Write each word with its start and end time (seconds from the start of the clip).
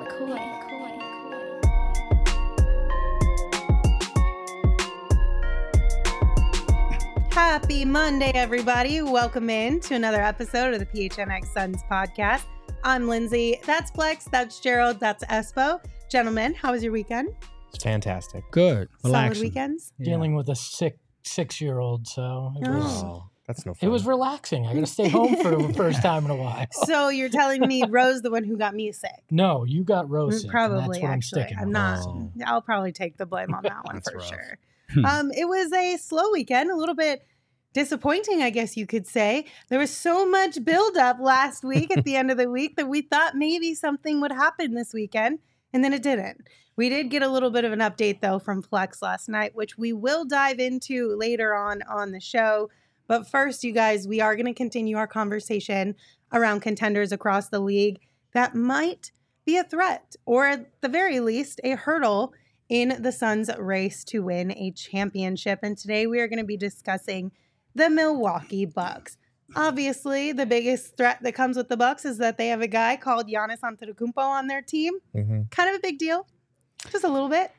McCoy. 0.00 0.40
Happy 7.30 7.84
Monday, 7.84 8.32
everybody. 8.34 9.02
Welcome 9.02 9.50
in 9.50 9.80
to 9.80 9.94
another 9.94 10.20
episode 10.22 10.72
of 10.74 10.80
the 10.80 10.86
PHNX 10.86 11.46
Suns 11.52 11.82
podcast. 11.90 12.44
I'm 12.82 13.08
Lindsay. 13.08 13.60
That's 13.66 13.90
Flex. 13.90 14.24
That's 14.24 14.58
Gerald. 14.60 14.98
That's 15.00 15.22
Espo. 15.24 15.84
Gentlemen, 16.10 16.54
how 16.54 16.72
was 16.72 16.82
your 16.82 16.92
weekend? 16.92 17.28
It's 17.74 17.84
fantastic. 17.84 18.42
Good. 18.50 18.88
Solid 19.02 19.12
Relaxing. 19.14 19.42
weekends? 19.44 19.92
Yeah. 19.98 20.06
dealing 20.06 20.34
with 20.34 20.48
a 20.48 20.56
sick 20.56 20.98
six 21.24 21.60
year 21.60 21.78
old, 21.78 22.06
so 22.08 22.52
it 22.60 22.66
oh. 22.68 22.72
was 22.72 23.02
Oh. 23.04 23.29
That's 23.50 23.66
no 23.66 23.74
it 23.80 23.88
was 23.88 24.06
relaxing. 24.06 24.66
I 24.66 24.74
got 24.74 24.80
to 24.80 24.86
stay 24.86 25.08
home 25.08 25.36
for 25.36 25.56
the 25.56 25.74
first 25.74 26.02
time 26.08 26.24
in 26.24 26.30
a 26.30 26.36
while. 26.36 26.66
So 26.86 27.08
you're 27.08 27.28
telling 27.28 27.60
me 27.66 27.82
Rose, 27.88 28.22
the 28.22 28.30
one 28.30 28.44
who 28.44 28.56
got 28.56 28.74
me 28.74 28.92
sick? 28.92 29.10
No, 29.30 29.64
you 29.64 29.82
got 29.82 30.08
rose. 30.08 30.42
sick, 30.42 30.50
Probably, 30.50 30.78
that's 30.78 30.88
what 31.00 31.04
I'm 31.04 31.10
actually. 31.12 31.42
I'm 31.58 31.66
with. 31.66 31.72
not. 31.72 31.98
Oh. 32.06 32.30
I'll 32.46 32.62
probably 32.62 32.92
take 32.92 33.16
the 33.16 33.26
blame 33.26 33.52
on 33.54 33.62
that 33.64 33.80
one 33.84 34.00
for 34.00 34.18
rough. 34.18 34.28
sure. 34.28 34.58
Hmm. 34.94 35.04
Um, 35.04 35.30
it 35.32 35.46
was 35.46 35.72
a 35.72 35.96
slow 35.96 36.30
weekend, 36.32 36.70
a 36.70 36.76
little 36.76 36.94
bit 36.94 37.22
disappointing, 37.72 38.42
I 38.42 38.50
guess 38.50 38.76
you 38.76 38.86
could 38.86 39.06
say. 39.06 39.46
There 39.68 39.78
was 39.78 39.90
so 39.90 40.26
much 40.28 40.64
buildup 40.64 41.18
last 41.20 41.64
week 41.64 41.96
at 41.96 42.04
the 42.04 42.16
end 42.16 42.30
of 42.30 42.36
the 42.38 42.50
week 42.50 42.76
that 42.76 42.88
we 42.88 43.02
thought 43.02 43.36
maybe 43.36 43.74
something 43.74 44.20
would 44.20 44.32
happen 44.32 44.74
this 44.74 44.92
weekend, 44.92 45.38
and 45.72 45.84
then 45.84 45.92
it 45.92 46.02
didn't. 46.02 46.46
We 46.76 46.88
did 46.88 47.10
get 47.10 47.22
a 47.22 47.28
little 47.28 47.50
bit 47.50 47.64
of 47.64 47.72
an 47.72 47.80
update 47.80 48.20
though 48.20 48.38
from 48.38 48.62
Flex 48.62 49.02
last 49.02 49.28
night, 49.28 49.54
which 49.54 49.76
we 49.76 49.92
will 49.92 50.24
dive 50.24 50.58
into 50.58 51.14
later 51.16 51.54
on 51.54 51.82
on 51.82 52.10
the 52.12 52.20
show. 52.20 52.70
But 53.10 53.26
first, 53.26 53.64
you 53.64 53.72
guys, 53.72 54.06
we 54.06 54.20
are 54.20 54.36
going 54.36 54.46
to 54.46 54.54
continue 54.54 54.96
our 54.96 55.08
conversation 55.08 55.96
around 56.32 56.60
contenders 56.60 57.10
across 57.10 57.48
the 57.48 57.58
league 57.58 57.98
that 58.34 58.54
might 58.54 59.10
be 59.44 59.56
a 59.56 59.64
threat, 59.64 60.14
or 60.26 60.46
at 60.46 60.80
the 60.80 60.88
very 60.88 61.18
least, 61.18 61.60
a 61.64 61.70
hurdle 61.70 62.32
in 62.68 63.02
the 63.02 63.10
Suns' 63.10 63.50
race 63.58 64.04
to 64.04 64.20
win 64.20 64.52
a 64.52 64.70
championship. 64.70 65.58
And 65.64 65.76
today 65.76 66.06
we 66.06 66.20
are 66.20 66.28
going 66.28 66.38
to 66.38 66.44
be 66.44 66.56
discussing 66.56 67.32
the 67.74 67.90
Milwaukee 67.90 68.64
Bucks. 68.64 69.16
Obviously, 69.56 70.30
the 70.30 70.46
biggest 70.46 70.96
threat 70.96 71.18
that 71.22 71.32
comes 71.32 71.56
with 71.56 71.68
the 71.68 71.76
Bucks 71.76 72.04
is 72.04 72.18
that 72.18 72.38
they 72.38 72.46
have 72.46 72.60
a 72.60 72.68
guy 72.68 72.94
called 72.94 73.26
Giannis 73.26 73.58
Antetokounmpo 73.58 74.18
on 74.18 74.46
their 74.46 74.62
team. 74.62 74.94
Mhm. 75.16 75.50
Kind 75.50 75.68
of 75.68 75.74
a 75.74 75.80
big 75.80 75.98
deal, 75.98 76.28
just 76.92 77.02
a 77.02 77.08
little 77.08 77.28
bit. 77.28 77.50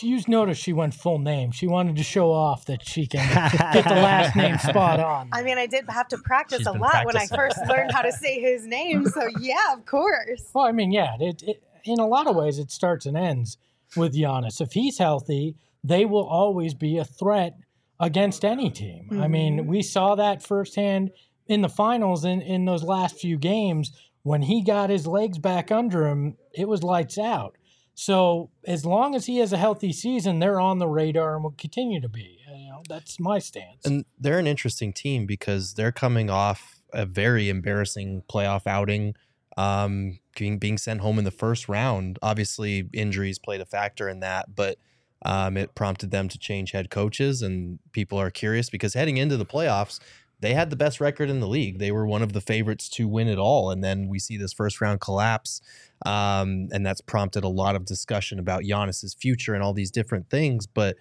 You 0.00 0.20
noticed 0.26 0.60
she 0.60 0.72
went 0.72 0.92
full 0.92 1.18
name. 1.18 1.52
She 1.52 1.68
wanted 1.68 1.96
to 1.96 2.02
show 2.02 2.32
off 2.32 2.64
that 2.66 2.84
she 2.84 3.06
can 3.06 3.20
get 3.72 3.84
the 3.84 3.94
last 3.94 4.34
name 4.34 4.58
spot 4.58 4.98
on. 4.98 5.28
I 5.32 5.42
mean, 5.42 5.56
I 5.56 5.66
did 5.66 5.88
have 5.88 6.08
to 6.08 6.18
practice 6.18 6.58
She's 6.58 6.66
a 6.66 6.72
been 6.72 6.80
lot 6.80 7.06
when 7.06 7.16
I 7.16 7.26
first 7.26 7.58
learned 7.68 7.92
how 7.92 8.02
to 8.02 8.10
say 8.12 8.40
his 8.40 8.66
name. 8.66 9.06
So 9.06 9.28
yeah, 9.40 9.72
of 9.72 9.86
course. 9.86 10.50
Well, 10.52 10.66
I 10.66 10.72
mean, 10.72 10.90
yeah, 10.90 11.16
it, 11.20 11.42
it, 11.42 11.62
in 11.84 12.00
a 12.00 12.06
lot 12.06 12.26
of 12.26 12.34
ways, 12.34 12.58
it 12.58 12.72
starts 12.72 13.06
and 13.06 13.16
ends 13.16 13.56
with 13.96 14.14
Giannis. 14.14 14.60
If 14.60 14.72
he's 14.72 14.98
healthy, 14.98 15.54
they 15.84 16.04
will 16.04 16.26
always 16.26 16.74
be 16.74 16.98
a 16.98 17.04
threat 17.04 17.56
against 18.00 18.44
any 18.44 18.70
team. 18.70 19.08
I 19.10 19.14
mm-hmm. 19.14 19.30
mean, 19.30 19.66
we 19.66 19.82
saw 19.82 20.14
that 20.16 20.42
firsthand 20.42 21.12
in 21.46 21.62
the 21.62 21.68
finals 21.68 22.24
in, 22.24 22.42
in 22.42 22.64
those 22.64 22.82
last 22.82 23.18
few 23.18 23.36
games. 23.38 23.92
When 24.22 24.42
he 24.42 24.62
got 24.62 24.90
his 24.90 25.06
legs 25.06 25.38
back 25.38 25.70
under 25.70 26.06
him, 26.06 26.36
it 26.52 26.68
was 26.68 26.82
lights 26.82 27.16
out. 27.16 27.56
So 27.98 28.50
as 28.64 28.86
long 28.86 29.16
as 29.16 29.26
he 29.26 29.38
has 29.38 29.52
a 29.52 29.56
healthy 29.56 29.92
season, 29.92 30.38
they're 30.38 30.60
on 30.60 30.78
the 30.78 30.86
radar 30.86 31.34
and 31.34 31.42
will 31.42 31.56
continue 31.58 32.00
to 32.00 32.08
be. 32.08 32.38
You 32.48 32.70
know, 32.70 32.82
that's 32.88 33.18
my 33.18 33.40
stance. 33.40 33.84
And 33.84 34.04
they're 34.16 34.38
an 34.38 34.46
interesting 34.46 34.92
team 34.92 35.26
because 35.26 35.74
they're 35.74 35.90
coming 35.90 36.30
off 36.30 36.80
a 36.92 37.04
very 37.04 37.48
embarrassing 37.48 38.22
playoff 38.32 38.68
outing, 38.68 39.16
um, 39.56 40.20
being 40.36 40.58
being 40.58 40.78
sent 40.78 41.00
home 41.00 41.18
in 41.18 41.24
the 41.24 41.32
first 41.32 41.68
round. 41.68 42.20
Obviously, 42.22 42.88
injuries 42.92 43.40
played 43.40 43.60
a 43.60 43.66
factor 43.66 44.08
in 44.08 44.20
that, 44.20 44.54
but 44.54 44.78
um, 45.22 45.56
it 45.56 45.74
prompted 45.74 46.12
them 46.12 46.28
to 46.28 46.38
change 46.38 46.70
head 46.70 46.90
coaches, 46.90 47.42
and 47.42 47.80
people 47.90 48.16
are 48.16 48.30
curious 48.30 48.70
because 48.70 48.94
heading 48.94 49.16
into 49.16 49.36
the 49.36 49.44
playoffs. 49.44 49.98
They 50.40 50.54
had 50.54 50.70
the 50.70 50.76
best 50.76 51.00
record 51.00 51.30
in 51.30 51.40
the 51.40 51.48
league. 51.48 51.78
They 51.78 51.90
were 51.90 52.06
one 52.06 52.22
of 52.22 52.32
the 52.32 52.40
favorites 52.40 52.88
to 52.90 53.08
win 53.08 53.28
it 53.28 53.38
all. 53.38 53.70
And 53.70 53.82
then 53.82 54.08
we 54.08 54.18
see 54.18 54.36
this 54.36 54.52
first 54.52 54.80
round 54.80 55.00
collapse. 55.00 55.60
Um, 56.06 56.68
and 56.72 56.86
that's 56.86 57.00
prompted 57.00 57.44
a 57.44 57.48
lot 57.48 57.74
of 57.74 57.84
discussion 57.84 58.38
about 58.38 58.62
Giannis's 58.62 59.14
future 59.14 59.54
and 59.54 59.62
all 59.62 59.72
these 59.72 59.90
different 59.90 60.30
things. 60.30 60.66
But 60.66 60.96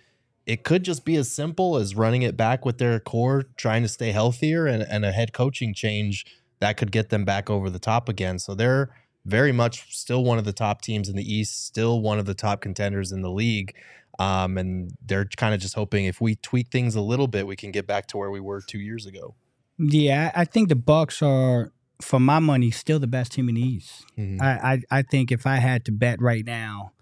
it 0.47 0.63
could 0.63 0.83
just 0.83 1.05
be 1.05 1.17
as 1.17 1.29
simple 1.29 1.75
as 1.75 1.93
running 1.93 2.21
it 2.21 2.37
back 2.37 2.65
with 2.65 2.77
their 2.77 2.99
core, 2.99 3.43
trying 3.57 3.83
to 3.83 3.89
stay 3.89 4.11
healthier, 4.11 4.65
and, 4.65 4.81
and 4.81 5.05
a 5.05 5.11
head 5.11 5.33
coaching 5.33 5.73
change 5.73 6.25
that 6.59 6.77
could 6.77 6.91
get 6.91 7.09
them 7.09 7.25
back 7.25 7.49
over 7.49 7.69
the 7.69 7.79
top 7.79 8.09
again. 8.09 8.39
So 8.39 8.55
they're 8.55 8.89
very 9.25 9.51
much 9.51 9.95
still 9.95 10.23
one 10.23 10.37
of 10.37 10.45
the 10.45 10.53
top 10.53 10.81
teams 10.81 11.09
in 11.09 11.15
the 11.15 11.33
East, 11.33 11.65
still 11.65 12.01
one 12.01 12.17
of 12.17 12.25
the 12.25 12.33
top 12.33 12.61
contenders 12.61 13.11
in 13.11 13.21
the 13.21 13.29
league. 13.29 13.75
Um, 14.19 14.57
and 14.57 14.91
they're 15.05 15.25
kind 15.25 15.53
of 15.53 15.61
just 15.61 15.75
hoping 15.75 16.05
if 16.05 16.19
we 16.19 16.35
tweak 16.35 16.69
things 16.69 16.95
a 16.95 17.01
little 17.01 17.27
bit, 17.27 17.45
we 17.45 17.55
can 17.55 17.71
get 17.71 17.85
back 17.85 18.07
to 18.07 18.17
where 18.17 18.31
we 18.31 18.39
were 18.39 18.61
two 18.61 18.79
years 18.79 19.05
ago. 19.05 19.35
Yeah, 19.77 20.31
I 20.35 20.45
think 20.45 20.69
the 20.69 20.75
Bucks 20.75 21.21
are, 21.21 21.71
for 22.01 22.19
my 22.19 22.39
money, 22.39 22.71
still 22.71 22.97
the 22.99 23.05
best 23.07 23.33
team 23.33 23.47
in 23.49 23.55
the 23.55 23.61
East. 23.61 24.05
Mhm. 24.17 24.41
I, 24.41 24.73
I 24.73 24.99
I 24.99 25.01
think 25.03 25.31
if 25.31 25.45
I 25.45 25.57
had 25.57 25.85
to 25.85 25.91
bet 25.91 26.19
right 26.21 26.43
now, 26.45 26.93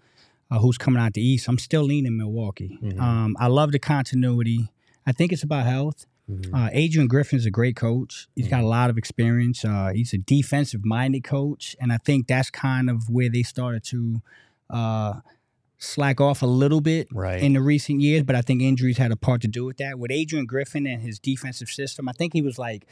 uh, 0.50 0.58
who's 0.58 0.76
coming 0.78 1.00
out 1.02 1.14
the 1.14 1.22
East, 1.26 1.48
I'm 1.48 1.58
still 1.58 1.82
leaning 1.84 2.16
Milwaukee. 2.18 2.78
Mhm. 2.82 3.00
Um, 3.00 3.36
I 3.40 3.46
love 3.46 3.72
the 3.72 3.78
continuity. 3.78 4.68
I 5.06 5.12
think 5.12 5.32
it's 5.32 5.42
about 5.42 5.64
health. 5.66 6.04
Mhm. 6.30 6.52
Uh, 6.52 6.68
Adrian 6.72 7.08
Griffin's 7.08 7.46
a 7.46 7.50
great 7.50 7.76
coach. 7.76 8.26
He's 8.34 8.48
got 8.48 8.62
a 8.62 8.66
lot 8.66 8.90
of 8.90 8.98
experience. 8.98 9.64
Uh, 9.64 9.92
he's 9.94 10.12
a 10.12 10.18
defensive 10.18 10.84
minded 10.84 11.24
coach, 11.24 11.76
and 11.80 11.92
I 11.92 11.98
think 11.98 12.26
that's 12.26 12.50
kind 12.50 12.90
of 12.90 13.08
where 13.08 13.30
they 13.30 13.42
started 13.42 13.84
to 13.84 14.20
uh, 14.68 15.20
slack 15.78 16.20
off 16.20 16.42
a 16.42 16.46
little 16.46 16.80
bit 16.80 17.06
Right. 17.12 17.42
in 17.42 17.52
the 17.52 17.60
recent 17.60 18.00
years. 18.00 18.22
But 18.22 18.34
I 18.36 18.42
think 18.42 18.62
injuries 18.62 18.98
had 18.98 19.12
a 19.12 19.16
part 19.16 19.42
to 19.42 19.48
do 19.48 19.64
with 19.64 19.76
that. 19.78 19.98
With 19.98 20.10
Adrian 20.10 20.46
Griffin 20.46 20.86
and 20.86 21.02
his 21.02 21.18
defensive 21.18 21.68
system, 21.68 22.08
I 22.08 22.12
think 22.12 22.32
he 22.32 22.42
was 22.42 22.58
like 22.58 22.86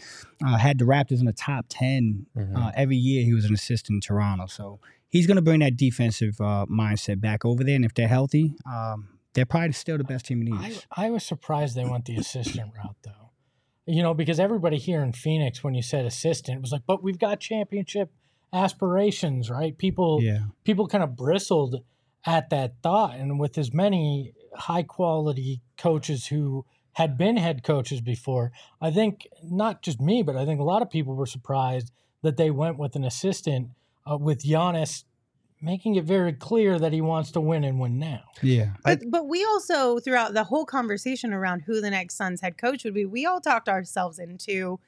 uh, 0.45 0.57
had 0.59 0.79
the 0.79 0.85
Raptors 0.85 1.21
in 1.21 1.25
the 1.27 1.33
top 1.33 1.67
10 1.69 2.27
Mhm. 2.37 2.57
uh, 2.57 2.73
every 2.77 2.97
year. 2.97 3.25
He 3.25 3.33
was 3.35 3.45
an 3.45 3.55
assistant 3.55 3.97
in 3.97 4.01
Toronto, 4.01 4.47
so 4.47 4.81
he's 5.09 5.27
going 5.27 5.37
to 5.37 5.43
bring 5.43 5.61
that 5.61 5.77
defensive 5.77 6.41
uh, 6.41 6.67
mindset 6.71 7.21
back 7.21 7.45
over 7.45 7.65
there. 7.65 7.77
And 7.77 7.85
if 7.85 7.95
they're 7.95 8.09
healthy, 8.09 8.55
um, 8.67 9.09
they're 9.33 9.47
probably 9.47 9.73
still 9.73 9.99
the 9.99 10.05
best 10.05 10.27
team 10.27 10.43
in 10.43 10.51
the 10.51 10.57
I, 10.57 10.69
East. 10.69 10.87
I 10.93 11.11
was 11.11 11.25
surprised 11.25 11.75
they 11.77 11.85
went 11.85 12.05
the 12.05 12.17
assistant 12.17 12.73
route 12.77 12.97
though. 13.03 13.11
You 13.87 14.03
know, 14.03 14.15
because 14.15 14.41
everybody 14.41 14.79
here 14.79 15.03
in 15.03 15.13
Phoenix, 15.13 15.63
when 15.65 15.75
you 15.75 15.83
said 15.83 16.07
assistant, 16.07 16.61
was 16.63 16.73
like, 16.73 16.83
but 16.87 17.03
we've 17.03 17.19
got 17.19 17.39
championship 17.41 18.11
aspirations, 18.65 19.51
right? 19.51 19.77
People 19.77 20.23
yeah. 20.23 20.39
people 20.65 20.87
kind 20.87 21.05
of 21.05 21.17
bristled 21.17 21.83
at 22.27 22.51
that 22.51 22.75
thought. 22.83 23.17
And 23.17 23.39
with 23.39 23.59
as 23.59 23.73
many 23.73 24.33
high 24.55 24.83
quality 24.83 25.61
coaches 25.77 26.27
who 26.27 26.65
had 26.93 27.19
been 27.19 27.37
head 27.37 27.63
coaches 27.63 28.01
before, 28.01 28.53
I 28.81 28.91
think 28.91 29.27
not 29.43 29.83
just 29.83 30.01
me, 30.01 30.23
but 30.23 30.37
I 30.37 30.45
think 30.45 30.61
a 30.61 30.65
lot 30.65 30.83
of 30.83 30.91
people 30.91 31.15
were 31.15 31.27
surprised 31.27 31.91
that 32.23 32.37
they 32.37 32.51
went 32.51 32.79
with 32.79 32.97
an 32.97 33.05
assistant 33.05 33.71
uh, 34.11 34.17
with 34.17 34.45
Giannis 34.45 35.05
making 35.65 35.95
it 35.95 36.05
very 36.05 36.33
clear 36.33 36.79
that 36.79 36.93
he 36.93 37.01
wants 37.01 37.31
to 37.33 37.41
win 37.41 37.65
and 37.65 37.81
win 37.81 37.99
now. 37.99 38.21
Yeah. 38.43 38.73
But, 38.85 39.01
but 39.09 39.27
we 39.27 39.45
also, 39.45 39.99
throughout 39.99 40.35
the 40.35 40.45
whole 40.45 40.67
conversation 40.67 41.33
around 41.33 41.61
who 41.61 41.81
the 41.81 41.91
next 41.91 42.17
Suns 42.17 42.43
head 42.43 42.59
coach 42.59 42.85
would 42.85 42.93
be, 42.93 43.07
we 43.07 43.25
all 43.25 43.41
talked 43.41 43.69
ourselves 43.69 44.19
into 44.19 44.79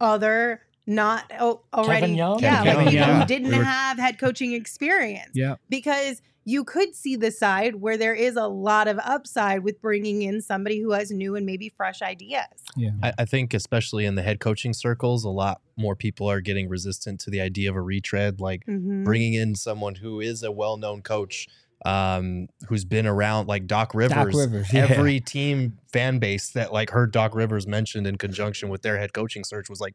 other 0.00 0.60
not 0.86 1.30
oh, 1.40 1.62
already, 1.72 2.12
Young? 2.12 2.40
yeah, 2.40 2.62
Kevin 2.62 2.84
like 2.84 2.94
Young, 2.94 3.04
people 3.04 3.14
yeah. 3.14 3.20
who 3.20 3.26
didn't 3.26 3.48
We 3.50 3.58
were- 3.58 3.64
have 3.64 3.98
head 3.98 4.18
coaching 4.18 4.52
experience. 4.52 5.30
Yeah. 5.34 5.56
because 5.68 6.20
you 6.48 6.64
could 6.64 6.94
see 6.94 7.14
the 7.14 7.30
side 7.30 7.74
where 7.76 7.98
there 7.98 8.14
is 8.14 8.34
a 8.36 8.46
lot 8.46 8.88
of 8.88 8.98
upside 9.04 9.62
with 9.62 9.78
bringing 9.82 10.22
in 10.22 10.40
somebody 10.40 10.80
who 10.80 10.92
has 10.92 11.10
new 11.10 11.36
and 11.36 11.44
maybe 11.44 11.68
fresh 11.68 12.00
ideas. 12.00 12.46
Yeah. 12.74 12.92
I, 13.02 13.12
I 13.18 13.24
think 13.26 13.52
especially 13.52 14.06
in 14.06 14.14
the 14.14 14.22
head 14.22 14.40
coaching 14.40 14.72
circles, 14.72 15.24
a 15.24 15.28
lot 15.28 15.60
more 15.76 15.94
people 15.94 16.30
are 16.30 16.40
getting 16.40 16.66
resistant 16.70 17.20
to 17.20 17.30
the 17.30 17.42
idea 17.42 17.68
of 17.68 17.76
a 17.76 17.82
retread. 17.82 18.40
Like 18.40 18.64
Mhm. 18.64 19.04
bringing 19.04 19.34
in 19.34 19.56
someone 19.56 19.96
who 19.96 20.20
is 20.20 20.42
a 20.42 20.50
well-known 20.50 21.02
coach, 21.02 21.48
um, 21.84 22.48
who's 22.68 22.86
been 22.86 23.06
around, 23.06 23.46
like 23.46 23.66
Doc 23.66 23.94
Rivers. 23.94 24.16
Doc 24.16 24.34
Rivers, 24.34 24.72
yeah. 24.72 24.86
Every 24.88 25.20
team 25.20 25.76
fan 25.92 26.18
base 26.18 26.48
that 26.52 26.72
like 26.72 26.88
heard 26.90 27.12
Doc 27.12 27.34
Rivers 27.34 27.66
mentioned 27.66 28.06
in 28.06 28.16
conjunction 28.16 28.70
with 28.70 28.80
their 28.80 28.98
head 28.98 29.12
coaching 29.12 29.44
search 29.44 29.68
was 29.68 29.80
like, 29.82 29.94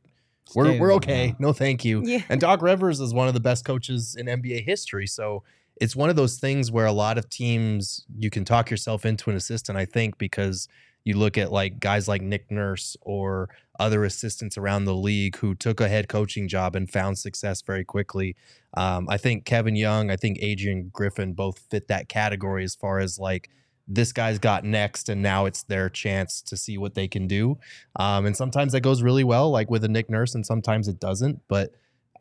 "We're 0.55 0.65
Stay 0.65 0.79
we're 0.79 0.93
okay, 0.93 1.27
him. 1.29 1.35
no 1.39 1.51
thank 1.51 1.83
you." 1.83 2.03
Yeah. 2.05 2.21
And 2.29 2.39
Doc 2.39 2.61
Rivers 2.61 2.99
is 2.99 3.11
one 3.11 3.27
of 3.27 3.33
the 3.33 3.39
best 3.39 3.65
coaches 3.65 4.15
in 4.15 4.27
NBA 4.27 4.63
history, 4.63 5.07
so 5.07 5.43
it's 5.81 5.95
one 5.95 6.09
of 6.09 6.15
those 6.15 6.37
things 6.37 6.71
where 6.71 6.85
a 6.85 6.91
lot 6.91 7.17
of 7.17 7.29
teams 7.29 8.05
you 8.17 8.29
can 8.29 8.45
talk 8.45 8.69
yourself 8.69 9.05
into 9.05 9.29
an 9.29 9.35
assistant. 9.35 9.77
I 9.77 9.85
think 9.85 10.17
because 10.17 10.67
you 11.03 11.17
look 11.17 11.37
at 11.37 11.51
like 11.51 11.79
guys 11.79 12.07
like 12.07 12.21
Nick 12.21 12.49
Nurse 12.49 12.95
or 13.01 13.49
other 13.79 14.05
assistants 14.05 14.57
around 14.57 14.85
the 14.85 14.95
league 14.95 15.37
who 15.37 15.55
took 15.55 15.81
a 15.81 15.89
head 15.89 16.07
coaching 16.07 16.47
job 16.47 16.75
and 16.75 16.89
found 16.89 17.17
success 17.17 17.61
very 17.61 17.83
quickly. 17.83 18.35
Um, 18.75 19.07
I 19.09 19.17
think 19.17 19.45
Kevin 19.45 19.75
Young, 19.75 20.09
I 20.09 20.15
think 20.15 20.37
Adrian 20.41 20.89
Griffin 20.93 21.33
both 21.33 21.59
fit 21.69 21.87
that 21.87 22.07
category 22.07 22.63
as 22.63 22.75
far 22.75 22.99
as 22.99 23.19
like 23.19 23.49
this 23.87 24.13
guy's 24.13 24.39
got 24.39 24.63
next 24.63 25.09
and 25.09 25.21
now 25.21 25.45
it's 25.45 25.63
their 25.63 25.89
chance 25.89 26.41
to 26.43 26.55
see 26.55 26.77
what 26.77 26.95
they 26.95 27.07
can 27.07 27.27
do. 27.27 27.57
Um, 27.97 28.25
and 28.25 28.37
sometimes 28.37 28.71
that 28.71 28.81
goes 28.81 29.01
really 29.01 29.23
well, 29.23 29.49
like 29.49 29.69
with 29.69 29.83
a 29.83 29.89
Nick 29.89 30.09
Nurse, 30.09 30.35
and 30.35 30.45
sometimes 30.45 30.87
it 30.87 30.99
doesn't. 30.99 31.41
But 31.49 31.71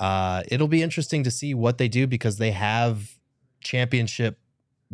uh, 0.00 0.42
it'll 0.48 0.68
be 0.68 0.82
interesting 0.82 1.22
to 1.22 1.30
see 1.30 1.54
what 1.54 1.78
they 1.78 1.88
do 1.88 2.06
because 2.06 2.38
they 2.38 2.50
have 2.50 3.16
championship 3.62 4.38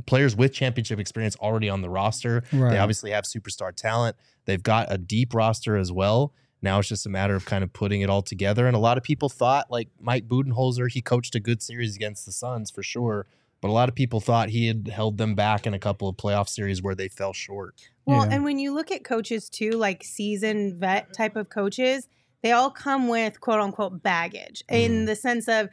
players 0.07 0.37
with 0.37 0.53
championship 0.53 0.99
experience 1.01 1.37
already 1.37 1.69
on 1.69 1.81
the 1.83 1.91
roster. 1.91 2.45
Right. 2.53 2.71
They 2.71 2.79
obviously 2.79 3.11
have 3.11 3.25
superstar 3.25 3.75
talent. 3.75 4.17
They've 4.45 4.63
got 4.63 4.93
a 4.93 4.99
deep 4.99 5.35
roster 5.35 5.77
as 5.77 5.91
well. 5.91 6.33
Now 6.63 6.79
it's 6.79 6.89
just 6.89 7.07
a 7.07 7.09
matter 7.09 7.35
of 7.35 7.45
kind 7.45 7.63
of 7.65 7.73
putting 7.73 8.01
it 8.01 8.11
all 8.11 8.23
together. 8.23 8.67
And 8.67 8.77
a 8.77 8.81
lot 8.81 8.97
of 8.97 9.03
people 9.05 9.29
thought, 9.29 9.71
like 9.71 9.89
Mike 10.01 10.29
Budenholzer, 10.29 10.91
he 10.91 11.01
coached 11.01 11.35
a 11.35 11.41
good 11.41 11.63
series 11.63 11.97
against 11.97 12.27
the 12.27 12.33
Suns 12.33 12.71
for 12.71 12.83
sure. 12.83 13.27
But 13.61 13.69
a 13.69 13.73
lot 13.73 13.89
of 13.89 13.97
people 13.97 14.21
thought 14.21 14.51
he 14.51 14.69
had 14.69 14.87
held 14.87 15.19
them 15.19 15.35
back 15.35 15.67
in 15.67 15.75
a 15.75 15.79
couple 15.81 16.09
of 16.09 16.17
playoff 16.17 16.49
series 16.49 16.81
where 16.81 16.95
they 16.95 17.09
fell 17.09 17.33
short. 17.33 17.75
Well, 18.07 18.25
Yeah. 18.25 18.35
and 18.37 18.45
when 18.45 18.59
you 18.61 18.73
look 18.73 18.93
at 18.93 19.03
coaches 19.05 19.49
too, 19.49 19.71
like 19.73 20.05
seasoned 20.05 20.77
vet 20.79 21.13
type 21.13 21.35
of 21.35 21.49
coaches, 21.49 22.07
they 22.43 22.53
all 22.53 22.71
come 22.71 23.09
with 23.09 23.41
quote 23.41 23.59
unquote 23.61 24.01
baggage 24.03 24.63
in 24.69 24.93
Mhm. 25.03 25.07
the 25.07 25.17
sense 25.17 25.49
of 25.49 25.69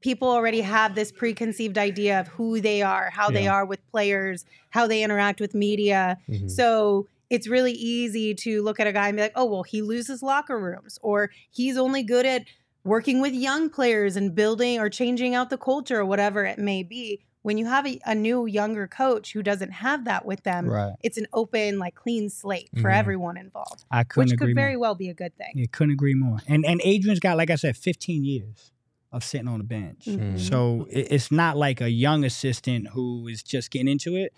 people 0.00 0.28
already 0.28 0.60
have 0.60 0.94
this 0.94 1.10
preconceived 1.12 1.76
idea 1.78 2.20
of 2.20 2.28
who 2.28 2.60
they 2.60 2.82
are, 2.82 3.10
how 3.10 3.30
they 3.30 3.46
are 3.48 3.64
with 3.64 3.80
players, 3.90 4.44
how 4.70 4.86
they 4.86 5.02
interact 5.02 5.40
with 5.40 5.54
media. 5.54 6.16
Mhm. 6.28 6.50
So 6.50 7.06
it's 7.30 7.48
really 7.48 7.72
easy 7.72 8.34
to 8.34 8.62
look 8.62 8.80
at 8.80 8.86
a 8.86 8.92
guy 8.92 9.08
and 9.08 9.16
be 9.16 9.22
like, 9.22 9.32
oh, 9.36 9.44
well, 9.44 9.62
he 9.62 9.82
loses 9.82 10.22
locker 10.22 10.58
rooms, 10.58 10.98
or 11.02 11.30
he's 11.50 11.76
only 11.76 12.02
good 12.02 12.24
at 12.26 12.44
working 12.84 13.20
with 13.20 13.34
young 13.34 13.68
players 13.68 14.16
and 14.16 14.34
building 14.34 14.78
or 14.78 14.88
changing 14.88 15.34
out 15.34 15.50
the 15.50 15.58
culture 15.58 15.98
or 16.00 16.04
whatever 16.06 16.44
it 16.44 16.58
may 16.58 16.82
be. 16.82 17.20
When 17.42 17.56
you 17.58 17.66
have 17.66 17.86
a, 17.86 17.98
a 18.04 18.14
new, 18.14 18.46
younger 18.46 18.86
coach 18.86 19.32
who 19.32 19.42
doesn't 19.42 19.70
have 19.72 20.04
that 20.06 20.24
with 20.26 20.42
them, 20.42 20.66
right. 20.68 20.94
it's 21.02 21.16
an 21.18 21.26
open, 21.32 21.78
like 21.78 21.94
clean 21.94 22.30
slate 22.30 22.68
for 22.80 22.88
Mhm. 22.90 22.96
everyone 22.96 23.36
involved, 23.36 23.84
I 23.90 24.04
couldn't 24.04 24.26
which 24.28 24.32
agree 24.34 24.46
could 24.48 24.56
very 24.56 24.72
more. 24.74 24.80
well 24.80 24.94
be 24.94 25.08
a 25.08 25.14
good 25.14 25.36
thing. 25.36 25.52
Yeah, 25.54 25.66
couldn't 25.70 25.92
agree 25.92 26.14
more. 26.14 26.38
And 26.48 26.64
and 26.66 26.80
Adrian's 26.84 27.20
got, 27.20 27.36
like 27.36 27.50
I 27.50 27.54
said, 27.56 27.76
15 27.76 28.24
years 28.24 28.72
of 29.10 29.24
sitting 29.24 29.48
on 29.48 29.58
the 29.58 29.64
bench. 29.64 30.04
Mhm. 30.06 30.38
So 30.38 30.86
it's 30.90 31.30
not 31.32 31.56
like 31.56 31.80
a 31.80 31.90
young 31.90 32.24
assistant 32.24 32.88
who 32.88 33.26
is 33.26 33.42
just 33.42 33.70
getting 33.70 33.88
into 33.88 34.16
it. 34.16 34.34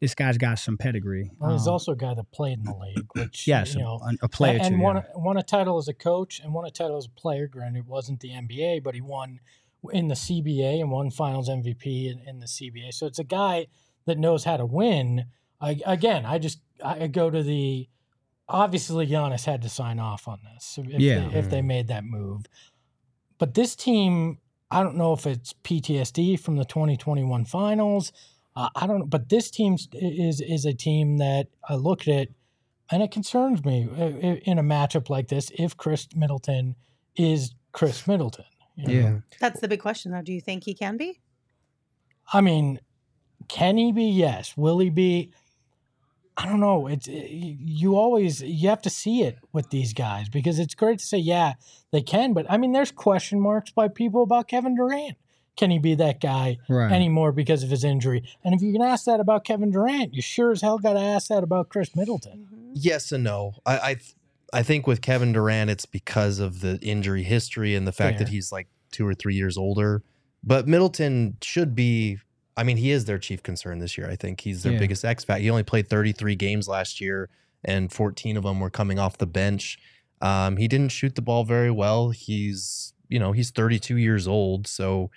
This 0.00 0.14
guy's 0.14 0.38
got 0.38 0.58
some 0.60 0.78
pedigree. 0.78 1.30
Well, 1.38 1.52
he's 1.52 1.66
Um, 1.66 1.72
also 1.72 1.92
a 1.92 1.96
guy 1.96 2.14
that 2.14 2.30
played 2.30 2.58
in 2.58 2.64
the 2.64 2.74
league, 2.76 3.06
which 3.14 3.48
yes, 3.48 3.74
you 3.74 3.80
know, 3.80 4.00
a, 4.04 4.24
a 4.24 4.28
player 4.28 4.58
and 4.62 4.76
too. 4.76 4.80
won 4.80 4.96
yeah. 4.96 5.02
a, 5.14 5.18
won 5.18 5.36
a 5.36 5.42
title 5.42 5.76
as 5.78 5.88
a 5.88 5.94
coach 5.94 6.40
and 6.40 6.54
won 6.54 6.64
a 6.64 6.70
title 6.70 6.96
as 6.96 7.06
a 7.06 7.10
player. 7.20 7.48
Granted, 7.48 7.80
it 7.80 7.86
wasn't 7.86 8.20
the 8.20 8.30
NBA, 8.30 8.82
but 8.84 8.94
he 8.94 9.00
won 9.00 9.40
in 9.92 10.06
the 10.06 10.14
CBA 10.14 10.80
and 10.80 10.90
won 10.92 11.10
Finals 11.10 11.48
MVP 11.48 12.08
in, 12.10 12.20
in 12.20 12.38
the 12.38 12.46
CBA. 12.46 12.94
So 12.94 13.06
it's 13.06 13.18
a 13.18 13.24
guy 13.24 13.66
that 14.04 14.18
knows 14.18 14.44
how 14.44 14.56
to 14.56 14.64
win. 14.66 15.26
I, 15.60 15.80
again, 15.84 16.24
I 16.26 16.38
just 16.38 16.60
I 16.84 17.08
go 17.08 17.28
to 17.30 17.42
the 17.42 17.88
obviously 18.48 19.06
Giannis 19.06 19.44
had 19.46 19.62
to 19.62 19.68
sign 19.68 19.98
off 19.98 20.28
on 20.28 20.40
this 20.54 20.78
if, 20.78 21.00
Yeah. 21.00 21.28
they, 21.28 21.38
if 21.38 21.50
they 21.50 21.62
made 21.62 21.88
that 21.88 22.04
move. 22.04 22.46
But 23.42 23.54
this 23.54 23.74
team, 23.74 24.38
I 24.70 24.84
don't 24.84 24.94
know 24.94 25.12
if 25.14 25.26
it's 25.26 25.52
PTSD 25.64 26.38
from 26.38 26.54
the 26.54 26.64
2021 26.64 27.44
finals. 27.44 28.12
Uh, 28.54 28.68
I 28.76 28.86
don't 28.86 29.00
know, 29.00 29.04
but 29.04 29.30
this 29.30 29.50
team 29.50 29.76
is 29.94 30.40
is 30.40 30.64
a 30.64 30.72
team 30.72 31.16
that 31.16 31.48
I 31.68 31.74
look 31.74 32.02
at 32.02 32.06
it 32.06 32.32
and 32.88 33.02
it 33.02 33.10
concerns 33.10 33.64
me 33.64 33.88
uh, 33.98 34.38
in 34.44 34.60
a 34.60 34.62
matchup 34.62 35.10
like 35.10 35.26
this 35.26 35.50
if 35.58 35.76
Khris 35.76 36.06
Middleton 36.14 36.76
is 37.16 37.52
Khris 37.72 38.06
Middleton. 38.06 38.44
you 38.76 38.86
know? 38.86 39.08
Yeah. 39.08 39.18
That's 39.40 39.58
the 39.58 39.66
big 39.66 39.80
question, 39.80 40.12
though. 40.12 40.22
Do 40.22 40.32
you 40.32 40.40
think 40.40 40.62
he 40.62 40.74
can 40.74 40.96
be? 40.96 41.18
I 42.32 42.42
mean, 42.42 42.78
can 43.48 43.76
he 43.76 43.90
be? 43.90 44.04
Yes. 44.04 44.56
Will 44.56 44.78
he 44.78 44.88
be? 44.88 45.32
I 46.36 46.46
don't 46.46 46.60
know. 46.60 46.86
It's 46.86 47.08
eh, 47.08 47.26
you 47.30 47.96
always 47.96 48.40
you 48.42 48.68
have 48.68 48.82
to 48.82 48.90
see 48.90 49.22
it 49.22 49.38
with 49.52 49.70
these 49.70 49.92
guys 49.92 50.28
because 50.28 50.58
it's 50.58 50.74
great 50.74 50.98
to 50.98 51.04
say 51.04 51.18
yeah 51.18 51.54
they 51.90 52.00
can, 52.02 52.32
but 52.32 52.46
I 52.48 52.56
mean 52.56 52.72
there's 52.72 52.90
question 52.90 53.38
marks 53.40 53.70
by 53.70 53.88
people 53.88 54.22
about 54.22 54.48
Kevin 54.48 54.74
Durant. 54.74 55.16
Can 55.56 55.70
he 55.70 55.78
be 55.78 55.94
that 55.96 56.18
guy 56.20 56.56
Right. 56.70 56.90
anymore 56.90 57.30
because 57.32 57.62
of 57.62 57.68
his 57.68 57.84
injury? 57.84 58.24
And 58.42 58.54
if 58.54 58.62
you 58.62 58.72
can 58.72 58.80
ask 58.80 59.04
that 59.04 59.20
about 59.20 59.44
Kevin 59.44 59.70
Durant, 59.70 60.14
you 60.14 60.22
sure 60.22 60.50
as 60.52 60.62
hell 60.62 60.78
got 60.78 60.94
to 60.94 61.00
ask 61.00 61.28
that 61.28 61.42
about 61.44 61.68
Khris 61.68 61.94
Middleton. 61.94 62.48
Mhm. 62.50 62.70
Yes 62.74 63.12
and 63.12 63.22
no. 63.24 63.54
I, 63.66 63.76
I 63.78 63.96
I 64.54 64.62
think 64.62 64.86
with 64.86 65.02
Kevin 65.02 65.32
Durant, 65.32 65.70
it's 65.70 65.84
because 65.86 66.38
of 66.38 66.60
the 66.60 66.78
injury 66.80 67.22
history 67.24 67.74
and 67.74 67.86
the 67.86 67.92
fact 67.92 68.18
that 68.18 68.28
he's 68.28 68.50
like 68.52 68.68
two 68.90 69.06
or 69.06 69.14
three 69.14 69.34
years 69.34 69.58
older. 69.58 70.02
But 70.42 70.66
Middleton 70.66 71.36
should 71.42 71.74
be. 71.74 72.18
I 72.56 72.64
mean, 72.64 72.76
he 72.76 72.90
is 72.90 73.06
their 73.06 73.18
chief 73.18 73.42
concern 73.42 73.78
this 73.78 73.96
year. 73.96 74.08
I 74.10 74.16
think 74.16 74.40
he's 74.40 74.62
their 74.62 74.72
Yeah. 74.72 74.78
biggest 74.78 75.04
X 75.04 75.24
factor. 75.24 75.42
He 75.42 75.50
only 75.50 75.62
played 75.62 75.88
33 75.88 76.34
games 76.36 76.68
last 76.68 77.00
year, 77.00 77.30
and 77.64 77.90
14 77.92 78.36
of 78.36 78.42
them 78.44 78.60
were 78.60 78.70
coming 78.70 78.98
off 78.98 79.16
the 79.18 79.26
bench. 79.26 79.78
Um, 80.20 80.56
he 80.58 80.68
didn't 80.68 80.90
shoot 80.92 81.14
the 81.14 81.22
ball 81.22 81.44
very 81.44 81.70
well. 81.70 82.10
He's 82.10 82.92
you 83.08 83.18
know 83.18 83.32
he's 83.32 83.50
32 83.50 83.96
years 83.96 84.26
old, 84.28 84.66
so 84.66 85.10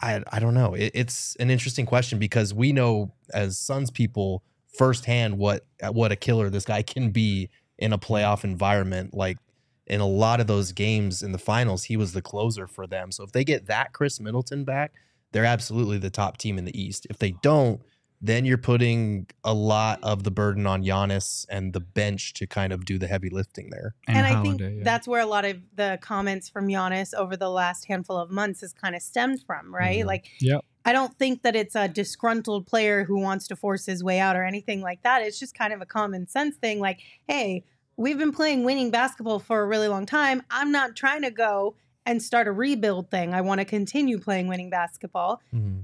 I 0.00 0.22
I 0.32 0.40
don't 0.40 0.54
know. 0.54 0.74
It, 0.74 0.90
it's 0.94 1.36
an 1.36 1.50
interesting 1.50 1.86
question 1.86 2.18
because 2.18 2.52
we 2.52 2.72
know 2.72 3.12
as 3.32 3.58
Suns 3.58 3.90
people 3.90 4.42
firsthand 4.76 5.38
what 5.38 5.64
what 5.92 6.12
a 6.12 6.16
killer 6.16 6.50
this 6.50 6.64
guy 6.64 6.82
can 6.82 7.10
be 7.10 7.48
in 7.78 7.92
a 7.92 7.98
playoff 7.98 8.44
environment. 8.44 9.14
Like 9.14 9.38
in 9.86 10.00
a 10.00 10.06
lot 10.06 10.40
of 10.40 10.46
those 10.46 10.72
games 10.72 11.22
in 11.22 11.32
the 11.32 11.38
finals, 11.38 11.84
he 11.84 11.96
was 11.96 12.12
the 12.12 12.22
closer 12.22 12.66
for 12.66 12.86
them. 12.86 13.12
So 13.12 13.22
if 13.24 13.32
they 13.32 13.44
get 13.44 13.66
that 13.66 13.92
Khris 13.92 14.18
Middleton 14.20 14.64
back, 14.64 14.92
they're 15.34 15.44
absolutely 15.44 15.98
the 15.98 16.10
top 16.10 16.38
team 16.38 16.56
in 16.58 16.64
the 16.64 16.80
East. 16.80 17.06
If 17.10 17.18
they 17.18 17.32
don't, 17.42 17.82
then 18.22 18.44
you're 18.44 18.56
putting 18.56 19.26
a 19.42 19.52
lot 19.52 19.98
of 20.02 20.22
the 20.22 20.30
burden 20.30 20.64
on 20.66 20.82
Giannis 20.84 21.44
and 21.50 21.72
the 21.72 21.80
bench 21.80 22.32
to 22.34 22.46
kind 22.46 22.72
of 22.72 22.84
do 22.84 22.98
the 22.98 23.08
heavy 23.08 23.28
lifting 23.28 23.68
there. 23.70 23.96
And, 24.06 24.24
I 24.26 24.40
think 24.40 24.60
yeah. 24.60 24.68
that's 24.82 25.08
where 25.08 25.20
a 25.20 25.26
lot 25.26 25.44
of 25.44 25.58
the 25.74 25.98
comments 26.00 26.48
from 26.48 26.68
Giannis 26.68 27.12
over 27.12 27.36
the 27.36 27.50
last 27.50 27.86
handful 27.86 28.16
of 28.16 28.30
months 28.30 28.60
has 28.60 28.72
kind 28.72 28.94
of 28.94 29.02
stemmed 29.02 29.42
from, 29.44 29.74
right? 29.74 30.04
Mhm. 30.04 30.06
Like, 30.06 30.30
Yep. 30.40 30.64
I 30.86 30.92
don't 30.92 31.18
think 31.18 31.42
that 31.42 31.56
it's 31.56 31.74
a 31.74 31.88
disgruntled 31.88 32.66
player 32.66 33.04
who 33.04 33.18
wants 33.18 33.48
to 33.48 33.56
force 33.56 33.86
his 33.86 34.04
way 34.04 34.20
out 34.20 34.36
or 34.36 34.44
anything 34.44 34.80
like 34.82 35.02
that. 35.02 35.20
It's 35.22 35.40
just 35.40 35.58
kind 35.58 35.72
of 35.72 35.82
a 35.82 35.86
common 35.86 36.28
sense 36.28 36.56
thing. 36.56 36.78
Like, 36.78 37.00
hey, 37.26 37.64
we've 37.96 38.18
been 38.18 38.32
playing 38.32 38.64
winning 38.64 38.90
basketball 38.90 39.40
for 39.40 39.62
a 39.62 39.66
really 39.66 39.88
long 39.88 40.06
time. 40.06 40.42
I'm 40.48 40.70
not 40.70 40.94
trying 40.94 41.22
to 41.22 41.30
go 41.30 41.74
and 42.06 42.22
start 42.22 42.46
a 42.46 42.52
rebuild 42.52 43.10
thing. 43.10 43.34
I 43.34 43.40
want 43.40 43.60
to 43.60 43.64
continue 43.64 44.18
playing 44.18 44.46
winning 44.48 44.70
basketball. 44.70 45.40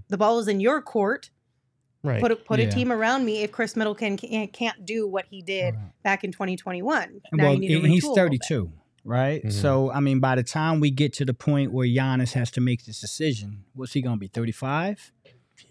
The 0.08 0.18
ball 0.18 0.38
is 0.38 0.48
in 0.48 0.60
your 0.60 0.82
court. 0.82 1.30
Right. 2.02 2.20
Put 2.20 2.30
a, 2.32 2.36
put 2.36 2.60
Yeah. 2.60 2.66
a 2.66 2.70
team 2.70 2.90
around 2.90 3.24
me 3.26 3.42
if 3.42 3.52
Khris 3.52 3.76
Middleton 3.76 4.16
can't, 4.16 4.50
can't 4.52 4.86
do 4.86 5.06
what 5.06 5.26
he 5.28 5.42
did 5.42 5.74
Right. 5.74 6.02
back 6.02 6.24
in 6.24 6.32
2021. 6.32 7.20
Now 7.32 7.44
well, 7.44 7.54
you 7.54 7.60
need 7.60 7.68
to 7.68 7.74
and 7.80 7.86
he's 7.88 8.04
retool 8.04 8.08
a 8.08 8.12
little 8.12 8.28
bit. 8.30 8.40
32, 8.48 8.72
right? 9.04 9.44
Mhm. 9.44 9.52
So, 9.52 9.90
I 9.92 10.00
mean, 10.00 10.18
by 10.18 10.34
the 10.34 10.42
time 10.42 10.80
we 10.80 10.90
get 10.90 11.12
to 11.14 11.26
the 11.26 11.34
point 11.34 11.72
where 11.72 11.86
Giannis 11.86 12.32
has 12.32 12.50
to 12.52 12.60
make 12.62 12.86
this 12.86 13.00
decision, 13.00 13.64
what's 13.74 13.92
he 13.92 14.00
going 14.00 14.16
to 14.16 14.20
be, 14.20 14.28
35? 14.28 15.12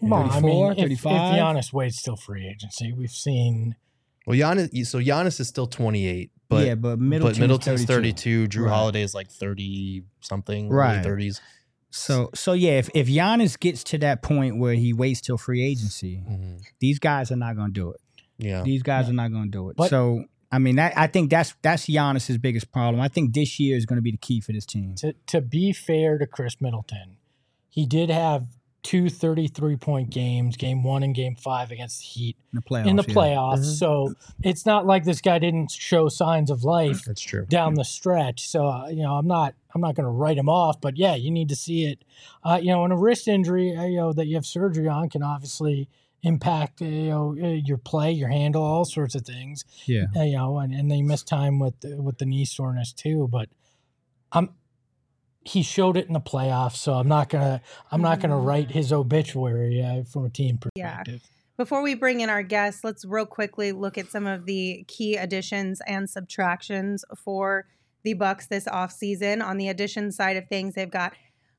Come 0.00 0.12
on, 0.12 0.30
I 0.30 0.34
34, 0.34 0.42
mean, 0.42 0.70
if, 0.70 0.78
if 0.92 1.00
35? 1.00 1.34
Giannis 1.40 1.72
waits 1.72 2.00
till 2.00 2.14
free 2.16 2.46
agency, 2.48 2.92
we've 2.92 3.10
seen 3.10 3.74
Well, 4.26 4.38
Giannis. 4.38 4.86
So 4.86 5.00
Giannis 5.00 5.40
is 5.40 5.48
still 5.48 5.66
28, 5.66 6.30
but 6.50 6.66
yeah, 6.66 6.74
but 6.74 6.98
Middleton's, 6.98 7.38
but 7.38 7.42
Middleton's 7.42 7.84
32. 7.86 8.46
32. 8.46 8.58
Jrue 8.60 8.64
Right. 8.66 8.74
Holiday 8.74 9.02
is 9.02 9.14
like 9.14 9.28
30 9.30 10.02
something, 10.20 10.68
Right. 10.68 10.98
early 11.06 11.24
30s. 11.28 11.40
So, 11.90 12.30
so 12.34 12.52
yeah, 12.52 12.72
if, 12.78 12.88
if 12.94 13.08
Giannis 13.08 13.58
gets 13.58 13.82
to 13.84 13.98
that 13.98 14.22
point 14.22 14.58
where 14.58 14.74
he 14.74 14.92
waits 14.92 15.20
till 15.20 15.38
free 15.38 15.64
agency, 15.64 16.22
Mhm. 16.28 16.60
these 16.80 16.98
guys 16.98 17.32
are 17.32 17.36
not 17.36 17.56
going 17.56 17.68
to 17.68 17.80
do 17.80 17.90
it. 17.90 18.00
Yeah. 18.38 18.62
These 18.62 18.82
guys 18.82 19.08
are 19.08 19.12
not 19.12 19.32
going 19.32 19.44
to 19.44 19.50
do 19.50 19.70
it. 19.70 19.76
But- 19.76 19.90
so, 19.90 20.24
I 20.52 20.58
mean, 20.58 20.76
that, 20.76 20.96
I 20.96 21.06
think 21.06 21.30
that's 21.30 21.54
that's 21.62 21.86
Giannis's 21.86 22.38
biggest 22.38 22.70
problem. 22.72 23.00
I 23.00 23.08
think 23.08 23.34
this 23.34 23.58
year 23.60 23.76
is 23.76 23.86
going 23.86 23.96
to 23.98 24.02
be 24.02 24.10
the 24.10 24.16
key 24.18 24.40
for 24.40 24.52
this 24.52 24.66
team. 24.66 24.94
to 24.96 25.14
to 25.28 25.40
be 25.40 25.72
fair 25.72 26.18
to 26.18 26.26
Khris 26.26 26.60
Middleton, 26.60 27.16
he 27.68 27.86
did 27.86 28.10
have 28.10 28.46
two 28.82 29.10
33 29.10 29.76
point 29.76 30.10
games, 30.10 30.56
game 30.56 30.82
one 30.82 31.02
and 31.02 31.14
game 31.14 31.36
five 31.36 31.70
against 31.70 31.98
the 32.00 32.06
Heat 32.06 32.36
In 32.52 32.56
the 32.56 32.62
playoffs. 32.62 32.86
in 32.86 32.96
the 32.96 33.02
playoffs. 33.04 33.58
Mhm. 33.58 33.78
So 33.78 34.14
it's 34.42 34.64
not 34.64 34.86
like 34.86 35.04
this 35.04 35.20
guy 35.20 35.38
didn't 35.38 35.70
show 35.70 36.08
signs 36.08 36.50
of 36.50 36.64
life 36.64 37.02
That's 37.04 37.20
true. 37.20 37.44
down 37.46 37.74
the 37.74 37.84
stretch. 37.84 38.48
So 38.48 38.66
uh, 38.66 38.88
you 38.88 39.02
know, 39.02 39.16
I'm 39.16 39.26
not 39.26 39.54
I'm 39.74 39.80
not 39.80 39.94
going 39.94 40.04
to 40.06 40.10
write 40.10 40.38
him 40.38 40.48
off, 40.48 40.80
but 40.80 40.96
yeah, 40.96 41.14
you 41.14 41.30
need 41.30 41.48
to 41.50 41.56
see 41.56 41.84
it. 41.84 42.04
Uh, 42.42 42.58
you 42.60 42.68
know, 42.68 42.82
and 42.84 42.92
a 42.92 42.96
wrist 42.96 43.28
injury, 43.28 43.76
uh, 43.76 43.84
you 43.84 43.96
know, 43.98 44.12
that 44.12 44.26
you 44.26 44.34
have 44.34 44.46
surgery 44.46 44.88
on 44.88 45.08
can 45.10 45.22
obviously 45.22 45.88
impact 46.22 46.82
uh, 46.82 46.84
you 46.84 47.08
know 47.10 47.36
uh, 47.42 47.46
your 47.48 47.78
play, 47.78 48.12
your 48.12 48.28
handle, 48.28 48.62
all 48.62 48.84
sorts 48.84 49.14
of 49.14 49.22
things. 49.22 49.64
Yeah. 49.86 50.06
Uh, 50.16 50.22
you 50.22 50.36
know, 50.36 50.58
and, 50.58 50.72
and 50.74 50.90
they 50.90 51.02
miss 51.02 51.22
time 51.22 51.58
with 51.58 51.74
with 51.84 52.18
the 52.18 52.24
knee 52.26 52.44
soreness 52.46 52.92
too. 52.92 53.28
But 53.30 53.48
I'm 54.32 54.50
he 55.44 55.62
showed 55.62 55.96
it 55.96 56.06
in 56.06 56.12
the 56.12 56.20
playoffs, 56.20 56.76
so 56.76 56.94
I'm 56.94 57.08
not 57.08 57.28
gonna 57.28 57.62
I'm 57.90 58.02
not 58.02 58.20
gonna 58.20 58.38
write 58.38 58.70
his 58.70 58.92
obituary 58.92 59.82
uh, 59.82 60.04
from 60.04 60.26
a 60.26 60.30
team 60.30 60.58
perspective. 60.58 61.20
Yeah. 61.22 61.30
Before 61.56 61.82
we 61.82 61.94
bring 61.94 62.20
in 62.20 62.30
our 62.30 62.42
guests, 62.42 62.84
let's 62.84 63.04
real 63.04 63.26
quickly 63.26 63.72
look 63.72 63.98
at 63.98 64.10
some 64.10 64.26
of 64.26 64.46
the 64.46 64.84
key 64.88 65.16
additions 65.16 65.80
and 65.86 66.08
subtractions 66.08 67.04
for 67.16 67.66
the 68.02 68.14
Bucks 68.14 68.46
this 68.46 68.64
offseason. 68.64 69.44
On 69.44 69.58
the 69.58 69.68
addition 69.68 70.10
side 70.10 70.36
of 70.36 70.48
things, 70.48 70.74
they've 70.74 70.90
got 70.90 71.12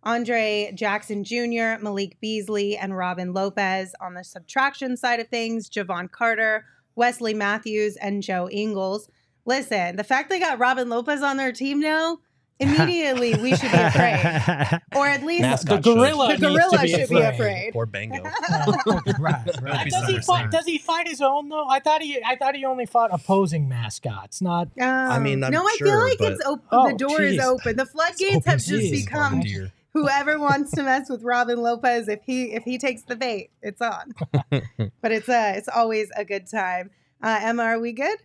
Andre 0.04 0.72
Jackson 0.74 1.24
Jr., 1.24 1.78
Malik 1.82 2.20
Beasley, 2.20 2.76
and 2.76 2.98
Robin 2.98 3.34
Lopez. 3.34 3.94
On 4.02 4.16
the 4.16 4.24
subtraction 4.24 4.98
side 4.98 5.20
of 5.20 5.28
things, 5.28 5.70
Jevon 5.70 6.12
Carter, 6.12 6.66
Wesley 6.96 7.36
Matthews, 7.36 7.96
and 7.98 8.24
Joe 8.24 8.50
Ingles. 8.50 9.08
Listen, 9.46 9.96
the 9.96 10.04
fact 10.04 10.30
they 10.30 10.40
got 10.40 10.60
Robin 10.60 10.90
Lopez 10.90 11.22
on 11.22 11.38
their 11.38 11.52
team 11.52 11.80
now, 11.80 12.20
immediately 12.62 13.36
we 13.36 13.56
should 13.56 13.72
be 13.72 13.78
afraid. 13.78 14.82
Or 14.96 15.08
at 15.08 15.24
least 15.24 15.42
Mascot 15.42 15.84
the 15.84 15.94
gorilla, 15.94 16.28
the 16.28 16.32
needs 16.34 16.42
to 16.42 16.48
gorilla 16.48 16.82
be 16.82 16.88
should 16.88 17.10
be 17.10 17.22
afraid. 17.22 17.72
Or 17.74 17.86
Bango. 17.86 18.24
right, 19.20 19.62
right. 19.62 19.90
Does 19.90 20.08
he 20.08 20.20
fight? 20.20 20.52
Does 20.52 20.66
he 20.66 20.78
fight 20.78 21.08
his 21.08 21.22
own 21.22 21.50
though? 21.50 21.68
I 21.68 21.80
thought 21.80 22.02
he. 22.02 22.22
I 22.26 22.36
thought 22.36 22.56
he 22.56 22.66
only 22.66 22.86
fought 22.86 23.10
opposing 23.14 23.68
mascots, 23.70 24.42
not. 24.42 24.68
Um, 24.80 25.24
mean, 25.24 25.44
I'm 25.44 25.52
no, 25.52 25.64
I 25.64 25.76
feel 25.80 25.98
like 25.98 26.18
but- 26.18 26.34
it's 26.34 26.46
open. 26.46 26.66
Oh, 26.72 26.90
the 26.90 26.98
door 26.98 27.22
is 27.22 27.40
open. 27.40 27.78
The 27.78 27.86
floodgates 27.86 28.38
open 28.38 28.52
have 28.52 28.64
just 28.64 28.92
become 28.92 29.42
Dear. 29.42 29.72
whoever 29.94 30.40
wants 30.40 30.72
to 30.72 30.84
mess 30.84 31.10
with 31.10 31.24
Robin 31.24 31.62
Lopez. 31.62 32.08
If 32.08 32.22
he 32.26 32.54
if 32.54 32.64
he 32.64 32.78
takes 32.78 33.04
the 33.04 33.16
bait, 33.16 33.52
it's 33.62 33.82
on. 33.82 34.14
but 35.02 35.12
it's 35.12 35.30
uh 35.30 35.54
it's 35.56 35.70
always 35.70 36.10
a 36.16 36.26
good 36.26 36.50
time. 36.50 36.92
Uh, 37.24 37.40
Emma, 37.42 37.64
are 37.64 37.80
we 37.80 37.94
good? 37.94 38.18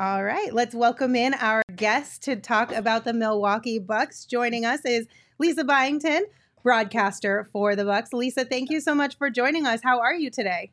All 0.00 0.24
right, 0.24 0.50
let's 0.54 0.74
welcome 0.74 1.14
in 1.14 1.34
our 1.34 1.62
guest 1.76 2.22
to 2.22 2.34
talk 2.36 2.72
about 2.72 3.04
the 3.04 3.12
Milwaukee 3.12 3.78
Bucks. 3.78 4.24
Joining 4.24 4.64
us 4.64 4.80
is 4.86 5.06
Lisa 5.38 5.62
Byington, 5.62 6.22
broadcaster 6.62 7.46
for 7.52 7.76
the 7.76 7.84
Bucks. 7.84 8.14
Lisa, 8.14 8.46
thank 8.46 8.70
you 8.70 8.80
so 8.80 8.94
much 8.94 9.18
for 9.18 9.28
joining 9.28 9.66
us. 9.66 9.80
How 9.84 10.00
are 10.00 10.14
you 10.14 10.30
today? 10.30 10.70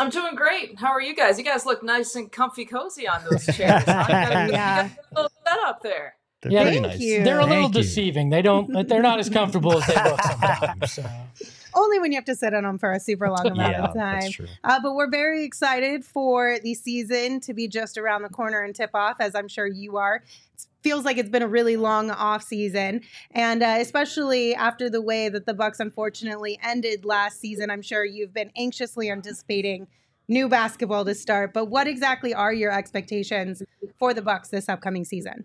I'm 0.00 0.10
doing 0.10 0.34
great. 0.34 0.76
How 0.76 0.88
are 0.88 1.00
you 1.00 1.14
guys? 1.14 1.38
You 1.38 1.44
guys 1.44 1.66
look 1.66 1.84
nice 1.84 2.16
and 2.16 2.32
comfy, 2.32 2.64
cozy 2.64 3.06
on 3.06 3.22
those 3.30 3.46
chairs. 3.56 3.84
huh? 3.86 4.04
You 4.08 4.12
got 4.14 4.32
a- 4.48 4.52
Yeah. 4.52 4.82
got 4.82 4.90
a 4.90 5.14
little 5.14 5.32
setup 5.46 5.82
there. 5.84 6.16
They're 6.42 6.52
Yeah, 6.52 6.64
thank 6.64 6.82
nice. 6.82 6.98
you. 6.98 7.22
They're 7.22 7.38
a 7.38 7.44
little 7.46 7.62
Thank 7.64 7.76
you. 7.76 7.82
deceiving. 7.82 8.30
They 8.30 8.42
don't. 8.42 8.88
They're 8.88 9.02
not 9.02 9.18
as 9.20 9.28
comfortable 9.30 9.78
as 9.78 9.86
they 9.86 9.94
look 10.02 10.20
sometimes. 10.22 10.92
So. 10.92 11.04
Only 11.78 12.00
when 12.00 12.10
you 12.10 12.16
have 12.16 12.24
to 12.24 12.34
sit 12.34 12.54
on 12.54 12.64
them 12.64 12.76
for 12.78 12.90
a 12.92 12.98
super 12.98 13.30
long 13.30 13.46
amount 13.50 13.72
Yeah, 13.72 13.84
of 13.84 13.94
time. 13.94 14.20
that's 14.20 14.30
true. 14.32 14.48
Uh, 14.64 14.80
but 14.82 14.94
we're 14.94 15.10
very 15.10 15.44
excited 15.44 16.04
for 16.04 16.58
the 16.62 16.74
season 16.74 17.38
to 17.40 17.54
be 17.54 17.68
just 17.68 17.96
around 17.96 18.22
the 18.22 18.28
corner 18.28 18.62
and 18.62 18.74
tip 18.74 18.90
off, 18.94 19.16
as 19.20 19.34
I'm 19.34 19.46
sure 19.48 19.66
you 19.66 19.96
are. 19.96 20.16
It 20.54 20.66
feels 20.82 21.04
like 21.04 21.18
it's 21.18 21.28
been 21.28 21.42
a 21.42 21.48
really 21.48 21.76
long 21.76 22.10
off 22.10 22.42
season, 22.42 23.02
and 23.30 23.62
uh, 23.62 23.76
especially 23.78 24.54
after 24.54 24.90
the 24.90 25.00
way 25.02 25.28
that 25.28 25.46
the 25.46 25.54
Bucks 25.54 25.78
unfortunately 25.80 26.58
ended 26.62 27.04
last 27.04 27.40
season, 27.40 27.70
I'm 27.70 27.82
sure 27.82 28.04
you've 28.04 28.34
been 28.34 28.50
anxiously 28.56 29.10
anticipating 29.10 29.86
new 30.26 30.48
basketball 30.48 31.04
to 31.04 31.14
start. 31.14 31.52
But 31.54 31.66
what 31.66 31.86
exactly 31.86 32.34
are 32.34 32.52
your 32.52 32.70
expectations 32.72 33.62
for 33.98 34.12
the 34.14 34.22
Bucks 34.22 34.48
this 34.48 34.68
upcoming 34.68 35.04
season? 35.04 35.44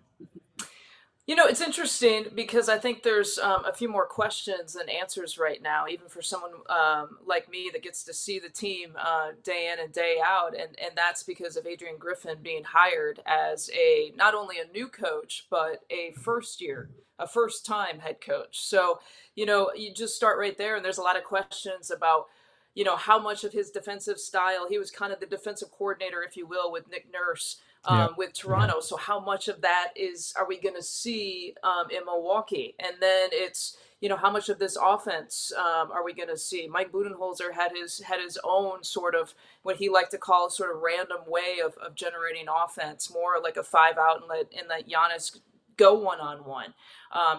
You 1.26 1.36
know, 1.36 1.46
it's 1.46 1.62
interesting 1.62 2.26
because 2.34 2.68
I 2.68 2.76
think 2.76 3.02
there's 3.02 3.38
um, 3.38 3.64
a 3.64 3.72
few 3.72 3.88
more 3.88 4.04
questions 4.04 4.74
than 4.74 4.90
answers 4.90 5.38
right 5.38 5.62
now, 5.62 5.86
even 5.88 6.06
for 6.06 6.20
someone 6.20 6.52
um, 6.68 7.16
like 7.26 7.50
me 7.50 7.70
that 7.72 7.82
gets 7.82 8.04
to 8.04 8.12
see 8.12 8.38
the 8.38 8.50
team 8.50 8.90
uh, 9.02 9.30
day 9.42 9.70
in 9.72 9.82
and 9.82 9.90
day 9.90 10.18
out, 10.22 10.52
and 10.54 10.78
and 10.78 10.90
that's 10.94 11.22
because 11.22 11.56
of 11.56 11.66
Adrian 11.66 11.96
Griffin 11.98 12.38
being 12.42 12.64
hired 12.64 13.20
as 13.24 13.70
a 13.70 14.12
not 14.16 14.34
only 14.34 14.56
a 14.58 14.70
new 14.70 14.86
coach 14.86 15.46
but 15.48 15.84
a 15.90 16.12
first 16.12 16.60
year, 16.60 16.90
a 17.18 17.26
first 17.26 17.64
time 17.64 18.00
head 18.00 18.20
coach. 18.20 18.60
So 18.60 19.00
you 19.34 19.46
know, 19.46 19.70
you 19.74 19.94
just 19.94 20.16
start 20.16 20.38
right 20.38 20.58
there, 20.58 20.76
and 20.76 20.84
there's 20.84 20.98
a 20.98 21.02
lot 21.02 21.16
of 21.16 21.24
questions 21.24 21.90
about 21.90 22.26
you 22.74 22.84
know 22.84 22.96
how 22.96 23.18
much 23.18 23.44
of 23.44 23.54
his 23.54 23.70
defensive 23.70 24.18
style 24.18 24.68
he 24.68 24.76
was 24.76 24.90
kind 24.90 25.10
of 25.10 25.20
the 25.20 25.26
defensive 25.26 25.70
coordinator, 25.70 26.22
if 26.22 26.36
you 26.36 26.46
will, 26.46 26.70
with 26.70 26.90
Nick 26.90 27.06
Nurse 27.10 27.56
um, 27.86 27.98
Yeah. 27.98 28.08
with 28.16 28.32
Toronto. 28.34 28.80
So 28.80 28.96
how 28.96 29.20
much 29.20 29.48
of 29.48 29.60
that 29.62 29.92
is 29.96 30.34
are 30.38 30.46
we 30.48 30.58
going 30.60 30.76
to 30.76 30.82
see 30.82 31.54
um, 31.64 31.86
in 31.90 32.04
Milwaukee? 32.04 32.74
And 32.78 32.96
then 33.00 33.30
it's 33.32 33.76
you 34.00 34.08
know 34.10 34.16
how 34.16 34.30
much 34.30 34.48
of 34.50 34.58
this 34.58 34.76
offense 34.80 35.52
um, 35.56 35.90
are 35.92 36.04
we 36.04 36.12
going 36.14 36.28
to 36.28 36.36
see? 36.38 36.68
Mike 36.68 36.92
Budenholzer 36.92 37.54
had 37.54 37.72
his 37.74 38.00
had 38.00 38.20
his 38.20 38.38
own 38.44 38.84
sort 38.84 39.14
of 39.14 39.34
what 39.62 39.76
he 39.76 39.88
liked 39.88 40.10
to 40.12 40.18
call 40.18 40.48
a 40.48 40.50
sort 40.50 40.74
of 40.74 40.82
random 40.82 41.20
way 41.26 41.60
of, 41.64 41.74
of 41.78 41.94
generating 41.94 42.46
offense, 42.48 43.10
more 43.12 43.36
like 43.42 43.56
a 43.56 43.62
five 43.64 43.96
out 43.98 44.20
and 44.20 44.28
let 44.28 44.46
and 44.58 44.68
let 44.68 44.88
Giannis 44.88 45.38
go 45.76 45.94
one 45.94 46.20
on 46.20 46.44
one. 46.44 46.74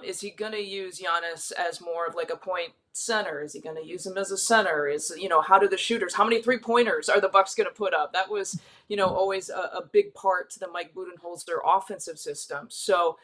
Is 0.03 0.21
he 0.21 0.29
going 0.29 0.53
to 0.53 0.61
use 0.61 0.99
Giannis 0.99 1.51
as 1.51 1.81
more 1.81 2.05
of 2.05 2.15
like 2.15 2.29
a 2.29 2.37
point 2.37 2.71
center? 2.93 3.41
Is 3.41 3.53
he 3.53 3.59
going 3.59 3.75
to 3.75 3.85
use 3.85 4.05
him 4.05 4.17
as 4.17 4.31
a 4.31 4.37
center? 4.37 4.87
Is 4.87 5.13
you 5.17 5.29
know 5.29 5.41
how 5.41 5.59
do 5.59 5.67
the 5.67 5.77
shooters? 5.77 6.15
How 6.15 6.23
many 6.23 6.41
three 6.41 6.57
pointers 6.57 7.09
are 7.09 7.19
the 7.19 7.29
Bucks 7.29 7.55
going 7.55 7.67
to 7.67 7.75
put 7.75 7.93
up? 7.93 8.13
That 8.13 8.29
was 8.29 8.59
you 8.87 8.97
know 8.97 9.07
always 9.07 9.49
a, 9.49 9.69
a 9.77 9.81
big 9.91 10.13
part 10.13 10.49
to 10.51 10.59
the 10.59 10.67
Mike 10.67 10.93
Budenholzer 10.95 11.59
offensive 11.65 12.19
system. 12.19 12.67
So 12.69 13.17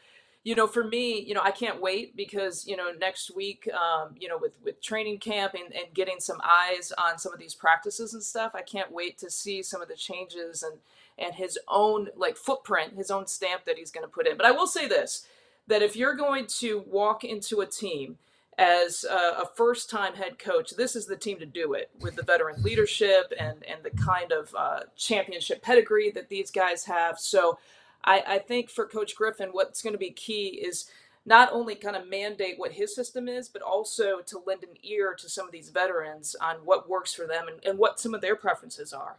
you 0.44 0.56
know, 0.56 0.66
for 0.66 0.82
me, 0.82 1.20
you 1.20 1.34
know, 1.34 1.40
I 1.42 1.52
can't 1.52 1.80
wait 1.80 2.16
because, 2.16 2.66
you 2.66 2.76
know, 2.76 2.90
next 2.98 3.34
week, 3.34 3.68
um, 3.72 4.16
you 4.18 4.28
know, 4.28 4.36
with, 4.36 4.58
with 4.64 4.82
training 4.82 5.18
camp 5.18 5.54
and, 5.54 5.72
and 5.72 5.94
getting 5.94 6.18
some 6.18 6.40
eyes 6.42 6.92
on 6.98 7.16
some 7.16 7.32
of 7.32 7.38
these 7.38 7.54
practices 7.54 8.14
and 8.14 8.22
stuff, 8.22 8.52
I 8.54 8.62
can't 8.62 8.90
wait 8.90 9.18
to 9.18 9.30
see 9.30 9.62
some 9.62 9.80
of 9.80 9.86
the 9.86 9.94
changes 9.94 10.64
and, 10.64 10.78
and 11.22 11.34
his 11.34 11.58
own 11.68 12.08
like 12.16 12.36
footprint, 12.36 12.96
his 12.96 13.10
own 13.10 13.26
stamp 13.26 13.64
that 13.64 13.78
he's 13.78 13.90
going 13.90 14.06
to 14.06 14.12
put 14.12 14.26
in. 14.26 14.36
But 14.36 14.46
I 14.46 14.50
will 14.50 14.66
say 14.66 14.86
this, 14.86 15.26
that 15.68 15.82
if 15.82 15.96
you're 15.96 16.14
going 16.14 16.46
to 16.58 16.84
walk 16.86 17.24
into 17.24 17.60
a 17.60 17.66
team 17.66 18.18
as 18.58 19.04
a, 19.04 19.42
a 19.42 19.50
first 19.54 19.88
time 19.88 20.14
head 20.14 20.38
coach, 20.38 20.70
this 20.76 20.96
is 20.96 21.06
the 21.06 21.16
team 21.16 21.38
to 21.38 21.46
do 21.46 21.74
it 21.74 21.90
with 22.00 22.16
the 22.16 22.22
veteran 22.22 22.62
leadership 22.62 23.32
and, 23.38 23.64
and 23.64 23.82
the 23.82 23.90
kind 23.90 24.32
of 24.32 24.54
uh, 24.56 24.80
championship 24.96 25.62
pedigree 25.62 26.10
that 26.10 26.28
these 26.28 26.50
guys 26.50 26.84
have. 26.84 27.18
So, 27.18 27.58
I, 28.04 28.22
I 28.26 28.38
think 28.38 28.68
for 28.68 28.86
Coach 28.86 29.14
Griffin, 29.14 29.50
what's 29.52 29.82
going 29.82 29.92
to 29.92 29.98
be 29.98 30.10
key 30.10 30.60
is 30.62 30.90
not 31.24 31.52
only 31.52 31.74
kind 31.74 31.94
of 31.94 32.08
mandate 32.08 32.58
what 32.58 32.72
his 32.72 32.94
system 32.94 33.28
is, 33.28 33.48
but 33.48 33.62
also 33.62 34.20
to 34.26 34.40
lend 34.44 34.64
an 34.64 34.76
ear 34.82 35.14
to 35.14 35.28
some 35.28 35.46
of 35.46 35.52
these 35.52 35.70
veterans 35.70 36.34
on 36.40 36.56
what 36.64 36.88
works 36.88 37.14
for 37.14 37.26
them 37.26 37.46
and, 37.48 37.64
and 37.64 37.78
what 37.78 38.00
some 38.00 38.14
of 38.14 38.20
their 38.20 38.34
preferences 38.34 38.92
are. 38.92 39.16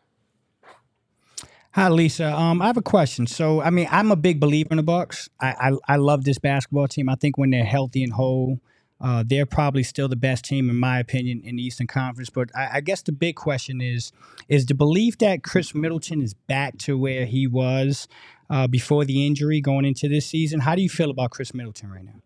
Hi, 1.76 1.90
Lisa. 1.90 2.32
Um, 2.32 2.62
I 2.62 2.68
have 2.68 2.78
a 2.78 2.84
question. 2.84 3.26
So, 3.26 3.60
I 3.60 3.72
mean, 3.72 3.88
I'm 3.90 4.12
a 4.12 4.16
big 4.16 4.40
believer 4.40 4.68
in 4.70 4.78
the 4.78 4.84
Bucks. 4.84 5.28
I, 5.40 5.72
I 5.88 5.94
I 5.94 5.96
love 5.96 6.24
this 6.24 6.38
basketball 6.38 6.88
team. 6.88 7.10
I 7.10 7.16
think 7.16 7.36
when 7.36 7.50
they're 7.50 7.66
healthy 7.66 8.04
and 8.04 8.14
whole, 8.14 8.60
uh, 9.02 9.24
they're 9.26 9.48
probably 9.48 9.82
still 9.82 10.08
the 10.08 10.16
best 10.16 10.46
team, 10.46 10.70
in 10.70 10.76
my 10.76 11.00
opinion, 11.00 11.42
in 11.44 11.56
the 11.56 11.64
Eastern 11.64 11.88
Conference. 11.88 12.30
But 12.30 12.52
I, 12.56 12.70
I 12.74 12.82
guess 12.82 13.02
the 13.02 13.12
big 13.12 13.36
question 13.38 13.82
is: 13.82 14.12
is 14.48 14.68
the 14.68 14.76
belief 14.76 15.18
that 15.18 15.42
Khris 15.42 15.74
Middleton 15.74 16.22
is 16.22 16.36
back 16.36 16.78
to 16.80 16.96
where 16.96 17.26
he 17.26 17.48
was 17.48 18.08
uh, 18.52 18.68
before 18.68 19.04
the 19.04 19.26
injury 19.26 19.60
going 19.60 19.86
into 19.86 20.08
this 20.08 20.28
season? 20.28 20.60
How 20.60 20.76
do 20.76 20.84
you 20.84 20.90
feel 20.90 21.10
about 21.10 21.32
Khris 21.32 21.56
Middleton 21.56 21.90
right 21.90 22.06
now? 22.06 22.22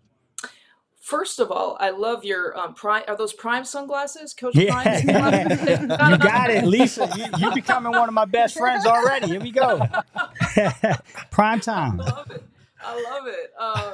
First 1.08 1.40
of 1.40 1.52
all, 1.54 1.78
I 1.80 1.92
love 1.92 2.26
your 2.26 2.60
um, 2.60 2.74
prime. 2.74 3.04
Are 3.08 3.16
those 3.16 3.32
Prime 3.32 3.64
sunglasses, 3.64 4.34
Coach 4.34 4.56
Yeah, 4.58 4.74
Prime? 4.74 5.50
you 6.12 6.18
got 6.18 6.50
it, 6.50 6.66
Lisa. 6.66 7.10
You, 7.16 7.28
you're 7.38 7.56
becoming 7.56 7.94
one 7.94 8.10
of 8.10 8.14
my 8.14 8.26
best 8.26 8.58
friends 8.58 8.86
already. 8.86 9.28
Here 9.28 9.40
we 9.40 9.52
go. 9.52 9.80
Prime 11.32 11.62
time. 11.62 12.02
I 12.02 12.04
love 12.04 12.32
it. 12.32 12.44
I 12.84 13.04
love 13.10 13.28
it. 13.28 13.54
Uh, 13.58 13.94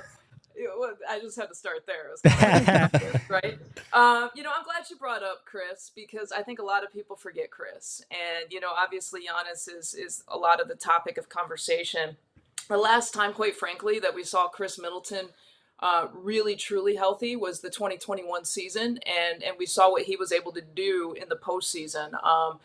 you 0.58 0.63
know, 0.63 0.72
well, 0.79 0.93
I 1.08 1.20
just 1.20 1.39
had 1.39 1.50
to 1.50 1.55
start 1.55 1.86
there. 1.86 2.10
Was 2.10 2.22
kind 2.24 2.67
of 2.96 3.29
right? 3.29 3.60
Um, 3.93 4.32
you 4.34 4.41
know, 4.41 4.50
I'm 4.51 4.63
glad 4.63 4.89
you 4.89 4.96
brought 4.96 5.22
up 5.22 5.46
Khris 5.46 5.91
because 5.96 6.32
I 6.32 6.41
think 6.41 6.58
a 6.58 6.65
lot 6.65 6.84
of 6.84 6.91
people 6.91 7.15
forget 7.15 7.51
Khris, 7.51 8.03
and 8.10 8.51
you 8.51 8.60
know, 8.60 8.72
obviously 8.75 9.22
Giannis 9.22 9.70
is 9.72 9.93
is 9.93 10.24
a 10.27 10.38
lot 10.38 10.60
of 10.60 10.67
the 10.67 10.75
topic 10.75 11.20
of 11.20 11.29
conversation. 11.29 12.17
The 12.70 12.77
last 12.77 13.13
time, 13.13 13.34
quite 13.34 13.55
frankly, 13.55 14.00
that 14.00 14.15
we 14.15 14.24
saw 14.24 14.48
Khris 14.48 14.79
Middleton 14.79 15.27
uh, 15.83 16.07
really 16.13 16.55
truly 16.55 16.95
healthy 16.95 17.35
was 17.35 17.59
the 17.59 17.69
2021 17.69 18.45
season, 18.45 18.99
and 19.05 19.43
and 19.43 19.57
we 19.59 19.65
saw 19.65 19.91
what 19.91 20.03
he 20.03 20.15
was 20.15 20.31
able 20.31 20.53
to 20.53 20.61
do 20.61 21.13
in 21.21 21.27
the 21.27 21.35
postseason. 21.35 22.13
Um, 22.23 22.59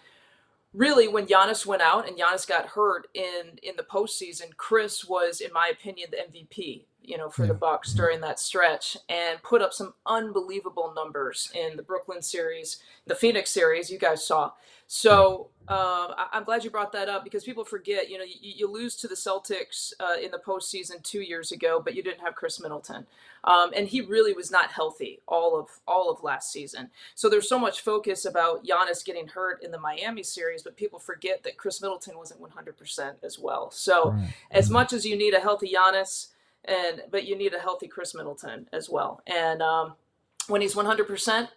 really 0.73 1.09
when 1.09 1.27
Giannis 1.27 1.67
went 1.67 1.83
out 1.83 2.07
and 2.07 2.17
Giannis 2.17 2.47
got 2.47 2.67
hurt 2.67 3.09
in 3.15 3.59
in 3.61 3.75
the 3.77 3.83
postseason, 3.83 4.57
Khris 4.57 5.05
was, 5.05 5.41
in 5.41 5.53
my 5.53 5.69
opinion, 5.73 6.11
the 6.13 6.19
MVP. 6.19 6.85
You 7.09 7.17
know, 7.17 7.31
for 7.31 7.47
the 7.47 7.55
Bucks 7.55 7.93
during 7.93 8.21
that 8.21 8.39
stretch, 8.39 8.97
and 9.09 9.43
put 9.43 9.63
up 9.63 9.73
some 9.73 9.95
unbelievable 10.07 10.93
numbers 10.95 11.51
in 11.55 11.77
the 11.77 11.83
Brooklyn 11.83 12.23
series, 12.23 12.79
the 13.07 13.15
Phoenix 13.15 13.51
series. 13.51 13.91
You 13.91 13.99
guys 13.99 14.27
saw. 14.27 14.53
So 14.91 15.49
um, 15.69 16.15
I, 16.17 16.29
I'm 16.33 16.45
glad 16.45 16.65
you 16.65 16.71
brought 16.71 16.93
that 16.93 17.11
up 17.11 17.23
because 17.23 17.45
people 17.45 17.65
forget. 17.65 18.09
You 18.09 18.19
know, 18.19 18.25
you, 18.25 18.37
you 18.41 18.71
lose 18.71 18.97
to 18.97 19.09
the 19.09 19.15
Celtics 19.15 19.93
uh, 20.01 20.17
in 20.23 20.31
the 20.31 20.39
postseason 20.39 21.03
two 21.03 21.21
years 21.21 21.53
ago, 21.53 21.81
but 21.83 21.95
you 21.95 22.03
didn't 22.03 22.21
have 22.21 22.35
Khris 22.35 22.59
Middleton, 22.59 23.07
um, 23.45 23.71
and 23.77 23.87
he 23.87 24.01
really 24.01 24.33
was 24.33 24.51
not 24.51 24.73
healthy 24.73 25.21
all 25.29 25.59
of 25.59 25.69
all 25.87 26.11
of 26.11 26.23
last 26.23 26.51
season. 26.51 26.89
So 27.15 27.29
there's 27.29 27.49
so 27.49 27.59
much 27.59 27.83
focus 27.83 28.25
about 28.25 28.65
Giannis 28.65 29.05
getting 29.05 29.29
hurt 29.29 29.63
in 29.63 29.71
the 29.71 29.79
Miami 29.79 30.23
series, 30.23 30.63
but 30.63 30.77
people 30.77 30.99
forget 30.99 31.43
that 31.45 31.59
Khris 31.59 31.83
Middleton 31.83 32.17
wasn't 32.17 32.41
100% 32.41 33.15
as 33.23 33.39
well. 33.39 33.71
So 33.71 34.17
as 34.51 34.71
much 34.71 34.93
as 34.95 35.05
you 35.05 35.17
need 35.17 35.35
a 35.35 35.41
healthy 35.41 35.75
Giannis, 35.75 36.29
and 36.65 37.03
but 37.11 37.27
you 37.27 37.37
need 37.37 37.55
a 37.55 37.59
healthy 37.59 37.89
Khris 37.89 38.15
Middleton 38.15 38.69
as 38.73 38.89
well. 38.89 39.23
And 39.27 39.63
um, 39.63 39.95
when 40.49 40.61
he's 40.61 40.75
100%, 40.75 41.49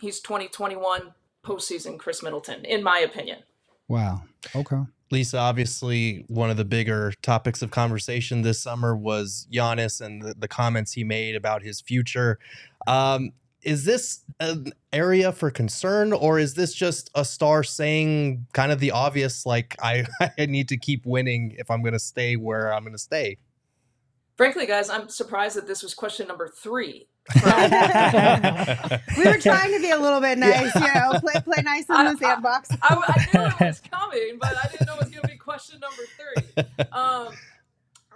he's 0.00 0.20
2021 0.20 1.14
postseason 1.44 1.98
Khris 1.98 2.22
Middleton, 2.22 2.64
in 2.64 2.82
my 2.82 2.98
opinion. 2.98 3.40
Wow. 3.88 4.22
Okay. 4.54 4.80
Lisa, 5.10 5.38
obviously, 5.38 6.24
one 6.28 6.50
of 6.50 6.56
the 6.56 6.64
bigger 6.64 7.12
topics 7.22 7.62
of 7.62 7.70
conversation 7.70 8.42
this 8.42 8.60
summer 8.60 8.96
was 8.96 9.46
Giannis 9.52 10.00
and 10.00 10.22
the, 10.22 10.34
the 10.36 10.48
comments 10.48 10.92
he 10.92 11.04
made 11.04 11.36
about 11.36 11.62
his 11.62 11.80
future. 11.80 12.38
Um, 12.86 13.32
is 13.62 13.84
this 13.84 14.24
an 14.40 14.72
area 14.92 15.32
for 15.32 15.50
concern, 15.50 16.12
or 16.12 16.38
is 16.38 16.54
this 16.54 16.74
just 16.74 17.10
a 17.14 17.24
star 17.24 17.62
saying 17.62 18.46
kind 18.52 18.72
of 18.72 18.80
the 18.80 18.90
obvious, 18.90 19.46
like, 19.46 19.76
I, 19.80 20.06
I 20.38 20.46
need 20.46 20.68
to 20.68 20.76
keep 20.76 21.06
winning 21.06 21.54
if 21.58 21.70
I'm 21.70 21.82
going 21.82 21.94
to 21.94 22.00
stay 22.00 22.36
where 22.36 22.72
I'm 22.72 22.82
going 22.82 22.92
to 22.92 22.98
stay? 22.98 23.38
Frankly, 24.36 24.66
guys, 24.66 24.90
I'm 24.90 25.08
surprised 25.08 25.56
that 25.56 25.66
this 25.66 25.82
was 25.82 25.94
question 25.94 26.26
number 26.28 26.48
three 26.48 27.08
we 27.34 27.40
were 29.24 29.38
trying 29.38 29.72
to 29.72 29.80
be 29.80 29.90
a 29.90 29.98
little 29.98 30.20
bit 30.20 30.36
nice, 30.36 30.74
you 30.74 30.80
know, 30.94 31.18
play, 31.20 31.40
play 31.42 31.62
nice 31.62 31.88
in 31.88 32.04
the 32.04 32.16
sandbox. 32.18 32.68
I, 32.82 33.02
I 33.08 33.26
knew 33.32 33.46
it 33.46 33.60
was 33.60 33.80
coming, 33.80 34.36
but 34.38 34.54
I 34.62 34.68
didn't 34.68 34.86
know 34.86 34.94
it 34.94 35.00
was 35.00 35.08
going 35.08 35.22
to 35.22 35.28
be 35.28 35.36
question 35.38 35.80
number 35.80 36.02
three. 36.18 36.64
Um, 36.92 37.32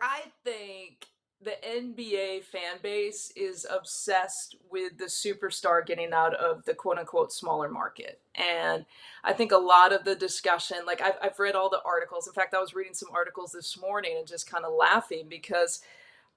I 0.00 0.24
think 0.44 1.06
the 1.40 1.54
NBA 1.66 2.44
fan 2.44 2.76
base 2.82 3.32
is 3.34 3.66
obsessed 3.70 4.56
with 4.70 4.98
the 4.98 5.06
superstar 5.06 5.86
getting 5.86 6.12
out 6.12 6.34
of 6.34 6.64
the 6.66 6.74
quote 6.74 6.98
unquote 6.98 7.32
smaller 7.32 7.70
market. 7.70 8.20
And 8.34 8.84
I 9.24 9.32
think 9.32 9.52
a 9.52 9.58
lot 9.58 9.94
of 9.94 10.04
the 10.04 10.16
discussion, 10.16 10.78
like 10.86 11.00
I've, 11.00 11.16
I've 11.22 11.38
read 11.38 11.54
all 11.54 11.70
the 11.70 11.80
articles. 11.86 12.26
In 12.26 12.34
fact, 12.34 12.54
I 12.54 12.60
was 12.60 12.74
reading 12.74 12.94
some 12.94 13.08
articles 13.14 13.52
this 13.52 13.78
morning 13.80 14.16
and 14.18 14.26
just 14.26 14.50
kind 14.50 14.66
of 14.66 14.74
laughing 14.74 15.28
because 15.30 15.80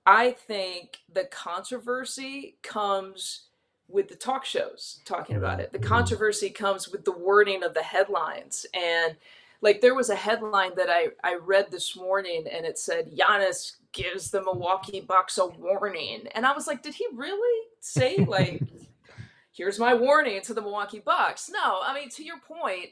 I 0.06 0.32
think 0.32 1.00
the 1.12 1.26
controversy 1.26 2.58
comes 2.64 3.48
with 3.88 4.08
the 4.08 4.16
talk 4.16 4.46
shows 4.46 5.02
talking 5.06 5.36
about 5.36 5.60
it. 5.60 5.72
The 5.72 5.80
mm-hmm. 5.80 5.88
controversy 5.88 6.50
comes 6.50 6.90
with 6.90 7.06
the 7.06 7.12
wording 7.12 7.64
of 7.64 7.74
the 7.74 7.84
headlines. 7.84 8.66
And 8.74 9.16
like 9.62 9.82
there 9.82 9.96
was 9.96 10.10
a 10.10 10.16
headline 10.16 10.72
that 10.76 10.90
I, 10.90 11.10
I 11.24 11.36
read 11.36 11.70
this 11.70 11.96
morning 11.96 12.46
and 12.52 12.66
it 12.66 12.80
said 12.80 13.12
Giannis 13.16 13.74
gives 13.92 14.32
the 14.32 14.42
Milwaukee 14.42 15.02
Bucks 15.02 15.38
a 15.38 15.46
warning. 15.46 16.24
And 16.34 16.46
I 16.46 16.54
was 16.54 16.68
like, 16.68 16.82
did 16.82 16.96
he 16.96 17.06
really 17.14 17.68
say 17.80 18.18
like 18.18 18.64
here's 19.52 19.80
my 19.80 19.94
warning 19.94 20.42
to 20.44 20.54
the 20.54 20.62
Milwaukee 20.62 21.02
Bucks? 21.04 21.50
No, 21.52 21.80
I 21.84 21.94
mean 21.94 22.10
to 22.10 22.24
your 22.24 22.40
point, 22.40 22.90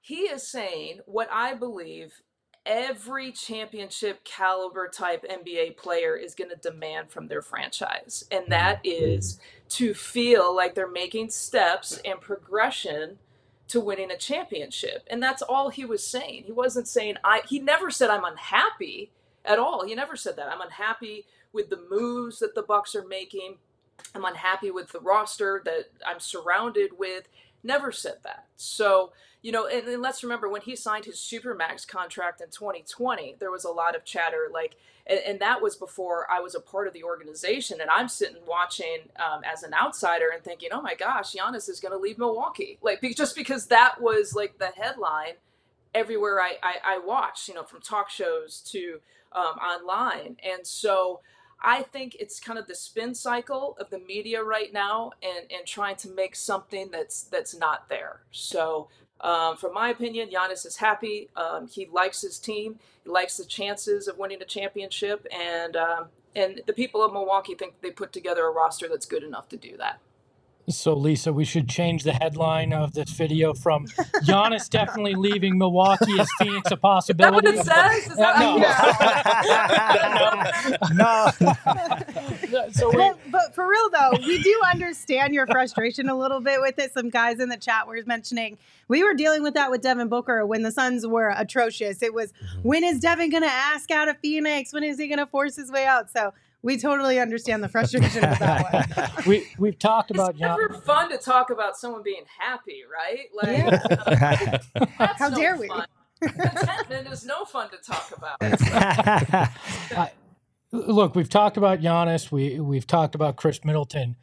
he 0.00 0.22
is 0.22 0.46
saying 0.46 1.00
what 1.06 1.28
I 1.32 1.54
believe 1.54 2.12
every 2.64 3.32
championship 3.32 4.22
caliber 4.24 4.88
type 4.88 5.24
NBA 5.28 5.76
player 5.76 6.16
is 6.16 6.34
going 6.34 6.50
to 6.50 6.56
demand 6.56 7.10
from 7.10 7.28
their 7.28 7.42
franchise. 7.42 8.24
And 8.30 8.46
that 8.48 8.80
is 8.84 9.40
to 9.70 9.94
feel 9.94 10.54
like 10.54 10.74
they're 10.74 10.90
making 10.90 11.30
steps 11.30 12.00
and 12.04 12.20
progression 12.20 13.18
to 13.68 13.80
winning 13.80 14.10
a 14.10 14.16
championship. 14.16 15.06
And 15.10 15.22
that's 15.22 15.42
all 15.42 15.70
he 15.70 15.84
was 15.84 16.06
saying. 16.06 16.44
He 16.44 16.52
wasn't 16.52 16.88
saying 16.88 17.16
I 17.24 17.40
he 17.48 17.58
never 17.58 17.90
said 17.90 18.10
I'm 18.10 18.24
unhappy 18.24 19.10
at 19.44 19.58
all. 19.58 19.86
He 19.86 19.94
never 19.94 20.16
said 20.16 20.36
that. 20.36 20.48
I'm 20.48 20.60
unhappy 20.60 21.24
with 21.52 21.70
the 21.70 21.80
moves 21.90 22.38
that 22.40 22.54
the 22.54 22.62
Bucks 22.62 22.94
are 22.94 23.06
making. 23.06 23.56
I'm 24.14 24.24
unhappy 24.24 24.70
with 24.70 24.92
the 24.92 25.00
roster 25.00 25.62
that 25.64 25.86
I'm 26.06 26.20
surrounded 26.20 26.98
with. 26.98 27.28
Never 27.62 27.92
said 27.92 28.16
that. 28.24 28.46
So, 28.56 29.12
you 29.42 29.50
know, 29.50 29.66
and, 29.66 29.86
and, 29.88 30.00
let's 30.00 30.22
remember 30.22 30.48
when 30.48 30.62
he 30.62 30.76
signed 30.76 31.04
his 31.04 31.16
Supermax 31.16 31.86
contract 31.86 32.40
in 32.40 32.48
2020, 32.48 33.36
there 33.40 33.50
was 33.50 33.64
a 33.64 33.70
lot 33.70 33.96
of 33.96 34.04
chatter 34.04 34.48
like, 34.52 34.76
and, 35.06 35.18
and 35.26 35.40
that 35.40 35.60
was 35.60 35.74
before 35.74 36.30
I 36.30 36.38
was 36.38 36.54
a 36.54 36.60
part 36.60 36.86
of 36.86 36.92
the 36.92 37.02
organization. 37.02 37.80
And 37.80 37.90
I'm 37.90 38.08
sitting 38.08 38.42
watching 38.46 38.98
um, 39.16 39.42
as 39.44 39.64
an 39.64 39.74
outsider 39.74 40.28
and 40.32 40.44
thinking, 40.44 40.68
oh 40.72 40.80
my 40.80 40.94
gosh, 40.94 41.34
Giannis 41.34 41.68
is 41.68 41.80
going 41.80 41.92
to 41.92 41.98
leave 41.98 42.18
Milwaukee. 42.18 42.78
Like, 42.82 43.00
be, 43.00 43.12
just 43.14 43.34
because 43.34 43.66
that 43.66 44.00
was 44.00 44.34
like 44.34 44.58
the 44.58 44.70
headline 44.76 45.34
everywhere 45.92 46.40
I, 46.40 46.54
I, 46.62 46.74
I 46.84 46.98
watched, 47.04 47.48
you 47.48 47.54
know, 47.54 47.64
from 47.64 47.80
talk 47.80 48.10
shows 48.10 48.60
to 48.70 49.00
um, 49.32 49.56
online. 49.58 50.36
And 50.44 50.64
so, 50.64 51.20
I 51.64 51.82
think 51.82 52.16
it's 52.18 52.40
kind 52.40 52.58
of 52.58 52.66
the 52.66 52.74
spin 52.74 53.14
cycle 53.14 53.76
of 53.78 53.88
the 53.88 54.00
media 54.00 54.42
right 54.42 54.72
now 54.72 55.12
and, 55.22 55.48
and 55.52 55.64
trying 55.64 55.94
to 55.96 56.10
make 56.10 56.34
something 56.34 56.90
that's 56.90 57.22
that's 57.22 57.54
not 57.56 57.88
there. 57.88 58.22
So 58.32 58.88
um, 59.22 59.56
from 59.56 59.72
my 59.72 59.88
opinion, 59.90 60.28
Giannis 60.28 60.66
is 60.66 60.76
happy. 60.76 61.28
Um, 61.36 61.68
he 61.68 61.86
likes 61.86 62.22
his 62.22 62.38
team. 62.38 62.78
He 63.04 63.10
likes 63.10 63.36
the 63.36 63.44
chances 63.44 64.08
of 64.08 64.18
winning 64.18 64.42
a 64.42 64.44
championship, 64.44 65.26
and 65.32 65.76
um, 65.76 66.06
and 66.34 66.60
the 66.66 66.72
people 66.72 67.04
of 67.04 67.12
Milwaukee 67.12 67.54
think 67.54 67.74
they 67.82 67.90
put 67.90 68.12
together 68.12 68.46
a 68.46 68.50
roster 68.50 68.88
that's 68.88 69.06
good 69.06 69.22
enough 69.22 69.48
to 69.50 69.56
do 69.56 69.76
that. 69.76 70.00
So, 70.68 70.94
Lisa, 70.94 71.32
we 71.32 71.44
should 71.44 71.68
change 71.68 72.04
the 72.04 72.12
headline 72.12 72.72
of 72.72 72.94
this 72.94 73.10
video 73.10 73.52
from 73.52 73.86
Giannis 74.24 74.70
definitely 74.70 75.16
leaving 75.16 75.58
Milwaukee. 75.58 76.12
Is 76.12 76.30
Phoenix 76.38 76.70
a 76.70 76.76
possibility? 76.76 77.48
Is 77.48 77.64
that 77.64 77.76
what 77.76 77.96
it 77.96 78.02
says? 78.02 78.12
Is 78.12 78.16
that 78.16 78.38
no. 80.94 82.12
no. 82.14 82.21
so 82.72 82.92
but, 82.92 83.18
but 83.30 83.54
for 83.54 83.68
real, 83.68 83.90
though, 83.90 84.18
we 84.26 84.42
do 84.42 84.60
understand 84.70 85.34
your 85.34 85.46
frustration 85.46 86.08
a 86.08 86.16
little 86.16 86.40
bit 86.40 86.60
with 86.60 86.78
it. 86.78 86.92
Some 86.92 87.10
guys 87.10 87.40
in 87.40 87.48
the 87.48 87.56
chat 87.56 87.86
were 87.86 87.98
mentioning 88.06 88.58
we 88.88 89.02
were 89.02 89.14
dealing 89.14 89.42
with 89.42 89.54
that 89.54 89.70
with 89.70 89.80
Devin 89.82 90.08
Booker 90.08 90.44
when 90.44 90.62
the 90.62 90.72
Suns 90.72 91.06
were 91.06 91.32
atrocious. 91.36 92.02
It 92.02 92.12
was 92.12 92.32
mm-hmm. 92.32 92.68
when 92.68 92.84
is 92.84 93.00
Devin 93.00 93.30
going 93.30 93.42
to 93.42 93.48
ask 93.48 93.90
out 93.90 94.08
of 94.08 94.18
Phoenix? 94.18 94.72
When 94.72 94.84
is 94.84 94.98
he 94.98 95.06
going 95.08 95.18
to 95.18 95.26
force 95.26 95.56
his 95.56 95.70
way 95.70 95.86
out? 95.86 96.10
So 96.10 96.34
we 96.62 96.78
totally 96.78 97.18
understand 97.18 97.62
the 97.62 97.68
frustration 97.68 98.28
with 98.28 98.38
that 98.38 98.72
one. 98.96 99.10
we 99.26 99.48
we've 99.58 99.78
talked 99.78 100.10
about. 100.10 100.30
It's 100.30 100.40
never 100.40 100.68
fun 100.74 101.10
to 101.10 101.18
talk 101.18 101.50
about 101.50 101.76
someone 101.76 102.02
being 102.02 102.24
happy, 102.38 102.82
right? 102.90 103.28
Like, 103.34 104.60
yeah. 104.76 105.16
how 105.16 105.28
no 105.28 105.36
dare 105.36 105.56
we? 105.56 105.70
Contentment 106.20 107.08
is 107.08 107.24
no 107.24 107.44
fun 107.44 107.68
to 107.70 107.78
talk 107.78 108.12
about. 108.16 108.38
look, 110.72 111.14
we've 111.14 111.28
talked 111.28 111.56
about 111.56 111.80
Giannis. 111.80 112.32
We 112.32 112.58
we've 112.60 112.86
talked 112.86 113.14
about 113.14 113.36
Khris 113.36 113.64
Middleton, 113.64 114.16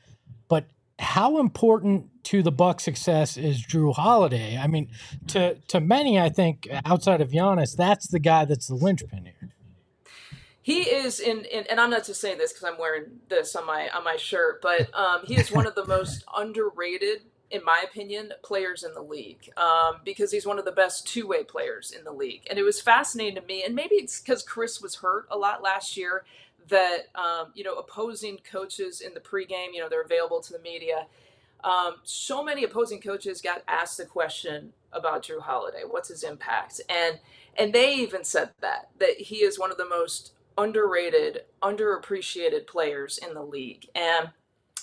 but 0.47 0.67
how 0.97 1.39
important 1.39 2.07
to 2.25 2.43
the 2.43 2.51
Buck 2.51 2.81
success 2.81 3.38
is 3.38 3.65
Jrue 3.65 3.95
Holiday? 3.95 4.57
I 4.57 4.67
mean, 4.67 4.89
to 5.27 5.55
to 5.69 5.79
many, 5.79 6.19
I 6.19 6.29
think 6.29 6.67
outside 6.85 7.21
of 7.21 7.31
Giannis, 7.31 7.75
that's 7.75 8.07
the 8.07 8.19
guy 8.19 8.45
that's 8.45 8.67
the 8.67 8.75
linchpin 8.75 9.25
here 9.25 9.53
he 10.62 10.81
is 10.81 11.19
in, 11.19 11.45
in, 11.45 11.65
and 11.69 11.79
i'm 11.79 11.89
not 11.89 12.05
just 12.05 12.21
saying 12.21 12.38
this 12.38 12.53
because 12.53 12.69
i'm 12.69 12.77
wearing 12.77 13.05
this 13.27 13.55
on 13.55 13.65
my 13.65 13.89
on 13.89 14.03
my 14.03 14.15
shirt 14.17 14.62
but 14.62 14.93
um, 14.93 15.21
he 15.25 15.35
is 15.35 15.51
one 15.51 15.65
of 15.65 15.73
the 15.73 15.85
most 15.85 16.23
underrated 16.38 17.21
in 17.51 17.63
my 17.63 17.83
opinion 17.83 18.31
players 18.43 18.83
in 18.83 18.93
the 18.93 19.01
league 19.01 19.49
um, 19.57 20.01
because 20.05 20.31
he's 20.31 20.45
one 20.45 20.59
of 20.59 20.65
the 20.65 20.71
best 20.71 21.07
two-way 21.07 21.43
players 21.43 21.91
in 21.91 22.03
the 22.03 22.12
league 22.12 22.41
and 22.49 22.59
it 22.59 22.63
was 22.63 22.79
fascinating 22.81 23.35
to 23.35 23.47
me 23.47 23.63
and 23.63 23.75
maybe 23.75 23.95
it's 23.95 24.21
because 24.21 24.43
Khris 24.43 24.81
was 24.81 24.95
hurt 24.95 25.27
a 25.31 25.38
lot 25.38 25.62
last 25.62 25.97
year 25.97 26.23
that 26.69 27.07
um, 27.15 27.51
you 27.55 27.63
know 27.63 27.75
opposing 27.75 28.38
coaches 28.49 29.01
in 29.01 29.13
the 29.13 29.19
pregame 29.19 29.73
you 29.73 29.79
know 29.79 29.89
they're 29.89 30.03
available 30.03 30.41
to 30.41 30.53
the 30.53 30.59
media 30.59 31.07
um, 31.63 31.95
so 32.03 32.43
many 32.43 32.63
opposing 32.63 33.01
coaches 33.01 33.41
got 33.41 33.63
asked 33.67 33.97
the 33.97 34.05
question 34.05 34.73
about 34.93 35.23
Jrue 35.23 35.41
Holiday. 35.41 35.83
What's 35.88 36.09
his 36.09 36.23
impact? 36.23 36.81
And 36.89 37.19
and 37.57 37.73
they 37.73 37.95
even 37.95 38.23
said 38.23 38.51
that 38.62 38.89
that 38.99 39.19
he 39.19 39.38
is 39.38 39.59
one 39.59 39.71
of 39.71 39.77
the 39.77 39.88
most 39.88 40.31
underrated, 40.57 41.43
underappreciated 41.62 42.67
players 42.67 43.17
in 43.17 43.33
the 43.33 43.41
league. 43.41 43.88
And 43.95 44.29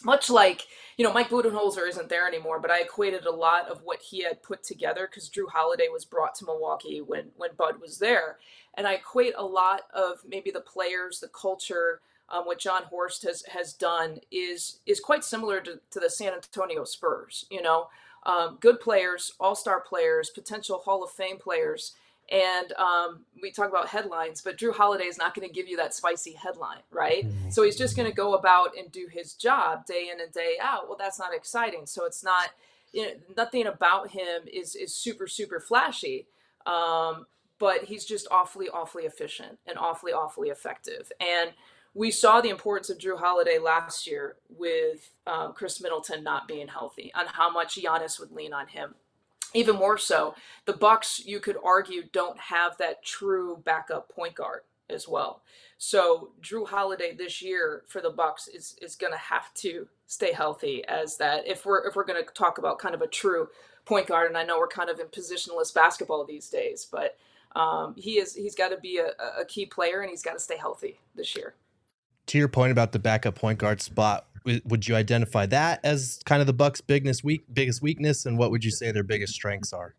much 0.07 0.31
like, 0.31 0.63
you 0.97 1.05
know, 1.05 1.13
Mike 1.13 1.29
Budenholzer 1.29 1.87
isn't 1.89 2.09
there 2.09 2.29
anymore, 2.29 2.61
but 2.61 2.71
I 2.71 2.81
equated 2.81 3.27
a 3.27 3.31
lot 3.31 3.69
of 3.69 3.83
what 3.83 4.01
he 4.01 4.23
had 4.23 4.43
put 4.43 4.63
together 4.63 5.09
because 5.11 5.29
Jrue 5.29 5.51
Holiday 5.53 5.89
was 5.93 6.05
brought 6.05 6.37
to 6.37 6.47
Milwaukee 6.47 7.01
when 7.01 7.33
when 7.37 7.51
Bud 7.59 7.81
was 7.81 7.99
there. 7.99 8.39
And 8.75 8.87
I 8.87 8.95
equate 8.95 9.35
a 9.37 9.45
lot 9.45 9.83
of 9.93 10.21
maybe 10.27 10.51
the 10.51 10.61
players, 10.61 11.19
the 11.19 11.29
culture, 11.29 12.01
um, 12.29 12.45
what 12.45 12.61
Jon 12.61 12.85
Horst 12.85 13.25
has 13.25 13.43
has 13.47 13.73
done 13.73 14.21
is 14.31 14.79
is 14.87 15.01
quite 15.01 15.25
similar 15.25 15.61
to, 15.61 15.81
to 15.91 16.01
the 16.01 16.09
San 16.09 16.33
Antonio 16.33 16.85
Spurs. 16.85 17.47
You 17.51 17.63
know, 17.63 17.89
um, 18.25 18.59
good 18.61 18.81
players, 18.81 19.33
all 19.41 19.57
star 19.57 19.81
players, 19.81 20.31
potential 20.31 20.79
Hall 20.79 21.03
of 21.03 21.11
Fame 21.11 21.39
players 21.39 21.95
and 22.29 22.73
um, 22.73 23.25
we 23.41 23.53
talk 23.53 23.69
about 23.69 23.89
headlines, 23.89 24.43
but 24.43 24.59
Jrue 24.59 24.75
Holiday 24.75 25.05
is 25.05 25.19
not 25.19 25.35
going 25.35 25.47
to 25.47 25.55
give 25.55 25.69
you 25.69 25.77
that 25.77 25.95
spicy 25.95 26.33
headline, 26.33 26.83
right? 26.91 27.25
Mm-hmm. 27.25 27.51
So 27.51 27.63
he's 27.63 27.77
just 27.77 27.97
going 27.97 28.09
to 28.09 28.15
go 28.15 28.35
about 28.35 28.77
and 28.77 28.91
do 28.91 29.07
his 29.11 29.35
job 29.35 29.87
day 29.87 30.11
in 30.13 30.21
and 30.21 30.33
day 30.33 30.57
out. 30.61 30.89
Well, 30.89 30.97
that's 30.99 31.19
not 31.19 31.35
exciting. 31.35 31.87
So 31.87 32.05
it's 32.05 32.25
not, 32.25 32.51
you 32.93 33.03
know, 33.03 33.13
nothing 33.37 33.67
about 33.67 34.11
him 34.11 34.43
is 34.53 34.75
is 34.75 34.95
super 34.95 35.29
super 35.29 35.61
flashy, 35.61 36.27
um, 36.67 37.27
but 37.59 37.85
he's 37.85 38.05
just 38.05 38.27
awfully 38.31 38.69
awfully 38.69 39.05
efficient 39.05 39.59
and 39.67 39.79
awfully 39.79 40.13
awfully 40.13 40.49
effective. 40.49 41.13
And 41.21 41.53
we 41.95 42.11
saw 42.11 42.41
the 42.41 42.51
importance 42.51 42.91
of 42.91 42.99
Jrue 42.99 43.19
Holiday 43.19 43.59
last 43.59 44.07
year 44.07 44.37
with 44.51 45.13
um, 45.27 45.55
Khris 45.55 45.81
Middleton 45.81 46.23
not 46.25 46.47
being 46.47 46.69
healthy, 46.69 47.11
on 47.15 47.27
how 47.27 47.51
much 47.51 47.81
Giannis 47.81 48.19
would 48.21 48.33
lean 48.33 48.53
on 48.53 48.67
him 48.67 48.97
even 49.57 49.77
more 49.77 49.99
so, 49.99 50.35
the 50.65 50.73
Bucks 50.73 51.23
you 51.25 51.41
could 51.41 51.57
argue 51.65 52.05
don't 52.13 52.39
have 52.39 52.77
that 52.79 53.03
true 53.05 53.63
backup 53.65 54.09
point 54.09 54.35
guard 54.35 54.61
as 54.89 55.09
well. 55.09 55.43
So 55.79 56.31
Jrue 56.41 56.67
Holiday 56.67 57.15
this 57.15 57.43
year 57.43 57.83
for 57.87 58.01
the 58.01 58.11
Bucks 58.11 58.49
is 58.49 58.77
is 58.81 58.97
going 58.97 59.13
to 59.13 59.19
have 59.19 59.53
to 59.55 59.89
stay 60.07 60.33
healthy 60.33 60.85
as 60.87 61.17
that 61.19 61.47
if 61.47 61.67
we're 61.67 61.87
if 61.87 61.97
we're 61.97 62.05
going 62.05 62.23
to 62.23 62.33
talk 62.33 62.59
about 62.59 62.79
kind 62.79 62.95
of 62.95 63.03
a 63.03 63.07
true 63.07 63.49
point 63.85 64.07
guard 64.07 64.29
and 64.29 64.39
I 64.39 64.45
know 64.45 64.59
we're 64.59 64.69
kind 64.69 64.91
of 64.91 64.99
in 65.01 65.07
positionless 65.07 65.75
basketball 65.75 66.25
these 66.25 66.49
days, 66.49 66.87
but 66.91 67.17
um, 67.55 67.95
he 67.97 68.19
is 68.19 68.35
he's 68.35 68.55
got 68.55 68.69
to 68.69 68.79
be 68.79 68.99
a, 68.99 69.13
a 69.41 69.45
key 69.45 69.67
player 69.67 70.01
and 70.01 70.11
he's 70.11 70.23
got 70.23 70.35
to 70.35 70.41
stay 70.41 70.57
healthy 70.57 70.99
this 71.15 71.37
year. 71.37 71.55
To 72.27 72.39
your 72.39 72.49
point 72.49 72.73
about 72.73 72.93
the 72.93 72.99
backup 72.99 73.37
point 73.37 73.59
guard 73.59 73.81
spot, 73.81 74.27
would 74.65 74.87
you 74.87 74.95
identify 74.95 75.47
that 75.47 75.81
as 75.85 76.21
kind 76.25 76.41
of 76.41 76.47
the 76.47 76.53
Bucks' 76.53 76.81
biggest 76.81 77.25
weak 77.25 77.45
biggest 77.53 77.83
weakness, 77.83 78.27
and 78.27 78.39
what 78.39 78.51
would 78.51 78.65
you 78.65 78.71
say 78.71 78.93
their 78.93 79.03
biggest 79.03 79.35
strengths 79.35 79.73
are? 79.73 79.95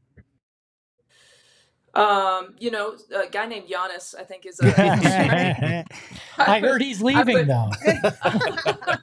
Um, 1.93 2.53
you 2.59 2.69
know, 2.69 2.95
a 3.15 3.27
guy 3.27 3.47
named 3.47 3.67
Giannis, 3.67 4.13
I 4.17 4.23
think, 4.23 4.45
is 4.45 4.59
a. 4.61 5.83
I 6.37 6.59
heard 6.59 6.81
he's 6.81 7.01
leaving 7.01 7.37
put- 7.37 7.47
though. 7.47 7.71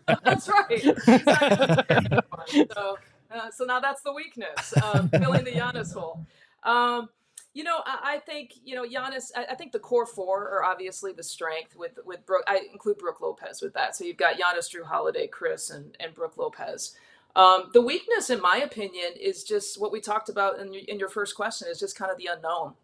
that's 0.25 0.49
right. 0.49 0.71
Exactly. 0.71 2.67
so, 2.75 2.99
uh, 3.35 3.51
so 3.51 3.65
now 3.65 3.81
that's 3.81 4.03
the 4.03 4.13
weakness, 4.13 4.75
um, 4.81 5.09
filling 5.09 5.45
the 5.45 5.51
Giannis 5.51 5.93
hole. 5.93 6.25
Um, 6.63 7.09
you 7.55 7.63
know, 7.63 7.81
I, 7.87 8.17
I 8.17 8.19
think 8.19 8.55
you 8.65 8.75
know 8.75 8.85
Giannis. 8.85 9.31
I, 9.35 9.47
I 9.53 9.55
think 9.55 9.73
the 9.73 9.79
core 9.79 10.07
four 10.07 10.49
are 10.51 10.65
obviously 10.65 11.13
the 11.13 11.23
strength 11.23 11.77
with 11.77 11.99
with 12.05 12.27
Brook. 12.27 12.43
I 12.47 12.61
include 12.71 12.99
Brook 12.99 13.21
Lopez 13.21 13.63
with 13.63 13.73
that. 13.75 13.97
So 13.97 14.05
you've 14.05 14.17
got 14.17 14.37
Giannis, 14.37 14.75
Jrue 14.75 14.85
Holiday, 14.85 15.29
Khris, 15.29 15.71
and 15.71 15.97
and 16.01 16.15
Brook 16.15 16.37
Lopez. 16.37 16.97
Um, 17.37 17.71
the 17.73 17.81
weakness, 17.81 18.31
in 18.31 18.41
my 18.41 18.59
opinion, 18.59 19.13
is 19.19 19.45
just 19.45 19.81
what 19.81 19.93
we 19.93 20.01
talked 20.01 20.29
about 20.29 20.59
in 20.59 20.75
in 20.75 20.99
your 20.99 21.09
first 21.09 21.37
question. 21.37 21.69
Is 21.69 21.79
just 21.79 21.97
kind 21.97 22.11
of 22.11 22.19
the 22.19 22.29
unknown. 22.33 22.75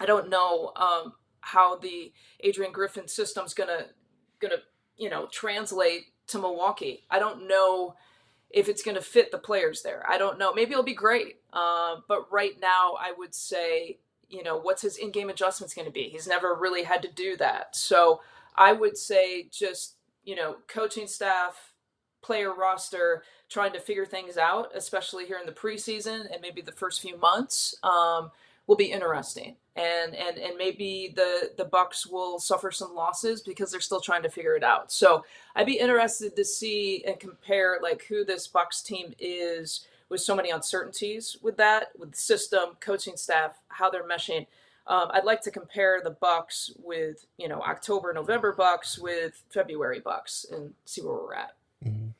I 0.00 0.06
don't 0.06 0.28
know 0.28 0.72
um, 0.76 1.14
how 1.40 1.76
the 1.76 2.12
Adrian 2.40 2.72
Griffin 2.72 3.06
system's 3.06 3.54
gonna 3.54 3.86
gonna 4.40 4.62
you 4.96 5.10
know 5.10 5.28
translate 5.30 6.06
to 6.26 6.38
Milwaukee. 6.38 7.04
I 7.08 7.20
don't 7.20 7.46
know 7.46 7.94
if 8.50 8.68
it's 8.68 8.82
gonna 8.82 9.00
fit 9.00 9.30
the 9.30 9.38
players 9.38 9.82
there. 9.82 10.04
I 10.08 10.18
don't 10.18 10.38
know. 10.38 10.52
Maybe 10.52 10.72
it'll 10.72 10.82
be 10.82 10.94
great, 10.94 11.36
uh, 11.52 11.96
but 12.08 12.32
right 12.32 12.58
now 12.60 12.94
I 12.98 13.12
would 13.16 13.34
say 13.34 13.98
you 14.28 14.42
know 14.42 14.58
what's 14.58 14.82
his 14.82 14.96
in-game 14.96 15.30
adjustments 15.30 15.74
going 15.74 15.86
to 15.86 15.92
be. 15.92 16.04
He's 16.04 16.26
never 16.26 16.54
really 16.54 16.82
had 16.82 17.02
to 17.02 17.12
do 17.12 17.36
that, 17.38 17.74
so 17.76 18.20
I 18.56 18.72
would 18.72 18.96
say 18.96 19.48
just 19.50 19.96
you 20.24 20.36
know 20.36 20.56
coaching 20.66 21.06
staff, 21.06 21.72
player 22.22 22.54
roster, 22.54 23.22
trying 23.48 23.72
to 23.72 23.80
figure 23.80 24.06
things 24.06 24.36
out, 24.36 24.70
especially 24.74 25.26
here 25.26 25.38
in 25.38 25.46
the 25.46 25.52
preseason 25.52 26.32
and 26.32 26.40
maybe 26.42 26.62
the 26.62 26.72
first 26.72 27.00
few 27.00 27.18
months. 27.18 27.74
Um, 27.82 28.30
will 28.68 28.76
be 28.76 28.92
interesting 28.92 29.56
and 29.74 30.14
and 30.14 30.38
and 30.38 30.56
maybe 30.56 31.12
the 31.16 31.50
the 31.56 31.64
bucks 31.64 32.06
will 32.06 32.38
suffer 32.38 32.70
some 32.70 32.94
losses 32.94 33.40
because 33.40 33.70
they're 33.70 33.80
still 33.80 34.00
trying 34.00 34.22
to 34.22 34.28
figure 34.28 34.54
it 34.54 34.62
out 34.62 34.92
so 34.92 35.24
i'd 35.56 35.66
be 35.66 35.78
interested 35.78 36.36
to 36.36 36.44
see 36.44 37.02
and 37.06 37.18
compare 37.18 37.78
like 37.82 38.04
who 38.04 38.24
this 38.24 38.46
bucks 38.46 38.82
team 38.82 39.14
is 39.18 39.86
with 40.08 40.20
so 40.20 40.34
many 40.34 40.50
uncertainties 40.50 41.36
with 41.42 41.56
that 41.56 41.88
with 41.98 42.12
the 42.12 42.16
system 42.18 42.70
coaching 42.80 43.16
staff 43.16 43.58
how 43.68 43.90
they're 43.90 44.06
meshing 44.08 44.46
um, 44.86 45.08
i'd 45.12 45.24
like 45.24 45.40
to 45.42 45.50
compare 45.50 46.00
the 46.02 46.10
bucks 46.10 46.72
with 46.82 47.26
you 47.36 47.48
know 47.48 47.60
october 47.60 48.12
november 48.12 48.52
bucks 48.52 48.98
with 48.98 49.42
february 49.52 50.00
bucks 50.00 50.46
and 50.50 50.72
see 50.84 51.02
where 51.02 51.14
we're 51.14 51.34
at 51.34 51.54
Mhm. 51.84 52.12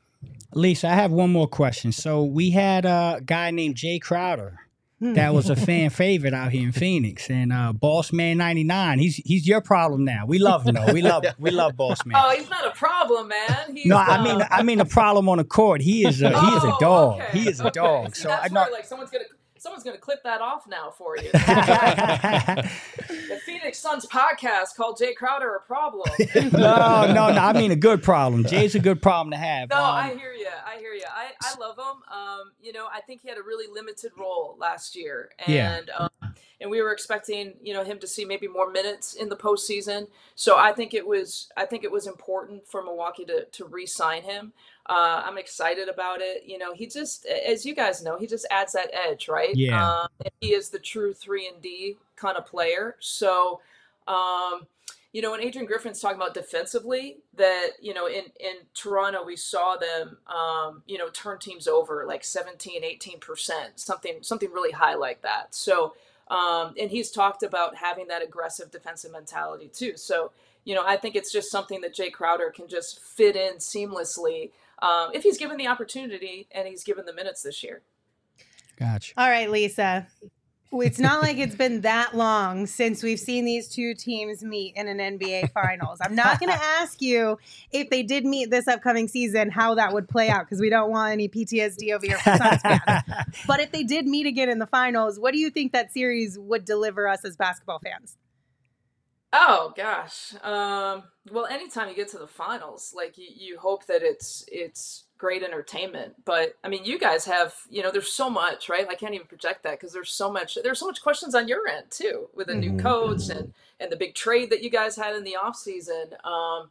Lisa, 0.55 0.89
I 0.89 0.95
have 0.95 1.13
one 1.13 1.31
more 1.31 1.47
question. 1.49 1.93
So 1.93 2.25
we 2.25 2.51
had 2.51 2.85
a 2.87 3.21
guy 3.25 3.51
named 3.51 3.75
Jae 3.75 4.01
Crowder. 4.01 4.59
That 5.01 5.33
was 5.35 5.49
a 5.51 5.57
fan 5.69 5.91
favorite 5.91 6.35
out 6.35 6.51
here 6.53 6.63
in 6.65 6.73
Phoenix, 6.73 7.31
and 7.31 7.53
uh, 7.53 7.73
Boss 7.73 8.13
Man 8.13 8.39
ninety 8.39 8.65
nine. 8.65 8.99
He's 8.99 9.17
he's 9.17 9.47
your 9.47 9.61
problem 9.61 10.05
now. 10.05 10.25
We 10.27 10.39
love 10.39 10.67
him 10.67 10.75
though. 10.75 10.93
We 10.93 11.03
love 11.03 11.25
we 11.39 11.51
love 11.51 11.77
Boss 11.77 12.05
Man. 12.05 12.21
oh 12.23 12.31
he's 12.37 12.51
not 12.51 12.67
a 12.67 12.71
problem 12.71 13.29
man 13.29 13.75
he's, 13.77 13.87
No, 13.87 13.97
I 13.97 14.23
mean 14.23 14.43
I 14.51 14.63
mean 14.63 14.81
a 14.81 14.85
problem 14.85 15.29
on 15.29 15.39
the 15.39 15.45
court. 15.45 15.81
He 15.81 16.07
is 16.07 16.21
a 16.23 16.29
he 16.31 16.57
is 16.57 16.65
a 16.65 16.73
Oh, 16.75 16.77
dog. 16.81 17.21
okay, 17.21 17.39
He 17.39 17.49
is 17.49 17.61
a 17.61 17.71
dog. 17.71 18.15
See, 18.17 18.23
So 18.23 18.29
that's 18.29 18.51
I 18.51 18.55
know. 18.55 18.67
like 18.73 18.85
someone's 18.85 19.11
gonna 19.11 19.25
someone's 19.59 19.85
gonna 19.85 19.99
clip 19.99 20.23
that 20.25 20.41
off 20.41 20.67
now 20.69 20.91
for 20.91 21.17
you. 21.17 21.31
the 21.33 22.71
Phoenix 23.45 23.79
Suns 23.79 24.07
podcast 24.07 24.77
called 24.77 24.99
Jae 24.99 25.15
Crowder 25.15 25.55
a 25.57 25.61
problem. 25.61 26.09
no, 26.35 27.07
no, 27.07 27.13
no. 27.13 27.23
I 27.39 27.53
mean 27.53 27.71
a 27.71 27.77
good 27.77 28.03
problem. 28.03 28.45
Jae's 28.45 28.75
a 28.75 28.81
good 28.81 29.03
problem 29.03 29.31
to 29.33 29.37
have. 29.37 29.71
No, 29.71 29.77
Um, 29.77 29.83
I 29.85 30.15
hear 30.15 30.33
you. 30.33 30.47
I 30.67 30.79
hear 30.79 30.93
you. 30.93 31.05
I, 31.11 31.31
I 31.43 31.59
love 31.59 31.77
him. 31.79 32.03
Um, 32.13 32.53
you 32.63 32.73
know, 32.73 32.87
I 32.93 33.01
think 33.01 33.23
he 33.23 33.29
had 33.29 33.39
a 33.39 33.43
really 33.43 33.67
limited 33.73 34.13
role 34.19 34.57
last 34.59 34.97
year, 34.97 35.31
and 35.47 35.87
Yeah. 35.89 35.95
um, 35.99 36.09
and 36.61 36.71
we 36.71 36.83
were 36.83 36.93
expecting 36.93 37.55
you 37.63 37.73
know 37.75 37.85
him 37.85 37.99
to 38.01 38.07
see 38.07 38.25
maybe 38.25 38.49
more 38.49 38.71
minutes 38.71 39.15
in 39.15 39.29
the 39.29 39.37
postseason. 39.37 40.09
So 40.35 40.57
I 40.59 40.73
think 40.73 40.95
it 40.95 41.07
was 41.07 41.49
I 41.57 41.65
think 41.67 41.85
it 41.85 41.93
was 41.93 42.07
important 42.07 42.67
for 42.67 42.83
Milwaukee 42.83 43.25
to 43.27 43.45
to 43.45 43.65
re-sign 43.67 44.23
him. 44.23 44.53
Uh, 44.89 45.23
I'm 45.25 45.37
excited 45.37 45.89
about 45.89 46.21
it. 46.21 46.45
You 46.47 46.57
know, 46.57 46.73
he 46.73 46.87
just, 46.87 47.27
as 47.27 47.67
you 47.67 47.75
guys 47.75 48.03
know, 48.03 48.19
he 48.19 48.27
just 48.27 48.47
adds 48.51 48.73
that 48.73 48.91
edge, 48.93 49.29
right? 49.29 49.55
Yeah. 49.55 49.87
Um, 49.87 50.09
he 50.41 50.55
is 50.55 50.71
the 50.71 50.79
true 50.79 51.13
three 51.13 51.47
and 51.47 51.61
D 51.61 51.97
kind 52.17 52.39
of 52.39 52.47
player. 52.47 52.97
So, 52.99 53.61
um, 54.07 54.67
you 55.13 55.23
know, 55.23 55.31
when 55.31 55.43
Adrian 55.43 55.67
Griffin's 55.67 56.01
talking 56.01 56.17
about 56.17 56.35
defensively, 56.35 57.19
that 57.37 57.71
you 57.81 57.95
know, 57.95 58.07
in 58.07 58.25
in 58.41 58.57
Toronto 58.75 59.25
we 59.25 59.37
saw 59.37 59.77
them, 59.77 60.19
um, 60.27 60.83
you 60.87 60.99
know, 60.99 61.09
turn 61.11 61.39
teams 61.39 61.67
over 61.67 62.05
like 62.07 62.25
17, 62.25 62.85
18 62.85 63.21
percent, 63.21 63.81
something 63.81 64.19
something 64.23 64.51
really 64.53 64.73
high 64.73 64.95
like 64.95 65.23
that. 65.23 65.55
So, 65.55 65.95
um, 66.29 66.75
and 66.79 66.91
he's 66.91 67.11
talked 67.11 67.43
about 67.43 67.77
having 67.77 68.09
that 68.09 68.23
aggressive 68.23 68.71
defensive 68.71 69.13
mentality 69.13 69.71
too. 69.73 69.97
So, 69.97 70.31
you 70.65 70.75
know, 70.75 70.85
I 70.87 70.97
think 70.97 71.17
it's 71.17 71.33
just 71.33 71.51
something 71.51 71.81
that 71.81 71.95
Jae 71.95 72.13
Crowder 72.13 72.51
can 72.51 72.69
just 72.69 73.01
fit 73.01 73.35
in 73.35 73.55
seamlessly 73.55 74.51
um, 74.83 75.11
if 75.15 75.23
he's 75.23 75.39
given 75.39 75.57
the 75.57 75.67
opportunity 75.67 76.49
and 76.53 76.69
he's 76.69 76.85
given 76.85 77.05
the 77.05 77.13
minutes 77.13 77.43
this 77.43 77.63
year. 77.63 77.83
Gotcha. 78.79 79.13
All 79.17 79.29
right, 79.29 79.51
Lisa. 79.51 80.07
It's 80.71 80.99
not 80.99 81.23
like 81.23 81.39
it's 81.39 81.55
been 81.55 81.81
that 81.81 82.15
long 82.15 82.67
since 82.67 83.03
we've 83.03 83.19
seen 83.19 83.47
these 83.47 83.69
two 83.69 83.95
teams 83.95 84.45
meet 84.45 84.77
in 84.77 84.87
an 84.87 85.19
NBA 85.19 85.51
Finals. 85.55 85.99
I'm 86.03 86.15
not 86.15 86.39
going 86.39 86.53
to 86.53 86.63
ask 86.63 87.01
you 87.01 87.39
if 87.73 87.89
they 87.89 88.03
did 88.03 88.27
meet 88.27 88.51
this 88.51 88.69
upcoming 88.69 89.09
season, 89.09 89.51
how 89.51 89.75
that 89.77 89.95
would 89.95 90.09
play 90.09 90.29
out, 90.29 90.45
because 90.45 90.61
we 90.61 90.69
don't 90.69 90.91
want 90.91 91.13
any 91.13 91.29
PTSD 91.29 91.95
over 91.95 92.05
here 92.05 92.19
Suns 92.19 92.61
fans. 92.61 92.83
But 93.47 93.61
if 93.61 93.73
they 93.73 93.83
did 93.83 94.07
meet 94.07 94.27
again 94.27 94.51
in 94.51 94.59
the 94.59 94.67
finals, 94.67 95.19
what 95.19 95.33
do 95.33 95.39
you 95.39 95.49
think 95.49 95.73
that 95.73 95.93
series 95.93 96.39
would 96.39 96.67
deliver 96.67 97.09
us 97.09 97.25
as 97.25 97.37
basketball 97.37 97.79
fans? 97.79 98.19
Oh 99.33 99.75
gosh. 99.77 100.33
Um, 100.43 101.03
well, 101.31 101.47
anytime 101.47 101.89
you 101.91 101.95
get 101.95 102.09
to 102.11 102.19
the 102.19 102.27
finals, 102.27 102.95
like 102.97 103.19
you, 103.19 103.27
you 103.35 103.59
hope 103.59 103.85
that 103.87 104.03
it's 104.03 104.45
it's 104.51 105.05
great 105.19 105.43
entertainment. 105.43 106.15
But 106.25 106.55
I 106.65 106.69
mean, 106.69 106.85
you 106.85 106.99
guys 106.99 107.27
have 107.27 107.55
you 107.69 107.83
know 107.83 107.91
there's 107.91 108.11
so 108.13 108.31
much, 108.31 108.71
right? 108.71 108.87
I 108.89 108.95
can't 108.95 109.15
even 109.15 109.27
project 109.27 109.65
that 109.65 109.73
because 109.79 109.93
there's 109.93 110.11
so 110.11 110.33
much 110.33 110.57
there's 110.63 110.79
so 110.81 110.87
much 110.87 111.03
questions 111.03 111.35
on 111.35 111.47
your 111.47 111.69
end 111.69 111.91
too 111.91 112.29
with 112.35 112.49
a 112.49 112.55
new 112.55 112.73
Mhm. 112.73 112.81
coach 112.81 113.29
and 113.29 113.53
and 113.81 113.93
the 113.93 113.97
big 113.97 114.15
trade 114.15 114.49
that 114.51 114.63
you 114.63 114.71
guys 114.71 114.97
had 114.97 115.15
in 115.15 115.25
the 115.25 115.37
off 115.37 115.57
season. 115.57 116.17
Um, 116.25 116.71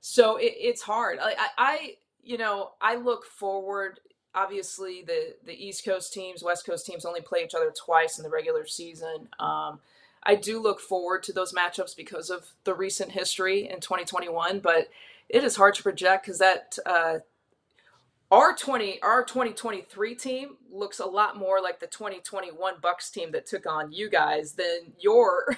so 0.00 0.36
it, 0.36 0.54
it's 0.58 0.82
hard. 0.82 1.18
I, 1.20 1.32
I, 1.32 1.48
I 1.58 1.96
you 2.24 2.38
know 2.38 2.72
I 2.80 2.96
look 2.96 3.26
forward. 3.26 4.00
Obviously, 4.34 5.02
the 5.02 5.34
the 5.44 5.52
East 5.54 5.84
Coast 5.84 6.12
teams, 6.14 6.42
West 6.42 6.64
Coast 6.64 6.86
teams 6.86 7.04
only 7.04 7.20
play 7.20 7.40
each 7.44 7.54
other 7.54 7.72
twice 7.76 8.18
in 8.18 8.24
the 8.24 8.30
regular 8.30 8.66
season. 8.66 9.28
Um, 9.40 9.80
I 10.22 10.34
do 10.34 10.60
look 10.60 10.80
forward 10.80 11.22
to 11.24 11.32
those 11.32 11.52
matchups 11.52 11.96
because 11.96 12.30
of 12.30 12.46
the 12.64 12.74
recent 12.74 13.12
history 13.12 13.68
in 13.68 13.80
2021, 13.80 14.60
but 14.60 14.88
it 15.28 15.44
is 15.44 15.56
hard 15.56 15.74
to 15.74 15.82
project 15.82 16.26
because 16.26 16.38
that 16.38 16.76
uh, 16.84 17.18
our 18.30 18.54
20 18.54 19.00
our 19.02 19.24
2023 19.24 20.14
team 20.14 20.56
looks 20.70 20.98
a 20.98 21.06
lot 21.06 21.36
more 21.36 21.60
like 21.60 21.80
the 21.80 21.86
2021 21.86 22.74
Bucks 22.80 23.10
team 23.10 23.32
that 23.32 23.46
took 23.46 23.66
on 23.66 23.92
you 23.92 24.10
guys 24.10 24.52
than 24.52 24.92
your 24.98 25.56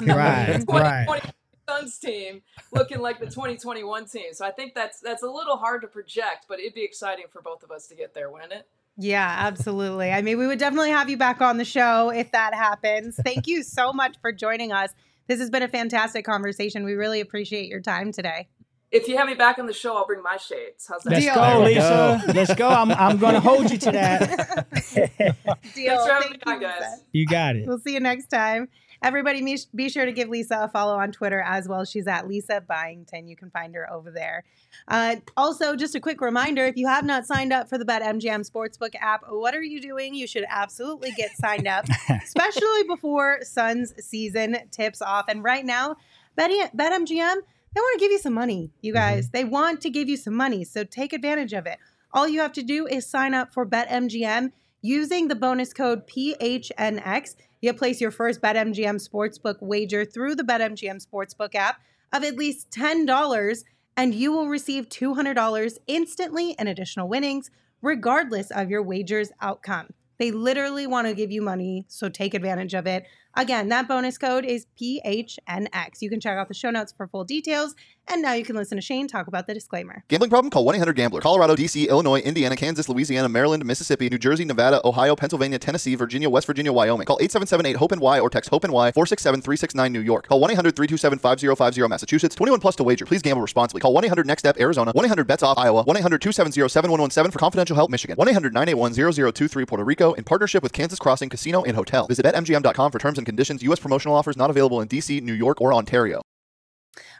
Right, 0.00 0.56
2020 0.60 0.70
right. 0.70 1.34
Suns 1.68 1.98
team 1.98 2.42
looking 2.72 3.00
like 3.00 3.18
the 3.18 3.26
2021 3.26 4.06
team. 4.06 4.32
So 4.32 4.46
I 4.46 4.50
think 4.50 4.74
that's 4.74 5.00
that's 5.00 5.22
a 5.22 5.30
little 5.30 5.56
hard 5.56 5.82
to 5.82 5.88
project, 5.88 6.46
but 6.48 6.60
it'd 6.60 6.74
be 6.74 6.84
exciting 6.84 7.24
for 7.32 7.40
both 7.40 7.62
of 7.62 7.70
us 7.70 7.86
to 7.88 7.94
get 7.94 8.14
there, 8.14 8.30
wouldn't 8.30 8.52
it? 8.52 8.68
Yeah, 8.96 9.36
absolutely. 9.40 10.12
I 10.12 10.22
mean, 10.22 10.38
we 10.38 10.46
would 10.46 10.58
definitely 10.58 10.90
have 10.90 11.10
you 11.10 11.16
back 11.16 11.40
on 11.40 11.56
the 11.56 11.64
show 11.64 12.10
if 12.10 12.30
that 12.32 12.54
happens. 12.54 13.16
Thank 13.24 13.46
you 13.46 13.62
so 13.62 13.92
much 13.92 14.16
for 14.20 14.32
joining 14.32 14.72
us. 14.72 14.90
This 15.26 15.40
has 15.40 15.50
been 15.50 15.62
a 15.62 15.68
fantastic 15.68 16.24
conversation. 16.24 16.84
We 16.84 16.94
really 16.94 17.20
appreciate 17.20 17.66
your 17.68 17.80
time 17.80 18.12
today. 18.12 18.48
If 18.92 19.08
you 19.08 19.16
have 19.16 19.26
me 19.26 19.34
back 19.34 19.58
on 19.58 19.66
the 19.66 19.72
show, 19.72 19.96
I'll 19.96 20.06
bring 20.06 20.22
my 20.22 20.36
shades. 20.36 20.86
How's 20.88 21.02
that? 21.02 21.10
Let's 21.10 21.24
Deal. 21.24 21.34
go, 21.34 21.40
There 21.40 21.58
we 21.58 21.74
Lisa. 21.74 22.22
Let's 22.32 22.54
go. 22.54 22.68
I'm 22.68 22.92
I'm 22.92 23.18
gonna 23.18 23.40
hold 23.40 23.68
you 23.68 23.78
to 23.78 23.90
that. 23.90 24.66
Deal. 24.94 25.08
Thanks 25.08 26.06
for 26.06 26.12
having 26.12 26.30
me 26.30 26.38
Thank 26.44 26.46
on, 26.46 26.60
you, 26.60 26.68
guys. 26.68 27.04
You 27.10 27.26
got 27.26 27.56
it. 27.56 27.66
We'll 27.66 27.80
see 27.80 27.94
you 27.94 27.98
next 28.00 28.26
time. 28.26 28.68
Everybody, 29.04 29.58
be 29.74 29.90
sure 29.90 30.06
to 30.06 30.12
give 30.12 30.30
Lisa 30.30 30.60
a 30.62 30.68
follow 30.68 30.98
on 30.98 31.12
Twitter 31.12 31.42
as 31.42 31.68
well. 31.68 31.84
She's 31.84 32.06
at 32.06 32.26
Lisa 32.26 32.62
Byington. 32.66 33.28
You 33.28 33.36
can 33.36 33.50
find 33.50 33.74
her 33.74 33.92
over 33.92 34.10
there. 34.10 34.44
Uh, 34.88 35.16
also, 35.36 35.76
just 35.76 35.94
a 35.94 36.00
quick 36.00 36.22
reminder 36.22 36.64
if 36.64 36.78
you 36.78 36.86
have 36.86 37.04
not 37.04 37.26
signed 37.26 37.52
up 37.52 37.68
for 37.68 37.76
the 37.76 37.84
BetMGM 37.84 38.50
Sportsbook 38.50 38.94
app, 38.98 39.24
what 39.28 39.54
are 39.54 39.62
you 39.62 39.78
doing? 39.82 40.14
You 40.14 40.26
should 40.26 40.46
absolutely 40.48 41.10
get 41.18 41.36
signed 41.36 41.68
up, 41.68 41.84
especially 42.08 42.84
before 42.88 43.40
Suns 43.42 43.92
season 44.02 44.56
tips 44.70 45.02
off. 45.02 45.26
And 45.28 45.44
right 45.44 45.66
now, 45.66 45.96
Bet- 46.34 46.74
BetMGM, 46.74 47.36
they 47.74 47.80
want 47.80 47.98
to 47.98 48.02
give 48.02 48.10
you 48.10 48.18
some 48.18 48.32
money, 48.32 48.70
you 48.80 48.94
guys. 48.94 49.28
They 49.28 49.44
want 49.44 49.82
to 49.82 49.90
give 49.90 50.08
you 50.08 50.16
some 50.16 50.34
money. 50.34 50.64
So 50.64 50.82
take 50.82 51.12
advantage 51.12 51.52
of 51.52 51.66
it. 51.66 51.78
All 52.10 52.26
you 52.26 52.40
have 52.40 52.52
to 52.54 52.62
do 52.62 52.86
is 52.86 53.06
sign 53.06 53.34
up 53.34 53.52
for 53.52 53.66
BetMGM 53.66 54.52
using 54.80 55.28
the 55.28 55.34
bonus 55.34 55.72
code 55.72 56.06
PHNX. 56.06 57.36
You 57.64 57.72
place 57.72 57.98
your 57.98 58.10
first 58.10 58.42
BetMGM 58.42 59.08
Sportsbook 59.08 59.56
wager 59.62 60.04
through 60.04 60.34
the 60.34 60.42
BetMGM 60.42 61.02
Sportsbook 61.02 61.54
app 61.54 61.80
of 62.12 62.22
at 62.22 62.36
least 62.36 62.70
$10, 62.70 63.64
and 63.96 64.14
you 64.14 64.32
will 64.32 64.48
receive 64.48 64.90
$200 64.90 65.78
instantly 65.86 66.54
in 66.58 66.66
additional 66.66 67.08
winnings, 67.08 67.50
regardless 67.80 68.50
of 68.50 68.68
your 68.68 68.82
wager's 68.82 69.32
outcome. 69.40 69.94
They 70.18 70.30
literally 70.30 70.86
want 70.86 71.06
to 71.06 71.14
give 71.14 71.32
you 71.32 71.40
money, 71.40 71.86
so 71.88 72.10
take 72.10 72.34
advantage 72.34 72.74
of 72.74 72.86
it. 72.86 73.06
Again, 73.36 73.68
that 73.70 73.88
bonus 73.88 74.16
code 74.16 74.44
is 74.44 74.66
PHNX. 74.80 76.00
You 76.00 76.08
can 76.08 76.20
check 76.20 76.38
out 76.38 76.48
the 76.48 76.54
show 76.54 76.70
notes 76.70 76.92
for 76.96 77.08
full 77.08 77.24
details. 77.24 77.74
And 78.06 78.20
now 78.20 78.34
you 78.34 78.44
can 78.44 78.54
listen 78.54 78.76
to 78.76 78.82
Shane 78.82 79.08
talk 79.08 79.28
about 79.28 79.46
the 79.46 79.54
disclaimer. 79.54 80.04
Gambling 80.08 80.28
problem? 80.28 80.50
Call 80.50 80.64
1 80.66 80.74
800 80.74 80.94
Gambler. 80.94 81.20
Colorado, 81.20 81.56
D.C., 81.56 81.88
Illinois, 81.88 82.20
Indiana, 82.20 82.54
Kansas, 82.54 82.88
Louisiana, 82.88 83.30
Maryland, 83.30 83.64
Mississippi, 83.64 84.10
New 84.10 84.18
Jersey, 84.18 84.44
Nevada, 84.44 84.80
Ohio, 84.84 85.16
Pennsylvania, 85.16 85.58
Tennessee, 85.58 85.94
Virginia, 85.94 86.28
West 86.28 86.46
Virginia, 86.46 86.72
Wyoming. 86.72 87.06
Call 87.06 87.16
877 87.20 87.66
8 87.66 87.76
HOPE 87.76 87.92
NY 87.96 88.20
or 88.20 88.28
text 88.28 88.50
HOPE 88.50 88.64
NY 88.64 88.92
467 88.92 89.40
369 89.40 89.92
New 89.92 90.00
York. 90.00 90.28
Call 90.28 90.38
1 90.38 90.50
800 90.50 90.76
327 90.76 91.18
5050 91.18 91.88
Massachusetts. 91.88 92.34
21 92.34 92.60
plus 92.60 92.76
to 92.76 92.84
wager. 92.84 93.06
Please 93.06 93.22
gamble 93.22 93.40
responsibly. 93.40 93.80
Call 93.80 93.94
1 93.94 94.04
800 94.04 94.26
NEXT 94.26 94.40
STEP 94.40 94.60
Arizona. 94.60 94.92
1 94.92 95.04
800 95.04 95.26
BETS 95.26 95.42
OFF 95.42 95.58
Iowa. 95.58 95.82
1 95.84 95.96
800 95.96 96.20
270 96.20 96.68
7117 96.68 97.32
for 97.32 97.38
confidential 97.38 97.74
help 97.74 97.90
Michigan. 97.90 98.16
1 98.16 98.28
800 98.28 98.52
981 98.52 99.32
0023 99.32 99.64
Puerto 99.64 99.84
Rico 99.84 100.12
in 100.12 100.24
partnership 100.24 100.62
with 100.62 100.74
Kansas 100.74 100.98
Crossing 100.98 101.30
Casino 101.30 101.62
and 101.64 101.74
Hotel. 101.74 102.06
Visit 102.06 102.26
BetMGM.com 102.26 102.92
for 102.92 102.98
terms 102.98 103.16
and 103.16 103.23
conditions. 103.24 103.62
U.S. 103.62 103.80
promotional 103.80 104.14
offers 104.14 104.36
not 104.36 104.50
available 104.50 104.80
in 104.80 104.88
D.C., 104.88 105.20
New 105.20 105.32
York, 105.32 105.60
or 105.60 105.72
Ontario. 105.72 106.22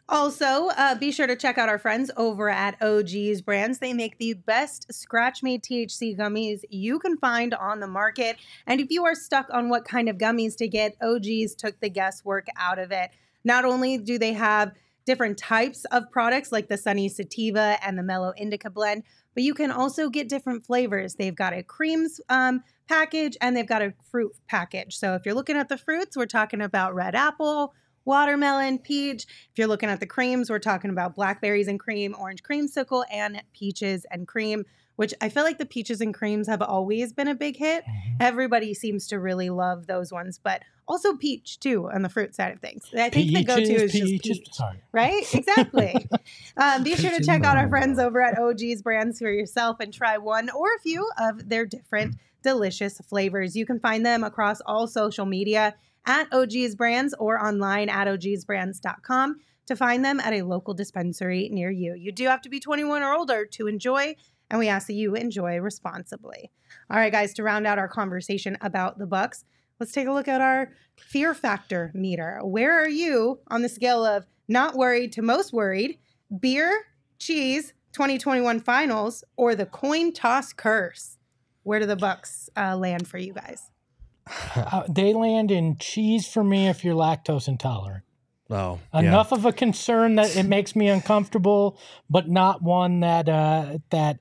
Also, 0.07 0.69
uh, 0.77 0.95
be 0.95 1.11
sure 1.11 1.27
to 1.27 1.35
check 1.35 1.57
out 1.57 1.71
our 1.71 1.79
friends 1.79 2.11
over 2.19 2.51
at 2.51 2.81
OG's 2.83 3.41
Brands. 3.41 3.79
They 3.79 3.95
make 3.95 4.19
the 4.19 4.35
best 4.35 4.93
scratch 4.93 5.43
made 5.43 5.63
THC 5.63 6.17
gummies 6.17 6.61
you 6.69 6.99
can 6.99 7.17
find 7.17 7.55
on 7.55 7.81
the 7.81 7.87
market. 7.87 8.37
And 8.67 8.83
if 8.83 8.91
you 8.91 9.07
are 9.07 9.15
stuck 9.15 9.47
on 9.51 9.71
what 9.71 9.87
kind 9.87 10.11
of 10.11 10.19
gummies 10.19 10.57
to 10.57 10.69
get, 10.69 10.95
OG's 11.01 11.55
took 11.55 11.81
the 11.81 11.89
guesswork 11.89 12.49
out 12.59 12.79
of 12.79 12.93
it. 12.93 13.13
Not 13.45 13.65
only 13.65 13.97
do 13.97 14.19
they 14.19 14.35
have 14.35 14.73
different 15.07 15.39
types 15.39 15.87
of 15.87 16.11
products 16.11 16.53
like 16.53 16.69
the 16.69 16.77
Sunny 16.77 17.09
Sativa 17.09 17.79
and 17.83 17.99
the 17.99 18.03
Mellow 18.03 18.35
Indica 18.37 18.69
blend, 18.69 19.05
but 19.35 19.43
you 19.43 19.55
can 19.55 19.71
also 19.71 20.09
get 20.09 20.29
different 20.29 20.65
flavors. 20.65 21.15
They've 21.15 21.35
got 21.35 21.53
a 21.53 21.63
creams 21.63 22.21
um, 22.29 22.63
package 22.89 23.37
and 23.41 23.57
they've 23.57 23.67
got 23.67 23.83
a 23.83 23.93
fruit 24.11 24.33
package. 24.49 24.97
So 24.97 25.15
if 25.15 25.27
you're 25.27 25.35
looking 25.35 25.57
at 25.57 25.69
the 25.69 25.77
fruits, 25.77 26.17
we're 26.17 26.27
talking 26.27 26.61
about 26.61 26.95
red 26.95 27.15
apple 27.15 27.75
watermelon, 28.05 28.79
peach. 28.79 29.25
If 29.25 29.57
you're 29.59 29.69
looking 29.69 29.89
at 29.89 30.01
the 30.01 30.07
creams, 30.07 30.51
we're 30.51 30.59
talking 30.59 30.91
about 30.91 31.15
blackberries 31.15 31.69
and 31.69 31.81
cream, 31.81 32.15
orange 32.19 32.43
creamsicle, 32.43 33.05
and 33.11 33.43
peaches 33.53 34.05
and 34.11 34.29
cream, 34.29 34.65
which 34.97 35.15
I 35.21 35.29
feel 35.29 35.43
like 35.43 35.59
the 35.59 35.67
peaches 35.67 36.01
and 36.01 36.15
creams 36.15 36.47
have 36.47 36.63
always 36.63 37.13
been 37.13 37.29
a 37.29 37.35
big 37.35 37.57
hit. 37.57 37.85
Mhm. 37.85 38.17
Everybody 38.21 38.75
seems 38.75 39.07
to 39.09 39.19
really 39.19 39.51
love 39.51 39.87
those 39.87 40.13
ones, 40.13 40.39
but 40.43 40.63
also 40.87 41.17
peach 41.17 41.59
too 41.61 41.91
on 41.91 42.03
the 42.03 42.09
fruit 42.09 42.35
side 42.35 42.53
of 42.53 42.61
things. 42.61 42.85
I 42.95 43.09
think 43.11 43.33
the 43.33 43.45
go-to 43.45 43.63
is 43.63 43.93
just 43.93 44.23
peach. 44.23 44.53
Sorry. 44.53 44.83
Right? 44.93 45.35
Exactly. 45.35 46.09
um, 46.57 46.83
be 46.83 46.95
sure 46.95 47.11
to 47.11 47.25
check 47.25 47.45
out 47.45 47.57
our 47.57 47.69
friends 47.69 47.99
over 47.99 48.21
at 48.21 48.39
OG's 48.39 48.83
Brands 48.83 49.19
for 49.19 49.31
yourself 49.31 49.79
and 49.81 49.93
try 49.93 50.19
one 50.19 50.51
or 50.51 50.75
a 50.75 50.81
few 50.81 51.09
of 51.19 51.49
their 51.49 51.65
different 51.67 52.17
delicious 52.43 52.99
flavors. 52.99 53.57
You 53.57 53.67
can 53.67 53.81
find 53.81 54.05
them 54.05 54.23
across 54.23 54.61
all 54.67 54.87
social 54.87 55.25
media 55.27 55.75
at 56.07 56.29
OG's 56.33 56.75
Brands 56.75 57.15
or 57.19 57.43
online 57.43 57.89
at 57.89 58.07
ogsbrands.com 58.07 59.37
to 59.67 59.77
find 59.77 60.05
them 60.05 60.21
at 60.21 60.35
a 60.35 60.43
local 60.43 60.75
dispensary 60.75 61.49
near 61.51 61.71
you. 61.71 61.95
You 61.95 62.13
do 62.13 62.27
have 62.27 62.43
to 62.43 62.51
be 62.51 62.61
21 62.61 63.03
or 63.03 63.15
older 63.15 63.47
to 63.47 63.67
enjoy, 63.67 64.15
and 64.51 64.59
we 64.59 64.69
ask 64.69 64.87
that 64.87 64.95
you 64.95 65.15
enjoy 65.15 65.59
responsibly. 65.59 66.51
All 66.91 66.99
right, 66.99 67.13
guys, 67.13 67.35
to 67.35 67.43
round 67.43 67.67
out 67.67 67.79
our 67.79 67.89
conversation 67.89 68.57
about 68.61 68.99
the 68.99 69.07
Bucks, 69.07 69.45
let's 69.81 69.93
take 69.93 70.07
a 70.07 70.13
look 70.13 70.29
at 70.29 70.41
our 70.41 70.73
fear 70.97 71.35
factor 71.35 71.91
meter. 71.95 72.41
Where 72.43 72.73
are 72.73 72.89
you 72.89 73.41
on 73.49 73.63
the 73.63 73.69
scale 73.69 74.05
of 74.05 74.27
not 74.49 74.77
worried 74.77 75.13
to 75.13 75.23
most 75.23 75.53
worried? 75.53 75.99
Beer, 76.41 76.87
cheese, 77.19 77.73
2021 77.93 78.61
finals, 78.61 79.25
or 79.37 79.55
the 79.55 79.67
coin 79.67 80.13
toss 80.13 80.53
curse? 80.53 81.19
Where 81.63 81.81
do 81.81 81.87
the 81.87 81.97
Bucks 81.97 82.51
uh, 82.57 82.77
land 82.77 83.09
for 83.09 83.19
you 83.19 83.33
guys? 83.33 83.71
Uh, 84.57 84.85
they 84.89 85.13
land 85.13 85.51
in 85.51 85.77
cheese 85.79 86.27
for 86.27 86.43
me 86.43 86.69
if 86.69 86.85
you're 86.85 86.95
lactose 86.95 87.49
intolerant. 87.49 88.05
Oh, 88.51 88.79
yeah. 88.93 89.01
Enough 89.01 89.33
of 89.33 89.45
a 89.47 89.53
concern 89.53 90.17
that 90.17 90.37
it 90.37 90.45
makes 90.45 90.77
me 90.77 90.89
uncomfortable, 90.89 91.79
but 92.09 92.29
not 92.29 92.63
one 92.63 93.01
that 93.01 93.29
uh, 93.29 93.79
that 93.91 94.19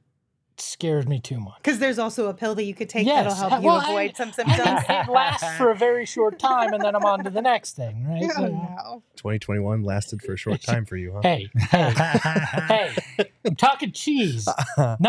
scares 0.62 1.08
me 1.08 1.20
too 1.20 1.40
much. 1.40 1.56
Because 1.58 1.80
there's 1.80 2.00
also 2.00 2.28
a 2.28 2.34
pill 2.34 2.56
that 2.56 2.64
you 2.64 2.74
could 2.74 2.90
take 2.90 3.06
Yes. 3.06 3.24
that'll 3.26 3.36
help 3.50 3.54
uh, 3.54 3.58
you 3.58 3.68
Well, 3.68 3.78
I- 3.82 3.84
avoid 3.90 4.16
some 4.18 4.32
symptoms. 4.34 4.66
mean, 4.66 4.78
it 4.90 5.10
lasts 5.10 5.58
for 5.58 5.72
a 5.72 5.76
very 5.76 6.06
short 6.06 6.40
time, 6.40 6.74
and 6.74 6.84
then 6.84 6.96
I'm 6.96 7.06
on 7.06 7.24
to 7.24 7.30
the 7.30 7.42
next 7.42 7.76
thing, 7.76 8.06
right? 8.08 8.24
oh, 8.24 8.34
So- 8.36 8.48
no. 8.48 9.04
2021 9.18 9.84
lasted 9.84 10.22
for 10.22 10.34
a 10.34 10.38
short 10.38 10.62
time 10.66 10.86
for 10.86 10.98
you, 10.98 11.14
huh? 11.14 11.22
Hey, 11.24 11.50
hey, 11.72 11.92
hey! 12.68 12.96
I'm 13.46 13.56
talking 13.56 13.92
cheese, 13.92 14.48
not 14.78 15.00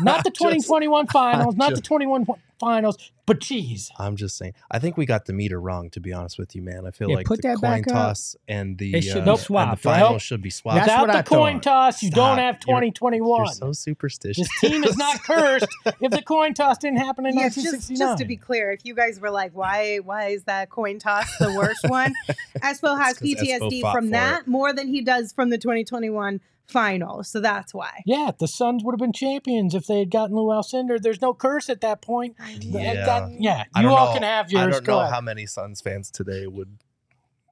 not 0.00 0.24
the 0.24 0.30
Just- 0.30 0.40
2021 0.40 1.06
finals, 1.08 1.56
not 1.56 1.74
the 1.74 1.80
21 1.80 2.26
finals, 2.58 2.96
but 3.34 3.40
cheese. 3.40 3.90
I'm 3.98 4.16
just 4.16 4.36
saying. 4.36 4.54
I 4.70 4.78
think 4.78 4.96
we 4.96 5.06
got 5.06 5.26
the 5.26 5.32
meter 5.32 5.60
wrong, 5.60 5.90
to 5.90 6.00
be 6.00 6.12
honest 6.12 6.38
with 6.38 6.54
you, 6.54 6.62
man. 6.62 6.86
I 6.86 6.90
feel 6.90 7.08
Yeah, 7.10 7.16
like 7.16 7.26
put 7.26 7.42
the 7.42 7.48
that 7.48 7.56
coin 7.58 7.82
back 7.82 7.88
up. 7.88 7.92
toss 7.94 8.36
and 8.48 8.78
the 8.78 8.94
It 8.94 9.02
should 9.02 9.26
uh, 9.28 9.36
be 9.36 9.54
and 9.56 9.72
the 9.72 9.76
final 9.76 10.10
Nope. 10.12 10.20
should 10.20 10.42
be 10.42 10.50
swapped. 10.50 10.76
That's 10.76 10.86
Without 10.88 11.00
what 11.06 11.12
the 11.12 11.18
I 11.18 11.22
coin 11.22 11.54
thought. 11.60 11.62
toss, 11.92 12.02
you 12.02 12.10
don't 12.10 12.36
Stop. 12.36 12.38
have 12.38 12.54
You're- 12.66 12.90
2021. 12.90 13.38
You're 13.38 13.46
so 13.54 13.72
superstitious. 13.72 14.48
this 14.60 14.70
team 14.70 14.84
is 14.84 14.96
not 14.96 15.22
cursed 15.24 15.66
if 16.00 16.10
the 16.10 16.22
coin 16.22 16.54
toss 16.54 16.78
didn't 16.78 16.98
happen 16.98 17.26
in 17.26 17.34
Yeah, 17.36 17.48
just, 17.48 17.58
1969. 17.58 17.98
just 18.08 18.18
to 18.18 18.24
be 18.24 18.36
clear, 18.36 18.70
if 18.72 18.84
you 18.84 18.94
guys 18.94 19.20
were 19.20 19.30
like, 19.30 19.52
why 19.54 19.98
why 19.98 20.28
is 20.28 20.44
that 20.44 20.70
coin 20.70 20.98
toss 20.98 21.36
the 21.38 21.52
worst 21.52 21.84
one? 21.88 22.14
Espo 22.58 22.98
has 22.98 23.20
It's 23.20 23.40
'cause 23.40 23.48
Espo 23.48 23.70
PTSD 23.70 23.80
from 23.92 24.04
for 24.06 24.10
that 24.12 24.46
more 24.46 24.72
than 24.72 24.88
he 24.88 25.00
does 25.02 25.32
from 25.32 25.50
the 25.50 25.58
2021 25.58 26.40
final. 26.66 27.22
So 27.24 27.40
that's 27.40 27.74
why. 27.74 28.02
yeah, 28.06 28.30
the 28.38 28.48
Suns 28.48 28.82
would 28.84 28.92
have 28.92 28.98
been 29.00 29.12
champions 29.12 29.74
if 29.74 29.86
they 29.86 29.98
had 29.98 30.10
gotten 30.10 30.36
Lou 30.36 30.46
Alcindor. 30.46 31.00
There's 31.00 31.20
no 31.20 31.34
curse 31.34 31.68
at 31.68 31.80
that 31.82 32.00
point. 32.02 32.36
Yeah. 32.60 33.04
That- 33.04 33.30
yeah, 33.40 33.64
you 33.78 33.88
all 33.88 34.06
know- 34.08 34.12
can 34.14 34.22
have 34.22 34.50
yours. 34.50 34.62
I 34.62 34.70
don't 34.70 34.86
know 34.86 35.00
ahead. 35.00 35.12
how 35.12 35.20
many 35.20 35.46
Suns 35.46 35.80
fans 35.80 36.10
today 36.10 36.46
would. 36.46 36.78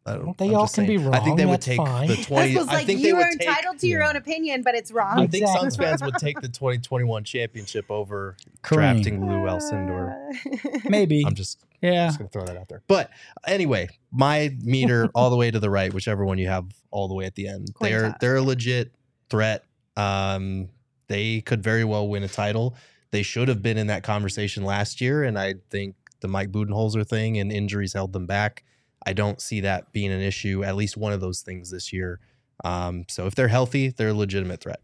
I 0.07 0.15
don't, 0.15 0.37
They 0.39 0.49
I'm 0.49 0.55
all 0.55 0.63
just 0.65 0.77
can 0.77 0.87
be 0.87 0.97
saying. 0.97 1.13
I 1.13 1.21
think 1.21 1.37
they 1.37 1.45
wrong, 1.45 1.51
would 1.53 1.61
take 1.61 1.77
fine. 1.77 2.09
the 2.09 2.17
20. 2.17 2.55
Espo's 2.55 2.69
I 2.69 2.73
like, 2.73 2.87
think 2.87 3.03
they 3.03 3.09
you 3.09 3.17
would 3.17 3.27
are 3.27 3.31
take. 3.33 3.47
entitled 3.47 3.79
to 3.81 3.87
your 3.87 4.03
own 4.03 4.17
opinion, 4.17 4.63
but 4.63 4.75
it's 4.75 4.91
wrong. 4.91 5.19
I 5.19 5.27
think 5.27 5.43
Exactly. 5.43 5.61
Suns 5.61 5.77
fans 5.77 6.03
would 6.03 6.15
take 6.15 6.41
the 6.41 6.49
2021 6.49 7.23
championship 7.25 7.85
over 7.91 8.35
Kareem. 8.63 8.77
drafting 8.77 9.29
Lou 9.29 9.43
Alcindor. 9.47 10.89
Maybe. 10.89 11.23
I'm 11.27 11.35
just 11.35 11.63
yeah. 11.83 12.07
just 12.07 12.19
gonna 12.19 12.31
throw 12.31 12.47
that 12.47 12.57
out 12.57 12.69
there. 12.71 12.83
But 12.89 13.11
anyway, 13.47 13.89
my 14.11 14.57
meter 14.63 15.11
all 15.15 15.29
the 15.29 15.37
way 15.37 15.51
to 15.51 15.61
the 15.61 15.69
right, 15.71 15.93
whichever 15.93 16.25
one 16.25 16.39
you 16.39 16.49
have 16.49 16.65
all 16.91 17.07
the 17.07 17.15
way 17.15 17.27
at 17.27 17.35
the 17.35 17.47
end. 17.47 17.75
Coin 17.75 17.91
they're 17.91 18.09
toss. 18.09 18.17
they're 18.23 18.41
legit 18.41 18.93
threat. 19.31 19.65
Um, 19.97 20.69
they 21.09 21.41
could 21.41 21.63
very 21.63 21.85
well 21.85 22.09
win 22.09 22.23
a 22.23 22.29
title. 22.29 22.77
They 23.11 23.23
should 23.23 23.49
have 23.49 23.63
been 23.63 23.77
in 23.77 23.89
that 23.89 24.03
conversation 24.03 24.65
last 24.65 25.01
year, 25.01 25.25
and 25.25 25.39
I 25.39 25.55
think 25.71 25.97
the 26.21 26.29
Mike 26.29 26.51
Budenholzer 26.53 27.07
thing 27.07 27.39
and 27.39 27.51
injuries 27.51 27.95
held 27.95 28.13
them 28.13 28.27
back. 28.27 28.65
I 29.05 29.13
don't 29.13 29.41
see 29.41 29.61
that 29.63 29.93
being 29.93 30.13
an 30.13 30.21
issue. 30.21 30.63
At 30.63 30.77
least 30.77 30.97
one 30.97 31.13
of 31.13 31.21
those 31.21 31.41
things 31.41 31.71
this 31.71 31.93
year. 31.93 32.21
Um, 32.65 33.07
so 33.09 33.27
if 33.27 33.35
they're 33.35 33.49
healthy, 33.49 33.89
they're 33.89 34.11
a 34.11 34.15
legitimate 34.15 34.61
threat. 34.61 34.81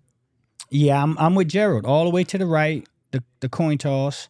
Yeah, 0.71 1.03
I'm 1.03 1.17
I'm 1.19 1.35
with 1.35 1.49
Gerald. 1.49 1.85
All 1.85 2.05
the 2.05 2.11
way 2.11 2.25
to 2.25 2.39
the 2.39 2.47
right, 2.47 2.87
the 3.13 3.23
the 3.41 3.49
coin 3.49 3.79
toss. 3.79 4.29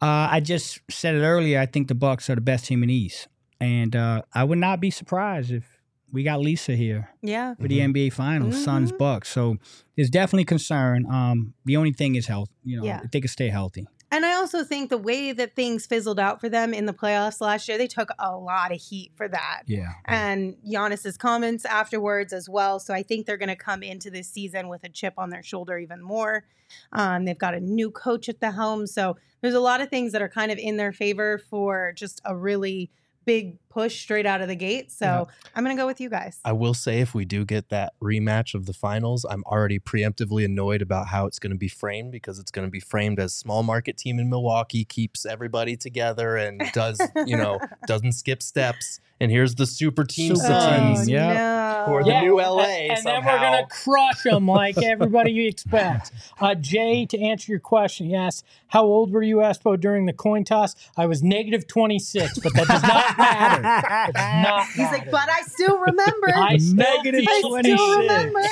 Uh, 0.00 0.28
I 0.30 0.40
just 0.40 0.80
said 0.90 1.14
it 1.14 1.22
earlier. 1.22 1.58
I 1.58 1.66
think 1.66 1.88
the 1.88 1.94
Bucks 1.94 2.28
are 2.28 2.34
the 2.34 2.40
best 2.40 2.66
team 2.66 2.82
in 2.82 2.90
East, 2.90 3.26
and 3.60 3.96
uh, 3.96 4.22
I 4.32 4.44
would 4.44 4.58
not 4.58 4.80
be 4.80 4.90
surprised 4.90 5.50
if 5.50 5.73
we 6.14 6.22
got 6.22 6.40
Lisa 6.40 6.74
here 6.76 7.10
yeah. 7.22 7.54
for 7.56 7.68
the 7.68 7.80
NBA 7.80 8.12
Finals, 8.12 8.62
Suns 8.62 8.92
Mhm. 8.92 8.98
Bucks. 8.98 9.28
So 9.28 9.56
there's 9.96 10.08
definitely 10.10 10.44
concern. 10.44 11.04
Um, 11.10 11.54
the 11.64 11.76
only 11.76 11.92
thing 11.92 12.14
is 12.14 12.26
health. 12.28 12.48
You 12.64 12.78
know, 12.78 12.84
Yeah. 12.84 13.00
if 13.04 13.10
they 13.10 13.20
can 13.20 13.28
stay 13.28 13.48
healthy. 13.48 13.86
And 14.12 14.24
I 14.24 14.34
also 14.34 14.62
think 14.62 14.90
the 14.90 14.98
way 14.98 15.32
that 15.32 15.56
things 15.56 15.86
fizzled 15.86 16.20
out 16.20 16.40
for 16.40 16.48
them 16.48 16.72
in 16.72 16.86
the 16.86 16.92
playoffs 16.92 17.40
last 17.40 17.66
year, 17.68 17.76
they 17.76 17.88
took 17.88 18.10
a 18.20 18.36
lot 18.36 18.70
of 18.70 18.80
heat 18.80 19.10
for 19.16 19.26
that. 19.28 19.62
Yeah. 19.66 19.88
and 20.04 20.56
Giannis's 20.64 21.16
comments 21.16 21.64
afterwards 21.64 22.32
as 22.32 22.48
well. 22.48 22.78
So 22.78 22.94
I 22.94 23.02
think 23.02 23.26
they're 23.26 23.36
going 23.36 23.48
to 23.48 23.56
come 23.56 23.82
into 23.82 24.10
this 24.10 24.28
season 24.28 24.68
with 24.68 24.84
a 24.84 24.88
chip 24.88 25.14
on 25.18 25.30
their 25.30 25.42
shoulder 25.42 25.78
even 25.78 26.00
more. 26.00 26.44
Um, 26.92 27.24
they've 27.24 27.36
got 27.38 27.54
a 27.54 27.60
new 27.60 27.90
coach 27.90 28.28
at 28.28 28.38
the 28.40 28.52
helm, 28.52 28.86
so 28.86 29.16
there's 29.40 29.54
a 29.54 29.60
lot 29.60 29.80
of 29.80 29.88
things 29.90 30.12
that 30.12 30.22
are 30.22 30.28
kind 30.28 30.52
of 30.52 30.58
in 30.58 30.76
their 30.76 30.92
favor 30.92 31.38
for 31.38 31.92
just 31.96 32.20
a 32.24 32.36
really 32.36 32.90
big 33.26 33.58
push 33.74 34.00
straight 34.00 34.24
out 34.24 34.40
of 34.40 34.46
the 34.48 34.54
gate. 34.54 34.92
So 34.92 35.04
Yeah. 35.04 35.24
I'm 35.54 35.64
going 35.64 35.76
to 35.76 35.80
go 35.80 35.86
with 35.86 36.00
you 36.00 36.08
guys. 36.08 36.38
I 36.44 36.52
will 36.52 36.74
say, 36.74 37.00
if 37.00 37.12
we 37.14 37.24
do 37.24 37.44
get 37.44 37.68
that 37.70 37.92
rematch 38.00 38.54
of 38.54 38.66
the 38.66 38.72
finals, 38.72 39.26
I'm 39.28 39.42
already 39.44 39.78
preemptively 39.80 40.44
annoyed 40.44 40.80
about 40.80 41.08
how 41.08 41.26
it's 41.26 41.38
going 41.40 41.50
to 41.52 41.58
be 41.58 41.68
framed 41.68 42.12
because 42.12 42.38
it's 42.38 42.50
going 42.52 42.66
to 42.66 42.70
be 42.70 42.80
framed 42.80 43.18
as 43.18 43.34
small 43.34 43.62
market 43.64 43.98
team 43.98 44.18
in 44.20 44.30
Milwaukee 44.30 44.84
keeps 44.84 45.26
everybody 45.26 45.76
together 45.76 46.36
and 46.36 46.62
does 46.72 47.00
you 47.26 47.36
know 47.36 47.58
doesn't 47.86 48.12
skip 48.12 48.42
steps. 48.42 49.00
And 49.20 49.30
here's 49.30 49.54
the 49.54 49.64
super 49.66 50.04
team 50.04 50.34
Super 50.34 50.48
Suns. 50.48 51.06
team, 51.06 51.14
yeah. 51.14 51.84
no. 51.86 51.92
Or 51.92 52.02
the 52.04 52.20
new 52.20 52.36
LA 52.38 52.62
and, 52.64 52.98
and 52.98 53.06
then 53.06 53.24
we're 53.24 53.38
gonna 53.38 53.66
crush 53.70 54.22
them 54.24 54.46
like 54.60 54.76
everybody 54.82 55.30
you 55.30 55.46
expect. 55.48 56.10
Uh, 56.40 56.54
Jay, 56.54 57.06
to 57.06 57.18
answer 57.20 57.52
your 57.52 57.60
question, 57.60 58.06
he 58.08 58.14
asked, 58.14 58.44
"How 58.68 58.82
old 58.84 59.12
were 59.12 59.22
you, 59.22 59.36
Espo, 59.36 59.78
during 59.80 60.06
the 60.06 60.12
coin 60.12 60.44
toss?" 60.44 60.74
I 60.96 61.06
was 61.06 61.22
negative 61.22 61.66
twenty 61.68 61.98
six, 62.00 62.38
but 62.40 62.52
that 62.54 62.66
does 62.66 62.82
not 62.82 63.18
matter. 63.18 63.62
It 63.64 64.14
does 64.14 64.44
not 64.44 64.66
He's 64.68 64.90
like, 64.90 65.10
but 65.10 65.28
I 65.28 65.42
still 65.42 65.78
remember. 65.78 66.28
I 66.34 66.56
still 66.58 66.76
Negative 66.76 67.24
feel 67.24 67.54
I 67.54 67.62
still 67.62 67.98
remember. 68.00 68.42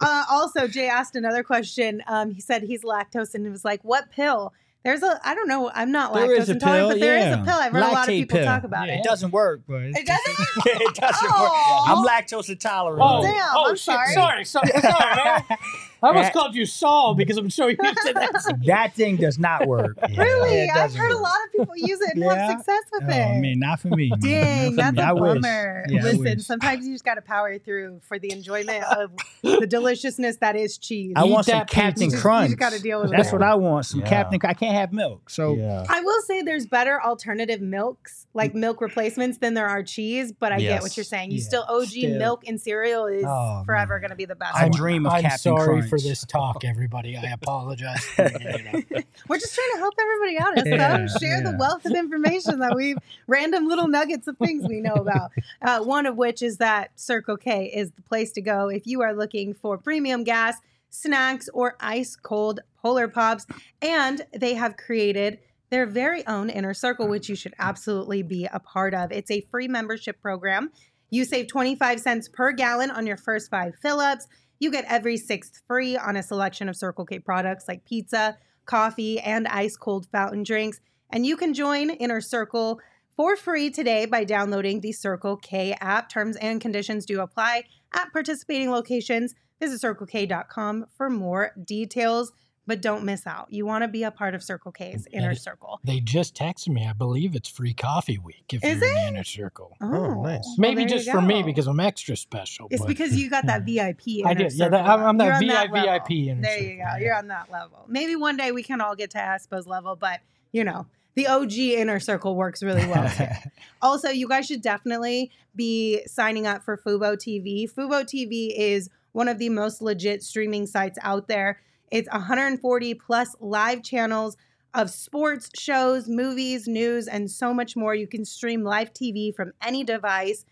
Uh, 0.00 0.24
also, 0.30 0.66
Jay 0.66 0.88
asked 0.88 1.16
another 1.16 1.42
question. 1.42 2.02
Um, 2.06 2.30
he 2.30 2.40
said 2.40 2.62
he's 2.62 2.82
lactose 2.82 3.34
and 3.34 3.44
he 3.44 3.50
was 3.50 3.64
like, 3.64 3.82
"What 3.84 4.10
pill 4.10 4.52
There's 4.82 5.02
a 5.02 5.20
I 5.22 5.34
don't 5.34 5.46
know. 5.48 5.70
I'm 5.74 5.92
not 5.92 6.14
There 6.14 6.26
lactose 6.26 6.48
intolerant, 6.48 6.60
pill, 6.60 6.88
but 6.88 7.00
there 7.00 7.16
is 7.18 7.24
yeah. 7.24 7.42
a 7.42 7.44
pill. 7.44 7.54
I've 7.54 7.72
heard 7.72 7.82
a 7.82 7.88
lot 7.88 8.08
of 8.08 8.12
people 8.14 8.38
pill. 8.38 8.46
talk 8.46 8.64
about 8.64 8.88
Yeah. 8.88 8.94
it. 8.94 8.98
It 9.00 9.04
doesn't 9.04 9.30
work, 9.30 9.60
but 9.68 9.82
It 9.82 10.06
doesn't? 10.06 10.36
it 10.66 10.94
doesn't 10.94 11.28
work. 11.28 11.50
Oh. 11.52 11.84
I'm 11.86 12.06
lactose 12.06 12.48
intolerant. 12.48 13.02
Oh, 13.04 13.22
Damn, 13.22 13.48
oh 13.54 13.64
I'm 13.68 13.74
shit. 13.76 13.80
sorry. 13.84 14.14
Sorry, 14.14 14.44
sorry, 14.46 14.68
sorry, 14.80 15.16
man. 15.16 15.44
I 16.02 16.06
almost 16.08 16.32
called 16.32 16.54
you 16.54 16.64
Saul 16.64 17.12
because 17.14 17.36
I'm 17.36 17.50
so 17.50 17.66
used 17.66 17.78
to 17.78 18.12
that. 18.14 18.56
that 18.66 18.94
thing 18.94 19.16
does 19.16 19.38
not 19.38 19.66
work. 19.66 19.98
Really? 20.16 20.56
Yeah, 20.56 20.64
it 20.64 20.70
I've 20.70 20.76
doesn't 20.76 20.98
heard 20.98 21.12
a 21.12 21.18
lot 21.18 21.34
of 21.44 21.52
people 21.52 21.76
use 21.76 22.00
it 22.00 22.14
and 22.14 22.22
Yeah? 22.24 22.34
have 22.36 22.52
success 22.58 22.80
with 22.90 23.02
Oh 23.02 23.06
it. 23.08 23.40
man, 23.42 23.58
not 23.58 23.80
for 23.80 23.88
me. 23.88 24.10
Dang, 24.18 24.76
Not 24.76 24.94
that's 24.94 24.96
for 24.96 24.96
me. 24.96 25.02
a 25.02 25.06
I 25.06 25.12
wish. 25.12 25.42
bummer. 25.42 25.84
Yeah, 25.90 26.02
Listen, 26.04 26.40
sometimes 26.40 26.86
you 26.86 26.94
just 26.94 27.04
got 27.04 27.16
to 27.16 27.20
power 27.20 27.58
through 27.58 28.00
for 28.08 28.18
the 28.18 28.32
enjoyment 28.32 28.82
of 28.84 29.10
the 29.42 29.66
deliciousness 29.66 30.38
that 30.38 30.56
is 30.56 30.78
cheese. 30.78 31.12
I 31.16 31.24
want 31.24 31.44
some 31.44 31.58
that 31.58 31.66
pizza. 31.68 31.80
Captain 31.82 32.10
Crunch. 32.12 32.50
you 32.50 32.56
just 32.56 32.58
gotta 32.70 32.82
deal 32.82 33.02
with 33.02 33.10
That's 33.10 33.30
what 33.30 33.42
I 33.42 33.54
want. 33.56 33.84
Some 33.84 34.00
Captain. 34.00 34.40
I 34.42 34.54
can't 34.54 34.69
have 34.72 34.92
milk. 34.92 35.30
So 35.30 35.54
yeah. 35.54 35.84
I 35.88 36.00
will 36.00 36.20
say 36.22 36.42
there's 36.42 36.66
better 36.66 37.02
alternative 37.02 37.60
milks, 37.60 38.26
like 38.34 38.54
milk 38.54 38.80
replacements, 38.80 39.38
than 39.38 39.54
there 39.54 39.66
are 39.68 39.82
cheese. 39.82 40.32
But 40.32 40.52
I 40.52 40.58
get 40.60 40.82
what 40.82 40.96
you're 40.96 41.04
saying. 41.04 41.30
You 41.30 41.38
Yeah, 41.38 41.44
still 41.44 41.64
OG 41.68 41.86
still. 41.88 42.18
milk 42.18 42.44
and 42.46 42.60
cereal 42.60 43.06
is 43.06 43.24
Oh, 43.26 43.62
forever 43.66 43.98
going 44.00 44.10
to 44.10 44.16
be 44.16 44.24
the 44.24 44.34
best. 44.34 44.54
I 44.56 44.64
one. 44.64 44.70
dream 44.72 45.06
of 45.06 45.12
I'm 45.12 45.22
Captain 45.22 45.38
sorry 45.38 45.82
for 45.82 45.98
this 45.98 46.24
talk, 46.24 46.64
everybody. 46.64 47.16
I 47.16 47.30
apologize. 47.32 48.04
For, 48.04 48.22
you 48.24 48.62
know. 48.64 48.82
We're 49.28 49.38
just 49.38 49.54
trying 49.54 49.72
to 49.74 49.78
help 49.78 49.94
everybody 50.00 50.38
out. 50.38 50.58
Us, 50.58 50.66
Yeah, 50.66 50.96
though. 50.98 51.06
Share 51.20 51.42
the 51.42 51.56
wealth 51.58 51.84
of 51.86 51.92
information 51.92 52.58
that 52.60 52.74
we've 52.74 52.96
random 53.26 53.66
little 53.68 53.88
nuggets 53.88 54.26
of 54.28 54.36
things 54.38 54.66
we 54.68 54.80
know 54.80 54.94
about. 54.94 55.30
Uh, 55.62 55.80
one 55.80 56.06
of 56.06 56.16
which 56.16 56.40
is 56.42 56.56
that 56.56 56.90
Circle 56.98 57.36
K 57.36 57.66
is 57.66 57.90
the 57.92 58.02
place 58.02 58.32
to 58.32 58.40
go 58.40 58.68
if 58.68 58.86
you 58.86 59.02
are 59.02 59.12
looking 59.12 59.52
for 59.52 59.76
premium 59.76 60.24
gas, 60.24 60.56
snacks, 60.90 61.48
or 61.54 61.76
ice 61.80 62.16
cold 62.16 62.60
polar 62.82 63.08
pops. 63.08 63.46
And 63.80 64.22
they 64.36 64.54
have 64.54 64.76
created 64.76 65.38
their 65.70 65.86
very 65.86 66.26
own 66.26 66.50
inner 66.50 66.74
circle, 66.74 67.08
which 67.08 67.28
you 67.28 67.36
should 67.36 67.54
absolutely 67.58 68.22
be 68.22 68.46
a 68.52 68.60
part 68.60 68.92
of. 68.92 69.12
It's 69.12 69.30
a 69.30 69.46
free 69.50 69.68
membership 69.68 70.20
program. 70.20 70.70
You 71.10 71.24
save 71.24 71.48
25 71.48 72.00
cents 72.00 72.28
per 72.28 72.52
gallon 72.52 72.90
on 72.90 73.06
your 73.06 73.16
first 73.16 73.50
five 73.50 73.74
fill 73.80 74.00
ups. 74.00 74.26
You 74.58 74.70
get 74.70 74.84
every 74.88 75.16
sixth 75.16 75.62
free 75.66 75.96
on 75.96 76.16
a 76.16 76.22
selection 76.22 76.68
of 76.68 76.76
Circle 76.76 77.06
K 77.06 77.18
products 77.18 77.66
like 77.66 77.84
pizza, 77.84 78.36
coffee, 78.66 79.18
and 79.18 79.48
ice 79.48 79.76
cold 79.76 80.06
fountain 80.12 80.42
drinks. 80.42 80.80
And 81.10 81.26
you 81.26 81.36
can 81.36 81.54
join 81.54 81.90
Inner 81.90 82.20
Circle 82.20 82.80
for 83.16 83.36
free 83.36 83.70
today 83.70 84.06
by 84.06 84.24
downloading 84.24 84.80
the 84.80 84.92
Circle 84.92 85.36
K 85.38 85.76
app. 85.80 86.08
Terms 86.08 86.36
and 86.36 86.60
conditions 86.60 87.06
do 87.06 87.20
apply 87.20 87.64
at 87.92 88.12
participating 88.12 88.70
locations. 88.70 89.34
Visit 89.60 89.80
circlek.com 89.80 90.86
for 90.96 91.10
more 91.10 91.52
details, 91.64 92.32
but 92.66 92.80
don't 92.80 93.04
miss 93.04 93.26
out. 93.26 93.48
You 93.52 93.66
want 93.66 93.82
to 93.82 93.88
be 93.88 94.04
a 94.04 94.10
part 94.10 94.34
of 94.34 94.42
Circle 94.42 94.72
K's 94.72 95.06
Inner 95.12 95.30
And- 95.30 95.38
Circle. 95.38 95.80
They 95.84 96.00
just 96.00 96.34
texted 96.36 96.68
me. 96.68 96.86
I 96.86 96.92
believe 96.92 97.34
it's 97.34 97.48
free 97.48 97.74
coffee 97.74 98.18
week 98.18 98.44
if 98.52 98.64
Is 98.64 98.78
you're 98.80 98.88
in 98.90 98.96
it? 98.96 99.00
the 99.02 99.08
inner 99.08 99.24
circle. 99.24 99.76
Oh, 99.82 99.92
oh 99.94 100.22
nice. 100.22 100.46
Maybe 100.56 100.76
there 100.84 100.84
you 100.84 101.04
just 101.04 101.10
for 101.10 101.20
me 101.20 101.42
because 101.42 101.66
I'm 101.66 101.80
extra 101.80 102.16
special. 102.16 102.68
It's 102.70 102.80
but- 102.80 102.88
because 102.88 103.16
you 103.16 103.28
got 103.28 103.46
that 103.46 103.62
VIP. 103.66 104.24
I 104.24 104.34
did. 104.34 104.52
Yeah, 104.54 104.68
that, 104.68 104.86
I'm, 104.86 105.00
I'm 105.02 105.20
You're 105.20 105.30
that 105.32 105.40
VIP 105.40 105.72
level. 105.72 105.92
VIP 105.92 106.10
inner 106.28 106.42
There 106.42 106.58
you 106.58 106.78
circle, 106.78 106.92
go. 106.98 107.04
You're 107.04 107.16
on 107.16 107.28
that 107.28 107.50
level. 107.50 107.84
Maybe 107.88 108.16
one 108.16 108.36
day 108.36 108.52
we 108.52 108.62
can 108.62 108.80
all 108.80 108.94
get 108.94 109.10
to 109.10 109.18
Espo's 109.18 109.66
level, 109.66 109.96
but 109.96 110.20
you 110.52 110.64
know, 110.64 110.86
the 111.16 111.26
OG 111.26 111.52
inner 111.58 111.98
circle 112.00 112.36
works 112.36 112.62
really 112.62 112.86
well. 112.86 113.08
too. 113.10 113.24
also, 113.82 114.08
you 114.10 114.28
guys 114.28 114.46
should 114.46 114.62
definitely 114.62 115.30
be 115.56 116.02
signing 116.06 116.46
up 116.46 116.62
for 116.62 116.76
Fubo 116.76 117.16
TV. 117.16 117.70
Fubo 117.70 118.04
TV 118.04 118.54
is 118.56 118.88
one 119.12 119.28
of 119.28 119.38
the 119.38 119.48
most 119.48 119.82
legit 119.82 120.22
streaming 120.22 120.66
sites 120.66 120.98
out 121.02 121.28
there. 121.28 121.60
It's 121.90 122.08
140 122.10 122.94
plus 122.94 123.34
live 123.40 123.82
channels 123.82 124.36
of 124.74 124.90
sports, 124.90 125.50
shows, 125.58 126.08
movies, 126.08 126.68
news, 126.68 127.08
and 127.08 127.30
so 127.30 127.52
much 127.52 127.76
more. 127.76 127.94
You 127.94 128.06
can 128.06 128.24
stream 128.24 128.62
live 128.62 128.92
TV 128.92 129.34
from 129.34 129.52
any 129.62 129.82
device. 129.82 130.44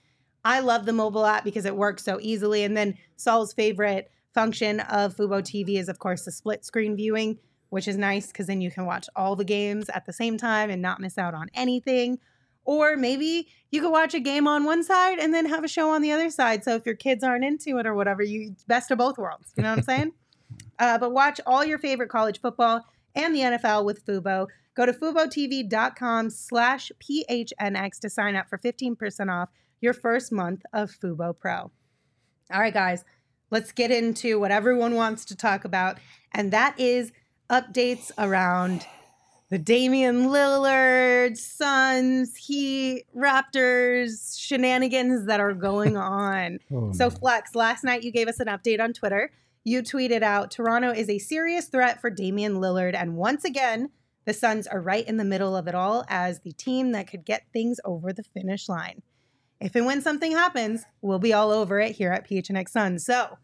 I 0.44 0.60
love 0.60 0.86
the 0.86 0.92
mobile 0.92 1.26
app 1.26 1.44
because 1.44 1.64
it 1.64 1.76
works 1.76 2.04
so 2.04 2.18
easily. 2.20 2.64
And 2.64 2.76
then 2.76 2.94
Saul's 3.16 3.52
favorite 3.52 4.10
function 4.34 4.80
of 4.80 5.16
Fubo 5.16 5.40
TV 5.40 5.78
is, 5.78 5.88
of 5.88 5.98
course, 5.98 6.24
the 6.24 6.32
split 6.32 6.64
screen 6.64 6.96
viewing, 6.96 7.38
which 7.70 7.86
is 7.86 7.96
nice 7.96 8.28
because 8.28 8.46
then 8.46 8.60
you 8.60 8.70
can 8.70 8.86
watch 8.86 9.08
all 9.14 9.36
the 9.36 9.44
games 9.44 9.88
at 9.90 10.06
the 10.06 10.12
same 10.12 10.36
time 10.36 10.70
and 10.70 10.82
not 10.82 11.00
miss 11.00 11.18
out 11.18 11.34
on 11.34 11.48
anything. 11.54 12.18
Or 12.68 12.98
maybe 12.98 13.48
you 13.70 13.80
could 13.80 13.90
watch 13.90 14.12
a 14.12 14.20
game 14.20 14.46
on 14.46 14.64
one 14.64 14.84
side 14.84 15.18
and 15.18 15.32
then 15.32 15.46
have 15.46 15.64
a 15.64 15.68
show 15.68 15.88
on 15.88 16.02
the 16.02 16.12
other 16.12 16.28
side. 16.28 16.64
So 16.64 16.74
if 16.74 16.84
your 16.84 16.96
kids 16.96 17.24
aren't 17.24 17.42
into 17.42 17.78
it 17.78 17.86
or 17.86 17.94
whatever, 17.94 18.22
you 18.22 18.56
best 18.66 18.90
of 18.90 18.98
both 18.98 19.16
worlds. 19.16 19.54
You 19.56 19.62
know 19.62 19.70
what 19.70 19.78
I'm 19.78 19.84
saying? 19.84 20.12
Uh, 20.80 20.96
but 20.96 21.12
watch 21.12 21.40
all 21.44 21.64
your 21.64 21.76
favorite 21.76 22.08
college 22.08 22.40
football 22.40 22.86
and 23.16 23.34
the 23.34 23.40
NFL 23.40 23.84
with 23.84 24.06
Fubo. 24.06 24.46
Go 24.74 24.86
to 24.86 24.92
FuboTV.com 24.92 26.30
slash 26.30 26.92
PHNX 27.00 27.98
to 27.98 28.08
sign 28.08 28.36
up 28.36 28.48
for 28.48 28.58
15% 28.58 29.28
off 29.28 29.48
your 29.80 29.92
first 29.92 30.30
month 30.30 30.62
of 30.72 30.90
Fubo 30.90 31.36
Pro. 31.36 31.72
All 32.52 32.60
right, 32.60 32.72
guys, 32.72 33.04
let's 33.50 33.72
get 33.72 33.90
into 33.90 34.38
what 34.38 34.52
everyone 34.52 34.94
wants 34.94 35.24
to 35.26 35.36
talk 35.36 35.64
about, 35.64 35.98
and 36.32 36.52
that 36.52 36.78
is 36.78 37.12
updates 37.50 38.12
around 38.16 38.86
the 39.50 39.58
Damian 39.58 40.26
Lillard, 40.28 41.36
Suns, 41.38 42.36
Heat, 42.36 43.04
Raptors 43.16 44.38
shenanigans 44.38 45.26
that 45.26 45.40
are 45.40 45.54
going 45.54 45.96
on. 45.96 46.58
Oh, 46.72 46.92
So, 46.92 47.08
man. 47.08 47.18
Flex, 47.18 47.54
last 47.54 47.84
night 47.84 48.02
you 48.02 48.12
gave 48.12 48.28
us 48.28 48.40
an 48.40 48.46
update 48.48 48.80
on 48.80 48.92
Twitter. 48.92 49.30
You 49.64 49.82
tweeted 49.82 50.22
out 50.22 50.50
Toronto 50.50 50.90
is 50.90 51.08
a 51.08 51.18
serious 51.18 51.66
threat 51.66 52.00
for 52.00 52.10
Damian 52.10 52.54
Lillard. 52.56 52.94
And 52.94 53.16
once 53.16 53.44
again, 53.44 53.90
the 54.24 54.32
Suns 54.34 54.66
are 54.66 54.80
right 54.80 55.06
in 55.06 55.16
the 55.16 55.24
middle 55.24 55.56
of 55.56 55.66
it 55.66 55.74
all 55.74 56.04
as 56.08 56.40
the 56.40 56.52
team 56.52 56.92
that 56.92 57.10
could 57.10 57.24
get 57.24 57.44
things 57.52 57.78
over 57.84 58.12
the 58.12 58.22
finish 58.22 58.68
line. 58.68 59.02
If 59.60 59.74
and 59.74 59.86
when 59.86 60.02
something 60.02 60.32
happens, 60.32 60.84
we'll 61.00 61.18
be 61.18 61.32
all 61.32 61.50
over 61.50 61.80
it 61.80 61.92
here 61.92 62.12
at 62.12 62.28
PHNX 62.28 62.68
Suns. 62.68 63.04
So, 63.04 63.38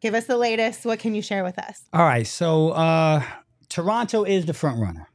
give 0.00 0.14
us 0.14 0.24
the 0.26 0.36
latest. 0.38 0.86
What 0.86 0.98
can 1.00 1.14
you 1.14 1.20
share 1.22 1.44
with 1.44 1.58
us? 1.58 1.82
All 1.92 2.04
right, 2.04 2.26
so 2.26 2.70
uh, 2.70 3.22
Toronto 3.68 4.24
is 4.24 4.46
the 4.46 4.54
front 4.54 4.80
runner. 4.80 5.08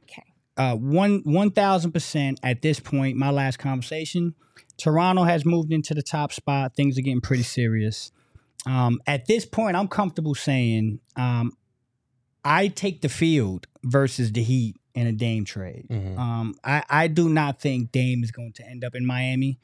Uh, 0.56 0.74
one 0.76 1.22
one 1.24 1.50
thousand 1.50 1.92
percent 1.92 2.38
at 2.42 2.60
this 2.62 2.80
point. 2.80 3.16
My 3.16 3.30
last 3.30 3.58
conversation, 3.58 4.34
Toronto 4.76 5.22
has 5.24 5.44
moved 5.46 5.72
into 5.72 5.94
the 5.94 6.02
top 6.02 6.32
spot. 6.32 6.74
Things 6.76 6.98
are 6.98 7.02
getting 7.02 7.20
pretty 7.20 7.44
serious. 7.44 8.12
Um, 8.66 9.00
at 9.06 9.26
this 9.26 9.46
point, 9.46 9.76
I'm 9.76 9.88
comfortable 9.88 10.34
saying 10.34 11.00
um, 11.16 11.52
I 12.44 12.68
take 12.68 13.00
the 13.00 13.08
field 13.08 13.66
versus 13.82 14.32
the 14.32 14.42
Heat 14.42 14.76
in 14.94 15.06
a 15.06 15.12
Dame 15.12 15.44
trade. 15.44 15.86
Mhm. 15.88 16.18
Um, 16.18 16.54
I, 16.64 16.82
I 16.90 17.06
do 17.06 17.28
not 17.30 17.60
think 17.60 17.92
Dame 17.92 18.22
is 18.22 18.30
going 18.32 18.52
to 18.54 18.68
end 18.68 18.84
up 18.84 18.94
in 18.94 19.06
Miami. 19.06 19.58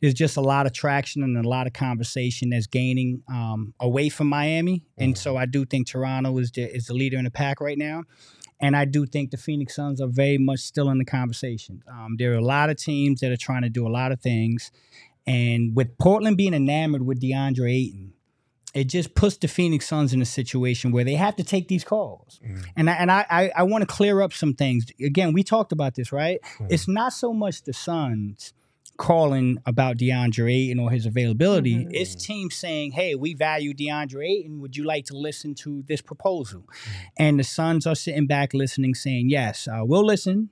There's 0.00 0.14
just 0.14 0.38
a 0.38 0.40
lot 0.40 0.64
of 0.64 0.72
traction 0.72 1.22
and 1.22 1.36
a 1.36 1.46
lot 1.46 1.66
of 1.66 1.74
conversation 1.74 2.50
that's 2.50 2.66
gaining 2.66 3.22
um, 3.28 3.74
away 3.78 4.08
from 4.08 4.28
Miami, 4.28 4.84
and 4.96 5.14
Mhm. 5.14 5.18
so 5.18 5.36
I 5.36 5.44
do 5.44 5.66
think 5.66 5.88
Toronto 5.88 6.38
is 6.38 6.50
the 6.52 6.62
is 6.74 6.86
the 6.86 6.94
leader 6.94 7.18
in 7.18 7.24
the 7.24 7.30
pack 7.30 7.60
right 7.60 7.76
now, 7.76 8.04
and 8.60 8.76
I 8.76 8.84
do 8.84 9.06
think 9.06 9.30
the 9.30 9.36
Phoenix 9.36 9.74
Suns 9.74 10.00
are 10.00 10.08
very 10.08 10.38
much 10.38 10.60
still 10.60 10.90
in 10.90 10.98
the 10.98 11.04
conversation. 11.04 11.82
Um, 11.90 12.16
there 12.18 12.32
are 12.32 12.36
a 12.38 12.44
lot 12.44 12.70
of 12.70 12.76
teams 12.76 13.20
that 13.20 13.32
are 13.32 13.36
trying 13.36 13.62
to 13.62 13.68
do 13.70 13.86
a 13.86 13.90
lot 13.90 14.12
of 14.12 14.20
things, 14.20 14.70
and 15.26 15.74
with 15.74 15.96
Portland 15.98 16.36
being 16.36 16.54
enamored 16.54 17.04
with 17.06 17.20
DeAndre 17.20 17.72
Ayton, 17.72 18.12
it 18.72 18.84
just 18.84 19.14
puts 19.16 19.36
the 19.36 19.48
Phoenix 19.48 19.86
Suns 19.88 20.12
in 20.12 20.22
a 20.22 20.24
situation 20.26 20.92
where 20.92 21.02
they 21.04 21.14
have 21.14 21.34
to 21.36 21.44
take 21.44 21.66
these 21.68 21.82
calls. 21.82 22.38
Mhm. 22.44 22.64
And 22.76 22.88
I, 22.90 22.92
and 22.94 23.10
I, 23.10 23.26
I, 23.28 23.52
I 23.56 23.62
want 23.64 23.82
to 23.82 23.86
clear 23.86 24.22
up 24.22 24.32
some 24.32 24.54
things. 24.54 24.86
Again, 25.04 25.32
we 25.32 25.42
talked 25.42 25.72
about 25.72 25.96
this, 25.96 26.12
right? 26.12 26.38
Mhm. 26.58 26.66
It's 26.70 26.86
not 26.86 27.12
so 27.12 27.32
much 27.32 27.62
the 27.64 27.72
Suns 27.72 28.52
calling 28.96 29.58
about 29.64 29.96
DeAndre 29.96 30.52
Ayton 30.52 30.78
or 30.78 30.90
his 30.90 31.06
availability. 31.06 31.84
Mhm. 31.84 31.90
It's 31.92 32.14
teams 32.14 32.54
saying, 32.54 32.92
"Hey, 32.92 33.14
we 33.14 33.34
value 33.34 33.72
DeAndre 33.72 34.28
Ayton. 34.28 34.60
Would 34.60 34.76
you 34.76 34.84
like 34.84 35.06
to 35.06 35.16
listen 35.16 35.54
to 35.56 35.82
this 35.88 36.00
proposal?" 36.02 36.68
And 37.18 37.38
the 37.38 37.44
Suns 37.44 37.86
are 37.86 37.94
sitting 37.94 38.26
back 38.26 38.52
listening, 38.52 38.94
saying, 38.94 39.30
"Yes, 39.30 39.66
uh, 39.66 39.80
we'll 39.82 40.04
listen." 40.04 40.50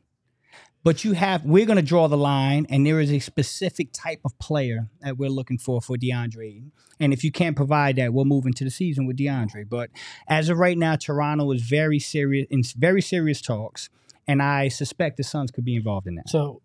But 0.85 1.05
you 1.05 1.13
have, 1.13 1.45
we're 1.45 1.67
going 1.67 1.77
to 1.77 1.83
draw 1.83 2.07
the 2.07 2.17
line, 2.17 2.65
and 2.71 2.87
there 2.87 3.01
is 3.01 3.11
a 3.11 3.19
specific 3.19 3.89
type 3.93 4.21
of 4.25 4.39
player 4.39 4.89
that 5.01 5.19
we're 5.19 5.29
looking 5.29 5.59
for 5.59 5.83
for 5.83 5.97
DeAndre 5.97 6.47
Ayton. 6.47 6.73
And 7.01 7.13
if 7.13 7.25
you 7.25 7.33
can't 7.33 7.57
provide 7.57 7.97
that, 7.97 8.15
we'll 8.15 8.25
move 8.25 8.47
into 8.47 8.65
the 8.65 8.71
season 8.71 9.05
with 9.05 9.19
DeAndre. 9.19 9.69
But 9.69 9.91
as 10.29 10.49
of 10.49 10.59
right 10.59 10.79
now, 10.79 10.97
Toronto 10.97 11.51
is 11.51 11.63
very 11.63 11.99
serious 11.99 12.47
in 12.49 12.63
very 12.77 13.03
serious 13.03 13.43
talks, 13.43 13.91
and 14.27 14.41
I 14.41 14.69
suspect 14.69 15.17
the 15.17 15.25
Suns 15.25 15.51
could 15.51 15.65
be 15.65 15.75
involved 15.75 16.07
in 16.07 16.15
that. 16.15 16.29
So 16.29 16.63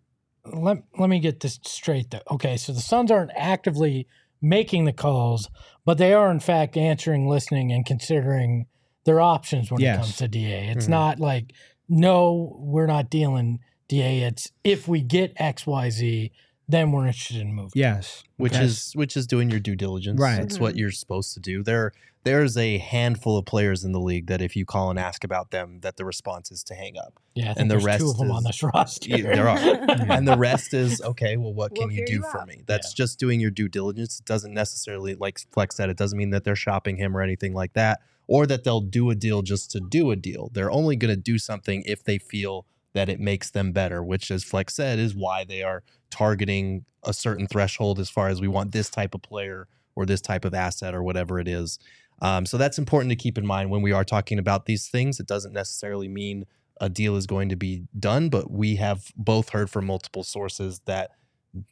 let 0.52 0.78
let 0.98 1.08
me 1.08 1.18
get 1.20 1.40
this 1.40 1.58
straight 1.64 2.10
though. 2.10 2.20
Okay, 2.30 2.56
so 2.56 2.72
the 2.72 2.80
Suns 2.80 3.10
aren't 3.10 3.30
actively 3.36 4.06
making 4.42 4.84
the 4.84 4.92
calls, 4.92 5.48
but 5.84 5.98
they 5.98 6.12
are 6.12 6.30
in 6.30 6.40
fact 6.40 6.76
answering, 6.76 7.28
listening, 7.28 7.72
and 7.72 7.86
considering 7.86 8.66
their 9.04 9.20
options 9.20 9.70
when 9.70 9.80
Yes. 9.80 9.96
it 9.96 10.00
comes 10.00 10.16
to 10.16 10.28
DA. 10.28 10.68
It's 10.68 10.86
Mhm. 10.86 10.90
not 10.90 11.20
like 11.20 11.52
no, 11.88 12.56
we're 12.58 12.86
not 12.86 13.10
dealing 13.10 13.60
DA. 13.88 14.22
It's 14.22 14.50
if 14.64 14.88
we 14.88 15.02
get 15.02 15.32
X 15.36 15.66
Y 15.66 15.90
Z, 15.90 16.32
then 16.68 16.92
we're 16.92 17.06
interested 17.06 17.38
in 17.38 17.54
moving. 17.54 17.72
Yes, 17.74 18.22
which 18.36 18.54
Okay. 18.54 18.64
is 18.64 18.92
which 18.94 19.16
is 19.16 19.26
doing 19.26 19.50
your 19.50 19.60
due 19.60 19.76
diligence. 19.76 20.18
Right. 20.20 20.36
That's 20.40 20.58
what 20.58 20.74
Mhm. 20.74 20.78
you're 20.78 20.90
supposed 20.90 21.34
to 21.34 21.40
do. 21.40 21.62
There 21.62 21.92
there's 22.24 22.56
a 22.56 22.78
handful 22.78 23.36
of 23.36 23.44
players 23.44 23.84
in 23.84 23.92
the 23.92 24.00
league 24.00 24.28
that 24.28 24.40
if 24.40 24.56
you 24.56 24.64
call 24.64 24.88
and 24.88 24.98
ask 24.98 25.24
about 25.24 25.50
them, 25.50 25.80
that 25.82 25.98
the 25.98 26.06
response 26.06 26.50
is 26.50 26.62
to 26.64 26.74
hang 26.74 26.96
up. 26.96 27.20
Yeah, 27.34 27.42
I 27.42 27.46
think 27.48 27.58
And 27.60 27.70
the 27.70 27.74
there's 27.74 27.82
two 27.82 27.86
rest 27.88 28.02
of 28.02 28.16
them 28.16 28.30
on 28.30 28.38
is- 28.38 28.44
this 28.46 28.62
roster. 28.74 29.08
Yeah, 29.10 29.16
there 29.34 29.46
are. 29.48 29.58
and 30.10 30.26
the 30.26 30.36
rest 30.38 30.72
is 30.72 31.00
okay 31.12 31.36
well 31.36 31.52
what 31.52 31.74
can 31.74 31.88
We'll 31.88 31.96
you 31.98 32.06
do 32.06 32.12
you 32.14 32.22
for 32.22 32.40
out. 32.40 32.48
me 32.48 32.62
that's 32.66 32.94
just 32.94 33.18
doing 33.18 33.40
your 33.40 33.50
due 33.50 33.68
diligence 33.68 34.20
it 34.20 34.24
doesn't 34.24 34.54
necessarily 34.54 35.14
like 35.16 35.38
flex 35.52 35.76
said 35.76 35.90
it 35.90 35.98
doesn't 35.98 36.16
mean 36.16 36.30
that 36.30 36.44
they're 36.44 36.56
shopping 36.56 36.96
him 36.96 37.14
or 37.14 37.20
anything 37.20 37.52
like 37.52 37.74
that 37.74 38.00
or 38.26 38.46
that 38.46 38.64
they'll 38.64 38.80
do 38.80 39.10
a 39.10 39.14
deal 39.14 39.42
just 39.42 39.70
to 39.72 39.80
do 39.90 40.10
a 40.10 40.16
deal 40.16 40.50
they're 40.54 40.70
only 40.70 40.96
going 40.96 41.14
to 41.14 41.20
do 41.20 41.38
something 41.38 41.82
if 41.84 42.02
they 42.04 42.16
feel 42.16 42.64
that 42.94 43.08
it 43.08 43.20
makes 43.20 43.50
them 43.50 43.72
better 43.72 44.02
which 44.02 44.30
as 44.30 44.42
flex 44.42 44.74
said 44.74 44.98
is 44.98 45.14
why 45.14 45.44
they 45.44 45.62
are 45.62 45.82
targeting 46.10 46.84
a 47.04 47.12
certain 47.12 47.46
threshold 47.46 47.98
as 47.98 48.08
far 48.08 48.28
as 48.28 48.40
we 48.40 48.48
want 48.48 48.72
this 48.72 48.88
type 48.88 49.14
of 49.14 49.22
player 49.22 49.68
or 49.94 50.06
this 50.06 50.20
type 50.20 50.44
of 50.44 50.54
asset 50.54 50.94
or 50.94 51.02
whatever 51.02 51.38
it 51.38 51.48
is 51.48 51.78
um, 52.22 52.46
so 52.46 52.56
that's 52.56 52.78
important 52.78 53.10
to 53.10 53.16
keep 53.16 53.36
in 53.36 53.44
mind 53.44 53.70
when 53.70 53.82
we 53.82 53.92
are 53.92 54.04
talking 54.04 54.38
about 54.38 54.66
these 54.66 54.88
things 54.88 55.20
it 55.20 55.26
doesn't 55.26 55.52
necessarily 55.52 56.08
mean 56.08 56.46
a 56.80 56.88
deal 56.88 57.16
is 57.16 57.26
going 57.26 57.48
to 57.48 57.56
be 57.56 57.86
done, 57.98 58.28
but 58.28 58.50
we 58.50 58.76
have 58.76 59.12
both 59.16 59.50
heard 59.50 59.70
from 59.70 59.86
multiple 59.86 60.22
sources 60.22 60.80
that 60.86 61.12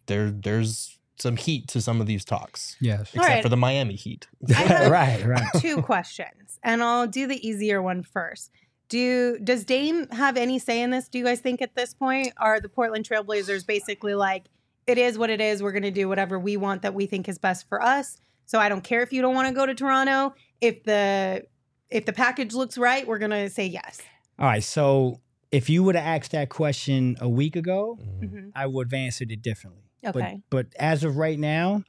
there 0.07 0.31
there's 0.31 0.99
some 1.19 1.37
heat 1.37 1.69
to 1.69 1.81
some 1.81 2.01
of 2.01 2.07
these 2.07 2.25
talks, 2.25 2.77
yes, 2.81 3.03
except 3.15 3.29
right. 3.29 3.43
for 3.43 3.49
the 3.49 3.57
Miami 3.57 3.95
Heat. 3.95 4.29
Right, 4.49 5.25
right. 5.25 5.45
two 5.59 5.83
questions, 5.83 6.59
and 6.63 6.83
I'll 6.83 7.07
do 7.07 7.27
the 7.27 7.47
easier 7.47 7.83
one 7.83 8.03
first. 8.03 8.51
Do 8.93 9.39
does 9.39 9.65
Dame 9.65 10.07
have 10.11 10.37
any 10.37 10.59
say 10.59 10.83
in 10.83 10.91
this? 10.91 11.09
Do 11.09 11.17
you 11.19 11.25
guys 11.25 11.41
think 11.41 11.63
at 11.63 11.75
this 11.75 11.95
point 11.95 12.35
are 12.37 12.61
the 12.61 12.69
Portland 12.69 13.09
Trailblazers 13.09 13.67
basically 13.67 14.15
like 14.15 14.45
it 14.87 14.99
is 14.99 15.17
what 15.17 15.31
it 15.31 15.41
is? 15.41 15.63
We're 15.63 15.73
going 15.73 15.83
to 15.85 15.91
do 15.91 16.11
whatever 16.11 16.39
we 16.39 16.59
want 16.59 16.83
that 16.83 16.93
we 16.93 17.07
think 17.07 17.27
is 17.27 17.39
best 17.39 17.67
for 17.71 17.83
us. 17.83 18.19
So 18.45 18.59
I 18.59 18.69
don't 18.69 18.85
care 18.85 19.01
if 19.03 19.11
you 19.11 19.23
don't 19.23 19.35
want 19.35 19.49
to 19.49 19.55
go 19.55 19.65
to 19.65 19.75
Toronto. 19.75 20.35
If 20.61 20.85
the 20.85 21.43
if 21.89 22.05
the 22.05 22.13
package 22.13 22.53
looks 22.53 22.77
right, 22.77 23.07
we're 23.07 23.17
going 23.19 23.31
to 23.31 23.49
say 23.49 23.65
yes. 23.67 23.99
All 24.39 24.45
right, 24.45 24.63
so 24.63 25.21
if 25.51 25.71
you 25.71 25.83
would 25.85 25.95
have 25.95 26.05
asked 26.23 26.33
that 26.33 26.51
question 26.51 27.17
a 27.19 27.29
week 27.31 27.57
ago, 27.57 27.99
Mhm. 28.21 28.31
Mhm. 28.31 28.53
I 28.55 28.67
would 28.67 28.89
have 28.89 28.95
answered 28.95 29.33
it 29.33 29.41
differently. 29.41 29.85
Okay. 30.05 30.43
But, 30.51 30.67
but 30.71 30.77
as 30.79 31.03
of 31.03 31.17
right 31.17 31.39
now, 31.39 31.83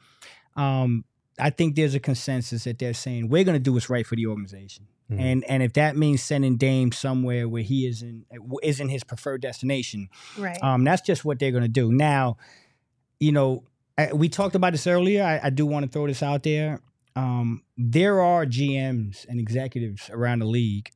um, 0.55 1.03
I 1.39 1.49
think 1.49 1.75
there's 1.75 1.95
a 1.95 1.99
consensus 1.99 2.63
that 2.65 2.79
they're 2.79 2.93
saying 2.93 3.29
we're 3.29 3.43
going 3.43 3.55
to 3.55 3.63
do 3.63 3.73
what's 3.73 3.89
right 3.89 4.05
for 4.05 4.15
the 4.15 4.27
organization, 4.27 4.87
Mhm. 5.11 5.19
and 5.19 5.43
and 5.45 5.63
if 5.63 5.73
that 5.73 5.95
means 5.97 6.21
sending 6.21 6.57
Dame 6.57 6.91
somewhere 6.91 7.47
where 7.49 7.63
he 7.63 7.87
isn't 7.87 8.25
isn't 8.61 8.89
his 8.89 9.03
preferred 9.03 9.41
destination, 9.41 10.09
right. 10.37 10.61
um, 10.63 10.83
that's 10.83 11.01
just 11.01 11.25
what 11.25 11.39
they're 11.39 11.51
going 11.51 11.63
to 11.63 11.67
do. 11.69 11.91
Now, 11.91 12.37
you 13.19 13.31
know, 13.31 13.63
I, 13.97 14.13
we 14.13 14.29
talked 14.29 14.55
about 14.55 14.71
this 14.71 14.87
earlier. 14.87 15.23
I, 15.23 15.47
I 15.47 15.49
do 15.49 15.65
want 15.65 15.85
to 15.85 15.91
throw 15.91 16.07
this 16.07 16.23
out 16.23 16.43
there. 16.43 16.81
Um, 17.15 17.61
there 17.77 18.21
are 18.21 18.45
GMs 18.45 19.25
and 19.29 19.39
executives 19.39 20.09
around 20.11 20.39
the 20.39 20.45
league 20.45 20.89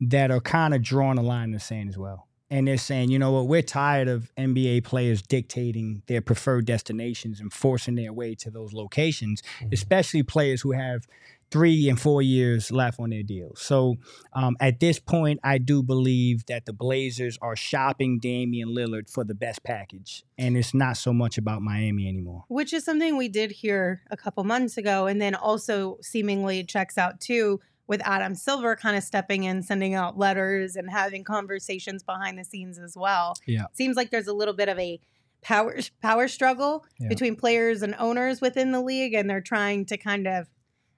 that 0.00 0.30
are 0.30 0.40
kind 0.40 0.72
of 0.74 0.82
drawing 0.82 1.18
a 1.18 1.22
line 1.22 1.46
in 1.46 1.50
the 1.52 1.58
sand 1.60 1.88
as 1.88 1.98
well. 1.98 2.27
And 2.50 2.66
they're 2.66 2.78
saying, 2.78 3.10
you 3.10 3.18
know 3.18 3.32
what, 3.32 3.46
we're 3.46 3.62
tired 3.62 4.08
of 4.08 4.32
NBA 4.36 4.84
players 4.84 5.20
dictating 5.20 6.02
their 6.06 6.20
preferred 6.22 6.64
destinations 6.64 7.40
and 7.40 7.52
forcing 7.52 7.94
their 7.94 8.12
way 8.12 8.34
to 8.36 8.50
those 8.50 8.72
locations, 8.72 9.42
Mhm. 9.60 9.72
especially 9.72 10.22
players 10.22 10.62
who 10.62 10.72
have 10.72 11.06
three 11.50 11.88
and 11.88 11.98
four 11.98 12.20
years 12.20 12.70
left 12.70 13.00
on 13.00 13.08
their 13.08 13.22
deals. 13.22 13.58
So 13.62 13.96
um, 14.34 14.54
at 14.60 14.80
this 14.80 14.98
point, 14.98 15.40
I 15.42 15.56
do 15.56 15.82
believe 15.82 16.44
that 16.46 16.66
the 16.66 16.74
Blazers 16.74 17.38
are 17.40 17.56
shopping 17.56 18.18
Damian 18.18 18.68
Lillard 18.68 19.08
for 19.10 19.24
the 19.24 19.34
best 19.34 19.62
package. 19.64 20.24
And 20.36 20.58
it's 20.58 20.74
not 20.74 20.98
so 20.98 21.10
much 21.12 21.38
about 21.38 21.62
Miami 21.62 22.06
anymore. 22.06 22.44
which 22.48 22.72
is 22.74 22.84
something 22.84 23.16
we 23.16 23.28
did 23.28 23.50
hear 23.50 24.02
a 24.10 24.16
couple 24.16 24.44
months 24.44 24.76
ago 24.76 25.06
and 25.06 25.20
then 25.22 25.34
also 25.34 25.96
seemingly 26.02 26.64
checks 26.64 26.98
out 26.98 27.18
too 27.20 27.60
with 27.88 28.00
Adam 28.04 28.34
Silver 28.36 28.76
kind 28.76 28.96
of 28.96 29.02
stepping 29.02 29.44
in 29.44 29.62
sending 29.62 29.94
out 29.94 30.16
letters 30.16 30.76
and 30.76 30.88
having 30.90 31.24
conversations 31.24 32.02
behind 32.04 32.38
the 32.38 32.44
scenes 32.44 32.78
as 32.78 32.96
well. 32.96 33.34
Yeah. 33.46 33.64
Seems 33.72 33.96
like 33.96 34.10
there's 34.10 34.28
a 34.28 34.32
little 34.32 34.54
bit 34.54 34.68
of 34.68 34.78
a 34.78 35.00
power 35.42 35.78
power 36.02 36.28
struggle 36.28 36.84
Yeah. 37.00 37.08
between 37.08 37.34
players 37.36 37.82
and 37.82 37.94
owners 37.98 38.40
within 38.40 38.72
the 38.72 38.80
league 38.80 39.14
and 39.14 39.28
they're 39.30 39.40
trying 39.40 39.86
to 39.86 39.96
kind 39.96 40.26
of 40.26 40.48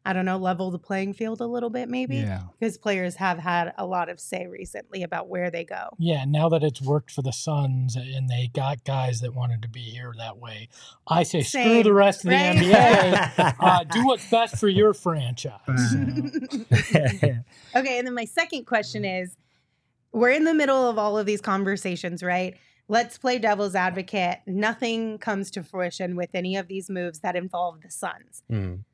I 0.03 0.15
don't 0.15 0.25
know, 0.25 0.39
level 0.39 0.71
the 0.71 0.79
playing 0.79 1.13
field 1.13 1.43
a 1.43 1.47
little 1.47 1.69
bit 1.69 1.89
maybe 1.91 2.17
Yeah. 2.17 2.45
because 2.59 2.79
players 2.79 3.17
have 3.17 3.39
had 3.39 3.75
a 3.77 3.85
lot 3.85 4.09
of 4.09 4.19
say 4.19 4.47
recently 4.47 5.03
about 5.03 5.29
where 5.29 5.51
they 5.51 5.63
go. 5.65 5.91
Yeah, 5.99 6.25
now 6.27 6.49
that 6.49 6.63
it's 6.63 6.81
worked 6.81 7.11
for 7.11 7.21
the 7.21 7.33
Suns 7.33 7.97
and 7.97 8.27
they 8.29 8.51
got 8.55 8.83
guys 8.85 9.21
that 9.21 9.35
wanted 9.35 9.61
to 9.61 9.69
be 9.69 9.81
here 9.81 10.15
that 10.17 10.39
way, 10.39 10.69
I 11.07 11.23
say 11.25 11.43
screw 11.43 11.83
the 11.83 11.93
rest 11.93 12.25
of 12.25 12.31
the 12.31 12.37
right? 12.37 12.57
NBA. 12.57 13.55
Uh, 13.61 13.85
do 13.85 14.07
what's 14.07 14.29
best 14.31 14.57
for 14.57 14.69
your 14.69 14.95
franchise. 14.95 15.61
okay, 17.77 17.99
and 17.99 18.07
then 18.07 18.15
my 18.15 18.25
second 18.25 18.65
question 18.67 19.05
is 19.05 19.37
we're 20.13 20.31
in 20.31 20.45
the 20.45 20.55
middle 20.55 20.89
of 20.89 20.99
all 20.99 21.19
of 21.19 21.27
these 21.27 21.41
conversations, 21.41 22.23
right? 22.23 22.57
Let's 22.89 23.19
play 23.19 23.39
devil's 23.39 23.75
advocate. 23.75 24.39
Nothing 24.47 25.19
comes 25.19 25.51
to 25.53 25.63
fruition 25.63 26.17
with 26.17 26.31
any 26.35 26.57
of 26.57 26.67
these 26.69 26.91
moves 26.91 27.21
that 27.21 27.37
involve 27.37 27.83
the 27.83 27.91
Suns. 27.91 28.43
Mhm. 28.51 28.85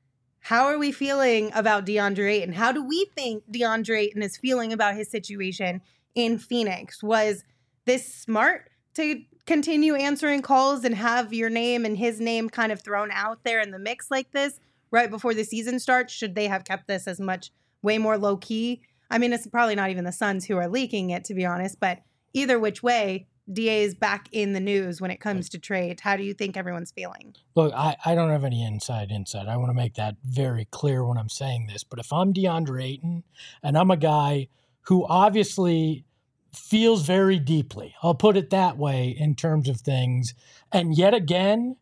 How 0.47 0.66
are 0.66 0.78
we 0.78 0.92
feeling 0.92 1.51
about 1.57 1.86
DeAndre 1.86 2.34
Ayton? 2.34 2.53
How 2.53 2.70
do 2.70 2.80
we 2.80 3.07
think 3.16 3.42
DeAndre 3.51 3.99
Ayton 3.99 4.22
is 4.22 4.36
feeling 4.36 4.72
about 4.72 4.94
his 4.94 5.11
situation 5.11 5.82
in 6.14 6.38
Phoenix? 6.38 7.03
Was 7.03 7.42
this 7.84 8.14
smart 8.14 8.70
to 8.94 9.22
continue 9.44 9.97
answering 9.97 10.42
calls 10.42 10.84
and 10.84 10.94
have 10.94 11.34
your 11.34 11.51
name 11.51 11.84
and 11.84 11.99
his 11.99 12.20
name 12.20 12.49
kind 12.49 12.70
of 12.70 12.80
thrown 12.80 13.11
out 13.11 13.42
there 13.42 13.59
in 13.59 13.72
the 13.72 13.78
mix 13.80 14.09
like 14.09 14.30
this 14.30 14.61
right 14.92 15.11
before 15.11 15.34
the 15.34 15.42
season 15.42 15.80
starts? 15.80 16.14
Should 16.14 16.36
they 16.36 16.47
have 16.47 16.62
kept 16.62 16.86
this 16.86 17.09
as 17.09 17.18
much 17.18 17.51
way 17.82 17.99
more 17.99 18.16
low 18.16 18.36
key? 18.36 18.82
I 19.11 19.18
mean, 19.18 19.32
it's 19.32 19.49
probably 19.49 19.74
not 19.74 19.90
even 19.90 20.05
the 20.05 20.12
Suns 20.12 20.44
who 20.44 20.57
are 20.59 20.68
leaking 20.68 21.11
it, 21.11 21.24
to 21.24 21.34
be 21.34 21.44
honest, 21.44 21.80
but 21.80 22.03
either 22.34 22.61
which 22.61 22.84
way, 22.84 23.26
DA 23.53 23.82
is 23.82 23.94
back 23.94 24.28
in 24.32 24.53
the 24.53 24.61
news 24.61 25.01
when 25.01 25.11
it 25.11 25.20
comes 25.20 25.49
to 25.51 25.59
trade. 25.59 26.01
How 26.01 26.16
do 26.16 26.24
you 26.24 26.34
think 26.34 26.57
everyone's 26.57 26.90
feeling? 26.90 27.34
Look, 27.55 27.72
I, 27.74 27.97
I 28.05 28.14
don't 28.14 28.30
have 28.30 28.44
any 28.44 28.64
inside 28.64 29.11
insight. 29.11 29.47
I 29.47 29.57
want 29.57 29.70
to 29.70 29.74
make 29.74 29.94
that 29.94 30.16
very 30.24 30.66
clear 30.70 31.05
when 31.05 31.16
I'm 31.16 31.28
saying 31.28 31.68
this. 31.68 31.84
But 31.84 32.01
if 32.01 32.12
I'm 32.12 32.32
DeAndre 32.32 32.84
Ayton 32.84 33.22
and 33.62 33.78
I'm 33.78 33.90
a 33.90 33.97
guy 33.97 34.49
who 34.82 35.07
obviously 35.07 36.05
feels 36.53 37.07
very 37.07 37.38
deeply, 37.38 37.94
I'll 38.03 38.14
put 38.14 38.36
it 38.36 38.51
that 38.51 38.76
way 38.76 39.09
in 39.09 39.34
terms 39.34 39.68
of 39.68 39.80
things, 39.80 40.34
and 40.72 40.97
yet 40.97 41.14
again, 41.14 41.76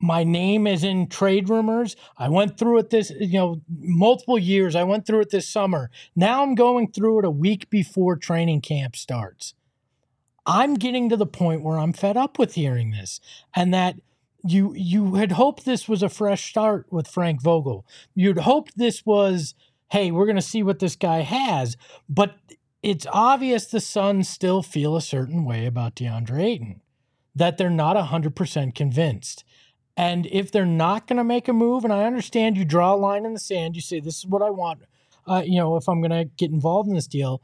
my 0.00 0.22
name 0.22 0.66
is 0.66 0.84
in 0.84 1.08
trade 1.08 1.48
rumors. 1.48 1.96
I 2.16 2.28
went 2.28 2.56
through 2.56 2.78
it 2.78 2.90
this, 2.90 3.10
you 3.10 3.38
know, 3.38 3.60
multiple 3.68 4.38
years. 4.38 4.76
I 4.76 4.84
went 4.84 5.06
through 5.06 5.22
it 5.22 5.30
this 5.30 5.48
summer. 5.48 5.90
Now 6.14 6.42
I'm 6.42 6.54
going 6.54 6.92
through 6.92 7.20
it 7.20 7.24
a 7.24 7.30
week 7.30 7.68
before 7.68 8.16
training 8.16 8.60
camp 8.60 8.94
starts. 8.94 9.54
I'm 10.48 10.74
getting 10.74 11.10
to 11.10 11.16
the 11.16 11.26
point 11.26 11.62
where 11.62 11.78
I'm 11.78 11.92
fed 11.92 12.16
up 12.16 12.38
with 12.38 12.54
hearing 12.54 12.90
this 12.90 13.20
and 13.54 13.72
that 13.74 13.96
you 14.42 14.72
you 14.74 15.16
had 15.16 15.32
hoped 15.32 15.66
this 15.66 15.86
was 15.88 16.02
a 16.02 16.08
fresh 16.08 16.48
start 16.48 16.86
with 16.90 17.06
Frank 17.06 17.42
Vogel. 17.42 17.84
You'd 18.14 18.38
hoped 18.38 18.78
this 18.78 19.04
was, 19.04 19.54
hey, 19.90 20.10
we're 20.10 20.24
going 20.24 20.36
to 20.36 20.42
see 20.42 20.62
what 20.62 20.78
this 20.78 20.96
guy 20.96 21.20
has, 21.20 21.76
but 22.08 22.36
it's 22.82 23.06
obvious 23.12 23.66
the 23.66 23.78
Suns 23.80 24.26
still 24.28 24.62
feel 24.62 24.96
a 24.96 25.02
certain 25.02 25.44
way 25.44 25.66
about 25.66 25.96
DeAndre 25.96 26.42
Ayton, 26.42 26.80
that 27.34 27.58
they're 27.58 27.68
not 27.68 27.96
100% 27.96 28.74
convinced. 28.74 29.44
And 29.96 30.26
if 30.26 30.50
they're 30.50 30.64
not 30.64 31.08
going 31.08 31.16
to 31.16 31.24
make 31.24 31.48
a 31.48 31.52
move, 31.52 31.82
and 31.84 31.92
I 31.92 32.04
understand 32.04 32.56
you 32.56 32.64
draw 32.64 32.94
a 32.94 32.96
line 32.96 33.26
in 33.26 33.34
the 33.34 33.40
sand, 33.40 33.74
you 33.74 33.82
say, 33.82 33.98
this 33.98 34.18
is 34.18 34.26
what 34.26 34.42
I 34.42 34.50
want, 34.50 34.82
uh, 35.26 35.42
you 35.44 35.58
know, 35.58 35.76
if 35.76 35.88
I'm 35.88 36.00
going 36.00 36.12
to 36.12 36.30
get 36.36 36.52
involved 36.52 36.88
in 36.88 36.94
this 36.94 37.08
deal. 37.08 37.42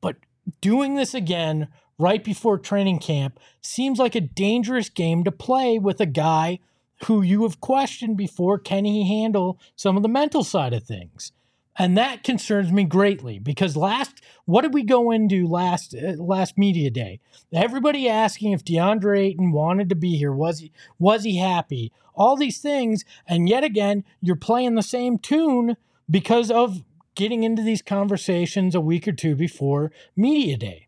But 0.00 0.16
doing 0.60 0.96
this 0.96 1.14
again 1.14 1.68
right 1.98 2.22
before 2.22 2.58
training 2.58 2.98
camp 2.98 3.38
seems 3.60 3.98
like 3.98 4.14
a 4.14 4.20
dangerous 4.20 4.88
game 4.88 5.24
to 5.24 5.32
play 5.32 5.78
with 5.78 6.00
a 6.00 6.06
guy 6.06 6.58
who 7.04 7.22
you 7.22 7.42
have 7.42 7.60
questioned 7.60 8.16
before. 8.16 8.58
Can 8.58 8.84
he 8.84 9.08
handle 9.08 9.58
some 9.74 9.96
of 9.96 10.02
the 10.02 10.08
mental 10.08 10.44
side 10.44 10.72
of 10.72 10.84
things? 10.84 11.32
And 11.78 11.96
that 11.98 12.24
concerns 12.24 12.72
me 12.72 12.84
greatly 12.84 13.38
because 13.38 13.76
last, 13.76 14.22
what 14.46 14.62
did 14.62 14.72
we 14.72 14.82
go 14.82 15.10
into 15.10 15.46
last 15.46 15.94
uh, 15.94 16.12
last 16.12 16.56
media 16.56 16.90
day? 16.90 17.20
Everybody 17.52 18.08
asking 18.08 18.52
if 18.52 18.64
DeAndre 18.64 19.18
Ayton 19.26 19.52
wanted 19.52 19.90
to 19.90 19.94
be 19.94 20.16
here. 20.16 20.32
Was 20.32 20.60
he 20.60 20.72
was 20.98 21.24
he 21.24 21.36
happy? 21.36 21.92
All 22.14 22.34
these 22.34 22.58
things, 22.58 23.04
and 23.28 23.46
yet 23.46 23.62
again, 23.62 24.04
you're 24.22 24.36
playing 24.36 24.74
the 24.74 24.82
same 24.82 25.18
tune 25.18 25.76
because 26.08 26.50
of 26.50 26.82
getting 27.14 27.42
into 27.42 27.62
these 27.62 27.82
conversations 27.82 28.74
a 28.74 28.80
week 28.80 29.06
or 29.06 29.12
two 29.12 29.34
before 29.34 29.92
media 30.16 30.56
day. 30.56 30.85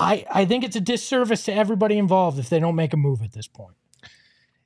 I, 0.00 0.24
I 0.32 0.44
think 0.46 0.64
it's 0.64 0.76
a 0.76 0.80
disservice 0.80 1.44
to 1.44 1.52
everybody 1.52 1.98
involved 1.98 2.38
if 2.38 2.48
they 2.48 2.58
don't 2.58 2.74
make 2.74 2.94
a 2.94 2.96
move 2.96 3.22
at 3.22 3.32
this 3.32 3.46
point. 3.46 3.76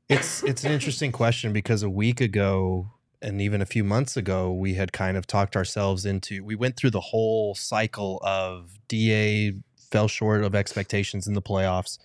It's 0.08 0.42
it's 0.44 0.64
an 0.64 0.72
interesting 0.72 1.12
question 1.12 1.52
because 1.52 1.82
a 1.82 1.90
week 1.90 2.20
ago 2.20 2.90
and 3.22 3.40
even 3.40 3.62
a 3.62 3.66
few 3.66 3.82
months 3.82 4.16
ago 4.16 4.52
we 4.52 4.74
had 4.74 4.92
kind 4.92 5.16
of 5.16 5.26
talked 5.26 5.56
ourselves 5.56 6.04
into 6.04 6.44
we 6.44 6.54
went 6.54 6.76
through 6.76 6.90
the 6.90 7.00
whole 7.00 7.54
cycle 7.54 8.20
of 8.22 8.78
DA 8.86 9.54
fell 9.76 10.06
short 10.06 10.44
of 10.44 10.54
expectations 10.54 11.26
in 11.26 11.34
the 11.34 11.42
playoffs. 11.42 11.98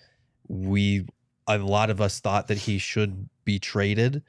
We 0.48 1.06
a 1.46 1.58
lot 1.58 1.90
of 1.90 2.00
us 2.00 2.20
thought 2.20 2.48
that 2.48 2.58
he 2.58 2.78
should 2.78 3.28
be 3.44 3.58
traded. 3.58 4.22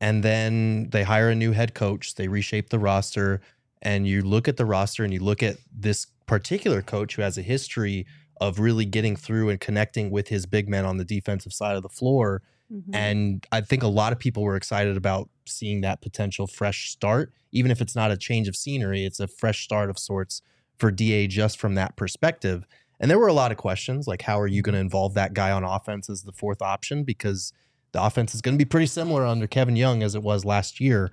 And 0.00 0.22
then 0.22 0.90
they 0.90 1.02
hire 1.02 1.30
a 1.30 1.34
new 1.34 1.52
head 1.52 1.74
coach, 1.74 2.16
they 2.16 2.28
reshape 2.28 2.68
the 2.68 2.78
roster, 2.78 3.40
and 3.80 4.06
you 4.06 4.22
look 4.22 4.48
at 4.48 4.58
the 4.58 4.66
roster 4.66 5.02
and 5.02 5.12
you 5.12 5.20
look 5.20 5.42
at 5.42 5.56
this 5.72 6.06
particular 6.26 6.82
coach 6.82 7.16
who 7.16 7.22
has 7.22 7.38
a 7.38 7.42
history 7.42 8.06
of 8.40 8.58
really 8.58 8.84
getting 8.84 9.16
through 9.16 9.48
and 9.48 9.60
connecting 9.60 10.10
with 10.10 10.28
his 10.28 10.46
big 10.46 10.68
men 10.68 10.84
on 10.84 10.96
the 10.96 11.04
defensive 11.04 11.52
side 11.52 11.76
of 11.76 11.82
the 11.82 11.88
floor. 11.88 12.42
Mhm. 12.72 12.94
And 12.94 13.46
I 13.52 13.60
think 13.60 13.82
a 13.82 13.88
lot 13.88 14.12
of 14.12 14.18
people 14.18 14.42
were 14.42 14.56
excited 14.56 14.96
about 14.96 15.28
seeing 15.46 15.82
that 15.82 16.00
potential 16.00 16.46
fresh 16.46 16.90
start, 16.90 17.32
even 17.52 17.70
if 17.70 17.80
it's 17.80 17.94
not 17.94 18.10
a 18.10 18.16
change 18.16 18.48
of 18.48 18.56
scenery, 18.56 19.04
it's 19.04 19.20
a 19.20 19.28
fresh 19.28 19.62
start 19.62 19.90
of 19.90 19.98
sorts 19.98 20.42
for 20.78 20.90
DA 20.90 21.26
just 21.26 21.58
from 21.58 21.74
that 21.76 21.96
perspective. 21.96 22.66
And 23.00 23.10
there 23.10 23.18
were 23.18 23.28
a 23.28 23.32
lot 23.34 23.52
of 23.52 23.58
questions 23.58 24.06
like, 24.06 24.22
how 24.22 24.40
are 24.40 24.46
you 24.46 24.62
going 24.62 24.74
to 24.74 24.80
involve 24.80 25.14
that 25.14 25.34
guy 25.34 25.50
on 25.50 25.62
offense 25.64 26.08
as 26.08 26.22
the 26.22 26.32
fourth 26.32 26.62
option? 26.62 27.04
Because 27.04 27.52
the 27.92 28.02
offense 28.02 28.34
is 28.34 28.40
going 28.40 28.54
to 28.54 28.58
be 28.58 28.68
pretty 28.68 28.86
similar 28.86 29.24
under 29.24 29.46
Kevin 29.46 29.76
Young 29.76 30.02
as 30.02 30.14
it 30.14 30.22
was 30.22 30.44
last 30.44 30.80
year. 30.80 31.10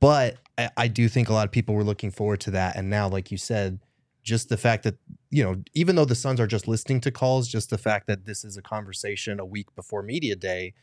But 0.00 0.38
I, 0.56 0.70
I 0.76 0.88
do 0.88 1.08
think 1.08 1.28
a 1.28 1.32
lot 1.32 1.44
of 1.44 1.52
people 1.52 1.74
were 1.74 1.84
looking 1.84 2.10
forward 2.10 2.40
to 2.40 2.50
that. 2.52 2.76
And 2.76 2.88
now, 2.90 3.08
like 3.08 3.30
you 3.30 3.38
said, 3.38 3.78
just 4.22 4.48
the 4.48 4.56
fact 4.56 4.84
that, 4.84 4.96
you 5.30 5.42
know, 5.42 5.62
even 5.74 5.96
though 5.96 6.04
the 6.04 6.14
Suns 6.14 6.40
are 6.40 6.46
just 6.46 6.68
listening 6.68 7.00
to 7.02 7.10
calls, 7.10 7.48
just 7.48 7.70
the 7.70 7.78
fact 7.78 8.06
that 8.06 8.26
this 8.26 8.44
is 8.44 8.56
a 8.56 8.62
conversation 8.62 9.40
a 9.40 9.44
week 9.44 9.74
before 9.74 10.02
media 10.02 10.36
day, 10.36 10.74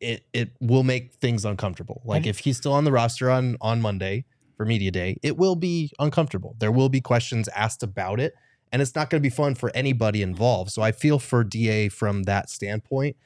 it 0.00 0.26
it 0.32 0.50
will 0.60 0.82
make 0.82 1.14
things 1.14 1.44
uncomfortable. 1.44 2.02
Like 2.04 2.26
if 2.26 2.40
he's 2.40 2.56
still 2.56 2.72
on 2.72 2.84
the 2.84 2.92
roster 2.92 3.30
on 3.30 3.56
on 3.60 3.80
Monday 3.80 4.24
for 4.56 4.66
media 4.66 4.90
day, 4.90 5.16
it 5.22 5.36
will 5.36 5.56
be 5.56 5.90
uncomfortable. 5.98 6.56
There 6.58 6.72
will 6.72 6.88
be 6.88 7.00
questions 7.00 7.48
asked 7.48 7.82
about 7.82 8.20
it, 8.20 8.34
and 8.72 8.82
it's 8.82 8.94
not 8.94 9.08
going 9.08 9.22
to 9.22 9.26
be 9.26 9.34
fun 9.34 9.54
for 9.54 9.70
anybody 9.74 10.20
involved. 10.20 10.72
So 10.72 10.82
I 10.82 10.92
feel 10.92 11.18
for 11.18 11.44
DA 11.44 11.88
from 11.88 12.24
that 12.24 12.50
standpoint. 12.50 13.16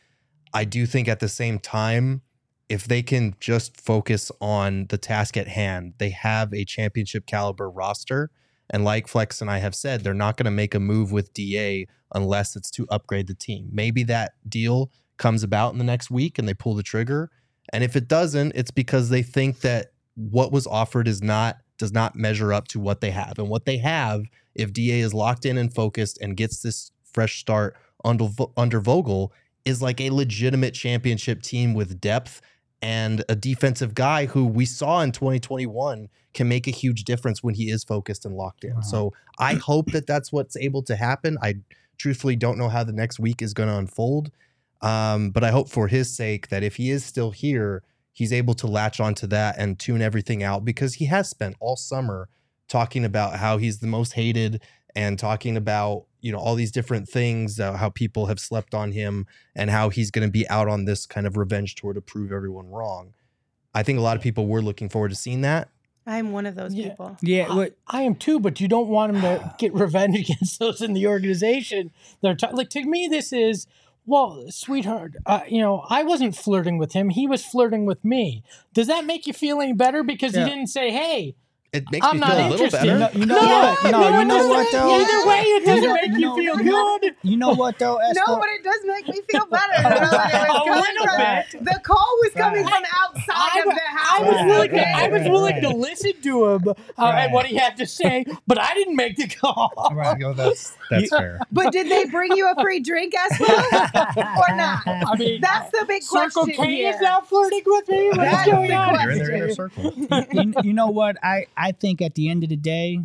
I 0.54 0.64
do 0.64 0.86
think 0.86 1.09
at 1.09 1.20
the 1.20 1.28
same 1.28 1.59
time, 1.59 2.22
if 2.68 2.86
they 2.86 3.02
can 3.02 3.34
just 3.40 3.80
focus 3.80 4.30
on 4.40 4.86
the 4.88 4.98
task 4.98 5.36
at 5.36 5.48
hand, 5.48 5.94
they 5.98 6.11
have 6.11 6.52
a 6.52 6.64
championship 6.64 7.26
caliber 7.26 7.68
roster. 7.68 8.30
And 8.70 8.84
like 8.84 9.08
Flex 9.08 9.40
and 9.40 9.50
I 9.50 9.58
have 9.58 9.74
said, 9.74 10.02
they're 10.02 10.14
not 10.14 10.36
going 10.36 10.44
to 10.44 10.50
make 10.50 10.74
a 10.74 10.80
move 10.80 11.10
with 11.12 11.32
DA 11.32 11.86
unless 12.14 12.56
it's 12.56 12.70
to 12.72 12.86
upgrade 12.90 13.26
the 13.26 13.34
team. 13.34 13.68
Maybe 13.72 14.02
that 14.04 14.32
deal 14.48 14.90
comes 15.16 15.42
about 15.42 15.72
in 15.72 15.78
the 15.78 15.84
next 15.84 16.10
week 16.10 16.38
and 16.38 16.48
they 16.48 16.54
pull 16.54 16.74
the 16.74 16.82
trigger. 16.82 17.30
And 17.72 17.84
if 17.84 17.96
it 17.96 18.08
doesn't, 18.08 18.52
it's 18.54 18.70
because 18.70 19.08
they 19.08 19.22
think 19.22 19.60
that 19.60 19.92
what 20.14 20.52
was 20.52 20.66
offered 20.66 21.08
is 21.08 21.22
not 21.22 21.58
does 21.78 21.92
not 21.92 22.16
measure 22.16 22.52
up 22.52 22.66
to 22.68 22.80
what 22.80 23.00
they 23.00 23.12
have. 23.12 23.38
And 23.38 23.48
what 23.48 23.64
they 23.64 23.78
have, 23.78 24.24
if 24.54 24.72
DA 24.72 24.98
is 25.00 25.14
locked 25.14 25.46
in 25.46 25.56
and 25.56 25.72
focused 25.72 26.18
and 26.20 26.36
gets 26.36 26.60
this 26.60 26.90
fresh 27.04 27.38
start 27.38 27.76
under 28.04 28.28
under 28.56 28.80
Vogel, 28.80 29.32
is 29.64 29.80
like 29.80 30.00
a 30.00 30.10
legitimate 30.10 30.74
championship 30.74 31.42
team 31.42 31.74
with 31.74 32.00
depth 32.00 32.40
and 32.80 33.24
a 33.28 33.34
defensive 33.34 33.94
guy 33.94 34.26
who 34.26 34.46
we 34.46 34.64
saw 34.64 35.00
in 35.00 35.12
2021 35.12 36.08
can 36.34 36.48
make 36.48 36.66
a 36.66 36.70
huge 36.70 37.04
difference 37.04 37.42
when 37.42 37.54
he 37.54 37.70
is 37.70 37.82
focused 37.82 38.24
and 38.24 38.36
locked 38.36 38.64
in. 38.64 38.74
Wow. 38.74 38.80
So 38.82 39.12
I 39.38 39.54
hope 39.54 39.92
that 39.92 40.06
that's 40.06 40.30
what's 40.30 40.56
able 40.56 40.82
to 40.84 40.96
happen. 40.96 41.36
I 41.42 41.56
truthfully 41.96 42.36
don't 42.36 42.58
know 42.58 42.68
how 42.68 42.84
the 42.84 42.92
next 42.92 43.18
week 43.18 43.42
is 43.42 43.52
going 43.52 43.68
to 43.68 43.76
unfold. 43.76 44.30
Um, 44.80 45.30
but 45.30 45.42
I 45.42 45.50
hope 45.50 45.68
for 45.68 45.88
his 45.88 46.14
sake 46.14 46.48
that 46.48 46.62
if 46.62 46.76
he 46.76 46.90
is 46.90 47.04
still 47.04 47.32
here, 47.32 47.82
he's 48.12 48.32
able 48.32 48.54
to 48.54 48.66
latch 48.66 49.00
onto 49.00 49.26
that 49.28 49.56
and 49.58 49.78
tune 49.78 50.00
everything 50.00 50.42
out 50.42 50.64
because 50.64 50.94
he 50.94 51.06
has 51.06 51.28
spent 51.28 51.56
all 51.58 51.76
summer 51.76 52.28
talking 52.68 53.04
about 53.04 53.36
how 53.36 53.58
he's 53.58 53.78
the 53.78 53.86
most 53.86 54.12
hated 54.12 54.62
and 54.95 55.18
talking 55.18 55.57
about 55.57 56.05
you 56.20 56.32
know 56.32 56.39
all 56.39 56.55
these 56.55 56.72
different 56.72 57.09
things 57.09 57.61
uh, 57.61 57.74
how 57.74 57.89
people 57.89 58.26
have 58.26 58.41
slept 58.41 58.74
on 58.74 58.93
him 58.93 59.26
and 59.55 59.70
how 59.70 59.89
he's 59.89 60.11
going 60.11 60.26
to 60.26 60.32
be 60.32 60.49
out 60.49 60.68
on 60.68 60.84
this 60.84 61.07
kind 61.07 61.26
of 61.26 61.36
revenge 61.36 61.74
tour 61.76 61.93
to 61.93 62.01
prove 62.01 62.32
everyone 62.32 62.68
wrong 62.70 63.12
i 63.74 63.82
think 63.82 63.99
a 63.99 64.03
lot 64.03 64.16
of 64.16 64.22
people 64.22 64.47
were 64.47 64.62
looking 64.62 64.89
forward 64.89 65.11
to 65.11 65.14
seeing 65.16 65.41
that 65.43 65.68
I'm 66.11 66.32
one 66.32 66.47
of 66.47 66.55
those 66.55 66.72
Yeah. 66.72 66.89
people. 66.89 67.18
Yeah, 67.20 67.55
what, 67.55 67.76
I 67.86 68.01
am 68.01 68.14
too, 68.14 68.41
but 68.41 68.62
you 68.62 68.66
don't 68.66 68.89
want 68.89 69.14
him 69.14 69.20
to 69.20 69.55
get 69.59 69.74
revenge 69.74 70.16
against 70.18 70.59
those 70.59 70.80
in 70.80 70.95
the 70.95 71.07
organization. 71.07 71.91
They're 72.22 72.34
t- 72.34 72.47
like 72.51 72.70
to 72.70 72.82
me, 72.86 73.09
this 73.11 73.30
is 73.30 73.66
well, 74.07 74.47
sweetheart. 74.49 75.16
Uh, 75.26 75.41
you 75.47 75.61
know, 75.61 75.84
I 75.91 76.05
wasn't 76.05 76.34
flirting 76.34 76.78
with 76.78 76.95
him; 76.95 77.11
he 77.11 77.26
was 77.26 77.45
flirting 77.45 77.84
with 77.84 78.03
me. 78.07 78.43
Does 78.72 78.86
that 78.86 79.05
make 79.05 79.26
you 79.26 79.34
feel 79.34 79.61
any 79.61 79.74
better? 79.74 80.03
Because 80.03 80.34
Yeah. 80.34 80.45
he 80.45 80.51
didn't 80.51 80.68
say, 80.68 80.91
"Hey, 80.91 81.34
it 81.72 81.84
makes 81.90 82.06
I'm 82.06 82.16
me 82.16 82.20
not 82.20 82.30
feel 82.30 82.46
a 82.46 82.48
little 82.48 82.70
better 82.70 82.86
You 82.86 82.98
know, 82.98 83.10
you 83.12 83.26
know 83.26 83.34
No, 83.34 83.42
what? 83.82 83.84
No, 83.84 83.90
no, 83.90 84.18
you 84.20 84.24
know 84.24 84.46
what 84.48 84.72
though? 84.72 85.00
Either 85.00 85.28
way, 85.28 85.40
it 85.40 85.64
doesn't 85.66 85.82
You 85.82 85.88
know- 85.88 85.94
make 85.94 86.06
you 86.06 86.14
you 86.14 86.20
know- 86.20 86.36
feel 86.36 86.60
you 86.64 86.98
good. 87.00 87.14
You 87.22 87.36
know 87.36 87.52
what 87.54 87.78
though? 87.78 87.98
No, 87.98 88.22
Espo? 88.24 88.38
but 88.40 88.48
it 88.48 88.64
does 88.64 88.80
make 88.86 89.06
me 89.08 89.20
feel 89.30 89.46
better. 89.46 89.64
You 89.78 89.82
know, 89.82 89.96
it 89.96 90.00
was 90.00 90.12
A 90.12 90.64
coming 90.64 90.80
little 90.80 91.06
from- 91.06 91.64
The 91.64 91.80
call 91.84 92.08
was 92.22 92.32
coming 92.34 92.64
Right. 92.64 92.72
from 92.72 92.84
outside 93.04 93.34
I, 93.36 93.60
of 93.60 93.66
wa- 93.66 93.74
the 93.74 93.80
I 93.80 94.22
was 94.22 94.46
willing. 94.50 94.70
okay? 94.70 94.78
To, 94.78 94.88
I 94.98 95.08
was 95.08 95.20
right, 95.22 95.30
willing 95.30 95.60
to 95.60 95.68
listen 95.68 96.12
to 96.22 96.46
him 96.46 96.68
uh, 96.68 96.74
Right. 96.98 97.24
and 97.24 97.32
what 97.34 97.46
he 97.46 97.56
had 97.56 97.76
to 97.76 97.86
say, 97.86 98.24
but 98.46 98.58
I 98.58 98.72
didn't 98.74 98.96
make 98.96 99.16
the 99.16 99.28
call. 99.28 99.72
Right. 99.92 100.16
that's 100.36 100.74
that's 100.90 101.10
fair 101.10 101.40
But 101.52 101.72
did 101.72 101.90
they 101.90 102.06
bring 102.06 102.32
you 102.36 102.48
a 102.50 102.54
free 102.62 102.80
drink, 102.80 103.14
Espo, 103.14 103.46
or 103.46 104.56
not? 104.56 104.82
I 104.86 105.16
mean, 105.18 105.40
That's 105.40 105.70
the 105.70 105.84
big 105.86 106.02
question. 106.06 106.30
Circle 106.30 106.44
question 106.44 106.64
K 106.64 106.76
here. 106.76 106.94
is 106.94 107.00
now 107.00 107.20
flirting 107.20 107.62
with 107.66 107.88
me. 107.88 108.08
What 108.08 108.26
is 108.26 108.32
That's 108.32 108.50
going 108.50 108.68
the 108.70 108.74
on? 108.74 109.00
You're 109.02 109.10
in 109.12 109.18
their 109.18 109.32
inner 109.36 109.54
circle 109.54 109.92
you, 110.32 110.54
you 110.62 110.72
know 110.72 110.88
what? 110.88 111.16
I, 111.22 111.46
I 111.59 111.72
think 111.72 112.00
at 112.00 112.14
the 112.14 112.28
end 112.30 112.42
of 112.44 112.50
the 112.50 112.56
day, 112.56 113.00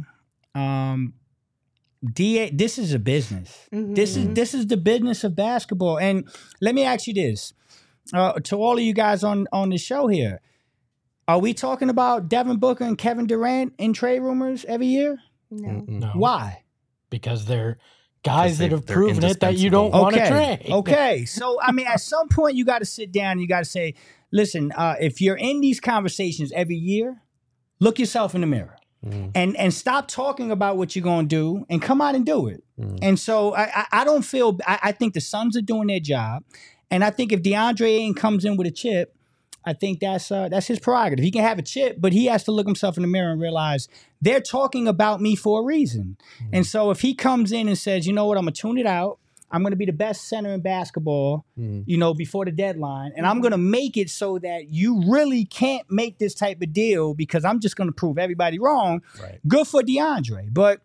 um, 0.53 1.13
DA, 2.13 2.49
this 2.51 2.77
is 2.77 2.93
a 2.93 2.99
business. 2.99 3.67
This 3.71 4.15
is 4.17 4.25
Mhm. 4.27 4.35
this 4.35 4.53
is 4.53 4.67
the 4.67 4.77
business 4.77 5.23
of 5.23 5.35
basketball. 5.35 5.97
And 5.99 6.27
let 6.61 6.75
me 6.75 6.83
ask 6.83 7.07
you 7.07 7.13
this, 7.13 7.53
uh, 8.13 8.33
to 8.41 8.57
all 8.57 8.77
of 8.77 8.83
you 8.83 8.93
guys 8.93 9.23
on 9.23 9.47
on 9.53 9.69
the 9.69 9.77
show 9.77 10.07
here, 10.07 10.41
are 11.27 11.39
we 11.39 11.53
talking 11.53 11.89
about 11.89 12.27
Devin 12.27 12.57
Booker 12.57 12.83
and 12.83 12.97
Kevin 12.97 13.25
Durant 13.25 13.73
in 13.77 13.93
trade 13.93 14.19
rumors 14.19 14.65
every 14.65 14.87
year? 14.87 15.19
No. 15.49 15.85
No, 15.87 16.11
Why? 16.15 16.63
because 17.09 17.45
they're 17.45 17.77
guys 18.23 18.57
they- 18.57 18.65
that 18.67 18.71
have 18.75 18.85
proven 18.85 19.23
it 19.23 19.39
that 19.39 19.57
you 19.57 19.69
don't 19.69 19.91
want 19.91 20.15
to 20.15 20.21
Okay. 20.21 20.57
trade. 20.59 20.71
Okay. 20.73 21.25
So 21.25 21.59
I 21.61 21.71
mean, 21.71 21.87
at 21.87 22.01
some 22.01 22.27
point, 22.27 22.55
you 22.57 22.65
got 22.65 22.79
to 22.79 22.85
sit 22.85 23.11
down. 23.13 23.33
and 23.33 23.41
You 23.41 23.47
got 23.47 23.59
to 23.59 23.65
say, 23.65 23.93
listen, 24.31 24.71
uh, 24.73 24.95
if 24.99 25.21
you're 25.21 25.37
in 25.37 25.61
these 25.61 25.79
conversations 25.79 26.51
every 26.53 26.75
year, 26.75 27.21
look 27.83 27.99
yourself 27.99 28.33
in 28.33 28.41
the 28.41 28.47
mirror. 28.47 28.77
Mm, 29.05 29.31
and 29.35 29.57
and 29.57 29.73
stop 29.73 30.07
talking 30.07 30.49
about 30.49 30.77
what 30.77 30.95
you're 30.95 31.03
going 31.03 31.27
to 31.27 31.35
do 31.35 31.65
and 31.69 31.81
come 31.81 31.99
out 31.99 32.15
and 32.15 32.25
do 32.25 32.47
it. 32.47 32.63
mm. 32.79 32.97
And 33.01 33.19
so 33.19 33.53
I 33.53 33.63
I, 33.63 33.85
I 33.91 34.03
don't 34.05 34.23
feel 34.23 34.57
I, 34.65 34.79
I 34.83 34.91
think 34.93 35.13
the 35.13 35.21
Suns 35.21 35.57
are 35.57 35.61
doing 35.61 35.87
their 35.87 35.99
job, 35.99 36.43
and 36.89 37.03
I 37.03 37.09
think 37.09 37.33
if 37.33 37.41
DeAndre 37.41 37.87
Ayton 37.87 38.13
comes 38.13 38.45
in 38.45 38.55
with 38.55 38.65
a 38.65 38.71
chip, 38.71 39.13
I 39.65 39.73
think 39.73 39.99
that's 39.99 40.31
uh, 40.31 40.49
that's 40.49 40.67
his 40.67 40.79
prerogative. 40.79 41.23
He 41.23 41.31
can 41.31 41.41
have 41.41 41.59
a 41.59 41.61
chip, 41.61 41.97
but 41.99 42.13
he 42.13 42.25
has 42.25 42.43
to 42.45 42.51
look 42.51 42.65
himself 42.65 42.97
in 42.97 43.01
the 43.01 43.07
mirror 43.07 43.31
and 43.31 43.41
realize 43.41 43.87
they're 44.21 44.41
talking 44.41 44.87
about 44.87 45.19
me 45.19 45.35
for 45.35 45.61
a 45.61 45.63
reason. 45.63 46.17
And 46.51 46.65
so 46.65 46.91
if 46.91 47.01
he 47.01 47.13
comes 47.13 47.51
in 47.51 47.67
and 47.67 47.77
says, 47.77 48.07
you 48.07 48.13
know 48.13 48.25
what, 48.25 48.37
I'm 48.37 48.43
gonna 48.43 48.51
tune 48.51 48.77
it 48.77 48.85
out. 48.85 49.19
I'm 49.53 49.63
gonna 49.63 49.75
be 49.77 49.85
the 49.85 49.93
best 49.93 50.27
center 50.27 50.51
in 50.53 50.59
basketball 50.61 51.45
Mm. 51.57 51.83
you 51.85 51.97
know, 51.97 52.13
before 52.13 52.43
the 52.45 52.51
deadline. 52.51 53.11
And 53.15 53.25
I'm 53.27 53.39
going 53.39 53.51
to 53.51 53.57
make 53.59 53.95
it 53.95 54.09
so 54.09 54.39
that 54.39 54.69
you 54.69 55.03
really 55.07 55.45
can't 55.45 55.85
make 55.89 56.17
this 56.17 56.33
type 56.33 56.61
of 56.63 56.73
deal 56.73 57.13
because 57.13 57.45
I'm 57.45 57.59
just 57.59 57.75
going 57.75 57.87
to 57.87 57.93
prove 57.93 58.17
everybody 58.17 58.57
wrong. 58.57 59.01
Right. 59.21 59.39
Good 59.47 59.67
for 59.67 59.81
DeAndre. 59.83 60.51
But 60.51 60.81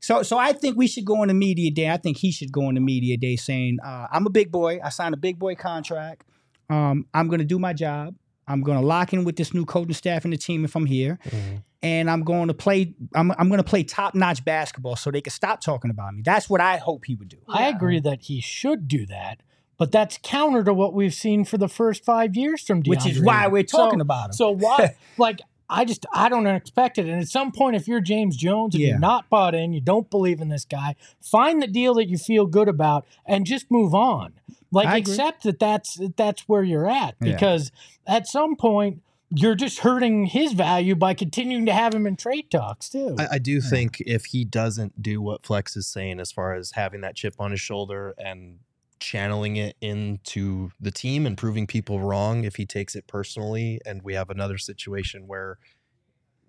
so 0.00 0.22
so 0.22 0.36
I 0.38 0.52
think 0.52 0.76
we 0.76 0.86
should 0.86 1.04
go 1.06 1.22
on 1.22 1.28
the 1.28 1.34
media 1.34 1.70
day. 1.70 1.88
I 1.90 1.96
think 1.96 2.18
he 2.18 2.30
should 2.32 2.52
go 2.52 2.66
on 2.66 2.74
the 2.74 2.80
media 2.80 3.16
day 3.16 3.36
saying, 3.36 3.78
uh, 3.84 4.06
I'm 4.12 4.26
a 4.26 4.30
big 4.30 4.52
boy. 4.52 4.78
I 4.84 4.90
signed 4.90 5.14
a 5.14 5.18
big 5.18 5.38
boy 5.38 5.54
contract. 5.54 6.24
Um, 6.68 7.06
I'm 7.14 7.28
going 7.28 7.40
to 7.40 7.46
do 7.46 7.58
my 7.58 7.72
job. 7.72 8.14
I'm 8.46 8.62
going 8.62 8.78
to 8.78 8.84
lock 8.84 9.12
in 9.12 9.24
with 9.24 9.36
this 9.36 9.54
new 9.54 9.64
coaching 9.64 9.94
staff 9.94 10.24
and 10.24 10.32
the 10.32 10.36
team 10.36 10.64
if 10.64 10.76
I'm 10.76 10.86
here. 10.86 11.18
Mm. 11.30 11.62
And 11.82 12.10
I'm 12.10 12.24
going 12.24 12.48
to 12.48 12.54
play. 12.54 12.94
I'm, 13.14 13.30
I'm 13.38 13.48
going 13.48 13.58
to 13.58 13.64
play 13.64 13.82
top 13.84 14.14
notch 14.14 14.44
basketball 14.44 14.96
so 14.96 15.10
they 15.10 15.22
can 15.22 15.30
stop 15.32 15.62
talking 15.62 15.90
about 15.90 16.14
me. 16.14 16.20
That's 16.22 16.50
what 16.50 16.60
I 16.60 16.76
hope 16.76 17.06
he 17.06 17.14
would 17.14 17.28
do. 17.28 17.38
I 17.48 17.68
agree 17.68 18.00
that 18.00 18.22
he 18.22 18.40
should 18.42 18.86
do 18.86 19.06
that, 19.06 19.40
but 19.78 19.90
that's 19.90 20.18
counter 20.22 20.62
to 20.64 20.74
what 20.74 20.92
we've 20.92 21.14
seen 21.14 21.44
for 21.46 21.56
the 21.56 21.68
first 21.68 22.04
five 22.04 22.36
years 22.36 22.62
from 22.66 22.82
DeAndre. 22.82 22.88
Which 22.88 23.06
is 23.06 23.20
why 23.22 23.46
we're 23.46 23.62
talking 23.62 23.98
So- 23.98 24.02
about 24.02 24.26
him. 24.26 24.32
So 24.34 24.50
why, 24.50 24.96
like, 25.16 25.40
I 25.70 25.86
just 25.86 26.04
I 26.12 26.28
don't 26.28 26.46
expect 26.46 26.98
it. 26.98 27.06
And 27.06 27.18
at 27.22 27.28
some 27.28 27.50
point, 27.50 27.76
if 27.76 27.88
you're 27.88 28.00
James 28.00 28.36
Jones 28.36 28.74
and 28.74 28.82
Yeah. 28.82 28.88
you're 28.90 28.98
not 28.98 29.30
bought 29.30 29.54
in, 29.54 29.72
you 29.72 29.80
don't 29.80 30.10
believe 30.10 30.40
in 30.42 30.48
this 30.50 30.66
guy, 30.66 30.96
find 31.22 31.62
the 31.62 31.66
deal 31.68 31.94
that 31.94 32.08
you 32.08 32.18
feel 32.18 32.44
good 32.44 32.68
about 32.68 33.06
and 33.24 33.46
just 33.46 33.70
move 33.70 33.94
on. 33.94 34.34
Like, 34.72 34.86
I 34.88 34.98
agree. 34.98 35.12
accept 35.12 35.44
that 35.44 35.58
that's 35.58 35.94
that 35.94 36.16
that's 36.18 36.42
where 36.48 36.62
you're 36.62 36.88
at 36.90 37.14
Yeah. 37.22 37.32
because 37.32 37.72
at 38.06 38.26
some 38.26 38.54
point. 38.56 39.00
You're 39.32 39.54
just 39.54 39.78
hurting 39.78 40.26
his 40.26 40.52
value 40.52 40.96
by 40.96 41.14
continuing 41.14 41.66
to 41.66 41.72
have 41.72 41.94
him 41.94 42.06
in 42.06 42.16
trade 42.16 42.50
talks 42.50 42.88
too. 42.88 43.14
I, 43.18 43.28
I 43.32 43.38
do 43.38 43.60
think 43.60 44.00
if 44.00 44.26
he 44.26 44.44
doesn't 44.44 45.00
do 45.00 45.22
what 45.22 45.46
Flex 45.46 45.76
is 45.76 45.86
saying 45.86 46.18
as 46.18 46.32
far 46.32 46.54
as 46.54 46.72
having 46.72 47.00
that 47.02 47.14
chip 47.14 47.34
on 47.38 47.52
his 47.52 47.60
shoulder 47.60 48.14
and 48.18 48.58
channeling 48.98 49.56
it 49.56 49.76
into 49.80 50.70
the 50.80 50.90
team 50.90 51.26
and 51.26 51.38
proving 51.38 51.66
people 51.66 52.00
wrong, 52.00 52.44
if 52.44 52.56
he 52.56 52.66
takes 52.66 52.96
it 52.96 53.06
personally 53.06 53.80
and 53.86 54.02
we 54.02 54.14
have 54.14 54.30
another 54.30 54.58
situation 54.58 55.28
where 55.28 55.58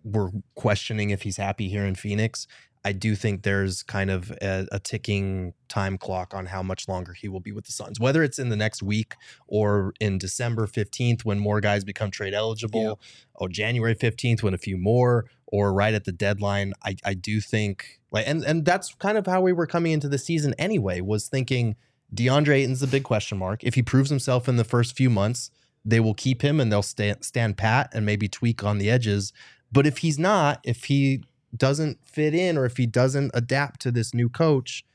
we're 0.03 0.31
questioning 0.55 1.11
if 1.11 1.21
he's 1.21 1.37
happy 1.37 1.69
here 1.69 1.85
in 1.85 1.93
Phoenix, 1.93 2.47
I 2.83 2.93
do 2.93 3.15
think 3.15 3.43
there's 3.43 3.83
kind 3.83 4.09
of 4.09 4.31
a, 4.41 4.67
a, 4.71 4.79
ticking 4.79 5.53
time 5.69 5.99
clock 5.99 6.33
on 6.33 6.47
how 6.47 6.63
much 6.63 6.87
longer 6.87 7.13
he 7.13 7.27
will 7.27 7.39
be 7.39 7.51
with 7.51 7.65
the 7.65 7.71
Suns, 7.71 7.99
whether 7.99 8.23
it's 8.23 8.39
in 8.39 8.49
the 8.49 8.55
next 8.55 8.81
week 8.81 9.13
or 9.47 9.93
in 9.99 10.17
December 10.17 10.65
15th 10.65 11.23
when 11.23 11.37
more 11.37 11.61
guys 11.61 11.83
become 11.83 12.09
trade 12.09 12.33
eligible, 12.33 12.83
yep. 12.83 12.97
or 13.35 13.49
January 13.49 13.93
15th 13.93 14.41
when 14.41 14.55
a 14.55 14.57
few 14.57 14.77
more, 14.77 15.25
or 15.45 15.73
right 15.73 15.93
at 15.93 16.05
the 16.05 16.11
deadline. 16.11 16.73
I, 16.83 16.95
I 17.05 17.13
do 17.13 17.39
think 17.39 17.99
like 18.11 18.27
and 18.27 18.43
and 18.43 18.65
that's 18.65 18.95
kind 18.95 19.17
of 19.17 19.27
how 19.27 19.41
we 19.41 19.53
were 19.53 19.67
coming 19.67 19.91
into 19.91 20.09
the 20.09 20.17
season 20.17 20.55
anyway, 20.57 21.01
was 21.01 21.27
thinking 21.27 21.75
DeAndre 22.13 22.63
Ayton's 22.63 22.79
the 22.79 22.87
big 22.87 23.03
question 23.03 23.37
mark. 23.37 23.63
If 23.63 23.75
he 23.75 23.83
proves 23.83 24.09
himself 24.09 24.49
in 24.49 24.57
the 24.57 24.63
first 24.63 24.95
few 24.95 25.09
months, 25.09 25.51
they 25.85 25.99
will 25.99 26.13
keep 26.13 26.41
him 26.41 26.59
and 26.59 26.71
they'll 26.71 26.81
stand 26.81 27.23
stand 27.23 27.57
pat 27.57 27.91
and 27.93 28.05
maybe 28.05 28.27
tweak 28.27 28.63
on 28.63 28.79
the 28.79 28.89
edges. 28.89 29.33
But 29.71 29.87
if 29.87 29.99
he's 29.99 30.19
not, 30.19 30.59
if 30.63 30.85
he 30.85 31.23
doesn't 31.55 31.99
fit 32.07 32.33
in 32.33 32.57
or 32.57 32.65
if 32.65 32.77
he 32.77 32.85
doesn't 32.85 33.31
adapt 33.33 33.81
to 33.81 33.91
this 33.91 34.13
new 34.13 34.29
coach, 34.29 34.85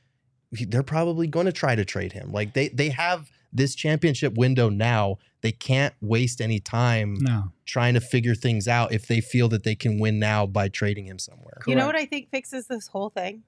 they're 0.50 0.82
probably 0.82 1.26
going 1.26 1.46
to 1.46 1.52
try 1.52 1.74
to 1.74 1.84
trade 1.84 2.12
him. 2.12 2.32
Like 2.32 2.54
they 2.54 2.68
they 2.68 2.90
have 2.90 3.30
this 3.52 3.74
championship 3.74 4.34
window 4.34 4.68
now. 4.68 5.18
They 5.40 5.52
can't 5.52 5.94
waste 6.00 6.40
any 6.40 6.60
time 6.60 7.18
no. 7.20 7.52
trying 7.64 7.94
to 7.94 8.00
figure 8.00 8.34
things 8.34 8.68
out 8.68 8.92
if 8.92 9.06
they 9.06 9.20
feel 9.20 9.48
that 9.48 9.64
they 9.64 9.74
can 9.74 9.98
win 9.98 10.18
now 10.18 10.46
by 10.46 10.68
trading 10.68 11.06
him 11.06 11.18
somewhere. 11.18 11.60
You 11.66 11.74
know 11.74 11.86
what 11.86 11.96
I 11.96 12.04
think 12.04 12.30
fixes 12.30 12.66
this 12.66 12.88
whole 12.88 13.10
thing? 13.10 13.42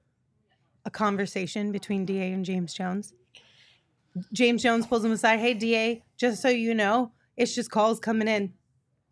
A 0.85 0.89
conversation 0.89 1.71
between 1.71 2.05
DA 2.05 2.31
and 2.31 2.45
James 2.45 2.73
Jones. 2.73 3.13
James 4.33 4.63
Jones 4.63 4.87
pulls 4.87 5.03
him 5.05 5.11
aside. 5.11 5.39
Hey, 5.39 5.53
DA, 5.53 6.03
just 6.17 6.41
so 6.41 6.49
you 6.49 6.73
know, 6.73 7.11
it's 7.37 7.53
just 7.53 7.69
calls 7.69 7.99
coming 7.99 8.27
in. 8.27 8.53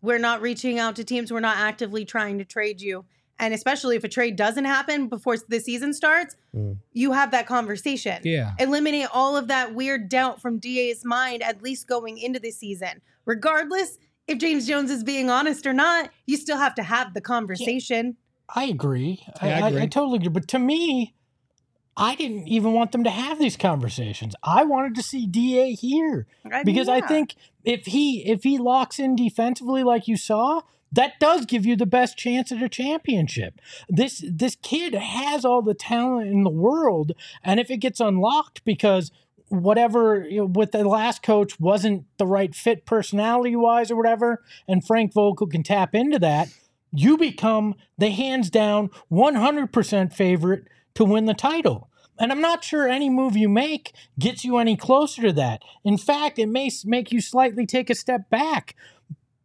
We're 0.02 0.18
not 0.18 0.41
reaching 0.41 0.80
out 0.80 0.95
to 0.95 1.04
teams. 1.04 1.32
We're 1.32 1.39
not 1.39 1.58
actively 1.58 2.06
trying 2.06 2.38
to 2.38 2.45
trade 2.45 2.82
you. 2.82 3.06
And 3.39 3.53
especially 3.53 3.95
if 3.95 4.03
a 4.03 4.09
trade 4.09 4.35
doesn't 4.35 4.65
happen 4.65 5.07
before 5.07 5.38
the 5.47 5.59
season 5.59 5.93
starts, 5.93 6.35
mm. 6.55 6.77
you 6.93 7.11
have 7.11 7.31
that 7.31 7.45
conversation. 7.45 8.21
Yeah. 8.23 8.53
Eliminate 8.59 9.07
all 9.13 9.38
of 9.38 9.47
that 9.49 9.75
weird 9.75 10.09
doubt 10.09 10.41
from 10.41 10.57
DA's 10.57 11.05
mind, 11.05 11.43
at 11.43 11.61
least 11.61 11.88
going 11.88 12.17
into 12.17 12.39
the 12.39 12.51
season. 12.51 13.01
Regardless 13.25 13.99
if 14.27 14.39
James 14.39 14.67
Jones 14.67 14.91
is 14.91 15.03
being 15.03 15.29
honest 15.29 15.65
or 15.65 15.73
not, 15.73 16.09
you 16.25 16.35
still 16.38 16.57
have 16.57 16.75
to 16.75 16.83
have 16.83 17.13
the 17.13 17.21
conversation. 17.21 18.17
Yeah, 18.55 18.61
I 18.61 18.65
agree. 18.65 19.21
Yeah, 19.41 19.65
I, 19.65 19.67
agree. 19.67 19.79
I, 19.79 19.83
I 19.83 19.88
totally 19.88 20.17
agree. 20.17 20.29
But 20.29 20.47
to 20.49 20.59
me, 20.59 21.13
I 21.95 22.15
didn't 22.15 22.47
even 22.47 22.73
want 22.73 22.91
them 22.91 23.03
to 23.05 23.09
have 23.09 23.39
these 23.39 23.57
conversations. 23.57 24.35
I 24.43 24.63
wanted 24.63 24.95
to 24.95 25.03
see 25.03 25.25
DA 25.25 25.73
here 25.73 26.27
I 26.49 26.63
because 26.63 26.88
yeah. 26.88 26.95
I 26.95 27.01
think 27.01 27.35
if 27.63 27.88
he 27.88 28.23
if 28.29 28.43
he 28.43 28.57
locks 28.59 28.99
in 28.99 29.15
defensively 29.15 29.83
like 29.83 30.07
you 30.07 30.15
saw, 30.15 30.61
that 30.91 31.19
does 31.19 31.45
give 31.45 31.65
you 31.65 31.75
the 31.75 31.85
best 31.85 32.17
chance 32.17 32.51
at 32.51 32.61
a 32.61 32.69
championship. 32.69 33.59
This 33.89 34.23
this 34.27 34.55
kid 34.55 34.93
has 34.93 35.45
all 35.45 35.61
the 35.61 35.73
talent 35.73 36.29
in 36.29 36.43
the 36.43 36.49
world, 36.49 37.11
and 37.43 37.59
if 37.59 37.69
it 37.69 37.77
gets 37.77 37.99
unlocked 37.99 38.63
because 38.63 39.11
whatever 39.49 40.25
you 40.29 40.39
know, 40.39 40.45
with 40.45 40.71
the 40.71 40.88
last 40.88 41.23
coach 41.23 41.59
wasn't 41.59 42.05
the 42.17 42.27
right 42.27 42.53
fit 42.53 42.85
personality 42.85 43.55
wise 43.55 43.89
or 43.91 43.95
whatever, 43.95 44.43
and 44.67 44.85
Frank 44.85 45.13
Vogel 45.13 45.47
can 45.47 45.63
tap 45.63 45.95
into 45.95 46.19
that, 46.19 46.49
you 46.91 47.17
become 47.17 47.75
the 47.97 48.09
hands 48.09 48.49
down 48.49 48.89
100% 49.11 50.13
favorite 50.13 50.65
to 50.95 51.05
win 51.05 51.25
the 51.25 51.33
title. 51.33 51.89
And 52.19 52.31
I'm 52.31 52.41
not 52.41 52.63
sure 52.63 52.88
any 52.88 53.09
move 53.09 53.38
you 53.38 53.47
make 53.47 53.93
gets 54.17 54.43
you 54.43 54.57
any 54.57 54.75
closer 54.75 55.21
to 55.23 55.33
that. 55.33 55.61
In 55.83 55.97
fact, 55.97 56.39
it 56.39 56.47
may 56.47 56.71
make 56.85 57.11
you 57.11 57.21
slightly 57.21 57.65
take 57.65 57.89
a 57.89 57.95
step 57.95 58.29
back. 58.29 58.75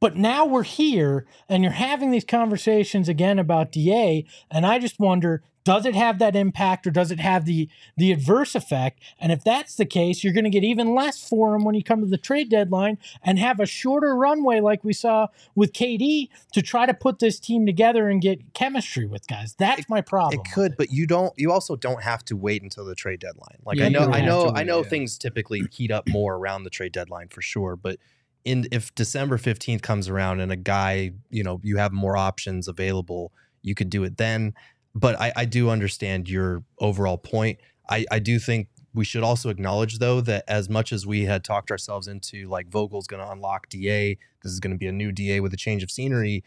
But 0.03 0.17
now 0.17 0.45
we're 0.45 0.65
here 0.65 1.27
and 1.49 1.63
you're 1.63 1.71
having 1.71 2.11
these 2.11 2.25
conversations 2.25 3.09
again 3.09 3.39
about 3.39 3.71
DA. 3.71 4.27
And 4.51 4.67
I 4.67 4.81
just 4.81 4.99
wonder 4.99 5.45
does 5.65 5.87
it 5.87 5.95
have 5.95 6.19
that 6.19 6.35
impact 6.35 6.89
or 6.89 6.91
does 6.91 7.13
it 7.13 7.21
have 7.21 7.45
the 7.45 7.69
the 7.97 8.11
adverse 8.11 8.57
effect? 8.57 9.01
And 9.21 9.31
if 9.31 9.45
that's 9.45 9.77
the 9.77 9.87
case 9.87 10.25
you're 10.25 10.33
going 10.33 10.43
to 10.43 10.51
get 10.51 10.65
even 10.65 10.97
less 10.97 11.23
for 11.29 11.55
him 11.55 11.65
when 11.65 11.77
you 11.77 11.85
come 11.85 12.01
to 12.01 12.07
the 12.09 12.19
trade 12.19 12.51
deadline 12.51 12.99
and 13.23 13.39
have 13.39 13.61
a 13.61 13.65
shorter 13.65 14.17
runway 14.17 14.59
like 14.59 14.83
we 14.83 14.93
saw 14.93 15.29
with 15.55 15.73
KD 15.73 16.31
to 16.53 16.63
try 16.63 16.85
to 16.85 16.95
put 16.95 17.21
this 17.21 17.39
team 17.39 17.65
together 17.65 18.09
and 18.09 18.21
get 18.21 18.55
chemistry 18.55 19.07
with 19.07 19.29
guys. 19.29 19.55
That's 19.57 19.89
my 19.89 20.01
problem 20.01 20.41
it 20.41 20.53
could 20.53 20.77
but 20.77 20.91
you 20.91 21.07
don't 21.07 21.33
you 21.37 21.53
also 21.53 21.77
don't 21.77 22.03
have 22.03 22.25
to 22.25 22.37
wait 22.37 22.65
until 22.65 22.85
the 22.85 22.97
trade 22.97 23.21
deadline. 23.21 23.59
Like 23.65 23.79
yeah, 23.79 23.87
i 23.87 23.89
know 23.89 24.11
i 24.11 24.21
know 24.21 24.53
i 24.53 24.65
know 24.65 24.83
things 24.83 25.17
typically 25.17 25.63
heat 25.71 25.93
up 25.93 26.09
more 26.09 26.35
around 26.35 26.65
the 26.65 26.71
trade 26.71 26.91
deadline 26.91 27.29
for 27.29 27.41
sure 27.41 27.77
but 27.77 28.01
in 28.45 28.67
if 28.73 28.95
december 28.95 29.39
15th 29.39 29.83
comes 29.83 30.09
around 30.09 30.41
and 30.41 30.51
a 30.51 30.57
guy 30.57 31.13
you 31.31 31.43
know 31.43 31.61
you 31.63 31.77
have 31.77 31.93
more 31.93 32.17
options 32.17 32.69
available 32.69 33.33
you 33.63 33.75
could 33.75 33.91
do 33.91 34.03
it 34.05 34.17
then 34.17 34.53
but 34.95 35.21
I, 35.21 35.33
I 35.37 35.45
do 35.45 35.71
understand 35.71 36.29
your 36.29 36.65
overall 36.79 37.19
point. 37.19 37.59
I, 37.89 38.05
I 38.11 38.19
do 38.19 38.39
think 38.39 38.69
we 38.95 39.05
should 39.05 39.23
also 39.23 39.49
acknowledge 39.49 39.99
though 39.99 40.21
that 40.21 40.45
as 40.49 40.69
much 40.69 40.93
as 40.93 41.07
we 41.07 41.25
had 41.25 41.45
talked 41.45 41.71
ourselves 41.71 42.09
into 42.09 42.49
like 42.49 42.69
Vogel's 42.69 43.07
going 43.07 43.23
to 43.25 43.31
unlock 43.31 43.69
DA, 43.69 44.19
this 44.43 44.53
is 44.53 44.61
going 44.61 44.73
to 44.73 44.79
be 44.79 44.87
a 44.87 44.93
new 44.93 45.13
DA 45.13 45.41
with 45.41 45.55
a 45.55 45.57
change 45.57 45.83
of 45.83 45.91
scenery. 45.91 46.45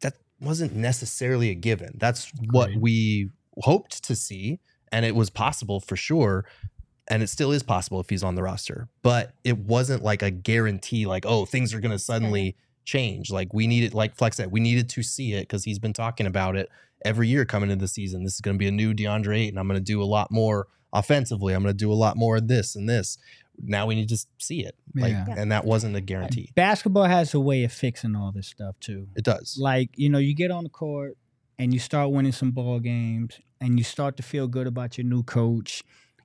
That 0.00 0.14
wasn't 0.40 0.74
necessarily 0.74 1.50
a 1.50 1.54
given. 1.54 1.96
That's 1.98 2.32
what 2.50 2.70
we 2.76 3.30
hoped 3.58 4.02
to 4.04 4.16
see, 4.16 4.58
and 4.90 5.04
it 5.04 5.14
was 5.14 5.30
possible 5.30 5.80
for 5.80 5.96
sure. 5.96 6.44
And 7.08 7.22
it 7.22 7.28
still 7.28 7.52
is 7.52 7.62
possible 7.62 8.00
if 8.00 8.08
he's 8.08 8.24
on 8.24 8.34
the 8.34 8.42
roster, 8.42 8.88
but 9.02 9.34
it 9.44 9.58
wasn't 9.58 10.02
like 10.02 10.22
a 10.22 10.30
guarantee, 10.30 11.04
like, 11.04 11.26
oh, 11.26 11.44
things 11.44 11.74
are 11.74 11.80
going 11.80 11.92
to 11.92 11.98
suddenly 11.98 12.56
change. 12.84 13.30
Like, 13.30 13.52
we 13.52 13.66
needed, 13.66 13.92
like 13.92 14.16
Flex 14.16 14.38
said, 14.38 14.50
we 14.50 14.60
needed 14.60 14.88
to 14.90 15.02
see 15.02 15.34
it 15.34 15.42
because 15.42 15.64
he's 15.64 15.78
been 15.78 15.92
talking 15.92 16.26
about 16.26 16.56
it 16.56 16.70
every 17.04 17.28
year 17.28 17.44
coming 17.44 17.70
into 17.70 17.82
the 17.82 17.88
season. 17.88 18.24
This 18.24 18.34
is 18.34 18.40
going 18.40 18.54
to 18.56 18.58
be 18.58 18.68
a 18.68 18.72
new 18.72 18.94
DeAndre 18.94 19.38
Ayton. 19.38 19.58
I'm 19.58 19.68
going 19.68 19.78
to 19.78 19.84
do 19.84 20.02
a 20.02 20.04
lot 20.04 20.30
more 20.30 20.66
offensively. 20.94 21.52
I'm 21.52 21.62
going 21.62 21.74
to 21.74 21.78
do 21.78 21.92
a 21.92 21.94
lot 21.94 22.16
more 22.16 22.36
of 22.36 22.48
this 22.48 22.74
and 22.74 22.88
this. 22.88 23.18
Now 23.62 23.86
we 23.86 23.94
need 23.94 24.08
to 24.08 24.18
see 24.38 24.64
it. 24.64 24.74
Like, 24.94 25.12
yeah. 25.12 25.26
and 25.36 25.52
that 25.52 25.64
wasn't 25.64 25.96
a 25.96 26.00
guarantee. 26.00 26.50
Basketball 26.54 27.04
has 27.04 27.34
a 27.34 27.40
way 27.40 27.64
of 27.64 27.72
fixing 27.72 28.16
all 28.16 28.32
this 28.32 28.48
stuff 28.48 28.80
too. 28.80 29.08
It 29.14 29.24
does. 29.24 29.58
Like, 29.60 29.90
you 29.94 30.08
know, 30.08 30.18
you 30.18 30.34
get 30.34 30.50
on 30.50 30.64
the 30.64 30.70
court 30.70 31.16
and 31.58 31.72
you 31.72 31.78
start 31.78 32.10
winning 32.10 32.32
some 32.32 32.50
ball 32.50 32.80
games 32.80 33.38
and 33.60 33.78
you 33.78 33.84
start 33.84 34.16
to 34.16 34.22
feel 34.22 34.48
good 34.48 34.66
about 34.66 34.98
your 34.98 35.06
new 35.06 35.22
coach 35.22 35.82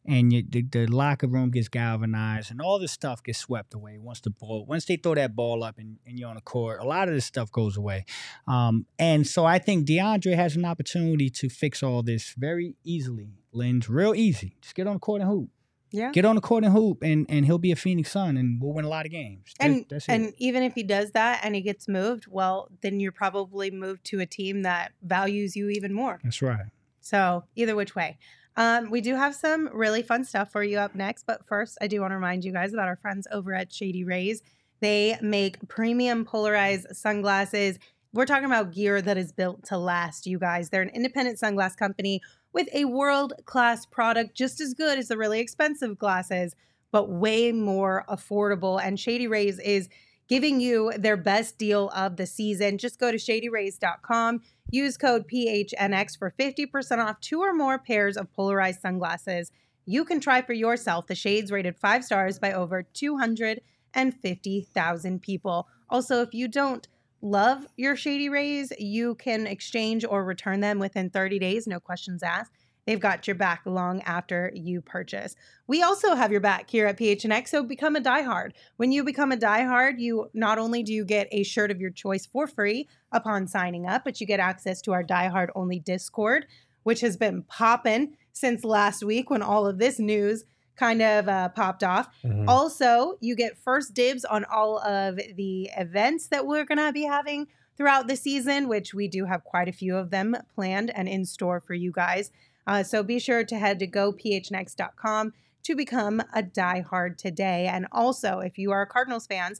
and 0.09 0.33
you, 0.33 0.43
the, 0.47 0.61
the, 0.63 0.87
locker 0.87 1.27
room 1.27 1.51
gets 1.51 1.67
galvanized 1.67 2.51
and 2.51 2.61
all 2.61 2.79
this 2.79 2.91
stuff 2.91 3.23
gets 3.23 3.39
swept 3.39 3.73
away 3.73 3.97
once 3.97 4.19
the 4.21 4.29
ball 4.29 4.65
once 4.65 4.85
they 4.85 4.95
throw 4.95 5.15
that 5.15 5.35
ball 5.35 5.63
up 5.63 5.77
and, 5.77 5.97
and 6.05 6.19
you're 6.19 6.29
on 6.29 6.35
the 6.35 6.41
court 6.41 6.79
a 6.81 6.83
lot 6.85 7.07
of 7.07 7.13
this 7.13 7.25
stuff 7.25 7.51
goes 7.51 7.77
away 7.77 8.05
um, 8.47 8.85
and 8.97 9.27
so 9.27 9.45
i 9.45 9.59
think 9.59 9.87
deandre 9.87 10.35
has 10.35 10.55
an 10.55 10.65
opportunity 10.65 11.29
to 11.29 11.49
fix 11.49 11.83
all 11.83 12.01
this 12.01 12.33
very 12.37 12.75
easily 12.83 13.29
lynn's 13.51 13.87
real 13.87 14.15
easy 14.15 14.57
just 14.61 14.75
get 14.75 14.87
on 14.87 14.95
the 14.95 14.99
court 14.99 15.21
and 15.21 15.29
hoop 15.29 15.49
yeah. 15.91 16.11
Get 16.11 16.23
on 16.23 16.35
the 16.35 16.41
court 16.41 16.63
and 16.63 16.71
hoop, 16.71 17.01
and 17.01 17.25
and 17.29 17.45
he'll 17.45 17.57
be 17.57 17.71
a 17.71 17.75
Phoenix 17.75 18.11
Sun, 18.11 18.37
and 18.37 18.61
we'll 18.61 18.73
win 18.73 18.85
a 18.85 18.89
lot 18.89 19.05
of 19.05 19.11
games. 19.11 19.53
And 19.59 19.91
and 20.07 20.33
even 20.37 20.61
if 20.61 20.75
he 20.75 20.83
does 20.83 21.11
that 21.11 21.41
and 21.43 21.55
he 21.55 21.61
gets 21.61 21.87
moved, 21.87 22.27
well, 22.29 22.69
then 22.81 22.99
you're 22.99 23.11
probably 23.11 23.71
moved 23.71 24.03
to 24.05 24.19
a 24.19 24.25
team 24.27 24.61
that 24.61 24.91
values 25.01 25.55
you 25.55 25.69
even 25.69 25.93
more. 25.93 26.19
That's 26.23 26.43
right. 26.43 26.67
So 27.01 27.45
either 27.55 27.75
which 27.75 27.95
way, 27.95 28.19
um, 28.57 28.89
we 28.89 29.01
do 29.01 29.15
have 29.15 29.35
some 29.35 29.69
really 29.73 30.01
fun 30.01 30.23
stuff 30.23 30.51
for 30.51 30.63
you 30.63 30.77
up 30.77 30.95
next, 30.95 31.25
but 31.25 31.45
first, 31.47 31.77
I 31.81 31.87
do 31.87 32.01
want 32.01 32.11
to 32.11 32.15
remind 32.15 32.43
you 32.43 32.51
guys 32.51 32.73
about 32.73 32.87
our 32.87 32.97
friends 32.97 33.27
over 33.31 33.53
at 33.53 33.71
Shady 33.71 34.03
Rays. 34.03 34.41
They 34.81 35.17
make 35.21 35.67
premium 35.67 36.25
polarized 36.25 36.87
sunglasses. 36.95 37.79
We're 38.13 38.25
talking 38.25 38.45
about 38.45 38.73
gear 38.73 39.01
that 39.01 39.17
is 39.17 39.31
built 39.31 39.63
to 39.65 39.77
last, 39.77 40.25
you 40.25 40.39
guys. 40.39 40.69
They're 40.69 40.81
an 40.81 40.89
independent 40.89 41.39
sunglass 41.39 41.77
company 41.77 42.21
with 42.53 42.67
a 42.73 42.85
world 42.85 43.33
class 43.45 43.85
product 43.85 44.35
just 44.35 44.59
as 44.59 44.73
good 44.73 44.97
as 44.97 45.09
the 45.09 45.17
really 45.17 45.39
expensive 45.39 45.97
glasses, 45.97 46.55
but 46.91 47.09
way 47.09 47.51
more 47.51 48.03
affordable. 48.09 48.81
And 48.81 48.99
Shady 48.99 49.27
Rays 49.27 49.59
is 49.59 49.89
giving 50.29 50.61
you 50.61 50.93
their 50.97 51.17
best 51.17 51.57
deal 51.57 51.89
of 51.89 52.15
the 52.15 52.27
season. 52.27 52.77
Just 52.77 52.99
go 52.99 53.11
to 53.11 53.17
shadyrays.com. 53.17 54.41
Use 54.71 54.95
code 54.95 55.27
PHNX 55.27 56.17
for 56.17 56.33
50% 56.39 57.03
off 57.03 57.19
two 57.19 57.41
or 57.41 57.53
more 57.53 57.77
pairs 57.79 58.15
of 58.15 58.31
polarized 58.31 58.79
sunglasses. 58.81 59.51
You 59.85 60.05
can 60.05 60.19
try 60.19 60.43
for 60.43 60.53
yourself 60.53 61.07
the 61.07 61.15
shades 61.15 61.51
rated 61.51 61.75
five 61.75 62.05
stars 62.05 62.37
by 62.37 62.53
over 62.53 62.83
250,000 62.83 65.21
people. 65.21 65.67
Also, 65.89 66.21
if 66.21 66.35
you 66.35 66.47
don't 66.47 66.87
love 67.21 67.65
your 67.75 67.95
Shady 67.95 68.29
Rays, 68.29 68.71
you 68.77 69.15
can 69.15 69.47
exchange 69.47 70.05
or 70.05 70.23
return 70.23 70.59
them 70.59 70.77
within 70.77 71.09
30 71.09 71.39
days, 71.39 71.65
no 71.65 71.79
questions 71.79 72.21
asked. 72.21 72.58
They've 72.89 72.99
got 72.99 73.27
your 73.27 73.35
back 73.35 73.61
long 73.67 74.01
after 74.01 74.51
you 74.55 74.81
purchase. 74.81 75.35
We 75.67 75.83
also 75.83 76.15
have 76.15 76.31
your 76.31 76.41
back 76.41 76.71
here 76.71 76.87
at 76.87 76.97
PHNX, 76.97 77.49
so 77.49 77.61
become 77.61 77.95
a 77.95 78.01
diehard. 78.01 78.53
When 78.77 78.91
you 78.91 79.03
become 79.03 79.31
a 79.31 79.37
diehard, 79.37 79.99
you 79.99 80.31
not 80.33 80.57
only 80.57 80.81
do 80.81 80.91
you 80.91 81.05
get 81.05 81.27
a 81.31 81.43
shirt 81.43 81.69
of 81.69 81.79
your 81.79 81.91
choice 81.91 82.25
for 82.25 82.47
free 82.47 82.89
upon 83.11 83.45
signing 83.45 83.85
up, 83.85 84.03
but 84.05 84.19
you 84.19 84.25
get 84.25 84.39
access 84.39 84.81
to 84.81 84.93
our 84.93 85.03
diehard 85.03 85.49
only 85.53 85.77
Discord, 85.77 86.47
which 86.81 87.01
has 87.01 87.15
been 87.15 87.43
popping 87.43 88.17
since 88.33 88.63
last 88.63 89.03
week 89.03 89.29
when 89.29 89.43
all 89.43 89.67
of 89.67 89.77
this 89.77 89.99
news 89.99 90.45
kind 90.75 91.03
of 91.03 91.27
uh, 91.27 91.49
popped 91.49 91.83
off. 91.83 92.09
Mm-hmm. 92.25 92.49
Also, 92.49 93.19
you 93.19 93.35
get 93.35 93.55
first 93.59 93.93
dibs 93.93 94.25
on 94.25 94.45
all 94.45 94.79
of 94.79 95.19
the 95.35 95.69
events 95.77 96.29
that 96.29 96.47
we're 96.47 96.65
going 96.65 96.79
to 96.79 96.91
be 96.91 97.03
having 97.03 97.49
throughout 97.79 98.07
the 98.09 98.15
season, 98.15 98.67
which 98.67 98.93
we 98.93 99.07
do 99.07 99.25
have 99.25 99.43
quite 99.45 99.69
a 99.69 99.71
few 99.71 99.95
of 99.95 100.09
them 100.09 100.35
planned 100.53 100.89
and 100.89 101.07
in 101.07 101.23
store 101.23 101.61
for 101.61 101.73
you 101.73 101.91
guys. 101.93 102.29
Uh, 102.69 102.83
so 102.83 103.01
be 103.01 103.17
sure 103.17 103.43
to 103.43 103.57
head 103.57 103.79
to 103.79 103.87
gophnx.com 103.87 105.33
to 105.63 105.75
become 105.75 106.19
a 106.35 106.43
diehard 106.43 107.17
today. 107.17 107.65
And 107.65 107.87
also, 107.91 108.41
if 108.41 108.59
you 108.59 108.71
are 108.71 108.85
Cardinals 108.85 109.25
fans, 109.25 109.59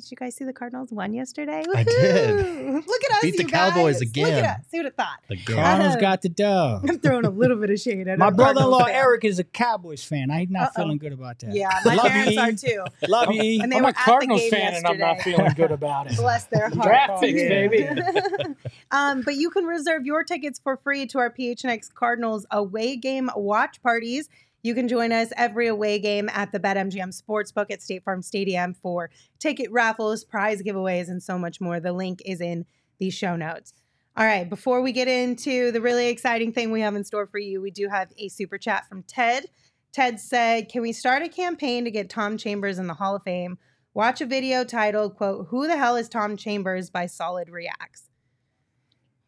did 0.00 0.10
you 0.10 0.16
guys 0.16 0.34
see 0.36 0.44
the 0.44 0.52
Cardinals 0.52 0.90
won 0.92 1.12
yesterday? 1.12 1.62
I 1.74 1.82
did. 1.82 2.36
Look 2.86 3.04
at 3.04 3.16
us, 3.16 3.22
Beat 3.22 3.36
the 3.36 3.42
you 3.44 3.48
Cowboys 3.48 3.94
guys. 3.94 4.00
Look 4.00 4.08
again. 4.10 4.44
at 4.44 4.60
us. 4.60 4.66
See 4.70 4.78
what 4.78 4.86
I 4.86 4.90
thought. 4.90 5.18
The 5.28 5.36
Cardinals 5.38 5.96
Uh, 5.96 6.00
got 6.00 6.22
the 6.22 6.28
dub. 6.28 6.84
I'm 6.88 6.98
throwing 6.98 7.24
a 7.24 7.30
little 7.30 7.56
bit 7.56 7.70
of 7.70 7.80
shade 7.80 8.06
at 8.08 8.18
My 8.18 8.30
brother-in-law 8.30 8.84
Eric 8.84 9.24
is 9.24 9.38
a 9.38 9.44
Cowboys 9.44 10.04
fan. 10.04 10.30
I'm 10.30 10.50
not 10.50 10.68
Uh-oh. 10.68 10.82
feeling 10.82 10.98
good 10.98 11.12
about 11.12 11.38
that. 11.40 11.54
Yeah, 11.54 11.70
my 11.84 11.94
Love 11.94 12.06
parents 12.08 12.62
you, 12.62 12.80
are 12.80 12.86
too. 12.86 13.06
Love 13.08 13.32
you. 13.32 13.62
And 13.62 13.72
they 13.72 13.76
I'm 13.76 13.82
were 13.82 13.88
a 13.90 13.92
Cardinals 13.94 14.48
fan, 14.48 14.74
and 14.74 14.86
I'm 14.86 14.98
not 14.98 15.20
feeling 15.22 15.52
good 15.54 15.72
about 15.72 16.10
it. 16.10 16.16
Bless 16.16 16.44
their 16.44 16.68
heart. 16.70 16.82
Draft 16.82 17.20
picks, 17.22 17.40
baby. 17.42 17.88
um, 18.90 19.22
but 19.22 19.34
you 19.36 19.50
can 19.50 19.64
reserve 19.64 20.04
your 20.06 20.24
tickets 20.24 20.58
for 20.62 20.76
free 20.76 21.06
to 21.06 21.18
our 21.18 21.30
PHNX 21.30 21.92
Cardinals 21.94 22.46
away 22.50 22.96
game 22.96 23.30
watch 23.36 23.82
parties. 23.82 24.28
You 24.66 24.74
can 24.74 24.88
join 24.88 25.12
us 25.12 25.32
every 25.36 25.68
away 25.68 26.00
game 26.00 26.28
at 26.32 26.50
the 26.50 26.58
BetMGM 26.58 27.14
Sportsbook 27.22 27.70
at 27.70 27.80
State 27.82 28.02
Farm 28.02 28.20
Stadium 28.20 28.74
for 28.74 29.10
ticket 29.38 29.70
raffles, 29.70 30.24
prize 30.24 30.60
giveaways, 30.60 31.06
and 31.08 31.22
so 31.22 31.38
much 31.38 31.60
more. 31.60 31.78
The 31.78 31.92
link 31.92 32.20
is 32.24 32.40
in 32.40 32.64
the 32.98 33.10
show 33.10 33.36
notes. 33.36 33.74
All 34.16 34.26
right, 34.26 34.50
before 34.50 34.82
we 34.82 34.90
get 34.90 35.06
into 35.06 35.70
the 35.70 35.80
really 35.80 36.08
exciting 36.08 36.52
thing 36.52 36.72
we 36.72 36.80
have 36.80 36.96
in 36.96 37.04
store 37.04 37.28
for 37.28 37.38
you, 37.38 37.60
we 37.62 37.70
do 37.70 37.86
have 37.88 38.08
a 38.18 38.26
super 38.26 38.58
chat 38.58 38.88
from 38.88 39.04
Ted. 39.04 39.46
Ted 39.92 40.18
said, 40.18 40.68
Can 40.68 40.82
we 40.82 40.92
start 40.92 41.22
a 41.22 41.28
campaign 41.28 41.84
to 41.84 41.90
get 41.92 42.10
Tom 42.10 42.36
Chambers 42.36 42.80
in 42.80 42.88
the 42.88 42.94
Hall 42.94 43.14
of 43.14 43.22
Fame? 43.22 43.58
Watch 43.94 44.20
a 44.20 44.26
video 44.26 44.64
titled, 44.64 45.14
quote, 45.14 45.46
Who 45.50 45.68
the 45.68 45.76
hell 45.76 45.94
is 45.94 46.08
Tom 46.08 46.36
Chambers 46.36 46.90
by 46.90 47.06
Solid 47.06 47.50
Reacts. 47.50 48.10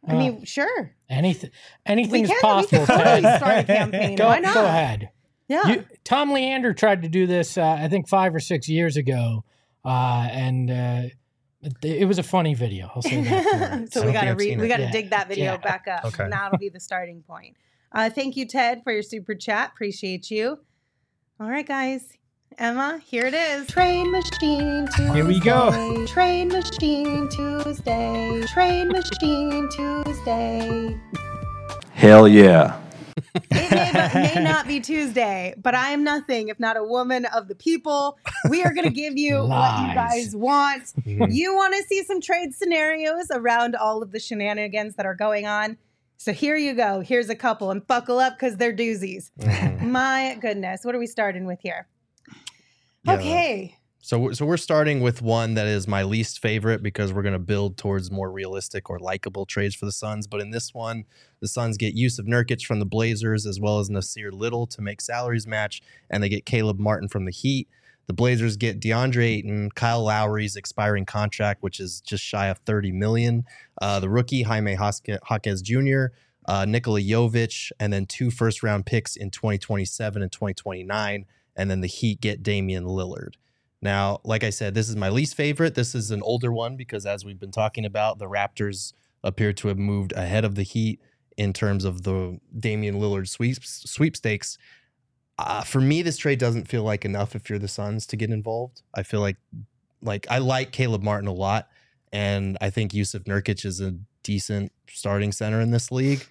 I 0.04 0.14
Uh, 0.14 0.18
mean, 0.18 0.44
sure. 0.44 0.96
Anything, 1.08 1.50
anything 1.86 2.12
We 2.12 2.20
is 2.22 2.28
can, 2.30 2.36
we 2.38 2.40
possible. 2.42 2.86
can 2.86 2.98
totally 2.98 3.36
start 3.36 3.58
a 3.58 3.64
campaign. 3.66 4.16
go, 4.16 4.26
Why 4.26 4.40
not? 4.40 4.54
go 4.54 4.64
ahead. 4.64 5.10
Yeah. 5.48 5.66
You, 5.68 5.84
Tom 6.04 6.32
Leander 6.32 6.74
tried 6.74 7.02
to 7.02 7.08
do 7.08 7.26
this, 7.26 7.56
uh, 7.58 7.64
I 7.66 7.88
think, 7.88 8.06
five 8.08 8.34
or 8.34 8.40
six 8.40 8.68
years 8.68 8.96
ago, 8.96 9.44
uh, 9.84 10.28
and 10.30 10.70
uh, 10.70 11.02
it, 11.62 11.72
it 11.82 12.04
was 12.06 12.18
a 12.18 12.22
funny 12.22 12.54
video. 12.54 12.90
I'll 12.94 13.02
say 13.02 13.22
that. 13.22 13.88
So 13.92 14.02
I 14.02 14.06
we 14.06 14.12
gotta 14.12 14.26
think 14.36 14.38
re- 14.40 14.56
we 14.58 14.68
gotta 14.68 14.84
Yeah. 14.84 14.90
dig 14.90 15.10
that 15.10 15.28
video 15.28 15.52
Yeah. 15.52 15.56
back 15.56 15.86
up. 15.88 16.04
Okay. 16.04 16.24
And 16.24 16.32
that'll 16.32 16.58
be 16.58 16.68
the 16.68 16.80
starting 16.80 17.22
point. 17.22 17.56
Uh, 17.90 18.10
thank 18.10 18.36
you, 18.36 18.44
Ted, 18.46 18.82
for 18.84 18.92
your 18.92 19.02
super 19.02 19.34
chat. 19.34 19.70
Appreciate 19.72 20.30
you. 20.30 20.58
All 21.40 21.48
right, 21.48 21.66
guys. 21.66 22.12
Emma, 22.58 23.00
here 23.06 23.24
it 23.26 23.34
is. 23.34 23.66
Train 23.68 24.10
Machine 24.10 24.86
Tuesday. 24.96 25.14
Here 25.14 25.24
we 25.24 25.38
go. 25.40 26.06
Train 26.06 26.48
Machine 26.48 27.28
Tuesday. 27.30 28.42
Train 28.48 28.88
Machine 28.88 29.68
Tuesday. 29.70 30.98
Hell 31.92 32.26
yeah. 32.28 32.78
It 33.50 34.14
may, 34.14 34.34
may 34.34 34.42
not 34.42 34.66
be 34.66 34.80
Tuesday, 34.80 35.54
but 35.56 35.74
I 35.74 35.90
am 35.90 36.04
nothing 36.04 36.48
if 36.48 36.58
not 36.58 36.76
a 36.76 36.84
woman 36.84 37.24
of 37.26 37.48
the 37.48 37.54
people. 37.54 38.18
We 38.48 38.62
are 38.62 38.72
going 38.72 38.86
to 38.86 38.94
give 38.94 39.16
you 39.16 39.44
what 39.44 39.88
you 39.88 39.94
guys 39.94 40.34
want. 40.36 40.84
Mhm. 41.04 41.32
You 41.32 41.54
want 41.54 41.74
to 41.74 41.82
see 41.84 42.02
some 42.04 42.20
trade 42.20 42.54
scenarios 42.54 43.28
around 43.30 43.76
all 43.76 44.02
of 44.02 44.12
the 44.12 44.20
shenanigans 44.20 44.94
that 44.96 45.06
are 45.06 45.14
going 45.14 45.46
on. 45.46 45.76
So 46.16 46.32
here 46.32 46.56
you 46.56 46.74
go. 46.74 47.00
Here's 47.00 47.28
a 47.28 47.36
couple, 47.36 47.70
and 47.70 47.86
buckle 47.86 48.18
up 48.18 48.36
because 48.38 48.56
they're 48.56 48.74
doozies. 48.74 49.30
Mhm. 49.38 49.82
My 49.82 50.36
goodness, 50.40 50.84
what 50.84 50.94
are 50.94 50.98
we 50.98 51.06
starting 51.06 51.44
with 51.46 51.60
here? 51.62 51.86
Yeah. 53.04 53.14
Okay. 53.14 53.77
So, 54.00 54.30
so 54.32 54.46
we're 54.46 54.56
starting 54.56 55.00
with 55.00 55.20
one 55.20 55.54
that 55.54 55.66
is 55.66 55.88
my 55.88 56.04
least 56.04 56.40
favorite 56.40 56.82
because 56.82 57.12
we're 57.12 57.22
going 57.22 57.32
to 57.32 57.38
build 57.38 57.76
towards 57.76 58.10
more 58.10 58.30
realistic 58.30 58.88
or 58.88 58.98
likable 58.98 59.44
trades 59.44 59.74
for 59.74 59.86
the 59.86 59.92
Suns. 59.92 60.26
But 60.26 60.40
in 60.40 60.50
this 60.50 60.72
one, 60.72 61.04
the 61.40 61.48
Suns 61.48 61.76
get 61.76 61.94
Yusuf 61.94 62.24
Nurkic 62.24 62.64
from 62.64 62.78
the 62.78 62.86
Blazers 62.86 63.44
as 63.44 63.60
well 63.60 63.80
as 63.80 63.90
Nassir 63.90 64.32
Little 64.32 64.66
to 64.68 64.80
make 64.80 65.00
salaries 65.00 65.46
match, 65.46 65.82
and 66.10 66.22
they 66.22 66.28
get 66.28 66.46
Caleb 66.46 66.78
Martin 66.78 67.08
from 67.08 67.24
the 67.24 67.32
Heat. 67.32 67.68
The 68.06 68.14
Blazers 68.14 68.56
get 68.56 68.80
DeAndre 68.80 69.24
Ayton, 69.24 69.70
Kyle 69.72 70.02
Lowry's 70.04 70.56
expiring 70.56 71.04
contract, 71.04 71.62
which 71.62 71.78
is 71.78 72.00
just 72.00 72.24
shy 72.24 72.46
of 72.46 72.58
30 72.58 72.92
million. 72.92 73.44
Uh, 73.82 74.00
the 74.00 74.08
rookie 74.08 74.42
Jaime 74.42 74.76
Jaquez 74.76 75.60
Jr., 75.60 76.06
uh, 76.46 76.64
Nikola 76.64 77.00
Jovic, 77.00 77.70
and 77.78 77.92
then 77.92 78.06
two 78.06 78.30
first 78.30 78.62
round 78.62 78.86
picks 78.86 79.16
in 79.16 79.30
2027 79.30 80.22
and 80.22 80.32
2029. 80.32 81.26
And 81.54 81.70
then 81.70 81.82
the 81.82 81.88
Heat 81.88 82.20
get 82.22 82.42
Damian 82.42 82.84
Lillard. 82.84 83.34
Now, 83.80 84.20
like 84.24 84.42
I 84.42 84.50
said, 84.50 84.74
this 84.74 84.88
is 84.88 84.96
my 84.96 85.08
least 85.08 85.34
favorite. 85.34 85.74
This 85.74 85.94
is 85.94 86.10
an 86.10 86.22
older 86.22 86.52
one 86.52 86.76
because, 86.76 87.06
as 87.06 87.24
we've 87.24 87.38
been 87.38 87.52
talking 87.52 87.84
about, 87.84 88.18
the 88.18 88.26
Raptors 88.26 88.92
appear 89.22 89.52
to 89.52 89.68
have 89.68 89.78
moved 89.78 90.12
ahead 90.12 90.44
of 90.44 90.54
the 90.54 90.62
Heat 90.62 91.00
in 91.36 91.52
terms 91.52 91.84
of 91.84 92.02
the 92.02 92.40
Damian 92.58 92.96
Lillard 92.96 93.28
sweeps, 93.28 93.88
sweepstakes. 93.88 94.58
Uh, 95.38 95.62
for 95.62 95.80
me, 95.80 96.02
this 96.02 96.16
trade 96.16 96.40
doesn't 96.40 96.66
feel 96.66 96.82
like 96.82 97.04
enough 97.04 97.36
if 97.36 97.48
you're 97.48 97.60
the 97.60 97.68
Suns 97.68 98.06
to 98.06 98.16
get 98.16 98.30
involved. 98.30 98.82
I 98.94 99.04
feel 99.04 99.20
like, 99.20 99.36
like 100.02 100.26
I 100.28 100.38
like 100.38 100.72
Caleb 100.72 101.04
Martin 101.04 101.28
a 101.28 101.32
lot, 101.32 101.68
and 102.12 102.58
I 102.60 102.70
think 102.70 102.92
Yusuf 102.92 103.22
Nurkic 103.24 103.64
is 103.64 103.80
a 103.80 103.94
decent 104.24 104.72
starting 104.88 105.30
center 105.30 105.60
in 105.60 105.70
this 105.70 105.92
league. 105.92 106.26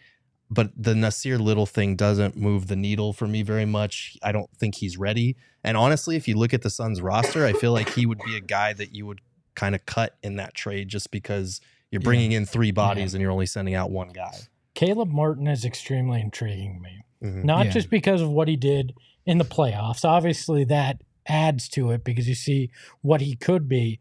But 0.49 0.71
the 0.77 0.93
Nassir 0.93 1.39
Little 1.39 1.65
thing 1.65 1.95
doesn't 1.95 2.37
move 2.37 2.67
the 2.67 2.75
needle 2.75 3.11
for 3.13 3.27
me 3.27 3.41
very 3.41 3.65
much. 3.65 4.17
I 4.23 4.31
don't 4.31 4.49
think 4.57 4.75
he's 4.75 4.97
ready. 4.97 5.35
And 5.63 5.75
honestly, 5.75 6.15
if 6.15 6.27
you 6.27 6.37
look 6.37 6.53
at 6.53 6.61
the 6.61 6.69
Suns 6.69 7.01
roster, 7.01 7.45
I 7.45 7.51
feel 7.53 7.73
like 7.73 7.89
he 7.93 8.05
would 8.05 8.19
be 8.25 8.37
a 8.37 8.41
guy 8.41 8.71
that 8.73 8.95
you 8.95 9.05
would 9.05 9.19
kind 9.55 9.75
of 9.75 9.85
cut 9.85 10.15
in 10.23 10.37
that 10.37 10.53
trade 10.53 10.87
just 10.87 11.11
because 11.11 11.59
you're 11.91 12.01
Yeah. 12.01 12.05
bringing 12.05 12.31
in 12.31 12.45
three 12.45 12.71
bodies 12.71 13.13
and 13.13 13.21
you're 13.21 13.31
only 13.31 13.45
sending 13.45 13.75
out 13.75 13.91
one 13.91 14.09
guy. 14.09 14.35
Caleb 14.73 15.09
Martin 15.09 15.47
is 15.47 15.65
extremely 15.65 16.21
intriguing 16.21 16.75
to 16.75 16.79
me. 16.81 17.01
Mhm. 17.23 17.43
Not 17.43 17.65
Yeah. 17.65 17.71
just 17.73 17.89
because 17.89 18.21
of 18.21 18.29
what 18.29 18.47
he 18.47 18.55
did 18.55 18.93
in 19.25 19.39
the 19.39 19.45
playoffs. 19.45 20.05
Obviously, 20.05 20.63
that 20.65 21.01
adds 21.25 21.67
to 21.69 21.91
it 21.91 22.03
because 22.05 22.29
you 22.29 22.35
see 22.35 22.69
what 23.01 23.19
he 23.19 23.35
could 23.35 23.67
be. 23.67 23.99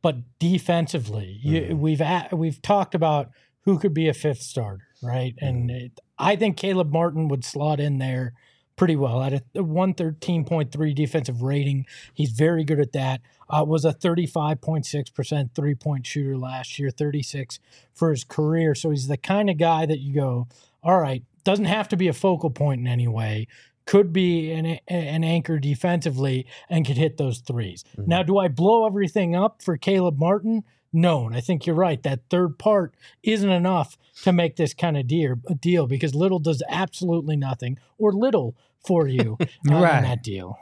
But 0.00 0.18
defensively, 0.38 1.40
you, 1.42 1.60
Mhm. 1.62 1.78
we've 1.78 2.00
a, 2.00 2.28
we've 2.32 2.62
talked 2.62 2.94
about 2.94 3.30
who 3.68 3.78
could 3.78 3.92
be 3.92 4.08
a 4.08 4.14
fifth 4.14 4.40
starter, 4.40 4.86
right? 5.02 5.34
And 5.42 5.70
it, 5.70 6.00
I 6.18 6.36
think 6.36 6.56
Caleb 6.56 6.90
Martin 6.90 7.28
would 7.28 7.44
slot 7.44 7.80
in 7.80 7.98
there 7.98 8.32
pretty 8.76 8.96
well 8.96 9.22
at 9.22 9.34
a 9.34 9.42
113.3 9.54 10.94
defensive 10.94 11.42
rating. 11.42 11.84
He's 12.14 12.30
very 12.30 12.64
good 12.64 12.80
at 12.80 12.92
that. 12.92 13.20
Uh, 13.50 13.66
was 13.68 13.84
a 13.84 13.92
35.6% 13.92 15.50
three 15.54 15.74
point 15.74 16.06
shooter 16.06 16.38
last 16.38 16.78
year, 16.78 16.88
36 16.90 17.58
for 17.92 18.10
his 18.10 18.24
career. 18.24 18.74
So 18.74 18.88
he's 18.88 19.06
the 19.06 19.18
kind 19.18 19.50
of 19.50 19.58
guy 19.58 19.84
that 19.84 19.98
you 19.98 20.14
go, 20.14 20.48
all 20.82 20.98
right, 20.98 21.22
doesn't 21.44 21.66
have 21.66 21.88
to 21.88 21.96
be 21.98 22.08
a 22.08 22.14
focal 22.14 22.48
point 22.48 22.80
in 22.80 22.86
any 22.86 23.06
way. 23.06 23.48
Could 23.84 24.14
be 24.14 24.50
an, 24.50 24.78
an 24.88 25.24
anchor 25.24 25.58
defensively 25.58 26.46
and 26.70 26.86
could 26.86 26.96
hit 26.96 27.18
those 27.18 27.42
3s 27.42 27.84
Mhm. 27.98 28.06
Now, 28.06 28.22
do 28.22 28.38
I 28.38 28.48
blow 28.48 28.86
everything 28.86 29.36
up 29.36 29.60
for 29.60 29.76
Caleb 29.76 30.18
Martin? 30.18 30.64
No, 30.92 31.26
and 31.26 31.36
I 31.36 31.40
think 31.40 31.66
you're 31.66 31.76
right. 31.76 32.02
That 32.02 32.20
third 32.30 32.58
part 32.58 32.94
isn't 33.22 33.50
enough 33.50 33.98
to 34.22 34.32
make 34.32 34.56
this 34.56 34.72
kind 34.74 34.96
of 34.96 35.06
deal, 35.06 35.36
deal 35.60 35.86
because 35.86 36.14
Little 36.14 36.38
does 36.38 36.62
absolutely 36.68 37.36
nothing 37.36 37.78
or 37.98 38.12
little 38.12 38.56
for 38.86 39.06
you 39.06 39.36
uh, 39.70 39.74
Right. 39.74 40.02
that 40.02 40.22
deal. 40.22 40.58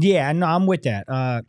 Yeah, 0.00 0.30
no, 0.32 0.46
I'm 0.46 0.66
with 0.66 0.82
that. 0.84 1.08
Uh, 1.08 1.42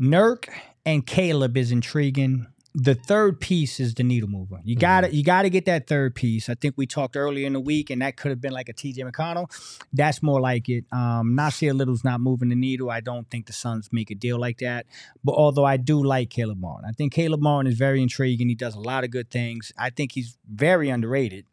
Nurk 0.00 0.48
and 0.86 1.04
Caleb 1.06 1.56
is 1.56 1.72
intriguing. 1.72 2.46
The 2.76 2.96
third 2.96 3.40
piece 3.40 3.78
is 3.78 3.94
the 3.94 4.02
needle 4.02 4.28
mover. 4.28 4.58
You 4.64 4.74
got 4.74 5.02
to 5.02 5.14
You 5.14 5.22
got 5.22 5.42
to 5.42 5.50
get 5.50 5.64
that 5.66 5.86
third 5.86 6.16
piece. 6.16 6.48
I 6.48 6.54
think 6.54 6.74
we 6.76 6.86
talked 6.86 7.16
earlier 7.16 7.46
in 7.46 7.52
the 7.52 7.60
week, 7.60 7.88
and 7.88 8.02
that 8.02 8.16
could 8.16 8.30
have 8.30 8.40
been 8.40 8.52
like 8.52 8.68
a 8.68 8.72
T.J. 8.72 9.02
McConnell. 9.02 9.48
That's 9.92 10.22
more 10.24 10.40
like 10.40 10.68
it. 10.68 10.84
Um, 10.90 11.36
Nassir 11.38 11.72
Little's 11.72 12.02
not 12.02 12.20
moving 12.20 12.48
the 12.48 12.56
needle. 12.56 12.90
I 12.90 13.00
don't 13.00 13.30
think 13.30 13.46
the 13.46 13.52
Suns 13.52 13.90
make 13.92 14.10
a 14.10 14.16
deal 14.16 14.40
like 14.40 14.58
that. 14.58 14.86
But 15.22 15.36
although 15.36 15.64
I 15.64 15.76
do 15.76 16.02
like 16.02 16.30
Caleb 16.30 16.58
Martin, 16.58 16.88
I 16.88 16.92
think 16.92 17.12
Caleb 17.12 17.40
Martin 17.40 17.70
is 17.70 17.78
very 17.78 18.02
intriguing. 18.02 18.48
He 18.48 18.56
does 18.56 18.74
a 18.74 18.80
lot 18.80 19.04
of 19.04 19.10
good 19.10 19.30
things. 19.30 19.70
I 19.78 19.90
think 19.90 20.12
he's 20.12 20.36
very 20.52 20.90
underrated. 20.90 21.44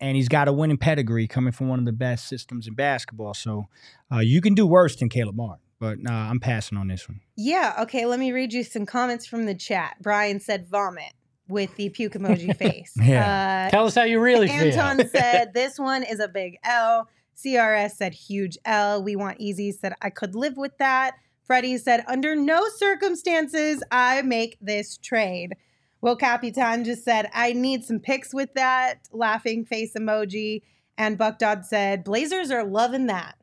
And 0.00 0.16
he's 0.16 0.28
got 0.28 0.48
a 0.48 0.52
winning 0.52 0.76
pedigree 0.76 1.26
coming 1.28 1.52
from 1.52 1.68
one 1.68 1.78
of 1.78 1.84
the 1.86 1.92
best 1.92 2.28
systems 2.28 2.66
in 2.66 2.74
basketball. 2.74 3.34
So 3.34 3.68
uh, 4.12 4.18
you 4.18 4.40
can 4.40 4.54
do 4.54 4.66
worse 4.66 4.96
than 4.96 5.08
Caleb 5.08 5.36
Martin, 5.36 5.64
but 5.78 5.98
uh, 6.08 6.12
I'm 6.12 6.40
passing 6.40 6.78
on 6.78 6.88
this 6.88 7.08
one. 7.08 7.20
Yeah. 7.36 7.74
Okay. 7.80 8.06
Let 8.06 8.18
me 8.18 8.32
read 8.32 8.52
you 8.52 8.62
some 8.64 8.86
comments 8.86 9.26
from 9.26 9.46
the 9.46 9.54
chat. 9.54 9.96
Brian 10.00 10.40
said 10.40 10.66
vomit 10.66 11.12
with 11.48 11.74
the 11.76 11.90
puke 11.90 12.14
emoji 12.14 12.56
face. 12.58 12.92
Yeah. 13.00 13.66
Uh, 13.66 13.70
Tell 13.70 13.86
us 13.86 13.94
how 13.94 14.04
you 14.04 14.20
really 14.20 14.48
Anton 14.50 14.98
feel. 14.98 15.08
said 15.14 15.54
this 15.54 15.78
one 15.78 16.02
is 16.02 16.20
a 16.20 16.28
big 16.28 16.56
L. 16.64 17.08
CRS 17.36 17.92
said 17.92 18.14
huge 18.14 18.56
L. 18.64 19.02
We 19.02 19.16
want 19.16 19.40
easy 19.40 19.72
said 19.72 19.92
I 20.00 20.10
could 20.10 20.34
live 20.34 20.56
with 20.56 20.76
that. 20.78 21.16
Freddie 21.44 21.78
said 21.78 22.02
under 22.08 22.34
no 22.34 22.66
circumstances 22.76 23.82
I 23.90 24.22
make 24.22 24.56
this 24.60 24.96
trade. 24.96 25.54
Will 26.00 26.16
Capitan 26.16 26.84
just 26.84 27.04
said 27.04 27.28
I 27.32 27.52
need 27.52 27.84
some 27.84 28.00
pics 28.00 28.34
with 28.34 28.54
that 28.54 29.08
laughing 29.12 29.64
face 29.64 29.92
emoji. 29.94 30.62
And 30.98 31.18
Buck 31.18 31.38
Dodd 31.38 31.66
said 31.66 32.04
Blazers 32.04 32.50
are 32.50 32.64
loving 32.64 33.06
that. 33.06 33.36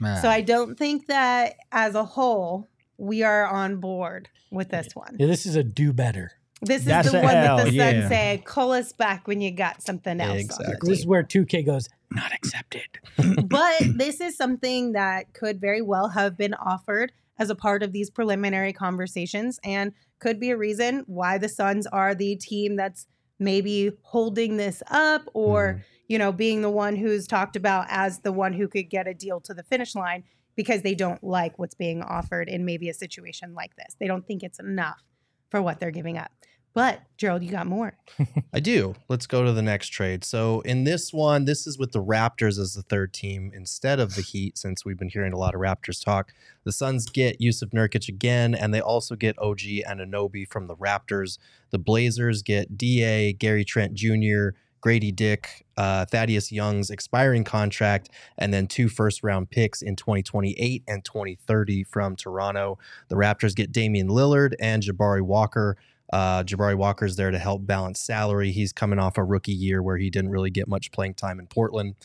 So 0.00 0.28
I 0.28 0.40
don't 0.40 0.78
think 0.78 1.06
that 1.06 1.56
as 1.72 1.94
a 1.94 2.04
whole 2.04 2.68
we 2.98 3.22
are 3.22 3.46
on 3.46 3.78
board 3.80 4.28
with 4.50 4.70
this 4.70 4.88
one. 4.94 5.16
Yeah, 5.18 5.26
this 5.26 5.46
is 5.46 5.56
a 5.56 5.62
do 5.62 5.92
better. 5.92 6.32
This 6.60 6.82
is 6.82 6.88
That's 6.88 7.12
the 7.12 7.20
a 7.20 7.22
one 7.22 7.34
that 7.34 7.56
the 7.56 7.62
L, 7.62 7.66
Sun 7.66 7.74
yeah. 7.74 8.08
said, 8.08 8.44
call 8.44 8.72
us 8.72 8.92
back 8.92 9.28
when 9.28 9.40
you 9.40 9.52
got 9.52 9.80
something 9.80 10.20
else. 10.20 10.30
on 10.30 10.36
the 10.36 10.42
Exactly. 10.42 10.90
This 10.90 10.98
is 11.00 11.06
where 11.06 11.22
2K 11.22 11.64
goes, 11.64 11.88
Not 12.10 12.32
accepted. 12.34 12.88
but 13.46 13.80
this 13.96 14.20
is 14.20 14.36
something 14.36 14.92
that 14.92 15.32
could 15.34 15.60
very 15.60 15.82
well 15.82 16.08
have 16.08 16.36
been 16.36 16.54
offered 16.54 17.12
as 17.38 17.50
a 17.50 17.54
part 17.54 17.84
of 17.84 17.92
these 17.92 18.10
preliminary 18.10 18.72
conversations 18.72 19.60
and 19.62 19.92
could 20.18 20.40
be 20.40 20.50
a 20.50 20.56
reason 20.56 21.04
why 21.06 21.38
the 21.38 21.48
Suns 21.48 21.86
are 21.86 22.14
the 22.14 22.34
team 22.34 22.74
that's 22.74 23.06
maybe 23.38 23.92
holding 24.02 24.56
this 24.56 24.82
up 24.90 25.22
or, 25.34 25.74
mm. 25.74 25.82
You 26.08 26.18
know, 26.18 26.32
being 26.32 26.62
the 26.62 26.70
one 26.70 26.96
who's 26.96 27.26
talked 27.26 27.54
about 27.54 27.86
as 27.88 28.20
the 28.20 28.32
one 28.32 28.52
who 28.52 28.66
could 28.66 28.90
get 28.90 29.06
a 29.06 29.14
deal 29.14 29.40
to 29.42 29.54
the 29.54 29.62
finish 29.62 29.94
line 29.94 30.24
because 30.56 30.82
they 30.82 30.94
don't 30.94 31.22
like 31.22 31.58
what's 31.58 31.74
being 31.74 32.02
offered 32.02 32.48
in 32.48 32.64
maybe 32.64 32.88
a 32.88 32.94
situation 32.94 33.54
like 33.54 33.76
this. 33.76 33.94
They 34.00 34.08
don't 34.08 34.26
think 34.26 34.42
it's 34.42 34.58
enough 34.58 35.02
for 35.50 35.62
what 35.62 35.78
they're 35.78 35.92
giving 35.92 36.18
up. 36.18 36.32
But 36.74 37.00
Gerald, 37.16 37.42
you 37.42 37.50
got 37.50 37.66
more. 37.66 37.96
I 38.52 38.60
do. 38.60 38.94
Let's 39.08 39.26
go 39.26 39.44
to 39.44 39.52
the 39.52 39.62
next 39.62 39.88
trade. 39.88 40.24
So 40.24 40.60
in 40.60 40.84
this 40.84 41.12
one, 41.12 41.44
this 41.44 41.66
is 41.66 41.78
with 41.78 41.92
the 41.92 42.02
Raptors 42.02 42.58
as 42.58 42.74
the 42.74 42.82
third 42.82 43.12
team 43.12 43.50
instead 43.54 43.98
of 43.98 44.14
the 44.14 44.22
Heat, 44.22 44.58
since 44.58 44.84
we've 44.84 44.98
been 44.98 45.08
hearing 45.08 45.32
a 45.32 45.38
lot 45.38 45.54
of 45.54 45.60
Raptors 45.60 46.04
talk. 46.04 46.32
The 46.64 46.72
Suns 46.72 47.06
get 47.06 47.40
Yusuf 47.40 47.70
Nurkic 47.70 48.08
again, 48.08 48.54
and 48.54 48.72
they 48.72 48.80
also 48.80 49.16
get 49.16 49.38
OG 49.38 49.58
Anunoby 49.88 50.46
from 50.46 50.66
the 50.66 50.76
Raptors. 50.76 51.38
The 51.70 51.78
Blazers 51.78 52.42
get 52.42 52.76
DA, 52.76 53.32
Gary 53.32 53.64
Trent 53.64 53.94
Jr., 53.94 54.50
Gradey 54.80 55.14
Dick, 55.14 55.66
uh, 55.76 56.04
Thaddeus 56.06 56.52
Young's 56.52 56.90
expiring 56.90 57.44
contract, 57.44 58.10
and 58.36 58.52
then 58.52 58.66
two 58.66 58.88
first 58.88 59.22
round 59.22 59.50
picks 59.50 59.82
in 59.82 59.96
2028 59.96 60.84
and 60.86 61.04
2030 61.04 61.84
from 61.84 62.16
Toronto. 62.16 62.78
The 63.08 63.16
Raptors 63.16 63.54
get 63.54 63.72
Damian 63.72 64.08
Lillard 64.08 64.54
and 64.60 64.82
Jabari 64.82 65.22
Walker. 65.22 65.76
Uh, 66.12 66.42
Jabari 66.42 66.74
Walker's 66.74 67.16
there 67.16 67.30
to 67.30 67.38
help 67.38 67.66
balance 67.66 68.00
salary. 68.00 68.50
He's 68.50 68.72
coming 68.72 68.98
off 68.98 69.18
a 69.18 69.24
rookie 69.24 69.52
year 69.52 69.82
where 69.82 69.98
he 69.98 70.08
didn't 70.08 70.30
really 70.30 70.50
get 70.50 70.66
much 70.66 70.90
playing 70.90 71.14
time 71.14 71.38
in 71.38 71.46
Portland. 71.46 71.96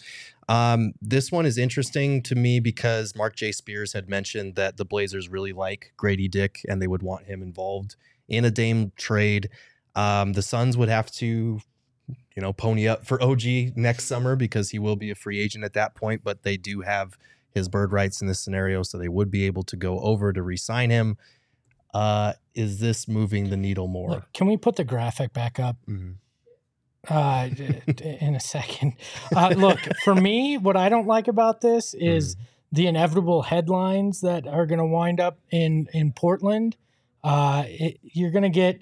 Um, 0.49 0.93
this 1.01 1.31
one 1.31 1.45
is 1.45 1.57
interesting 1.57 2.21
to 2.23 2.35
me 2.35 2.59
because 2.59 3.15
Marc 3.15 3.35
J. 3.35 3.51
Spears 3.51 3.93
had 3.93 4.09
mentioned 4.09 4.55
that 4.55 4.75
the 4.77 4.83
Blazers 4.83 5.29
really 5.29 5.53
like 5.53 5.93
Gradey 5.97 6.29
Dick 6.29 6.65
and 6.67 6.81
they 6.81 6.87
would 6.87 7.01
want 7.01 7.25
him 7.25 7.41
involved 7.41 7.95
in 8.27 8.43
a 8.43 8.51
Dame 8.51 8.91
trade. 8.97 9.49
Um, 9.95 10.33
the 10.33 10.41
Suns 10.41 10.75
would 10.75 10.89
have 10.89 11.09
to, 11.11 11.61
you 12.35 12.41
know, 12.41 12.53
pony 12.53 12.87
up 12.87 13.05
for 13.05 13.21
OG 13.21 13.43
next 13.75 14.05
summer 14.05 14.35
because 14.35 14.69
he 14.71 14.79
will 14.79 14.95
be 14.95 15.11
a 15.11 15.15
free 15.15 15.39
agent 15.39 15.63
at 15.63 15.73
that 15.73 15.95
point, 15.95 16.21
but 16.23 16.43
they 16.43 16.57
do 16.57 16.81
have 16.81 17.17
his 17.53 17.67
bird 17.69 17.91
rights 17.91 18.21
in 18.21 18.27
this 18.27 18.39
scenario, 18.39 18.81
so 18.83 18.97
they 18.97 19.07
would 19.09 19.29
be 19.29 19.45
able 19.45 19.63
to 19.63 19.75
go 19.75 19.99
over 19.99 20.33
to 20.33 20.41
re-sign 20.41 20.89
him. 20.89 21.17
Uh, 21.93 22.33
is 22.55 22.79
this 22.79 23.07
moving 23.07 23.49
the 23.51 23.57
needle 23.57 23.87
more? 23.87 24.09
Look, 24.09 24.33
can 24.33 24.47
we 24.47 24.57
put 24.57 24.75
the 24.75 24.83
graphic 24.83 25.31
back 25.33 25.59
up 25.59 25.75
Mhm. 25.87 26.15
uh, 27.09 27.49
in 28.03 28.33
a 28.35 28.39
second? 28.39 28.93
Uh, 29.35 29.49
look, 29.55 29.79
for 30.03 30.15
me, 30.15 30.57
what 30.57 30.75
I 30.75 30.89
don't 30.89 31.05
like 31.05 31.27
about 31.27 31.61
this 31.61 31.93
is 31.99 32.35
the 32.71 32.87
inevitable 32.87 33.43
headlines 33.43 34.21
that 34.21 34.47
are 34.47 34.65
going 34.65 34.79
to 34.79 34.85
wind 34.85 35.19
up 35.19 35.37
in 35.51 35.87
in 35.93 36.11
Portland. 36.11 36.75
Uh, 37.23 37.65
it, 37.67 37.99
you're 38.01 38.31
going 38.31 38.43
to 38.43 38.49
get 38.49 38.81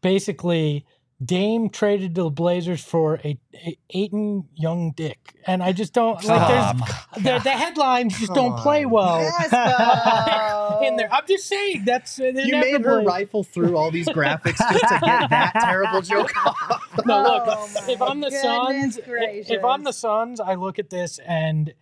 basically 0.00 0.86
Dame 1.24 1.68
traded 1.68 2.14
to 2.14 2.22
the 2.24 2.30
Blazers 2.30 2.80
for 2.84 3.16
a, 3.24 3.36
a 3.54 3.76
Ayton 3.90 4.44
Young 4.54 4.92
Dick, 4.92 5.34
and 5.48 5.64
I 5.64 5.72
just 5.72 5.92
don't 5.92 6.22
like. 6.24 6.48
There's 6.48 7.24
the, 7.24 7.40
the 7.42 7.50
headlines 7.50 8.16
just 8.16 8.34
don't 8.34 8.56
play 8.56 8.86
well 8.86 9.18
in 10.82 10.94
there. 10.96 11.12
I'm 11.12 11.26
just 11.26 11.48
saying 11.48 11.84
that's 11.84 12.20
uh, 12.20 12.26
You 12.34 12.58
made 12.58 12.84
her 12.84 13.02
rifle 13.02 13.42
through 13.42 13.76
all 13.76 13.90
these 13.90 14.08
graphics 14.08 14.58
just 14.58 14.80
to 14.80 15.00
get 15.02 15.30
that 15.30 15.52
terrible 15.60 16.02
joke 16.02 16.30
off. 16.46 16.88
No, 17.04 17.22
look, 17.22 17.42
Oh 17.48 17.68
if 17.88 18.00
I'm 18.00 18.20
the 18.20 18.30
Suns, 18.30 18.98
if 18.98 19.50
if 19.50 19.64
I'm 19.64 19.82
the. 19.82 19.92
Suns, 19.92 20.38
I 20.38 20.54
look 20.54 20.78
at 20.78 20.90
this 20.90 21.18
and 21.26 21.74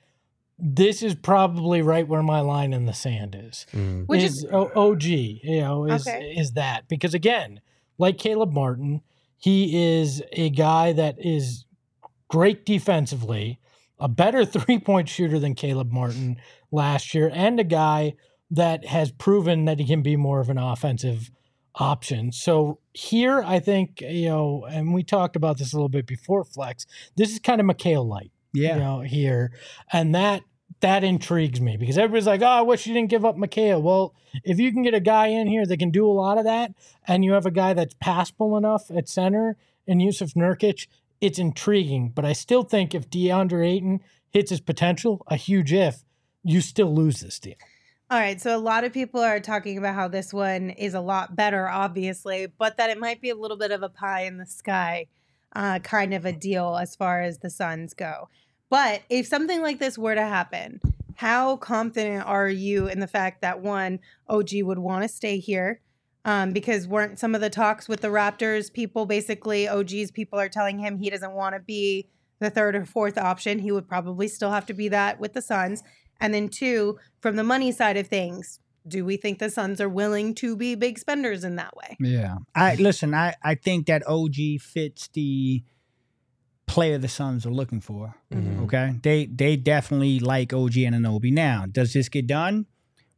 this 0.59 1.03
is 1.03 1.15
probably 1.15 1.83
right 1.83 2.09
where 2.09 2.23
my 2.23 2.41
line 2.41 2.73
in 2.73 2.87
the 2.87 2.95
sand 2.95 3.37
is. 3.39 3.67
Which 4.07 4.23
is, 4.23 4.45
is- 4.45 4.47
OG, 4.51 5.03
you 5.03 5.61
know, 5.61 5.85
is 5.85 6.07
Okay. 6.09 6.35
is 6.39 6.53
that 6.53 6.89
because 6.89 7.13
again, 7.13 7.61
like 7.99 8.17
Caleb 8.17 8.53
Martin, 8.55 9.03
he 9.39 9.97
is 9.97 10.23
a 10.33 10.51
guy 10.51 10.93
that 10.93 11.17
is 11.19 11.65
great 12.29 12.65
defensively, 12.67 13.61
a 13.99 14.09
better 14.09 14.45
three 14.47 14.79
point 14.79 15.09
shooter 15.09 15.39
than 15.39 15.55
Caleb 15.55 15.93
Martin 15.93 16.37
last 16.71 17.15
year, 17.15 17.31
and 17.33 17.59
a 17.61 17.65
guy 17.65 18.15
that 18.51 18.87
has 18.87 19.11
proven 19.11 19.65
that 19.65 19.79
he 19.81 19.87
can 19.87 20.03
be 20.03 20.17
more 20.17 20.41
of 20.41 20.49
an 20.49 20.59
offensive 20.59 21.31
option. 21.75 22.33
So 22.33 22.79
here, 22.95 23.43
I 23.45 23.59
think 23.59 24.01
you 24.01 24.29
know, 24.29 24.67
and 24.71 24.95
we 24.95 25.03
talked 25.03 25.37
about 25.37 25.59
this 25.59 25.73
a 25.73 25.77
little 25.77 25.89
bit 25.89 26.07
before 26.07 26.45
Flex. 26.45 26.87
This 27.17 27.33
is 27.33 27.39
kind 27.39 27.61
of 27.61 27.67
Mikal 27.67 28.07
light 28.07 28.31
Yeah. 28.55 28.75
you 28.75 28.81
know, 28.81 29.01
here. 29.01 29.53
And 29.93 30.15
that 30.15 30.43
that 30.87 31.03
intrigues 31.03 31.61
me 31.61 31.77
because 31.77 31.99
everybody's 31.99 32.29
like, 32.29 32.43
oh, 32.43 32.47
I 32.47 32.63
wish 32.63 32.87
you 32.87 32.95
didn't 32.95 33.11
give 33.11 33.25
up 33.25 33.37
Mikal. 33.37 33.83
Well, 33.83 34.15
if 34.45 34.61
you 34.61 34.73
can 34.73 34.85
get 34.85 34.95
a 34.95 35.01
guy 35.01 35.27
in 35.27 35.49
here 35.49 35.67
that 35.67 35.79
can 35.79 35.91
do 35.91 36.07
a 36.07 36.15
lot 36.15 36.39
of 36.39 36.45
that, 36.45 36.75
and 37.09 37.25
you 37.25 37.33
have 37.33 37.45
a 37.45 37.51
guy 37.51 37.75
that's 37.75 37.97
passable 37.99 38.57
enough 38.57 38.89
at 38.89 39.09
center 39.09 39.57
and 39.89 40.01
Yusuf 40.01 40.35
Nurkic, 40.35 40.87
it's 41.21 41.41
intriguing. 41.41 42.11
But 42.11 42.25
I 42.25 42.35
still 42.35 42.63
think 42.63 42.95
if 42.95 43.11
DeAndre 43.11 43.67
Ayton 43.67 44.01
hits 44.31 44.51
his 44.51 44.61
potential, 44.61 45.23
a 45.27 45.35
huge 45.35 45.73
if, 45.73 46.05
you 46.45 46.61
still 46.61 46.95
lose 46.95 47.19
this 47.19 47.41
deal. 47.41 47.57
All 48.09 48.21
right, 48.21 48.41
so 48.41 48.57
a 48.57 48.59
lot 48.59 48.85
of 48.85 48.93
people 48.93 49.21
are 49.21 49.41
talking 49.41 49.79
about 49.79 49.97
how 49.97 50.07
this 50.07 50.33
one 50.33 50.71
is 50.71 50.95
a 50.95 51.01
lot 51.01 51.35
better, 51.35 51.69
obviously, 51.69 52.47
but 52.47 52.77
that 52.77 52.91
it 52.91 53.01
might 53.01 53.21
be 53.21 53.31
a 53.31 53.35
little 53.35 53.57
bit 53.57 53.73
of 53.73 53.83
a 53.83 53.89
pie 53.89 54.23
in 54.23 54.37
the 54.37 54.47
sky 54.47 55.07
uh, 55.57 55.81
kind 55.81 56.15
of 56.15 56.25
a 56.25 56.33
deal 56.33 56.77
as 56.81 56.95
far 56.95 57.23
as 57.23 57.39
the 57.39 57.51
Suns 57.51 57.93
go. 57.93 58.29
But 58.69 59.03
if 59.09 59.27
something 59.27 59.63
like 59.63 59.79
this 59.79 59.97
were 59.97 60.15
to 60.15 60.23
happen, 60.23 60.81
how 61.17 61.57
confident 61.57 62.27
are 62.27 62.49
you 62.49 62.89
in 62.89 63.01
the 63.01 63.07
fact 63.07 63.41
that 63.43 63.61
one, 63.61 64.01
OG 64.29 64.51
would 64.63 64.79
want 64.79 65.03
to 65.03 65.09
stay 65.09 65.39
here? 65.39 65.81
Um, 66.25 66.53
because 66.53 66.89
weren't 66.89 67.21
some 67.21 67.35
of 67.37 67.41
the 67.41 67.51
talks 67.51 67.89
with 67.89 68.01
the 68.01 68.09
Raptors 68.09 68.73
people 68.73 69.07
basically, 69.07 69.69
OG's 69.69 70.11
people 70.11 70.41
are 70.41 70.49
telling 70.49 70.79
him 70.81 70.99
he 70.99 71.09
doesn't 71.09 71.33
want 71.33 71.55
to 71.55 71.61
be 71.61 72.09
the 72.41 72.51
third 72.51 72.75
or 72.75 72.85
fourth 72.85 73.17
option. 73.17 73.61
He 73.61 73.71
would 73.71 73.89
probably 73.89 74.29
still 74.29 74.51
have 74.51 74.67
to 74.67 74.75
be 74.75 74.89
that 74.89 75.21
with 75.21 75.33
the 75.33 75.43
Suns. 75.43 75.83
And 76.21 76.35
then 76.35 76.49
two, 76.49 76.99
from 77.21 77.37
the 77.37 77.45
money 77.45 77.71
side 77.71 77.97
of 77.97 78.09
things, 78.09 78.61
do 78.89 79.05
we 79.05 79.17
think 79.17 79.39
the 79.39 79.51
Suns 79.51 79.81
are 79.81 79.89
willing 79.89 80.35
to 80.37 80.57
be 80.57 80.75
big 80.75 80.99
spenders 80.99 81.45
in 81.45 81.57
that 81.57 81.77
way? 81.77 81.97
Yeah. 82.01 82.37
I 82.55 82.75
listen, 82.75 83.15
I, 83.15 83.35
I 83.43 83.55
think 83.55 83.87
that 83.87 84.07
OG 84.07 84.61
fits 84.61 85.09
the 85.09 85.63
player 86.67 86.99
the 86.99 87.09
Suns 87.09 87.47
are 87.47 87.51
looking 87.53 87.81
for. 87.81 88.15
Mhm. 88.33 88.65
Okay. 88.65 88.95
They 89.03 89.27
they 89.27 89.57
definitely 89.57 90.19
like 90.21 90.53
OG 90.53 90.75
Anunoby. 90.85 91.33
Now, 91.33 91.65
does 91.71 91.93
this 91.93 92.09
get 92.09 92.27
done? 92.27 92.67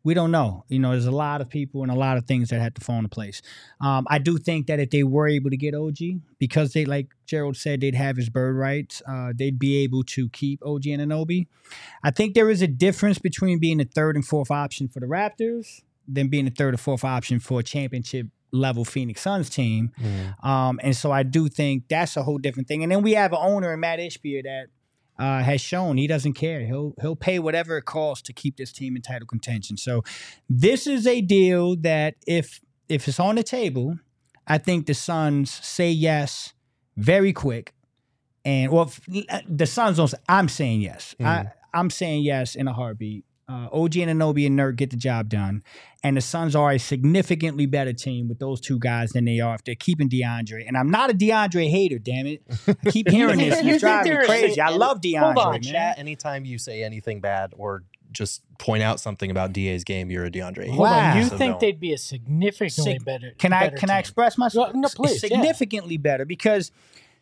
We 0.05 0.15
don't 0.15 0.31
know. 0.31 0.65
You 0.69 0.79
know, 0.79 0.93
there's 0.93 1.07
a 1.07 1.11
lot 1.11 1.41
of 1.41 1.51
people 1.51 1.83
and 1.83 1.91
a 1.91 1.95
lot 1.95 2.17
of 2.17 2.25
things 2.25 2.49
that 2.51 2.61
have 2.63 2.75
to 2.75 2.81
fall 2.81 2.97
into 2.97 3.09
place. 3.09 3.43
Um, 3.81 4.07
I 4.09 4.19
do 4.19 4.39
think 4.39 4.67
that 4.69 4.79
if 4.81 4.91
they 4.91 5.03
were 5.03 5.29
able 5.29 5.51
to 5.51 5.57
get 5.57 5.75
OG, 5.75 6.21
because 6.39 6.73
they, 6.73 6.85
like 6.85 7.09
Gerald 7.27 7.57
said, 7.57 7.81
they'd 7.81 7.97
have 7.97 8.17
his 8.17 8.31
bird 8.31 8.57
rights, 8.57 9.03
uh, 9.07 9.33
they'd 9.37 9.59
be 9.59 9.77
able 9.79 10.05
to 10.05 10.29
keep 10.31 10.63
OG 10.65 10.85
Anunoby. 10.85 11.47
I 12.03 12.11
think 12.11 12.35
there 12.35 12.49
is 12.49 12.63
a 12.63 12.69
difference 12.69 13.19
between 13.19 13.59
being 13.59 13.79
the 13.79 13.85
third 13.85 14.15
and 14.15 14.25
fourth 14.25 14.51
option 14.51 14.89
for 14.89 15.01
the 15.01 15.07
Raptors 15.07 15.83
than 16.07 16.29
being 16.29 16.45
the 16.47 16.53
third 16.53 16.73
or 16.75 16.79
fourth 16.79 17.05
option 17.05 17.39
for 17.41 17.61
a 17.61 17.63
championship 17.63 18.29
level 18.53 18.85
Phoenix 18.85 19.21
Suns 19.21 19.51
team. 19.51 19.93
Um, 20.43 20.81
and 20.83 20.97
so 20.97 21.13
I 21.13 21.23
do 21.23 21.49
think 21.49 21.85
that's 21.89 22.17
a 22.17 22.23
whole 22.23 22.39
different 22.39 22.69
thing. 22.69 22.83
And 22.83 22.91
then 22.91 23.03
we 23.03 23.13
have 23.13 23.33
an 23.33 23.39
owner 23.41 23.73
in 23.73 23.81
Mat 23.81 23.99
Ishbia 23.99 24.43
that 24.45 24.67
uh, 25.19 25.43
has 25.43 25.61
shown 25.61 25.97
he 25.97 26.07
doesn't 26.07 26.35
care. 26.35 26.65
He'll 26.65 26.95
he'll 27.01 27.17
pay 27.17 27.39
whatever 27.39 27.77
it 27.77 27.85
costs 27.85 28.23
to 28.27 28.33
keep 28.33 28.57
this 28.57 28.73
team 28.73 28.97
in 28.97 29.03
title 29.03 29.27
contention. 29.27 29.77
So 29.77 30.03
this 30.49 30.87
is 30.87 31.07
a 31.07 31.21
deal 31.21 31.77
that 31.77 32.15
if 32.27 32.61
if 32.89 33.09
it's 33.09 33.21
on 33.21 33.35
the 33.35 33.43
table, 33.43 33.99
I 34.47 34.59
think 34.59 34.87
the 34.87 34.95
Suns 34.95 35.51
say 35.53 35.91
yes 35.91 36.55
very 36.97 37.33
quick. 37.33 37.75
And 38.45 38.71
well, 38.73 38.93
the 39.49 39.67
Suns 39.67 39.97
don't. 39.97 40.09
Say, 40.09 40.19
I'm 40.29 40.49
saying 40.49 40.81
yes. 40.83 41.15
I, 41.21 41.47
I'm 41.75 41.91
saying 41.91 42.23
yes 42.23 42.55
in 42.55 42.69
a 42.69 42.73
heartbeat. 42.73 43.25
Uh, 43.51 43.67
OG 43.73 43.97
and 43.97 44.11
Anobi 44.21 44.47
and 44.47 44.59
Nurk 44.59 44.77
get 44.77 44.91
the 44.91 44.97
job 44.97 45.31
done, 45.31 45.63
and 46.05 46.19
the 46.19 46.21
Suns 46.21 46.55
are 46.55 46.71
a 46.73 46.79
significantly 46.79 47.65
better 47.65 47.95
team 47.95 48.29
with 48.29 48.39
those 48.41 48.61
two 48.61 48.79
guys 48.79 49.13
than 49.13 49.25
they 49.25 49.41
are 49.41 49.55
if 49.55 49.65
they're 49.65 49.75
keeping 49.75 50.07
DeAndre. 50.11 50.69
And 50.69 50.77
I'm 50.77 50.91
not 50.91 51.09
a 51.11 51.15
DeAndre 51.15 51.71
hater, 51.71 51.99
damn 51.99 52.27
it. 52.27 52.43
I 52.69 52.91
keep 52.91 53.09
hearing 53.11 53.39
this. 53.39 53.63
You 53.65 53.75
It's 53.75 53.83
think 53.83 54.05
driving 54.05 54.19
me 54.19 54.27
crazy. 54.27 54.61
I 54.61 54.69
love 54.69 55.01
DeAndre, 55.01 55.37
on, 55.39 55.53
man. 55.53 55.63
Chat 55.63 55.99
anytime 55.99 56.45
you 56.45 56.59
say 56.59 56.83
anything 56.83 57.21
bad 57.21 57.55
or 57.57 57.85
just 58.13 58.43
point 58.59 58.83
out 58.83 59.01
something 59.01 59.31
about 59.31 59.55
DA's 59.55 59.83
game, 59.85 60.11
you're 60.11 60.27
a 60.27 60.31
DeAndre. 60.31 60.65
Ayton. 60.65 60.75
Hold 60.75 60.89
on, 60.89 60.95
Wow. 60.97 61.17
you 61.19 61.25
So 61.25 61.39
think 61.39 61.53
don't. 61.53 61.61
they'd 61.61 61.81
be 61.81 61.95
a 61.95 61.99
significantly 61.99 62.93
Sig- 62.97 63.05
better? 63.07 63.33
Can 63.39 63.55
I 63.55 63.65
better 63.69 63.77
can 63.79 63.89
I 63.91 63.99
express 63.99 64.37
myself? 64.37 64.73
Well, 64.75 64.83
no, 64.83 64.89
please, 64.95 65.23
yeah. 65.23 65.29
Significantly 65.31 65.97
better 65.97 66.27
because 66.27 66.71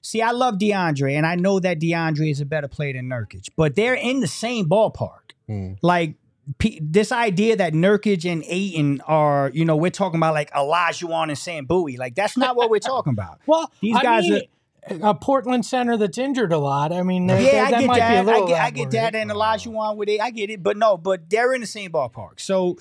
see, 0.07 0.23
I 0.23 0.31
love 0.31 0.55
DeAndre, 0.57 1.13
and 1.15 1.27
I 1.27 1.35
know 1.35 1.59
that 1.61 1.81
DeAndre 1.81 2.31
is 2.31 2.41
a 2.41 2.47
better 2.47 2.69
player 2.69 2.93
than 2.95 3.09
Nurkic, 3.09 3.49
but 3.57 3.75
they're 3.77 3.95
in 3.95 4.21
the 4.21 4.27
same 4.27 4.69
ballpark. 4.69 5.33
Hmm. 5.47 5.73
Like 5.83 6.15
P- 6.59 6.79
this 6.81 7.11
idea 7.11 7.57
that 7.57 7.73
Nurkic 7.73 8.31
and 8.31 8.45
Ayton 8.47 9.01
are, 9.07 9.51
you 9.53 9.65
know, 9.65 9.75
we're 9.77 9.91
talking 9.91 10.19
about 10.19 10.33
like 10.35 10.51
Olajuwon 10.53 11.29
and 11.29 11.37
Sam 11.39 11.65
Bowie. 11.67 11.97
Like 11.97 12.15
that's 12.15 12.37
not 12.37 12.55
what 12.55 12.71
we're 12.71 12.79
talking 12.79 13.13
about. 13.13 13.41
Well, 13.47 13.71
These 13.81 13.97
I 13.97 14.03
guys 14.03 14.23
mean, 14.29 14.43
are- 14.43 15.11
a 15.11 15.15
Portland 15.17 15.67
center 15.67 15.97
that's 15.97 16.17
injured 16.19 16.53
a 16.53 16.59
lot. 16.59 16.93
I 16.93 17.03
mean, 17.03 17.27
there- 17.27 17.41
Yeah, 17.41 17.51
there- 17.51 17.65
I 17.65 17.71
that 17.73 17.81
get 17.81 17.87
might 17.89 17.99
that. 17.99 18.13
I 18.17 18.23
little 18.23 18.47
get, 18.47 18.61
I 18.61 18.65
that 18.71 18.75
get 18.77 18.91
that. 18.93 19.15
And 19.17 19.31
Elijah 19.33 19.71
with 19.97 20.09
it, 20.09 20.21
I 20.21 20.31
get 20.31 20.49
it. 20.51 20.63
But 20.63 20.77
no, 20.77 20.97
but 20.97 21.29
they're 21.29 21.53
in 21.53 21.61
the 21.61 21.67
same 21.67 21.91
ballpark. 21.91 22.39
So 22.39 22.77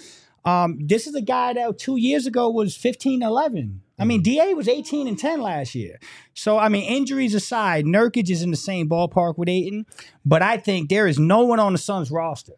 um, 0.45 0.77
this 0.81 1.07
is 1.07 1.15
a 1.15 1.21
guy 1.21 1.53
that 1.53 1.77
two 1.79 1.97
years 1.97 2.25
ago 2.25 2.49
was 2.49 2.75
15 2.75 3.21
11. 3.23 3.81
I 3.97 4.03
mean, 4.03 4.21
DA 4.21 4.53
was 4.53 4.67
18 4.67 5.07
and 5.07 5.17
10 5.17 5.39
last 5.41 5.73
year. 5.73 5.97
So, 6.33 6.57
I 6.57 6.67
mean, 6.67 6.83
injuries 6.83 7.33
aside, 7.33 7.85
Nurkic 7.85 8.29
is 8.29 8.41
in 8.43 8.51
the 8.51 8.57
same 8.57 8.89
ballpark 8.89 9.37
with 9.37 9.47
Ayton. 9.47 9.85
But 10.25 10.41
I 10.41 10.57
think 10.57 10.89
there 10.89 11.07
is 11.07 11.17
no 11.17 11.43
one 11.45 11.61
on 11.61 11.71
the 11.71 11.77
Suns 11.77 12.11
roster 12.11 12.53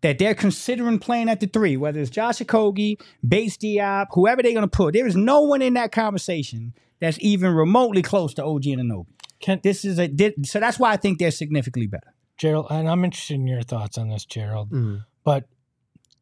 that 0.00 0.18
they're 0.18 0.34
considering 0.34 0.98
playing 0.98 1.28
at 1.28 1.38
the 1.38 1.46
three, 1.46 1.76
whether 1.76 2.00
it's 2.00 2.10
Josh 2.10 2.38
Okogie, 2.40 3.00
Bates-Diop, 3.26 4.06
whoever 4.12 4.42
they're 4.42 4.52
going 4.52 4.62
to 4.62 4.68
put. 4.68 4.94
There 4.94 5.06
is 5.06 5.14
no 5.16 5.42
one 5.42 5.62
in 5.62 5.74
that 5.74 5.92
conversation 5.92 6.74
that's 7.00 7.18
even 7.20 7.52
remotely 7.52 8.02
close 8.02 8.34
to 8.34 8.44
OG 8.44 8.62
Anunoby. 8.64 9.06
Can, 9.40 9.60
This 9.62 9.84
is 9.84 9.98
a 9.98 10.08
thi- 10.08 10.34
so 10.42 10.58
that's 10.60 10.78
why 10.78 10.90
I 10.92 10.96
think 10.96 11.18
they're 11.18 11.30
significantly 11.30 11.86
better. 11.86 12.12
Gerald, 12.36 12.66
and 12.70 12.88
I'm 12.88 13.04
interested 13.04 13.34
in 13.34 13.46
your 13.46 13.62
thoughts 13.62 13.96
on 13.96 14.08
this, 14.08 14.24
Gerald. 14.24 14.70
Mhm. 14.70 15.04
But 15.24 15.44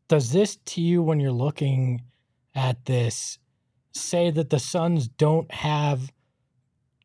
does 0.08 0.32
this 0.32 0.56
to 0.56 0.80
you, 0.80 1.02
when 1.02 1.20
you're 1.20 1.30
looking 1.32 2.02
at 2.54 2.86
this, 2.86 3.38
say 3.92 4.30
that 4.30 4.50
the 4.50 4.58
Suns 4.58 5.06
don't 5.08 5.52
have 5.52 6.12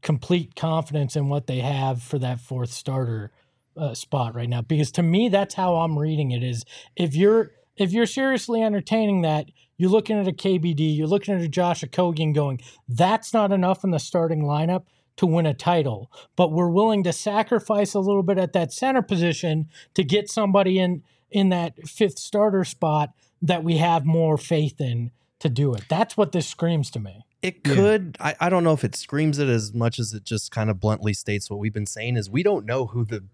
complete 0.01 0.55
confidence 0.55 1.15
in 1.15 1.29
what 1.29 1.47
they 1.47 1.59
have 1.59 2.01
for 2.01 2.19
that 2.19 2.39
fourth 2.39 2.71
starter 2.71 3.31
uh, 3.77 3.93
spot 3.93 4.35
right 4.35 4.49
now? 4.49 4.61
Because 4.61 4.91
to 4.93 5.03
me, 5.03 5.29
that's 5.29 5.55
how 5.55 5.75
I'm 5.75 5.99
reading 5.99 6.31
it. 6.31 6.43
Is 6.43 6.63
if 6.95 7.15
you're 7.15 7.51
if 7.75 7.91
you're 7.91 8.05
seriously 8.05 8.61
entertaining 8.61 9.21
that, 9.23 9.47
you're 9.77 9.89
looking 9.89 10.19
at 10.19 10.27
a 10.27 10.31
KBD, 10.31 10.95
you're 10.95 11.07
looking 11.07 11.33
at 11.35 11.41
a 11.41 11.47
Josh 11.47 11.83
Okogie 11.83 12.33
going, 12.33 12.61
that's 12.87 13.33
not 13.33 13.51
enough 13.51 13.83
in 13.83 13.91
the 13.91 13.99
starting 13.99 14.43
lineup 14.43 14.85
to 15.17 15.25
win 15.25 15.45
a 15.45 15.53
title. 15.53 16.11
But 16.35 16.51
we're 16.51 16.69
willing 16.69 17.03
to 17.03 17.13
sacrifice 17.13 17.93
a 17.93 17.99
little 17.99 18.23
bit 18.23 18.37
at 18.37 18.53
that 18.53 18.71
center 18.71 19.01
position 19.01 19.69
to 19.95 20.03
get 20.03 20.29
somebody 20.29 20.79
in 20.79 21.03
in 21.33 21.49
that 21.49 21.87
fifth 21.87 22.19
starter 22.19 22.63
spot 22.63 23.09
that 23.41 23.63
we 23.63 23.77
have 23.77 24.05
more 24.05 24.37
faith 24.37 24.79
in 24.79 25.11
to 25.39 25.49
do 25.49 25.73
it. 25.73 25.83
That's 25.89 26.15
what 26.15 26.31
this 26.31 26.47
screams 26.47 26.89
to 26.91 26.99
me. 26.99 27.25
It 27.41 27.57
Yeah. 27.65 27.73
could. 27.75 28.17
I, 28.21 28.35
I 28.39 28.49
don't 28.49 28.63
know 28.63 28.71
if 28.71 28.85
it 28.85 28.95
screams 28.95 29.37
it 29.39 29.49
as 29.49 29.73
much 29.73 29.99
as 29.99 30.13
it 30.13 30.23
just 30.23 30.51
kind 30.51 30.69
of 30.69 30.79
bluntly 30.79 31.13
states 31.13 31.49
what 31.49 31.59
we've 31.59 31.73
been 31.73 31.85
saying 31.85 32.15
is 32.15 32.29
we 32.29 32.43
don't 32.43 32.65
know 32.65 32.85
who 32.85 33.03
the 33.03 33.25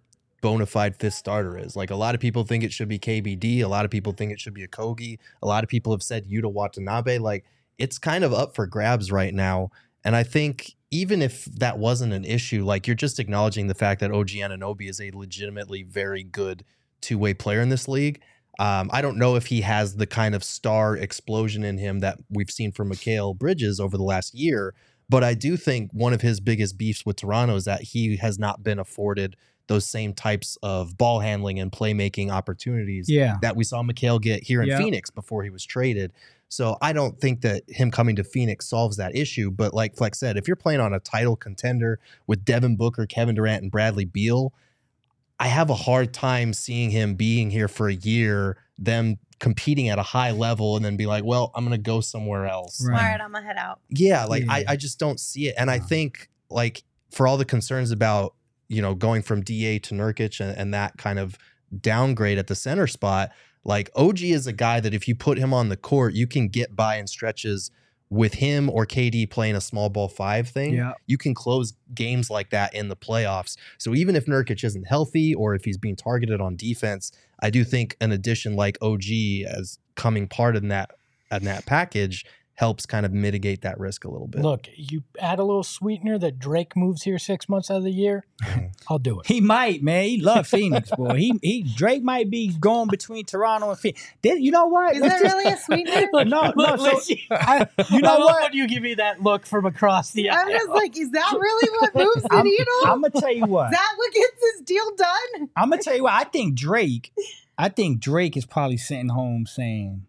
bona 0.41 0.65
fide 0.65 0.95
fifth 0.95 1.13
starter 1.13 1.57
is. 1.57 1.75
Like 1.75 1.91
a 1.91 1.95
lot 1.95 2.15
of 2.15 2.21
people 2.21 2.43
think 2.43 2.63
it 2.63 2.73
should 2.73 2.87
be 2.87 2.97
KBD. 2.97 3.59
A 3.61 3.67
lot 3.67 3.85
of 3.85 3.91
people 3.91 4.13
think 4.13 4.31
it 4.31 4.39
should 4.39 4.53
be 4.55 4.65
Okogie. 4.65 5.19
A 5.43 5.47
lot 5.47 5.63
of 5.63 5.69
people 5.69 5.91
have 5.93 6.01
said 6.01 6.27
Yuta 6.27 6.51
Watanabe. 6.51 7.19
Like 7.19 7.45
it's 7.77 7.99
kind 7.99 8.23
of 8.23 8.33
up 8.33 8.55
for 8.55 8.65
grabs 8.65 9.11
right 9.11 9.33
now. 9.33 9.69
And 10.03 10.15
I 10.15 10.23
think 10.23 10.75
even 10.91 11.21
if 11.21 11.45
that 11.45 11.77
wasn't 11.77 12.13
an 12.13 12.25
issue, 12.25 12.63
like 12.65 12.87
you're 12.87 12.95
just 12.95 13.19
acknowledging 13.19 13.67
the 13.67 13.75
fact 13.75 13.99
that 14.01 14.11
OG 14.11 14.29
Anunoby 14.29 14.89
is 14.89 14.99
a 14.99 15.11
legitimately 15.11 15.83
very 15.83 16.23
good 16.23 16.63
two 17.01 17.17
way 17.17 17.33
player 17.33 17.61
in 17.61 17.69
this 17.69 17.87
league. 17.87 18.21
Um, 18.59 18.89
I 18.91 19.01
don't 19.01 19.17
know 19.17 19.35
if 19.35 19.45
he 19.45 19.61
has 19.61 19.95
the 19.95 20.05
kind 20.07 20.35
of 20.35 20.43
star 20.43 20.97
explosion 20.97 21.63
in 21.63 21.77
him 21.77 21.99
that 21.99 22.17
we've 22.29 22.51
seen 22.51 22.71
from 22.73 22.91
Mikal 22.91 23.37
Bridges 23.37 23.79
over 23.79 23.95
the 23.95 24.03
last 24.03 24.35
year, 24.35 24.73
but 25.07 25.23
I 25.23 25.33
do 25.33 25.55
think 25.55 25.91
one 25.93 26.11
of 26.13 26.21
his 26.21 26.39
biggest 26.41 26.77
beefs 26.77 27.05
with 27.05 27.15
Toronto 27.15 27.55
is 27.55 27.63
that 27.65 27.81
he 27.81 28.17
has 28.17 28.37
not 28.37 28.61
been 28.63 28.77
afforded 28.77 29.37
those 29.67 29.87
same 29.87 30.13
types 30.13 30.57
of 30.61 30.97
ball 30.97 31.19
handling 31.21 31.59
and 31.59 31.71
playmaking 31.71 32.31
opportunities 32.31 33.07
Yeah. 33.07 33.37
that 33.41 33.55
we 33.55 33.63
saw 33.63 33.81
Mikal 33.83 34.19
get 34.19 34.43
here 34.43 34.61
in 34.61 34.67
Yep. 34.67 34.77
Phoenix 34.79 35.09
before 35.09 35.43
he 35.43 35.49
was 35.51 35.63
traded. 35.63 36.11
So 36.49 36.75
I 36.81 36.91
don't 36.93 37.21
think 37.21 37.41
that 37.41 37.61
him 37.69 37.91
coming 37.91 38.15
to 38.15 38.23
Phoenix 38.23 38.65
solves 38.67 38.97
that 38.97 39.15
issue. 39.15 39.51
But 39.51 39.73
like 39.73 39.95
Flex 39.95 40.19
said, 40.19 40.35
if 40.35 40.47
you're 40.47 40.55
playing 40.55 40.79
on 40.79 40.93
a 40.95 40.99
title 40.99 41.35
contender 41.35 41.99
with 42.25 42.43
Devin 42.43 42.75
Booker, 42.75 43.05
Kevin 43.05 43.35
Durant, 43.35 43.61
and 43.61 43.71
Bradley 43.71 44.05
Beal, 44.05 44.51
I 45.39 45.47
have 45.47 45.69
a 45.69 45.75
hard 45.75 46.13
time 46.13 46.53
seeing 46.53 46.91
him 46.91 47.15
being 47.15 47.49
here 47.49 47.67
for 47.67 47.87
a 47.87 47.93
year, 47.93 48.57
them 48.77 49.17
competing 49.39 49.87
at 49.87 49.97
a 49.97 50.03
high 50.03 50.31
level, 50.31 50.75
and 50.75 50.83
then 50.83 50.97
be 50.97 51.05
like, 51.05 51.23
well, 51.23 51.51
I'm 51.55 51.65
going 51.65 51.77
to 51.77 51.81
go 51.81 52.01
somewhere 52.01 52.45
else. 52.45 52.85
Right. 52.85 52.97
All 52.97 53.09
right, 53.09 53.21
I'm 53.21 53.31
gonna 53.31 53.45
head 53.45 53.55
out. 53.57 53.79
Yeah, 53.89 54.25
like 54.25 54.43
I, 54.49 54.59
Yeah. 54.59 54.71
I 54.71 54.75
just 54.75 54.99
don't 54.99 55.19
see 55.19 55.47
it. 55.47 55.55
And 55.57 55.71
I 55.71 55.79
think 55.79 56.29
like 56.49 56.83
for 57.09 57.25
all 57.25 57.37
the 57.37 57.45
concerns 57.45 57.91
about, 57.91 58.35
you 58.67 58.81
know, 58.81 58.93
going 58.95 59.21
from 59.21 59.41
DA 59.41 59.79
to 59.79 59.95
Nurkic 59.95 60.39
and, 60.41 60.55
and 60.57 60.73
that 60.73 60.97
kind 60.97 61.19
of 61.19 61.37
downgrade 61.79 62.37
at 62.37 62.47
the 62.47 62.55
center 62.55 62.87
spot, 62.87 63.31
like 63.63 63.89
OG 63.95 64.21
is 64.21 64.45
a 64.45 64.53
guy 64.53 64.79
that 64.79 64.93
if 64.93 65.07
you 65.07 65.15
put 65.15 65.37
him 65.37 65.53
on 65.53 65.69
the 65.69 65.77
court, 65.77 66.13
you 66.13 66.27
can 66.27 66.49
get 66.49 66.75
by 66.75 66.97
in 66.97 67.07
stretches 67.07 67.71
with 68.09 68.33
him 68.33 68.69
or 68.69 68.85
KD 68.85 69.29
playing 69.29 69.55
a 69.55 69.61
small 69.61 69.89
ball 69.89 70.07
five 70.07 70.49
thing. 70.49 70.73
Yeah. 70.73 70.93
You 71.05 71.17
can 71.17 71.35
close 71.35 71.73
games 71.93 72.29
like 72.29 72.49
that 72.49 72.73
in 72.73 72.87
the 72.87 72.95
playoffs. 72.95 73.55
So 73.77 73.93
even 73.93 74.15
if 74.15 74.25
Nurkic 74.25 74.63
isn't 74.63 74.87
healthy 74.87 75.35
or 75.35 75.53
if 75.53 75.63
he's 75.63 75.77
being 75.77 75.95
targeted 75.95 76.41
on 76.41 76.55
defense, 76.55 77.11
I 77.39 77.49
do 77.49 77.63
think 77.63 77.95
an 78.01 78.11
addition 78.11 78.55
like 78.55 78.77
OG 78.81 79.03
as 79.47 79.77
coming 79.95 80.27
part 80.27 80.55
in 80.55 80.69
that 80.69 80.91
in 81.31 81.43
that 81.43 81.65
package 81.65 82.25
helps 82.59 82.85
kind 82.85 83.05
of 83.05 83.13
mitigate 83.13 83.61
that 83.61 83.79
risk 83.79 84.03
a 84.03 84.11
little 84.11 84.27
bit. 84.27 84.41
Look, 84.41 84.67
you 84.75 85.01
add 85.17 85.39
a 85.39 85.43
little 85.45 85.63
sweetener 85.63 86.19
that 86.19 86.39
Drake 86.39 86.75
moves 86.75 87.03
here 87.03 87.17
six 87.17 87.47
months 87.47 87.71
out 87.71 87.77
of 87.77 87.83
the 87.85 87.89
year. 87.91 88.25
I'll 88.89 88.99
do 88.99 89.21
it. 89.21 89.27
He 89.27 89.39
might, 89.39 89.81
man. 89.81 90.03
He 90.03 90.19
love 90.19 90.45
Phoenix, 90.45 90.89
boy. 90.91 91.13
He 91.15 91.39
he 91.41 91.63
Drake 91.63 92.03
might 92.03 92.29
be 92.29 92.49
going 92.49 92.89
between 92.89 93.23
Toronto 93.23 93.69
and 93.69 93.79
Phoenix. 93.79 94.05
Then 94.23 94.41
you 94.43 94.51
know 94.51 94.67
what? 94.67 94.93
Is 94.93 95.01
Let's 95.01 95.21
that 95.21 95.33
really 95.33 95.53
a 95.53 95.57
sweetener? 95.57 96.09
Look, 96.13 96.27
No, 96.27 96.51
look, 96.53 96.79
no, 96.81 96.99
so- 96.99 97.15
I, 97.31 97.65
you 97.91 98.01
know 98.01 98.15
I 98.17 98.19
what? 98.19 98.43
when 98.43 98.53
you 98.53 98.67
give 98.67 98.83
me 98.83 98.95
that 98.95 99.23
look 99.23 99.45
from 99.45 99.65
across 99.65 100.11
the 100.11 100.29
I'm 100.29 100.49
aisle. 100.49 100.53
just 100.57 100.69
like, 100.69 100.97
is 100.99 101.11
that 101.11 101.37
really 101.39 101.69
what 101.79 101.95
moves 102.03 102.23
the 102.23 102.33
I'm, 102.35 102.43
needle? 102.43 102.73
I'm 102.87 103.01
gonna 103.01 103.09
tell 103.21 103.33
you 103.33 103.45
what. 103.45 103.71
is 103.71 103.77
that 103.77 103.93
what 103.95 104.13
gets 104.13 104.41
this 104.41 104.61
deal 104.63 104.95
done? 104.97 105.49
I'm 105.55 105.69
gonna 105.69 105.81
tell 105.81 105.95
you 105.95 106.03
what. 106.03 106.13
I 106.13 106.25
think 106.25 106.55
Drake. 106.55 107.13
I 107.57 107.69
think 107.69 108.01
Drake 108.01 108.35
is 108.35 108.45
probably 108.45 108.75
sitting 108.75 109.07
home 109.09 109.45
saying, 109.45 110.07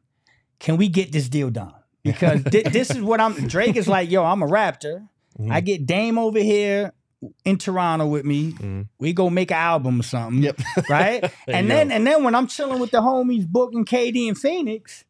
"Can 0.58 0.76
we 0.78 0.88
get 0.88 1.12
this 1.12 1.28
deal 1.28 1.50
done?" 1.50 1.74
Because 2.02 2.42
thi- 2.42 2.62
this 2.70 2.90
is 2.90 3.00
what 3.02 3.20
I'm. 3.20 3.34
Drake 3.48 3.76
is 3.76 3.86
like, 3.88 4.10
"Yo, 4.10 4.24
I'm 4.24 4.42
a 4.42 4.46
Raptor. 4.46 5.06
Mhm. 5.38 5.52
I 5.52 5.60
get 5.60 5.86
Dame 5.86 6.18
over 6.18 6.38
here 6.38 6.92
in 7.44 7.58
Toronto 7.58 8.06
with 8.06 8.24
me. 8.24 8.52
Mhm. 8.52 8.88
We 8.98 9.12
go 9.12 9.28
make 9.30 9.50
an 9.50 9.58
album 9.58 10.00
or 10.00 10.02
something, 10.02 10.42
Yep. 10.42 10.60
right? 10.88 11.30
And 11.48 11.70
then 11.70 11.88
go. 11.88 11.94
and 11.94 12.06
then 12.06 12.24
when 12.24 12.34
I'm 12.34 12.46
chilling 12.46 12.80
with 12.80 12.90
the 12.90 13.00
homies, 13.02 13.46
booking 13.46 13.84
KD 13.84 14.28
and 14.28 14.38
Phoenix." 14.38 15.04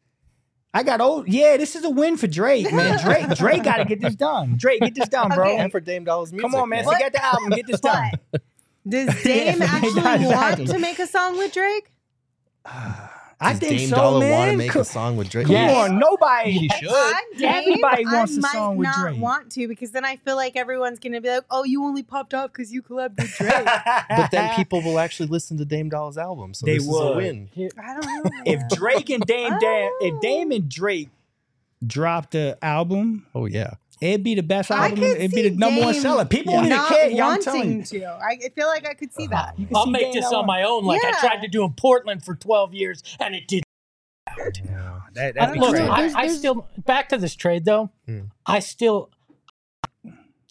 I 0.73 0.83
got 0.83 1.01
old. 1.01 1.27
Yeah, 1.27 1.57
this 1.57 1.75
is 1.75 1.83
a 1.83 1.89
win 1.89 2.15
for 2.15 2.27
Drake, 2.27 2.71
man. 2.71 2.97
Drake, 3.03 3.27
Drake 3.37 3.61
got 3.63 3.77
to 3.77 3.85
get 3.85 3.99
this 3.99 4.15
done. 4.15 4.55
Drake, 4.55 4.79
get 4.79 4.95
this 4.95 5.09
done, 5.09 5.27
bro. 5.27 5.49
Okay. 5.49 5.57
and 5.57 5.69
for 5.69 5.81
Dame 5.81 6.05
Dollars 6.05 6.31
music. 6.31 6.49
Come 6.49 6.55
on, 6.61 6.69
man. 6.69 6.85
What? 6.85 6.93
Forget 6.95 7.11
the 7.11 7.21
album. 7.25 7.49
Get 7.49 7.67
this 7.67 7.81
done. 7.81 8.11
But 8.31 8.41
does 8.87 9.21
Dame 9.21 9.59
Yeah, 9.59 9.65
actually 9.65 9.89
exactly. 9.89 10.27
want 10.27 10.67
to 10.69 10.79
make 10.79 10.97
a 10.99 11.07
song 11.07 11.37
with 11.37 11.51
Drake? 11.51 11.91
I 13.43 13.53
Does 13.53 13.59
think 13.59 13.77
Dame 13.79 13.89
so, 13.89 13.95
Dollar 13.95 14.19
man. 14.19 14.31
want 14.37 14.51
to 14.51 14.57
make 14.57 14.75
a 14.75 14.85
song 14.85 15.17
with 15.17 15.29
Drake? 15.29 15.47
Come 15.47 15.55
Yes. 15.55 15.75
on, 15.89 15.97
nobody. 15.97 16.51
He 16.51 16.69
should. 16.79 16.89
I'm 16.91 17.23
Everybody 17.43 18.05
wants 18.05 18.33
I 18.33 18.37
a 18.37 18.39
might 18.41 18.51
song 18.51 18.77
with 18.77 18.85
not 18.85 18.99
Drake. 19.01 19.19
want 19.21 19.51
to 19.53 19.67
because 19.67 19.89
then 19.91 20.05
I 20.05 20.17
feel 20.17 20.35
like 20.35 20.55
everyone's 20.55 20.99
gonna 20.99 21.19
be 21.21 21.29
like, 21.29 21.43
"Oh, 21.49 21.63
you 21.63 21.83
only 21.83 22.03
popped 22.03 22.35
off 22.35 22.51
because 22.53 22.71
you 22.71 22.83
collabed 22.83 23.17
with 23.17 23.35
Drake." 23.37 23.51
But 24.09 24.29
then 24.29 24.53
people 24.55 24.81
will 24.83 24.99
actually 24.99 25.27
listen 25.29 25.57
to 25.57 25.65
Dame 25.65 25.89
Dollars 25.89 26.17
album, 26.19 26.53
so 26.53 26.65
They 26.67 26.73
this 26.77 26.83
is 26.87 26.95
a 26.95 27.13
win. 27.15 27.49
I 27.83 27.99
don't 27.99 28.05
know. 28.05 28.31
if 28.45 28.61
Drake 28.69 29.09
and 29.09 29.23
Dame, 29.25 29.57
Dame 29.59 29.89
Oh. 29.91 29.97
if 30.01 30.21
Dame 30.21 30.51
and 30.51 30.69
Drake 30.69 31.09
dropped 31.85 32.31
the 32.33 32.57
album, 32.61 33.25
Oh 33.33 33.47
yeah. 33.47 33.73
It'd 34.01 34.23
be 34.23 34.33
the 34.33 34.41
best 34.43 34.71
I 34.71 34.85
album. 34.87 35.03
It'd 35.03 35.31
be 35.31 35.49
the 35.49 35.55
number 35.55 35.79
one 35.81 35.93
seller. 35.93 36.25
People 36.25 36.53
won't 36.53 36.65
even 36.65 36.75
not 36.77 36.89
care. 36.89 37.09
Yo, 37.11 37.23
I'm 37.23 37.41
telling 37.41 37.77
you. 37.77 37.83
to. 37.83 38.03
I 38.05 38.37
I 38.45 38.49
feel 38.55 38.65
like 38.67 38.87
I 38.87 38.95
could 38.95 39.13
see 39.13 39.27
that. 39.27 39.57
You 39.59 39.67
can 39.67 39.75
I'll 39.75 39.85
see 39.85 39.91
make 39.91 40.01
Dame 40.11 40.13
this 40.21 40.33
on 40.33 40.47
my 40.47 40.63
own, 40.63 40.83
like 40.85 41.03
I 41.05 41.11
tried 41.19 41.41
to 41.41 41.47
do 41.47 41.63
in 41.63 41.73
Portland 41.73 42.25
for 42.25 42.33
12 42.35 42.73
years, 42.73 43.03
and 43.19 43.35
it 43.35 43.47
did. 43.47 43.63
That, 44.35 44.53
I, 45.15 45.31
that'd 45.31 45.53
be 45.53 45.59
look, 45.59 45.71
crazy. 45.75 45.87
I, 45.87 45.97
There's- 46.01 46.15
I 46.15 46.27
still 46.29 46.67
back 46.85 47.09
to 47.09 47.17
this 47.17 47.35
trade 47.35 47.65
though. 47.65 47.91
Hmm. 48.07 48.21
I 48.45 48.59
still, 48.59 49.11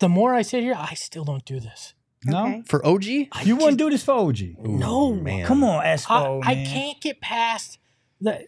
the 0.00 0.08
more 0.08 0.34
I 0.34 0.42
sit 0.42 0.62
here, 0.62 0.74
I 0.76 0.94
still 0.94 1.24
don't 1.24 1.44
do 1.44 1.60
this. 1.60 1.94
no, 2.24 2.44
Okay. 2.46 2.62
For 2.66 2.84
OG? 2.86 3.04
I 3.32 3.42
you 3.44 3.56
wouldn't 3.56 3.78
do 3.78 3.90
this 3.90 4.04
for 4.04 4.12
OG. 4.12 4.40
Ooh, 4.40 4.54
No, 4.78 5.14
man. 5.14 5.46
Come 5.46 5.64
on, 5.64 5.80
I, 5.84 5.94
Espo. 5.94 6.40
I 6.44 6.54
man. 6.54 6.66
can't 6.66 7.00
get 7.00 7.20
past 7.20 7.78
the. 8.20 8.46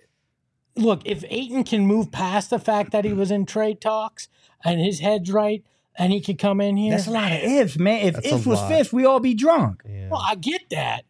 Look, 0.74 1.02
if 1.04 1.22
Ayton 1.28 1.64
can 1.64 1.86
move 1.86 2.10
past 2.12 2.48
the 2.50 2.58
fact 2.58 2.92
that 2.92 3.04
he 3.04 3.12
was 3.12 3.30
in 3.30 3.44
trade 3.44 3.78
talks 3.80 4.28
and 4.64 4.80
his 4.80 5.00
head's 5.00 5.30
right, 5.30 5.64
and 5.96 6.12
he 6.12 6.20
can 6.20 6.36
come 6.36 6.60
in 6.60 6.76
here, 6.76 6.92
That's 6.92 7.06
a 7.06 7.10
lot 7.10 7.32
of 7.32 7.38
ifs, 7.42 7.78
man. 7.78 8.06
If 8.06 8.14
That's 8.14 8.26
a 8.26 8.34
ifs 8.36 8.46
was 8.46 8.58
lot. 8.60 8.68
fifths, 8.68 8.92
we 8.92 9.04
all 9.04 9.20
be 9.20 9.34
drunk. 9.34 9.82
Yeah. 9.88 10.08
Well, 10.10 10.22
I 10.24 10.34
get 10.36 10.62
that, 10.70 11.04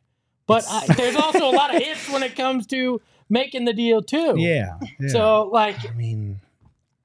but 0.46 0.64
I, 0.68 0.86
there's 0.94 1.16
also 1.16 1.48
a 1.48 1.54
lot 1.54 1.74
of 1.74 1.80
ifs 1.82 2.08
when 2.10 2.22
it 2.22 2.34
comes 2.36 2.66
to 2.68 3.00
making 3.28 3.64
the 3.64 3.72
deal 3.72 4.02
too. 4.02 4.34
Yeah. 4.38 4.78
yeah. 5.00 5.08
So 5.08 5.44
like 5.52 5.76
I 5.88 5.94
mean, 5.94 6.40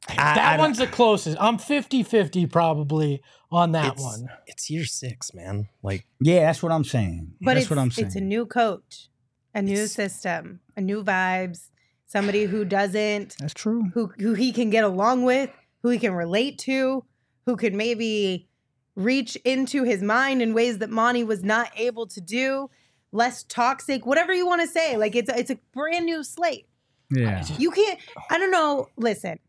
I- 0.10 0.16
that 0.16 0.39
I- 0.39 0.58
one's 0.58 0.78
the 0.80 0.88
closest. 0.88 1.38
I'm 1.39 1.58
50-50 1.58 2.52
probably 2.52 3.22
on 3.52 3.72
that 3.74 3.93
it's, 3.93 4.02
one. 4.04 4.30
it's 4.45 4.70
year 4.70 4.84
six, 4.86 5.34
man. 5.34 5.70
Like 5.84 6.06
yeah, 6.20 6.41
that's 6.45 6.62
what 6.64 6.72
I'm 6.72 6.84
saying. 6.84 7.34
But 7.41 7.54
that's 7.54 7.66
it's, 7.66 7.70
what 7.70 7.80
I'm 7.80 7.91
saying. 7.91 8.08
it's 8.08 8.16
a 8.16 8.22
new 8.22 8.45
coach, 8.45 9.08
a 9.54 9.62
new 9.62 9.74
It's- 9.74 9.91
system, 9.93 10.60
a 10.76 10.82
new 10.82 11.04
vibes, 11.04 11.70
somebody 12.08 12.43
who 12.45 12.66
doesn't 12.66 13.36
that's 13.39 13.54
true. 13.54 13.84
who 13.93 14.08
who 14.20 14.34
he 14.34 14.52
can 14.52 14.70
get 14.70 14.84
along 14.84 15.24
with, 15.24 15.50
who 15.84 15.89
he 15.89 15.99
can 15.99 16.13
relate 16.13 16.57
to, 16.59 17.03
who 17.45 17.55
could 17.55 17.73
maybe 17.73 18.47
reach 18.95 19.36
into 19.38 19.84
his 19.84 20.01
mind 20.01 20.41
in 20.41 20.53
ways 20.53 20.80
that 20.80 20.89
Monty 20.89 21.23
was 21.23 21.43
not 21.43 21.71
able 21.75 22.07
to 22.07 22.19
do, 22.21 22.69
less 23.11 23.43
toxic, 23.43 24.05
whatever 24.05 24.34
you 24.34 24.45
want 24.47 24.61
to 24.61 24.67
say. 24.67 24.97
Like 24.97 25.15
it's 25.15 25.30
a, 25.30 25.38
it's 25.38 25.51
a 25.51 25.59
brand 25.73 26.05
new 26.05 26.23
slate. 26.23 26.67
Yeah. 27.11 27.43
You 27.57 27.71
can't. 27.71 27.99
I 28.30 28.38
don't 28.38 28.51
know. 28.51 28.89
Listen, 28.97 29.39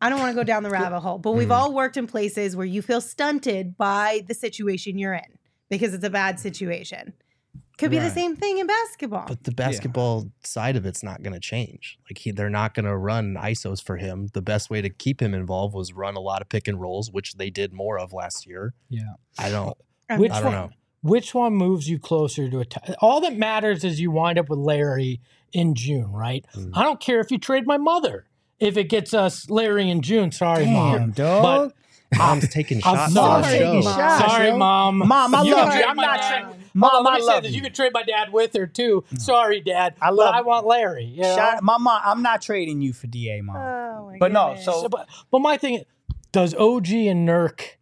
I 0.00 0.08
don't 0.10 0.18
want 0.18 0.30
to 0.32 0.34
go 0.34 0.44
down 0.44 0.62
the 0.62 0.70
rabbit 0.78 1.00
hole, 1.00 1.18
but 1.18 1.32
we've 1.32 1.48
Mhm. 1.48 1.52
all 1.56 1.72
worked 1.72 1.96
in 1.96 2.06
places 2.06 2.56
where 2.56 2.66
you 2.66 2.82
feel 2.82 3.00
stunted 3.00 3.76
by 3.78 4.24
the 4.28 4.34
situation 4.34 4.98
you're 4.98 5.14
in 5.14 5.38
because 5.70 5.94
it's 5.94 6.04
a 6.04 6.10
bad 6.10 6.38
situation. 6.40 7.14
Could 7.82 7.90
be 7.90 7.98
the 7.98 8.10
same 8.10 8.36
thing 8.36 8.58
in 8.58 8.66
basketball. 8.66 9.26
But 9.26 9.44
the 9.44 9.52
basketball 9.52 10.30
side 10.44 10.76
of 10.76 10.86
it's 10.86 11.02
not 11.02 11.22
going 11.22 11.34
to 11.34 11.40
change. 11.40 11.98
Like 12.08 12.18
he, 12.18 12.30
they're 12.30 12.50
not 12.50 12.74
going 12.74 12.86
to 12.86 12.96
run 12.96 13.34
ISOs 13.34 13.82
for 13.82 13.96
him. 13.96 14.28
The 14.32 14.42
best 14.42 14.70
way 14.70 14.80
to 14.82 14.88
keep 14.88 15.20
him 15.20 15.34
involved 15.34 15.74
was 15.74 15.92
run 15.92 16.14
a 16.14 16.20
lot 16.20 16.42
of 16.42 16.48
pick 16.48 16.68
and 16.68 16.80
rolls, 16.80 17.10
which 17.10 17.34
they 17.34 17.50
did 17.50 17.72
more 17.72 17.98
of 17.98 18.12
last 18.12 18.46
year. 18.46 18.74
Yeah. 18.88 19.02
I 19.38 19.50
don't. 19.50 19.76
Which 20.16 20.32
I 20.32 20.40
don't 20.40 20.44
one? 20.44 20.52
know. 20.52 20.70
Which 21.02 21.34
one 21.34 21.54
moves 21.54 21.88
you 21.88 21.98
closer 21.98 22.48
to 22.48 22.60
a 22.60 22.66
All 23.00 23.20
that 23.22 23.36
matters 23.36 23.82
is 23.82 24.00
you 24.00 24.12
wind 24.12 24.38
up 24.38 24.48
with 24.48 24.60
Larry 24.60 25.20
in 25.52 25.74
June, 25.74 26.12
right? 26.12 26.44
Mm. 26.54 26.70
I 26.74 26.84
don't 26.84 27.00
care 27.00 27.20
if 27.20 27.30
you 27.30 27.38
trade 27.38 27.66
my 27.66 27.76
mother. 27.76 28.26
If 28.60 28.76
it 28.76 28.84
gets 28.84 29.12
us 29.12 29.50
Larry 29.50 29.90
in 29.90 30.02
June, 30.02 30.30
sorry, 30.30 30.66
mom. 30.66 30.98
Damn, 30.98 31.10
dog. 31.10 31.72
Mom's 32.16 32.48
taking 32.48 32.78
I'm 32.84 32.96
shots 32.96 33.14
sorry, 33.14 33.64
on 33.64 33.76
the 33.76 33.82
show. 33.82 33.88
Mom. 33.90 34.30
Sorry, 34.30 34.52
mom. 34.52 34.98
Mom, 34.98 35.34
I 35.34 35.42
you 35.42 35.54
love 35.54 35.74
you. 35.74 35.84
I'm 35.84 35.96
not 35.96 36.20
dad. 36.20 36.61
Trading. 36.72 36.80
Mom, 36.80 37.04
let 37.04 37.14
I 37.14 37.24
love 37.24 37.44
you. 37.44 37.50
You 37.50 37.62
can 37.62 37.72
trade 37.72 37.92
my 37.92 38.02
dad 38.02 38.32
with 38.32 38.54
her 38.54 38.66
too. 38.66 39.04
Mm. 39.12 39.20
Sorry, 39.20 39.60
dad. 39.60 39.94
I 40.00 40.08
but 40.10 40.14
love 40.16 40.34
I 40.34 40.40
want 40.42 40.66
Larry. 40.66 41.04
You 41.04 41.22
know? 41.22 41.36
Shout, 41.36 41.62
my 41.62 41.78
mom, 41.78 42.00
I'm 42.04 42.22
not 42.22 42.42
trading 42.42 42.80
you 42.80 42.92
for 42.92 43.06
DA, 43.06 43.40
mom. 43.40 43.56
Oh 43.56 44.06
my 44.10 44.18
But 44.18 44.32
no, 44.32 44.56
so- 44.62 44.82
So, 44.82 44.88
but, 44.88 45.08
but 45.30 45.40
my 45.40 45.56
thing 45.56 45.74
is, 45.74 45.84
does 46.32 46.54
OG 46.54 46.88
and 46.90 47.28
Nurk, 47.28 47.76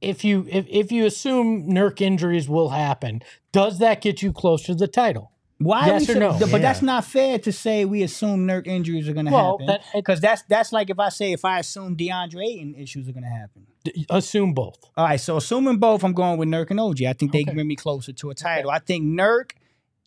if 0.00 0.24
you 0.24 0.46
if, 0.50 0.66
if 0.68 0.90
you 0.90 1.04
assume 1.06 1.68
Nurk 1.68 2.00
injuries 2.00 2.48
will 2.48 2.70
happen, 2.70 3.22
does 3.52 3.78
that 3.78 4.00
get 4.00 4.22
you 4.22 4.32
closer 4.32 4.68
to 4.68 4.74
the 4.74 4.88
title? 4.88 5.30
Why? 5.58 5.86
Yes 5.86 6.08
we 6.08 6.14
or 6.14 6.18
no? 6.18 6.36
But 6.38 6.50
Yeah. 6.50 6.58
that's 6.58 6.82
not 6.82 7.04
fair 7.04 7.38
to 7.38 7.52
say 7.52 7.84
we 7.84 8.02
assume 8.02 8.46
Nurk 8.46 8.66
injuries 8.66 9.08
are 9.08 9.12
going 9.12 9.26
to 9.26 9.32
Well, 9.32 9.52
happen. 9.52 9.66
that- 9.66 9.82
Because 9.94 10.20
that's 10.20 10.42
that's 10.48 10.72
like 10.72 10.90
if 10.90 10.98
I 10.98 11.08
say 11.10 11.32
if 11.32 11.44
I 11.44 11.60
assume 11.60 11.96
DeAndre 11.96 12.44
Ayton 12.44 12.74
issues 12.74 13.08
are 13.08 13.12
going 13.12 13.22
to 13.24 13.30
happen. 13.30 13.66
D- 13.84 14.04
Assume 14.10 14.52
both. 14.54 14.78
All 14.96 15.04
right, 15.04 15.20
so 15.20 15.36
assuming 15.36 15.76
both, 15.76 16.02
I'm 16.04 16.12
going 16.12 16.38
with 16.38 16.48
Nurk 16.48 16.70
and 16.70 16.80
OG. 16.80 17.06
I 17.06 17.12
think 17.12 17.32
they 17.32 17.38
Okay. 17.38 17.44
can 17.44 17.54
bring 17.54 17.68
me 17.68 17.76
closer 17.76 18.12
to 18.12 18.30
a 18.30 18.34
title. 18.34 18.70
I 18.70 18.78
think 18.78 19.04
Nurk 19.04 19.52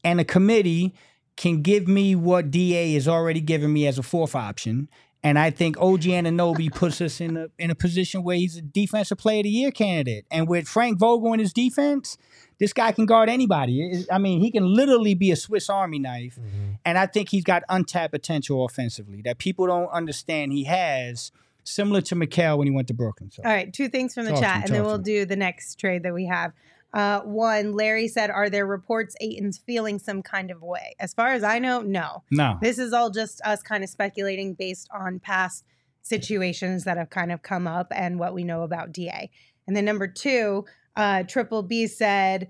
and 0.03 0.19
the 0.19 0.25
committee 0.25 0.93
can 1.37 1.61
give 1.61 1.87
me 1.87 2.15
what 2.15 2.49
DA 2.51 2.95
is 2.95 3.07
already 3.07 3.39
giving 3.39 3.71
me 3.71 3.85
as 3.87 3.97
a 3.99 4.03
fourth 4.03 4.35
option. 4.35 4.89
And 5.23 5.37
I 5.39 5.49
think 5.49 5.77
OG 5.79 6.03
Anunoby 6.11 6.73
puts 6.73 7.01
us 7.01 7.19
in 7.21 7.37
a 7.37 7.47
in 7.59 7.69
a 7.71 7.75
position 7.75 8.23
where 8.23 8.35
he's 8.37 8.57
a 8.57 8.61
defensive 8.61 9.17
player 9.17 9.39
of 9.39 9.43
the 9.43 9.49
year 9.49 9.71
candidate. 9.71 10.25
And 10.31 10.47
with 10.47 10.67
Frank 10.67 10.99
Vogel 10.99 11.33
in 11.33 11.39
his 11.39 11.53
defense, 11.53 12.17
this 12.59 12.73
guy 12.73 12.91
can 12.91 13.05
guard 13.05 13.29
anybody. 13.29 14.05
I 14.11 14.17
mean, 14.17 14.39
he 14.39 14.51
can 14.51 14.65
literally 14.65 15.13
be 15.13 15.31
a 15.31 15.35
Swiss 15.35 15.69
Army 15.69 15.99
knife. 15.99 16.39
And 16.85 16.97
I 16.97 17.05
think 17.05 17.29
he's 17.29 17.43
got 17.43 17.63
untapped 17.69 18.13
potential 18.13 18.65
offensively 18.65 19.21
that 19.23 19.37
people 19.37 19.67
don't 19.67 19.89
understand 19.89 20.53
he 20.53 20.63
has, 20.65 21.31
similar 21.63 22.01
to 22.01 22.15
Mikal 22.15 22.57
when 22.57 22.67
he 22.67 22.71
went 22.71 22.87
to 22.87 22.93
Brooklyn. 22.93 23.29
So 23.29 23.43
All 23.43 23.51
right, 23.51 23.71
two 23.71 23.89
things 23.89 24.13
from 24.13 24.25
the 24.25 24.31
Talk 24.31 24.41
chat, 24.41 24.57
me, 24.57 24.63
and 24.65 24.73
then 24.73 24.83
we'll 24.83 24.97
me. 24.97 25.03
do 25.03 25.25
the 25.25 25.35
next 25.35 25.79
trade 25.79 26.03
that 26.03 26.13
we 26.13 26.25
have. 26.25 26.53
Uh, 26.93 27.19
one, 27.21 27.73
Larry 27.73 28.07
said, 28.07 28.31
"Are 28.31 28.49
there 28.49 28.65
reports 28.65 29.15
Ayton's 29.19 29.57
feeling 29.57 29.99
some 29.99 30.23
kind 30.23 30.49
of 30.49 30.61
way?" 30.61 30.95
As 30.99 31.13
far 31.13 31.33
as 31.33 31.43
I 31.43 31.59
know, 31.59 31.81
no. 31.81 32.23
no. 32.31 32.57
This 32.61 32.79
is 32.79 32.93
all 32.93 33.09
just 33.09 33.41
us 33.41 33.61
kind 33.61 33.83
of 33.83 33.89
speculating 33.89 34.53
based 34.53 34.87
on 34.91 35.19
past 35.19 35.65
situations 36.01 36.85
that 36.85 36.97
have 36.97 37.09
kind 37.09 37.31
of 37.31 37.41
come 37.41 37.67
up 37.67 37.87
and 37.91 38.17
what 38.17 38.33
we 38.33 38.45
know 38.45 38.63
about 38.63 38.93
DA. 38.93 39.29
And 39.67 39.75
then 39.75 39.83
number 39.83 40.07
two, 40.07 40.65
uh, 40.97 41.23
Triple 41.23 41.63
B 41.63 41.87
said, 41.87 42.49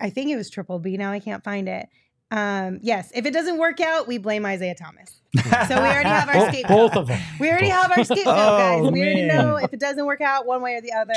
I 0.00 0.08
think 0.10 0.30
it 0.30 0.36
was 0.36 0.48
Triple 0.48 0.78
B. 0.78 0.96
Now 0.96 1.12
I 1.12 1.20
can't 1.20 1.44
find 1.44 1.68
it. 1.68 1.86
Um, 2.30 2.78
yes, 2.82 3.10
if 3.14 3.24
it 3.26 3.32
doesn't 3.32 3.58
work 3.58 3.80
out, 3.80 4.06
we 4.06 4.18
blame 4.18 4.44
Isaiah 4.46 4.74
Thomas. 4.74 5.20
So 5.34 5.42
we 5.82 5.88
already 5.88 6.08
have 6.08 6.28
our 6.28 6.48
scapegoat. 6.52 6.68
both 6.68 6.96
of 6.96 7.06
them. 7.08 7.20
We 7.40 7.50
already 7.50 7.68
have 7.68 7.90
our 7.90 8.04
scapegoat, 8.04 8.26
Oh, 8.36 8.58
guys. 8.58 8.92
We 8.92 9.00
already 9.00 9.26
man. 9.26 9.36
know 9.36 9.56
if 9.56 9.72
it 9.72 9.80
doesn't 9.80 10.04
work 10.06 10.20
out 10.20 10.46
one 10.46 10.62
way 10.62 10.74
or 10.74 10.80
the 10.82 10.92
other, 10.92 11.14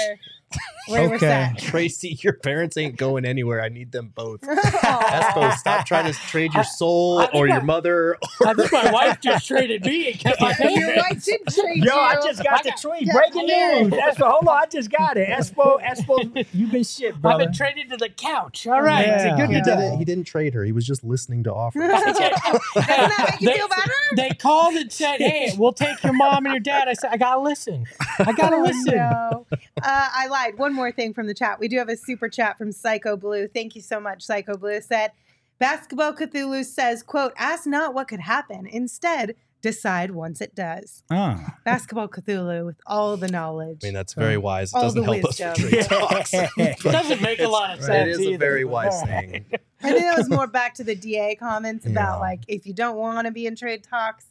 we're, 0.89 1.09
we're 1.09 1.15
Okay. 1.15 1.51
Tracy, 1.57 2.17
your 2.21 2.33
parents 2.33 2.75
ain't 2.77 2.95
going 2.97 3.25
anywhere. 3.25 3.61
I 3.61 3.69
need 3.69 3.91
them 3.91 4.11
both. 4.15 4.41
Aw. 4.43 5.31
Espo, 5.33 5.53
stop 5.57 5.85
trying 5.87 6.11
to 6.11 6.17
trade 6.19 6.53
your 6.53 6.63
soul 6.63 7.19
I 7.19 7.25
think 7.27 7.35
or 7.35 7.47
my- 7.47 7.53
your 7.55 7.63
mother. 7.63 8.17
I 8.45 8.53
think 8.53 8.71
my 8.71 8.91
wife 8.93 9.21
just 9.21 9.47
traded 9.47 9.85
me 9.85 10.11
and 10.11 10.19
kept 10.19 10.41
my 10.41 10.47
Your 10.49 10.55
payment. 10.57 10.97
wife 10.97 11.23
did 11.23 11.41
trade 11.47 11.83
Yo, 11.83 11.95
I 11.95 12.15
just 12.15 12.43
got 12.43 12.59
I 12.59 12.63
the 12.63 12.69
got- 12.71 12.81
tweet. 12.81 13.01
yeah, 13.07 13.13
Breaking 13.13 13.47
yeah. 13.47 13.81
news. 13.83 13.93
Espo, 13.93 14.29
hold 14.31 14.47
on. 14.47 14.57
I 14.63 14.65
just 14.65 14.89
got 14.91 15.17
it. 15.17 15.29
Espo, 15.29 15.81
Espo, 15.81 16.45
you've 16.53 16.71
been 16.71 16.83
shit, 16.83 17.15
I've 17.23 17.37
been 17.39 17.53
traded 17.53 17.89
to 17.91 17.97
the 17.97 18.09
couch. 18.09 18.67
All 18.67 18.81
right. 18.81 19.05
Yeah. 19.05 19.37
Good 19.37 19.49
he, 19.49 19.61
didn't, 19.61 19.97
he 19.99 20.05
didn't 20.05 20.25
trade 20.25 20.53
her. 20.53 20.63
He 20.65 20.71
was 20.71 20.85
just 20.85 21.03
listening 21.03 21.43
to 21.43 21.53
offers. 21.53 21.81
Doesn't 21.87 22.17
that 22.17 23.25
make 23.29 23.41
you 23.41 23.47
They- 23.49 23.53
feel 23.57 23.67
better? 23.67 23.91
They 24.15 24.29
called 24.31 24.75
and 24.75 24.91
said, 24.91 25.17
"Hey, 25.17 25.53
we'll 25.57 25.71
take 25.73 26.03
your 26.03 26.13
mom 26.13 26.45
and 26.45 26.53
your 26.53 26.59
dad." 26.59 26.87
I 26.89 26.93
said, 26.93 27.11
"I 27.13 27.17
gotta 27.17 27.39
listen. 27.39 27.85
I 28.19 28.33
gotta 28.33 28.57
Oh, 28.57 28.61
listen." 28.63 28.95
no. 28.95 29.45
Uh, 29.51 29.55
I 29.83 30.27
lied. 30.27 30.40
One 30.57 30.73
more 30.73 30.91
thing 30.91 31.13
from 31.13 31.27
the 31.27 31.33
chat. 31.33 31.59
We 31.59 31.67
do 31.67 31.77
have 31.77 31.89
a 31.89 31.97
super 31.97 32.29
chat 32.29 32.57
from 32.57 32.71
Psycho 32.71 33.15
Blue. 33.17 33.47
Thank 33.47 33.75
you 33.75 33.81
so 33.81 33.99
much, 33.99 34.23
Psycho 34.23 34.57
Blue. 34.57 34.81
Said, 34.81 35.11
Basketball 35.59 36.13
Cthulhu 36.13 36.65
says, 36.65 37.03
quote, 37.03 37.33
ask 37.37 37.67
not 37.67 37.93
what 37.93 38.07
could 38.07 38.19
happen. 38.21 38.65
Instead, 38.65 39.35
decide 39.61 40.09
once 40.11 40.41
it 40.41 40.55
does. 40.55 41.03
Ah. 41.11 41.55
Basketball 41.63 42.07
Cthulhu 42.07 42.65
with 42.65 42.77
all 42.87 43.15
the 43.15 43.27
knowledge. 43.27 43.81
I 43.83 43.87
mean, 43.87 43.93
that's 43.93 44.15
very 44.15 44.37
wise. 44.37 44.71
It 44.73 44.77
All 44.77 44.81
doesn't 44.81 45.03
the 45.05 45.13
help 45.13 45.25
us 45.25 45.39
with 45.39 45.49
wisdom. 45.61 45.69
trade 45.69 45.85
talks. 45.85 46.33
It 46.57 46.79
doesn't 46.79 47.21
make 47.21 47.39
a 47.39 47.47
lot 47.47 47.73
of 47.73 47.79
It 47.79 47.83
sense. 47.83 48.09
is 48.17 48.25
a 48.25 48.29
either, 48.29 48.37
very 48.39 48.65
wise 48.65 49.03
thing. 49.03 49.45
I 49.83 49.91
think 49.91 50.01
that 50.03 50.17
was 50.17 50.29
more 50.29 50.47
back 50.47 50.73
to 50.75 50.83
the 50.83 50.95
DA 50.95 51.35
comments 51.35 51.85
about 51.85 52.15
Yeah. 52.15 52.21
like, 52.21 52.39
if 52.47 52.65
you 52.65 52.73
don't 52.73 52.95
want 52.97 53.27
to 53.27 53.31
be 53.31 53.45
in 53.45 53.55
trade 53.55 53.83
talks, 53.83 54.25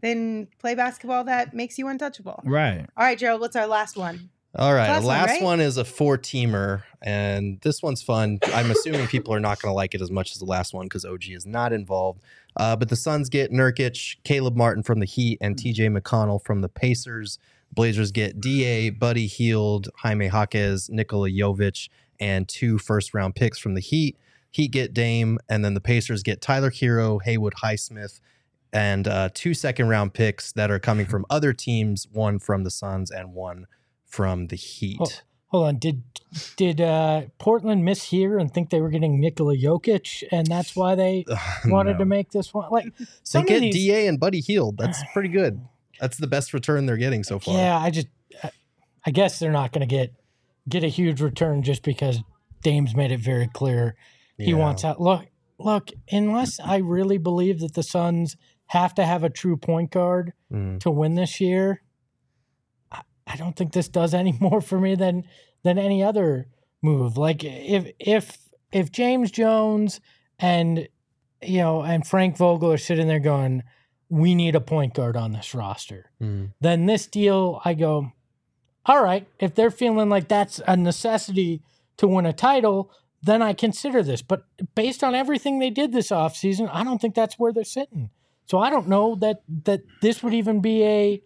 then 0.00 0.48
play 0.58 0.74
basketball 0.74 1.22
that 1.24 1.54
makes 1.54 1.78
you 1.78 1.86
untouchable. 1.86 2.42
Right. 2.44 2.84
All 2.96 3.04
right, 3.04 3.16
Gerald, 3.16 3.40
what's 3.40 3.54
our 3.54 3.68
last 3.68 3.96
one? 3.96 4.30
All 4.54 4.74
right, 4.74 4.88
Last 4.88 5.04
last, 5.04 5.34
one, 5.36 5.44
one, 5.44 5.60
is 5.60 5.78
a 5.78 5.84
four 5.84 6.18
teamer, 6.18 6.82
and 7.00 7.58
this 7.62 7.82
one's 7.82 8.02
fun. 8.02 8.38
I'm 8.52 8.70
assuming 8.70 9.06
people 9.06 9.32
are 9.32 9.40
not 9.40 9.62
going 9.62 9.70
to 9.70 9.74
like 9.74 9.94
it 9.94 10.02
as 10.02 10.10
much 10.10 10.32
as 10.32 10.40
the 10.40 10.44
last 10.44 10.74
one 10.74 10.84
because 10.84 11.06
OG 11.06 11.30
is 11.30 11.46
not 11.46 11.72
involved. 11.72 12.20
Uh, 12.58 12.76
but 12.76 12.90
the 12.90 12.96
Suns 12.96 13.30
get 13.30 13.50
Nurkic, 13.50 14.16
Caleb 14.24 14.54
Martin 14.54 14.82
from 14.82 15.00
the 15.00 15.06
Heat, 15.06 15.38
and 15.40 15.56
TJ 15.56 15.98
McConnell 15.98 16.44
from 16.44 16.60
the 16.60 16.68
Pacers. 16.68 17.38
Blazers 17.72 18.12
get 18.12 18.42
Da, 18.42 18.90
Buddy 18.90 19.26
Hield, 19.26 19.88
Jaime 19.96 20.26
Jaquez, 20.26 20.90
Nikola 20.90 21.30
Jovic, 21.30 21.88
and 22.20 22.46
two 22.46 22.76
first 22.76 23.14
round 23.14 23.34
picks 23.34 23.58
from 23.58 23.72
the 23.72 23.80
Heat. 23.80 24.18
Heat 24.50 24.68
get 24.68 24.92
Dame, 24.92 25.38
and 25.48 25.64
then 25.64 25.72
the 25.72 25.80
Pacers 25.80 26.22
get 26.22 26.42
Tyler 26.42 26.70
Herro, 26.70 27.22
Haywood 27.22 27.54
Highsmith, 27.62 28.20
and 28.70 29.08
uh, 29.08 29.30
two 29.32 29.54
second 29.54 29.88
round 29.88 30.12
picks 30.12 30.52
that 30.52 30.70
are 30.70 30.78
coming 30.78 31.06
from 31.06 31.24
other 31.30 31.54
teams, 31.54 32.06
one 32.12 32.38
from 32.38 32.64
the 32.64 32.70
Suns 32.70 33.10
and 33.10 33.32
one 33.32 33.66
from 34.12 34.46
the 34.48 34.56
Heat. 34.56 34.98
Oh, 35.00 35.06
Hold 35.48 35.66
on. 35.66 35.78
Did 35.78 36.02
did 36.56 36.80
uh, 36.80 37.22
Portland 37.38 37.84
miss 37.84 38.04
here 38.04 38.38
and 38.38 38.52
think 38.52 38.70
they 38.70 38.80
were 38.80 38.88
getting 38.88 39.20
Nikola 39.20 39.54
Jokic, 39.56 40.22
and 40.32 40.46
that's 40.46 40.74
why 40.74 40.94
they 40.94 41.24
wanted 41.66 41.92
No. 41.94 41.98
to 41.98 42.04
make 42.06 42.30
this 42.30 42.54
one? 42.54 42.70
Like 42.70 42.86
They 43.32 43.42
get 43.42 43.60
these, 43.60 43.74
Da 43.86 44.06
and 44.06 44.18
Buddy 44.18 44.40
Hield. 44.40 44.78
That's 44.78 45.02
pretty 45.12 45.28
good. 45.28 45.60
That's 46.00 46.16
the 46.16 46.26
best 46.26 46.54
return 46.54 46.86
they're 46.86 46.96
getting 46.96 47.22
so 47.22 47.38
far. 47.38 47.54
Yeah, 47.56 47.76
I 47.78 47.90
just, 47.90 48.06
I- 49.04 49.10
guess 49.10 49.38
they're 49.38 49.52
not 49.52 49.72
going 49.72 49.86
to 49.86 49.94
get 49.94 50.14
get 50.68 50.84
a 50.84 50.88
huge 50.88 51.20
return 51.20 51.62
just 51.62 51.82
because 51.82 52.20
Dame's 52.62 52.94
made 52.96 53.10
it 53.12 53.20
very 53.20 53.48
clear 53.48 53.94
he 54.38 54.50
Yeah. 54.52 54.56
wants 54.56 54.84
out. 54.84 55.00
Look, 55.02 55.26
look. 55.58 55.90
Unless 56.10 56.60
I 56.60 56.76
really 56.78 57.18
believe 57.18 57.60
that 57.60 57.74
the 57.74 57.82
Suns 57.82 58.36
have 58.66 58.94
to 58.94 59.04
have 59.04 59.22
a 59.22 59.28
true 59.30 59.56
point 59.58 59.90
guard 59.90 60.32
Mm. 60.50 60.80
to 60.80 60.90
win 60.90 61.14
this 61.14 61.40
year, 61.42 61.82
I, 63.32 63.36
don't 63.36 63.56
think 63.56 63.72
this 63.72 63.88
does 63.88 64.14
any 64.14 64.32
more 64.40 64.60
for 64.60 64.78
me 64.80 64.94
than 64.94 65.24
than 65.62 65.78
any 65.78 66.02
other 66.02 66.48
move. 66.82 67.16
Like 67.16 67.44
if 67.44 67.90
if 67.98 68.38
if 68.72 68.90
James 68.92 69.30
Jones 69.30 70.00
and 70.38 70.88
you 71.42 71.58
know 71.58 71.82
and 71.82 72.06
Frank 72.06 72.36
Vogel 72.36 72.72
are 72.72 72.78
sitting 72.78 73.08
there 73.08 73.20
going, 73.20 73.62
we 74.08 74.34
need 74.34 74.54
a 74.54 74.60
point 74.60 74.94
guard 74.94 75.16
on 75.16 75.32
this 75.32 75.54
roster 75.54 76.10
Mm. 76.20 76.52
then 76.60 76.86
this 76.86 77.06
deal, 77.06 77.60
I 77.64 77.74
go, 77.74 78.12
all 78.86 79.02
right, 79.02 79.26
if 79.38 79.54
they're 79.54 79.70
feeling 79.70 80.08
like 80.08 80.28
that's 80.28 80.60
a 80.66 80.76
necessity 80.76 81.62
to 81.96 82.06
win 82.08 82.26
a 82.26 82.32
title, 82.32 82.90
then 83.22 83.40
I 83.42 83.52
consider 83.52 84.02
this. 84.02 84.22
But 84.22 84.44
based 84.74 85.02
on 85.04 85.14
everything 85.14 85.58
they 85.58 85.70
did 85.70 85.92
this 85.92 86.08
offseason, 86.10 86.68
I 86.72 86.82
don't 86.84 87.00
think 87.00 87.14
that's 87.14 87.38
where 87.38 87.52
they're 87.52 87.64
sitting. 87.64 88.10
So 88.46 88.58
I 88.58 88.70
don't 88.70 88.88
know 88.88 89.14
that 89.16 89.42
that 89.64 89.82
this 90.00 90.22
would 90.22 90.34
even 90.34 90.60
be 90.60 90.82
a 90.84 91.22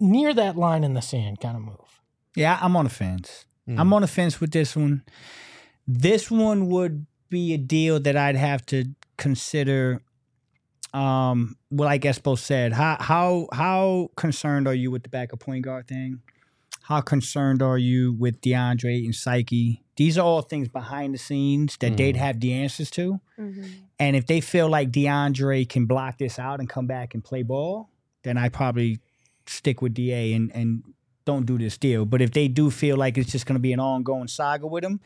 near 0.00 0.32
that 0.34 0.56
line 0.56 0.84
in 0.84 0.94
the 0.94 1.02
sand 1.02 1.40
kind 1.40 1.56
of 1.56 1.62
move. 1.62 2.00
Yeah, 2.36 2.58
I'm 2.60 2.76
on 2.76 2.84
the 2.84 2.90
fence. 2.90 3.46
Mm. 3.68 3.78
I'm 3.80 3.92
on 3.92 4.02
the 4.02 4.08
fence 4.08 4.40
with 4.40 4.50
this 4.52 4.76
one. 4.76 5.02
This 5.86 6.30
one 6.30 6.68
would 6.68 7.06
be 7.30 7.54
a 7.54 7.58
deal 7.58 7.98
that 8.00 8.16
I'd 8.16 8.36
have 8.36 8.64
to 8.66 8.86
consider. 9.16 10.02
Um, 10.94 11.56
well, 11.70 11.86
like 11.88 12.02
Espo 12.02 12.38
said, 12.38 12.72
how 12.72 12.96
how 13.00 13.48
how 13.52 14.10
concerned 14.16 14.66
are 14.66 14.74
you 14.74 14.90
with 14.90 15.02
the 15.02 15.08
backup 15.08 15.40
point 15.40 15.64
guard 15.64 15.86
thing? 15.86 16.20
How 16.82 17.02
concerned 17.02 17.60
are 17.60 17.76
you 17.76 18.14
with 18.14 18.40
DeAndre 18.40 19.04
and 19.04 19.14
Psyche? 19.14 19.82
These 19.96 20.16
are 20.16 20.24
all 20.24 20.40
things 20.40 20.68
behind 20.68 21.12
the 21.12 21.18
scenes 21.18 21.76
that 21.80 21.96
they'd 21.98 22.14
Mhm. 22.14 22.18
have 22.18 22.40
the 22.40 22.54
answers 22.54 22.90
to. 22.92 23.20
Mm-hmm. 23.38 23.64
And 23.98 24.16
if 24.16 24.26
they 24.26 24.40
feel 24.40 24.68
like 24.70 24.90
DeAndre 24.90 25.68
can 25.68 25.84
block 25.84 26.16
this 26.18 26.38
out 26.38 26.60
and 26.60 26.68
come 26.68 26.86
back 26.86 27.12
and 27.12 27.22
play 27.22 27.42
ball, 27.42 27.90
then 28.22 28.38
I 28.38 28.48
probably 28.48 29.00
stick 29.48 29.82
with 29.82 29.94
DA 29.94 30.32
and 30.32 30.50
and 30.54 30.82
don't 31.24 31.44
do 31.46 31.58
this 31.58 31.76
deal. 31.76 32.04
But 32.06 32.22
if 32.22 32.30
they 32.32 32.48
do 32.48 32.70
feel 32.70 32.96
like 32.96 33.18
it's 33.18 33.30
just 33.30 33.44
going 33.46 33.56
to 33.56 33.60
be 33.60 33.72
an 33.74 33.80
ongoing 33.80 34.28
saga 34.28 34.66
with 34.66 34.82
him, 34.82 35.00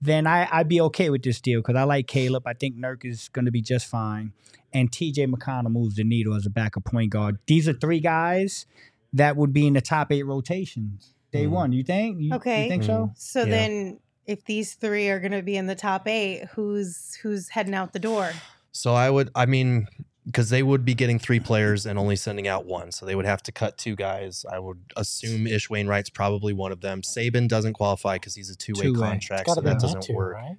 then 0.00 0.26
I, 0.26 0.48
I'd 0.50 0.68
be 0.68 0.80
okay 0.82 1.10
with 1.10 1.22
this 1.22 1.38
deal 1.40 1.60
because 1.60 1.76
I 1.76 1.82
like 1.84 2.06
Caleb. 2.06 2.46
I 2.46 2.54
think 2.54 2.76
Nurk 2.76 3.04
is 3.04 3.28
going 3.28 3.44
to 3.44 3.50
be 3.50 3.60
just 3.60 3.86
fine. 3.86 4.32
And 4.72 4.90
TJ 4.90 5.26
McConnell 5.32 5.70
moves 5.70 5.96
the 5.96 6.04
needle 6.04 6.34
as 6.34 6.46
a 6.46 6.50
backup 6.50 6.84
point 6.84 7.10
guard. 7.10 7.38
These 7.46 7.68
are 7.68 7.72
three 7.74 8.00
guys 8.00 8.64
that 9.12 9.36
would 9.36 9.52
be 9.52 9.66
in 9.66 9.74
the 9.74 9.80
top 9.82 10.10
eight 10.12 10.24
rotations 10.24 11.14
day 11.30 11.44
Mhm. 11.44 11.50
one. 11.50 11.72
You 11.72 11.82
think? 11.84 12.20
You, 12.20 12.34
Okay. 12.36 12.62
You 12.62 12.68
think 12.68 12.84
so? 12.84 13.12
So 13.16 13.40
Yeah. 13.44 13.50
then, 13.50 14.00
if 14.26 14.44
these 14.44 14.74
three 14.74 15.08
are 15.08 15.20
going 15.20 15.32
to 15.32 15.42
be 15.42 15.56
in 15.56 15.66
the 15.66 15.74
top 15.76 16.08
eight, 16.08 16.46
who's 16.54 17.16
who's 17.22 17.50
heading 17.50 17.74
out 17.74 17.92
the 17.92 17.98
door? 17.98 18.32
So 18.72 18.94
I 18.94 19.08
would, 19.10 19.30
I 19.34 19.46
mean, 19.46 19.86
because 20.26 20.50
they 20.50 20.62
would 20.62 20.84
be 20.84 20.92
getting 20.94 21.18
three 21.18 21.40
players 21.40 21.86
and 21.86 21.98
only 21.98 22.16
sending 22.16 22.46
out 22.48 22.66
one, 22.66 22.90
so 22.92 23.06
they 23.06 23.14
would 23.14 23.24
have 23.26 23.42
to 23.44 23.52
cut 23.52 23.78
two 23.78 23.94
guys. 23.96 24.44
I 24.50 24.58
would 24.58 24.80
assume 24.96 25.46
Ish 25.46 25.70
Wainwright's 25.70 26.10
probably 26.10 26.52
one 26.52 26.72
of 26.72 26.80
them. 26.80 27.00
Saben 27.02 27.48
doesn't 27.48 27.74
qualify 27.74 28.16
because 28.16 28.34
he's 28.34 28.50
a 28.50 28.56
two-way, 28.56 28.82
Two-way. 28.86 29.08
contract, 29.08 29.48
so 29.50 29.60
that 29.60 29.78
doesn't 29.80 30.02
Metu, 30.02 30.14
work. 30.14 30.34
right? 30.34 30.56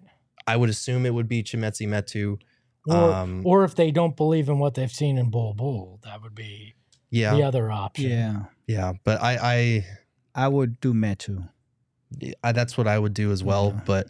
I 0.48 0.56
would 0.56 0.70
assume 0.70 1.06
it 1.06 1.14
would 1.14 1.28
be 1.28 1.44
Chimezie 1.44 1.88
Metu. 1.88 2.40
Or, 2.88 2.96
Um, 3.14 3.42
or 3.46 3.66
if 3.66 3.76
they 3.76 3.92
don't 3.92 4.16
believe 4.16 4.48
in 4.48 4.60
what 4.60 4.76
they've 4.76 4.90
seen 4.92 5.18
in 5.18 5.30
Bol 5.30 5.54
Bol, 5.54 6.00
that 6.06 6.22
would 6.24 6.34
be 6.34 6.76
Yeah, 7.10 7.36
the 7.36 7.44
other 7.44 7.70
option. 7.70 8.10
Yeah. 8.10 8.44
yeah, 8.66 8.94
but 9.04 9.22
I, 9.22 9.38
I, 9.42 9.86
I 10.46 10.48
would 10.48 10.80
do 10.80 10.94
Metu. 10.94 11.50
I 12.42 12.54
that's 12.54 12.78
what 12.78 12.88
I 12.88 12.98
would 12.98 13.14
do 13.14 13.34
as 13.34 13.44
well. 13.44 13.74
Yeah. 13.76 13.82
But 13.86 14.08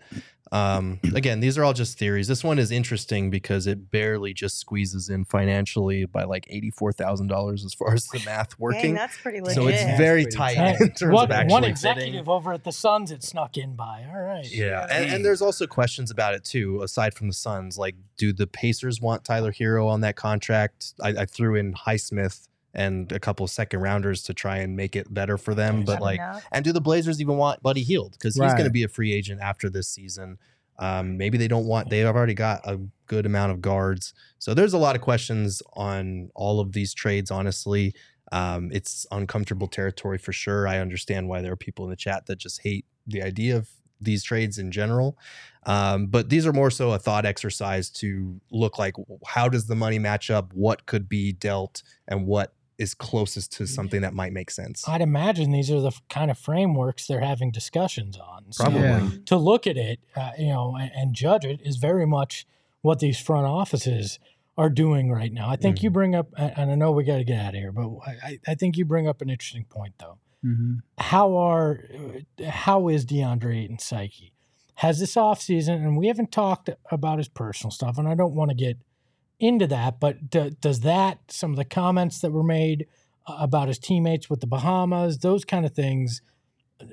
um, 0.51 0.99
again, 1.13 1.39
these 1.39 1.57
are 1.57 1.63
all 1.63 1.73
just 1.73 1.97
theories. 1.97 2.27
This 2.27 2.43
one 2.43 2.59
is 2.59 2.71
interesting 2.71 3.29
because 3.29 3.67
it 3.67 3.91
barely 3.91 4.33
just 4.33 4.59
squeezes 4.59 5.09
in 5.09 5.25
financially 5.25 6.05
by 6.05 6.23
like 6.23 6.45
eighty-four 6.49 6.93
thousand 6.93 7.27
dollars 7.27 7.65
as 7.65 7.73
far 7.73 7.93
as 7.93 8.05
the 8.07 8.19
math 8.25 8.49
Dang, 8.49 8.57
working. 8.59 8.93
that's 8.93 9.17
pretty 9.17 9.41
legit. 9.41 9.55
so 9.55 9.67
it's 9.67 9.83
That's 9.83 9.97
very 9.97 10.25
tight 10.25 10.55
tight. 10.55 10.81
in 10.81 10.91
terms 10.93 11.13
One, 11.13 11.25
of 11.25 11.31
actually 11.31 11.51
one 11.51 11.61
fitting. 11.63 11.71
executive 11.71 12.29
over 12.29 12.53
at 12.53 12.63
the 12.63 12.71
Suns 12.71 13.11
it 13.11 13.23
snuck 13.23 13.57
in 13.57 13.75
by. 13.75 14.05
All 14.13 14.21
right. 14.21 14.47
Yeah, 14.49 14.87
and, 14.89 15.11
and 15.15 15.25
there's 15.25 15.41
also 15.41 15.67
questions 15.67 16.11
about 16.11 16.33
it 16.33 16.43
too. 16.43 16.81
Aside 16.83 17.13
from 17.13 17.27
the 17.27 17.33
Suns, 17.33 17.77
like, 17.77 17.95
do 18.17 18.31
the 18.33 18.47
Pacers 18.47 19.01
want 19.01 19.23
Tyler 19.25 19.51
Herro 19.51 19.87
on 19.89 20.01
that 20.01 20.15
contract? 20.15 20.93
I, 21.01 21.09
I 21.09 21.25
threw 21.25 21.55
in 21.55 21.73
Highsmith 21.73 22.47
and 22.77 23.11
a 23.11 23.19
couple 23.19 23.45
second 23.47 23.81
rounders 23.81 24.21
to 24.23 24.33
try 24.33 24.57
and 24.57 24.75
make 24.75 24.95
it 24.95 25.11
better 25.11 25.37
for 25.37 25.55
them, 25.55 25.83
but 25.83 25.99
like, 25.99 26.19
enough. 26.19 26.45
and 26.51 26.63
do 26.63 26.71
the 26.71 26.79
Blazers 26.79 27.19
even 27.19 27.35
want 27.35 27.61
Buddy 27.63 27.81
Hield 27.81 28.11
because 28.11 28.35
he's 28.35 28.53
going 28.53 28.65
to 28.65 28.69
be 28.69 28.83
a 28.83 28.87
free 28.87 29.11
agent 29.11 29.41
after 29.41 29.69
this 29.69 29.87
season? 29.87 30.37
Um, 30.79 31.17
maybe 31.17 31.39
they 31.39 31.47
don't 31.47 31.65
want. 31.65 31.89
They 31.89 31.99
have 31.99 32.15
already 32.15 32.35
got 32.35 32.61
a 32.65 32.79
good 33.07 33.25
amount 33.25 33.51
of 33.51 33.61
guards, 33.61 34.13
so 34.37 34.53
there's 34.53 34.73
a 34.73 34.77
lot 34.77 34.95
of 34.95 35.01
questions 35.01 35.63
on 35.73 36.29
all 36.35 36.59
of 36.59 36.71
these 36.71 36.93
trades. 36.93 37.31
Honestly, 37.31 37.95
um, 38.31 38.69
it's 38.71 39.07
uncomfortable 39.11 39.67
territory 39.67 40.19
for 40.19 40.31
sure. 40.31 40.67
I 40.67 40.77
understand 40.77 41.27
why 41.27 41.41
there 41.41 41.51
are 41.51 41.57
people 41.57 41.85
in 41.85 41.89
the 41.89 41.95
chat 41.95 42.27
that 42.27 42.37
just 42.37 42.61
hate 42.61 42.85
the 43.07 43.23
idea 43.23 43.57
of 43.57 43.69
these 43.99 44.23
trades 44.23 44.59
in 44.59 44.71
general. 44.71 45.17
Um, 45.65 46.07
but 46.07 46.29
these 46.29 46.45
are 46.45 46.53
more 46.53 46.69
so 46.69 46.91
a 46.91 46.99
thought 46.99 47.25
exercise 47.25 47.89
to 47.89 48.39
look 48.51 48.77
like 48.77 48.93
how 49.25 49.49
does 49.49 49.65
the 49.65 49.75
money 49.75 49.97
match 49.97 50.29
up? 50.29 50.53
What 50.53 50.85
could 50.85 51.09
be 51.09 51.31
dealt, 51.31 51.81
and 52.07 52.27
what 52.27 52.53
is 52.77 52.93
closest 52.93 53.51
to 53.53 53.65
something 53.67 54.01
that 54.01 54.13
might 54.13 54.31
make 54.33 54.51
sense. 54.51 54.87
I'd 54.87 55.01
imagine 55.01 55.51
these 55.51 55.71
are 55.71 55.81
the 55.81 55.87
f- 55.87 56.01
kind 56.09 56.29
of 56.29 56.37
frameworks 56.37 57.07
they're 57.07 57.21
having 57.21 57.49
discussions 57.51 58.17
on. 58.17 58.51
So 58.51 58.65
Probably. 58.65 58.81
Yeah. 58.81 59.09
to 59.25 59.37
look 59.37 59.65
at 59.67 59.77
it, 59.77 59.99
uh, 60.15 60.31
you 60.37 60.47
know, 60.49 60.75
and, 60.79 60.91
and 60.95 61.13
judge 61.15 61.43
it 61.45 61.59
is 61.63 61.77
very 61.77 62.05
much 62.05 62.45
what 62.81 62.99
these 62.99 63.19
front 63.19 63.47
offices 63.47 64.19
are 64.57 64.69
doing 64.69 65.11
right 65.11 65.31
now. 65.33 65.49
I 65.49 65.55
think 65.55 65.81
you 65.83 65.89
bring 65.89 66.15
up, 66.15 66.27
and 66.37 66.53
and 66.57 66.71
I 66.71 66.75
know 66.75 66.91
we 66.91 67.03
got 67.03 67.17
to 67.17 67.23
get 67.23 67.39
out 67.39 67.49
of 67.55 67.59
here, 67.59 67.71
but 67.71 67.89
I, 68.05 68.11
I- 68.23 68.39
I 68.49 68.55
think 68.55 68.77
you 68.77 68.85
bring 68.85 69.07
up 69.07 69.21
an 69.21 69.29
interesting 69.29 69.65
point 69.65 69.93
though. 69.99 70.17
Mm-hmm. 70.45 70.75
How 70.99 71.35
are, 71.35 71.83
how 72.47 72.87
is 72.89 73.05
DeAndre 73.05 73.63
Ayton 73.63 73.79
psyche? 73.79 74.33
Has 74.75 74.99
this 74.99 75.15
offseason, 75.15 75.75
and 75.83 75.97
we 75.97 76.07
haven't 76.07 76.31
talked 76.31 76.69
about 76.91 77.17
his 77.17 77.27
personal 77.27 77.71
stuff, 77.71 77.97
and 77.97 78.07
I 78.07 78.13
don't 78.13 78.35
want 78.35 78.49
to 78.51 78.55
get 78.55 78.77
into 79.39 79.67
that, 79.67 79.99
but 79.99 80.29
d- 80.29 80.55
does 80.59 80.81
that, 80.81 81.19
some 81.29 81.51
of 81.51 81.57
the 81.57 81.65
comments 81.65 82.19
that 82.21 82.31
were 82.31 82.43
made 82.43 82.87
uh, 83.27 83.37
about 83.39 83.67
his 83.67 83.79
teammates 83.79 84.29
with 84.29 84.41
the 84.41 84.47
Bahamas, 84.47 85.19
those 85.19 85.45
kind 85.45 85.65
of 85.65 85.73
things, 85.73 86.21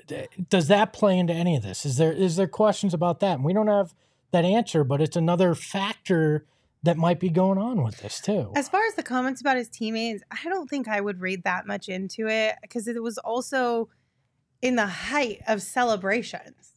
d- 0.06 0.26
does 0.48 0.68
that 0.68 0.92
play 0.92 1.18
into 1.18 1.32
any 1.32 1.56
of 1.56 1.62
this? 1.62 1.86
Is 1.86 1.96
there 1.96 2.12
is 2.12 2.36
there 2.36 2.48
questions 2.48 2.92
about 2.94 3.20
that? 3.20 3.34
And 3.34 3.44
we 3.44 3.52
don't 3.52 3.68
have 3.68 3.94
that 4.32 4.44
answer, 4.44 4.84
but 4.84 5.00
it's 5.00 5.16
another 5.16 5.54
factor 5.54 6.46
that 6.82 6.98
might 6.98 7.18
be 7.18 7.30
going 7.30 7.56
on 7.56 7.82
with 7.82 7.98
this 7.98 8.20
too. 8.20 8.52
As 8.54 8.68
far 8.68 8.82
as 8.86 8.94
the 8.94 9.02
comments 9.02 9.40
about 9.40 9.56
his 9.56 9.70
teammates, 9.70 10.22
I 10.30 10.48
don't 10.48 10.68
think 10.68 10.86
I 10.86 11.00
would 11.00 11.20
read 11.20 11.44
that 11.44 11.66
much 11.66 11.88
into 11.88 12.28
it 12.28 12.56
because 12.60 12.86
it 12.86 13.02
was 13.02 13.16
also 13.18 13.88
in 14.60 14.76
the 14.76 14.86
height 14.86 15.40
of 15.48 15.62
celebrations. 15.62 16.72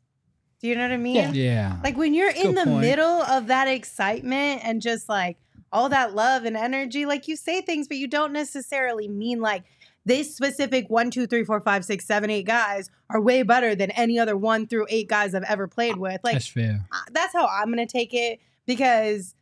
Do 0.61 0.67
you 0.67 0.75
know 0.75 0.83
what 0.83 0.91
I 0.91 0.97
mean? 0.97 1.15
Yeah. 1.15 1.31
Yeah. 1.31 1.77
Like 1.83 1.97
when 1.97 2.13
you're 2.13 2.31
in 2.31 2.55
the 2.55 2.63
point. 2.63 2.81
middle 2.81 3.21
of 3.21 3.47
that 3.47 3.67
excitement 3.67 4.61
and 4.63 4.81
just 4.81 5.09
like 5.09 5.37
all 5.71 5.89
that 5.89 6.15
love 6.15 6.45
and 6.45 6.57
energy, 6.57 7.05
like 7.05 7.27
you 7.27 7.35
say 7.35 7.61
things, 7.61 7.87
but 7.87 7.97
you 7.97 8.07
don't 8.07 8.33
necessarily 8.33 9.07
mean 9.07 9.41
like 9.41 9.63
this 10.05 10.35
specific 10.35 10.89
one, 10.89 11.11
two, 11.11 11.27
three, 11.27 11.43
four, 11.43 11.59
five, 11.59 11.83
six, 11.83 12.05
seven, 12.05 12.29
eight 12.29 12.45
guys 12.45 12.89
are 13.09 13.19
way 13.19 13.43
better 13.43 13.75
than 13.75 13.91
any 13.91 14.17
other 14.17 14.37
one 14.37 14.65
through 14.65 14.87
eight 14.89 15.09
guys 15.09 15.35
I've 15.35 15.43
ever 15.43 15.67
played 15.67 15.97
with. 15.97 16.21
Like 16.23 16.33
That's 16.33 16.47
fair. 16.47 16.87
That's 17.11 17.33
how 17.33 17.47
I'm 17.47 17.69
gonna 17.69 17.85
take 17.85 18.13
it 18.13 18.39
because 18.65 19.35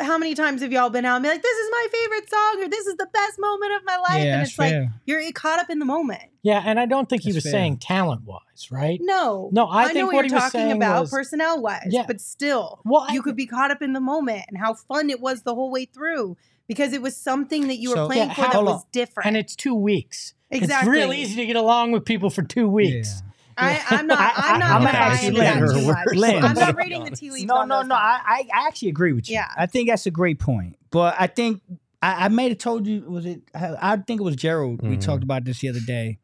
how 0.00 0.16
many 0.16 0.34
times 0.34 0.62
have 0.62 0.72
y'all 0.72 0.90
been 0.90 1.04
out 1.04 1.16
and 1.16 1.22
be 1.24 1.28
like, 1.28 1.42
this 1.42 1.56
is 1.56 1.68
my 1.72 1.86
favorite 1.92 2.30
song 2.30 2.62
or 2.64 2.68
this 2.68 2.86
is 2.86 2.96
the 2.96 3.08
best 3.12 3.38
moment 3.38 3.72
of 3.74 3.82
my 3.84 3.96
life? 3.96 4.10
yeah, 4.10 4.22
and 4.22 4.40
that's 4.40 4.50
it's 4.50 4.58
like 4.58 4.70
fair. 4.70 4.94
you're 5.06 5.32
caught 5.32 5.58
up 5.58 5.70
in 5.70 5.78
the 5.80 5.84
moment. 5.84 6.22
yeah, 6.42 6.62
and 6.64 6.78
I 6.78 6.86
don't 6.86 7.08
think 7.08 7.22
he 7.22 7.32
was 7.32 7.42
fair. 7.42 7.52
saying 7.52 7.78
talent 7.78 8.22
wise, 8.24 8.70
right? 8.70 8.98
No. 9.02 9.50
No, 9.52 9.68
I 9.68 9.88
know 9.88 9.92
think 9.92 10.06
what, 10.06 10.14
what 10.14 10.24
he 10.24 10.30
you're 10.30 10.36
was 10.36 10.44
talking 10.44 10.60
saying 10.60 10.72
about 10.76 11.00
was- 11.02 11.10
personnel 11.10 11.60
wise, 11.60 11.88
Yeah. 11.90 12.04
but 12.06 12.20
still 12.20 12.80
Well, 12.84 13.06
I- 13.08 13.14
you 13.14 13.22
could 13.22 13.36
be 13.36 13.46
caught 13.46 13.70
up 13.72 13.82
in 13.82 13.92
the 13.92 14.00
moment 14.00 14.44
and 14.48 14.56
how 14.56 14.74
fun 14.74 15.10
it 15.10 15.20
was 15.20 15.42
the 15.42 15.54
whole 15.54 15.70
way 15.72 15.84
through 15.86 16.36
because 16.68 16.92
it 16.92 17.02
was 17.02 17.16
something 17.16 17.66
that 17.68 17.76
you 17.78 17.90
were 17.90 17.96
So- 17.96 18.06
playing 18.06 18.28
Yeah, 18.28 18.34
for 18.34 18.40
that 18.42 18.62
was 18.64 18.74
on. 18.74 18.82
different. 18.92 19.26
And 19.26 19.36
it's 19.36 19.56
two 19.56 19.74
weeks. 19.74 20.34
Exactly. 20.50 20.96
It's 20.98 21.04
real 21.06 21.12
easy 21.12 21.34
to 21.36 21.46
get 21.46 21.56
along 21.56 21.90
with 21.90 22.04
people 22.04 22.30
for 22.30 22.42
two 22.42 22.68
weeks. 22.68 23.22
I, 23.58 23.82
I'm 23.90 24.06
not. 24.06 24.18
I- 24.18 24.32
I'm 24.36 24.58
not 24.60 24.70
I'm 24.70 24.82
gonna 24.82 24.92
gonna 24.92 24.98
buy 24.98 25.12
actually 25.12 25.28
into 25.28 25.38
let 25.40 25.56
her 25.56 25.72
too 25.72 25.86
work. 25.86 26.06
Lynn. 26.14 26.44
I'm 26.44 26.54
not 26.54 26.76
reading 26.76 27.04
the 27.04 27.10
tea 27.10 27.30
leaves. 27.30 27.46
No, 27.46 27.64
no, 27.64 27.82
no. 27.82 27.94
I. 27.94 28.20
I 28.24 28.44
I 28.54 28.66
actually 28.68 28.88
agree 28.88 29.12
with 29.12 29.28
you. 29.28 29.34
Yeah. 29.34 29.48
I 29.56 29.66
think 29.66 29.88
that's 29.88 30.06
a 30.06 30.10
great 30.10 30.38
point. 30.38 30.76
But 30.90 31.14
I 31.18 31.26
think 31.26 31.62
I, 32.02 32.26
I 32.26 32.28
may 32.28 32.48
have 32.50 32.58
told 32.58 32.86
you 32.86 33.00
was 33.08 33.24
it 33.26 33.42
I 33.54 33.92
I 33.92 33.96
think 33.96 34.20
it 34.20 34.24
was 34.24 34.36
Gerald. 34.36 34.82
We 34.82 34.96
Mhm. 34.96 35.00
talked 35.00 35.22
about 35.22 35.44
this 35.44 35.60
the 35.60 35.68
other 35.70 35.80
day. 35.86 36.18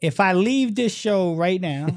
If 0.00 0.18
I 0.20 0.32
leave 0.32 0.74
this 0.76 0.94
show 0.94 1.34
right 1.34 1.60
now 1.60 1.88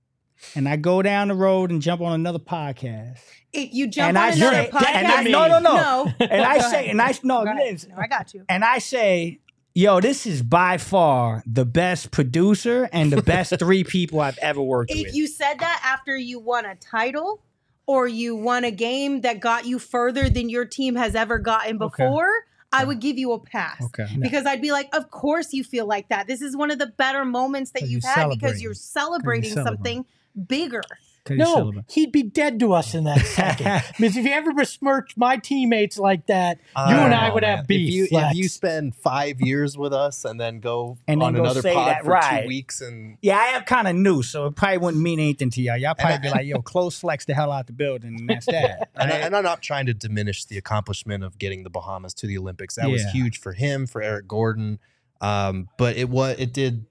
and 0.54 0.68
I 0.68 0.76
go 0.76 1.00
down 1.02 1.28
the 1.28 1.34
road 1.34 1.70
and 1.70 1.80
jump 1.80 2.00
on 2.02 2.12
another 2.12 2.38
podcast 2.38 3.18
If 3.52 3.72
you 3.72 3.86
jump 3.88 4.08
and 4.10 4.18
on 4.18 4.24
I 4.24 4.28
another 4.32 4.56
say, 4.64 4.70
podcast, 4.72 4.86
and 4.94 5.06
I, 5.06 5.22
no, 5.24 5.48
no, 5.48 5.58
no, 5.60 5.74
no. 5.74 6.12
and 6.20 6.42
I 6.42 6.58
say, 6.58 6.88
and 6.90 7.00
I 7.00 7.14
no, 7.22 7.44
Go. 7.44 7.52
Liz, 7.52 7.88
No, 7.88 7.96
I 7.96 8.06
got 8.08 8.34
you. 8.34 8.44
and 8.48 8.62
I 8.62 8.78
say, 8.78 9.40
yo, 9.76 10.00
this 10.00 10.26
is 10.26 10.42
by 10.42 10.78
far 10.78 11.42
the 11.46 11.64
best 11.66 12.10
producer 12.10 12.88
and 12.92 13.12
the 13.12 13.22
best 13.22 13.56
three 13.58 13.84
people 13.84 14.20
I've 14.20 14.38
ever 14.38 14.62
worked 14.62 14.90
If 14.90 14.96
with. 14.96 15.06
If 15.08 15.14
you 15.14 15.26
said 15.26 15.58
that 15.60 15.80
after 15.84 16.16
you 16.16 16.38
won 16.40 16.64
a 16.64 16.74
title 16.76 17.42
or 17.86 18.08
you 18.08 18.34
won 18.34 18.64
a 18.64 18.70
game 18.70 19.20
that 19.20 19.38
got 19.40 19.66
you 19.66 19.78
further 19.78 20.28
than 20.30 20.48
your 20.48 20.64
team 20.64 20.96
has 20.96 21.14
ever 21.14 21.38
gotten 21.38 21.80
Okay. 21.80 22.04
before, 22.04 22.28
I 22.72 22.84
would 22.84 23.00
give 23.00 23.16
you 23.18 23.32
a 23.32 23.38
pass. 23.38 23.82
okay. 23.84 24.08
Because 24.18 24.44
I'd 24.46 24.60
be 24.60 24.72
like, 24.72 24.88
of 24.94 25.10
course 25.10 25.52
you 25.52 25.62
feel 25.62 25.86
like 25.86 26.08
that. 26.08 26.26
This 26.26 26.42
is 26.42 26.56
one 26.56 26.70
of 26.70 26.78
the 26.78 26.88
better 26.88 27.24
moments 27.24 27.70
that 27.72 27.82
you've 27.82 28.02
you're 28.02 28.10
had 28.12 28.28
because 28.28 28.58
celebrating. 28.58 28.62
you're 28.62 28.74
celebrating 28.74 29.50
celebrating. 29.50 29.76
something 29.76 30.06
bigger. 30.46 30.82
'Cause 31.26 31.36
you're 31.36 31.46
No, 31.46 31.54
celibate. 31.56 31.84
he'd 31.90 32.12
be 32.12 32.22
dead 32.22 32.58
to 32.60 32.72
us 32.72 32.94
in 32.94 33.04
that 33.04 33.20
second. 33.26 33.82
because 33.98 34.16
if 34.16 34.24
you 34.24 34.30
ever 34.32 34.52
besmirched 34.54 35.16
my 35.18 35.36
teammates 35.36 35.98
like 35.98 36.26
that, 36.28 36.58
you 36.76 36.82
and 36.84 36.90
don't 36.96 37.12
I 37.12 37.28
know, 37.28 37.34
would 37.34 37.42
man. 37.42 37.58
have 37.58 37.66
beef. 37.66 37.88
If 37.88 38.12
you, 38.12 38.18
if 38.18 38.34
you 38.36 38.48
spend 38.48 38.94
five 38.94 39.40
years 39.40 39.76
with 39.76 39.92
us 39.92 40.24
and 40.24 40.40
then 40.40 40.60
go 40.60 40.96
And 41.08 41.20
then 41.20 41.26
on 41.28 41.34
go 41.34 41.40
another 41.42 41.62
pod 41.62 41.88
that, 41.88 42.04
for 42.04 42.10
right. 42.12 42.42
two 42.42 42.46
weeks 42.48 42.80
and 42.80 43.18
Yeah, 43.22 43.36
I 43.38 43.56
am 43.56 43.64
kind 43.64 43.88
of 43.88 43.96
new, 43.96 44.22
so 44.22 44.46
it 44.46 44.56
probably 44.56 44.78
wouldn't 44.78 45.02
mean 45.02 45.18
anything 45.18 45.50
to 45.50 45.60
y'all. 45.60 45.76
Y'all 45.76 45.94
probably 45.94 46.14
And 46.14 46.22
be 46.22 46.30
like, 46.30 46.46
"Yo, 46.46 46.62
close 46.62 46.98
flex 47.00 47.24
the 47.24 47.34
hell 47.34 47.50
out 47.52 47.66
the 47.66 47.72
building," 47.72 48.16
and 48.20 48.30
that's 48.30 48.46
that. 48.46 48.88
and, 48.94 49.10
I, 49.10 49.14
Right? 49.16 49.24
and 49.24 49.36
I'm 49.36 49.42
not 49.44 49.62
trying 49.62 49.86
to 49.86 49.94
diminish 49.94 50.44
the 50.44 50.56
accomplishment 50.58 51.24
of 51.24 51.38
getting 51.38 51.64
the 51.64 51.70
Bahamas 51.70 52.14
to 52.14 52.26
the 52.26 52.38
Olympics. 52.38 52.76
That 52.76 52.88
was 52.88 53.02
huge 53.10 53.38
for 53.40 53.52
him, 53.52 53.86
for 53.86 54.00
Eric 54.00 54.28
Gordon. 54.28 54.78
Um, 55.20 55.68
but 55.78 55.96
it 55.96 56.08
was 56.08 56.36
it 56.38 56.52
did 56.52 56.86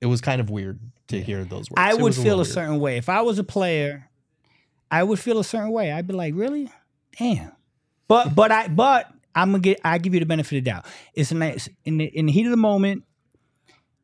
it 0.00 0.06
was 0.06 0.20
kind 0.20 0.40
of 0.40 0.48
weird 0.50 0.78
to 1.10 1.20
hear 1.20 1.44
those 1.44 1.70
words. 1.70 1.74
I 1.76 1.90
It 1.90 2.00
would 2.00 2.14
feel 2.14 2.24
little 2.24 2.40
a 2.40 2.42
weird. 2.42 2.46
certain 2.54 2.80
way 2.80 2.96
if 2.96 3.08
I 3.08 3.20
was 3.22 3.38
a 3.38 3.44
player. 3.44 4.10
I 4.90 5.02
would 5.04 5.18
feel 5.20 5.38
a 5.38 5.44
certain 5.44 5.70
way. 5.70 5.92
I'd 5.92 6.06
be 6.06 6.14
like, 6.14 6.34
"Really? 6.34 6.68
Damn." 7.18 7.52
But 8.08 8.34
but 8.34 8.50
I 8.50 8.66
but 8.68 9.12
I'm 9.34 9.52
gonna 9.52 9.60
get. 9.62 9.80
I 9.84 9.98
give 9.98 10.14
you 10.14 10.20
the 10.20 10.26
benefit 10.26 10.58
of 10.58 10.64
the 10.64 10.70
doubt. 10.70 10.86
It's 11.14 11.30
a 11.30 11.36
nice 11.36 11.68
in 11.84 11.98
the 11.98 12.04
in 12.06 12.26
the 12.26 12.32
heat 12.32 12.46
of 12.46 12.50
the 12.50 12.56
moment. 12.56 13.04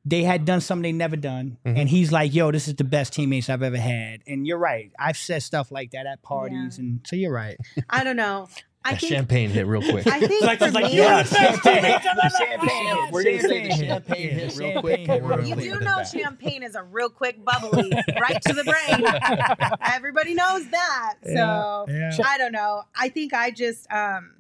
they 0.09 0.23
had 0.23 0.45
done 0.45 0.61
something 0.61 0.85
they 0.85 0.93
never 0.97 1.17
done, 1.17 1.59
Mhm. 1.67 1.79
and 1.81 1.89
he's 1.89 2.13
like, 2.13 2.33
"Yo, 2.33 2.53
this 2.53 2.69
is 2.69 2.77
the 2.77 2.85
best 2.85 3.13
teammates 3.13 3.51
I've 3.51 3.65
ever 3.65 3.77
had." 3.77 4.21
And 4.29 4.47
you're 4.47 4.57
right. 4.57 4.93
I've 5.01 5.17
said 5.17 5.43
stuff 5.43 5.73
like 5.73 5.91
that 5.91 6.07
at 6.07 6.23
parties, 6.23 6.79
and 6.79 7.01
so 7.05 7.17
you're 7.17 7.33
right. 7.33 7.57
I 7.91 8.05
don't 8.05 8.15
know. 8.15 8.47
I 8.87 8.93
That 8.93 9.01
think 9.01 9.13
champagne 9.13 9.51
hit 9.51 9.67
real 9.67 9.83
quick. 9.83 10.07
I 10.17 10.21
think 10.21 10.45
Like- 10.45 10.59
for 10.59 10.67
it's 10.67 10.75
like, 10.75 10.85
me, 10.87 10.97
yeah, 10.99 11.23
champagne, 11.25 12.01
champagne. 12.01 13.11
We're 13.13 13.25
gonna 13.25 13.41
say 13.41 13.69
the 13.69 13.75
champagne 13.75 13.89
champagne 13.89 14.31
hit 14.31 14.57
real 14.57 14.81
quick. 14.81 14.99
hit 15.01 15.07
but 15.09 15.23
we're 15.23 15.29
real 15.39 15.49
gonna 15.51 15.63
you 15.63 15.75
do 15.75 15.81
know 15.81 15.97
that. 15.97 16.09
champagne 16.09 16.63
is 16.63 16.75
a 16.75 16.83
real 16.83 17.09
quick 17.11 17.45
bubbly 17.45 17.91
right 18.21 18.41
to 18.43 18.53
the 18.53 18.65
brain. 18.65 19.77
Everybody 19.83 20.35
knows 20.35 20.69
that. 20.71 21.15
So 21.25 21.87
Yeah. 21.89 22.11
I 22.25 22.39
don't 22.39 22.53
know. 22.53 22.83
I 22.95 23.09
think 23.09 23.35
I 23.35 23.51
just 23.51 23.91
um 23.93 24.33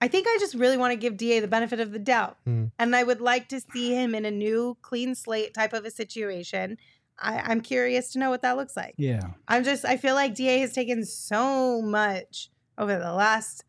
I 0.00 0.08
think 0.08 0.26
I 0.28 0.36
just 0.38 0.54
really 0.54 0.76
want 0.76 0.92
to 0.92 0.96
give 0.96 1.16
DA 1.16 1.40
the 1.40 1.48
benefit 1.48 1.80
of 1.80 1.92
the 1.92 1.98
doubt. 1.98 2.36
Hmm. 2.44 2.66
And 2.78 2.94
I 2.94 3.02
would 3.04 3.20
like 3.22 3.48
to 3.48 3.60
see 3.72 3.94
him 3.94 4.14
in 4.14 4.24
a 4.26 4.30
new 4.30 4.76
clean 4.82 5.14
slate 5.14 5.54
type 5.54 5.72
of 5.72 5.84
a 5.84 5.90
situation. 5.90 6.76
I, 7.18 7.38
I'm 7.38 7.60
curious 7.60 8.12
to 8.12 8.18
know 8.18 8.28
what 8.28 8.42
that 8.42 8.56
looks 8.56 8.76
like. 8.76 8.94
Yeah. 8.98 9.20
I'm 9.48 9.62
just 9.64 9.84
I 9.84 9.96
feel 9.96 10.14
like 10.14 10.34
DA 10.34 10.58
has 10.58 10.72
taken 10.72 11.04
so 11.04 11.80
much 11.80 12.50
over 12.78 12.98
the 12.98 13.12
last 13.12 13.64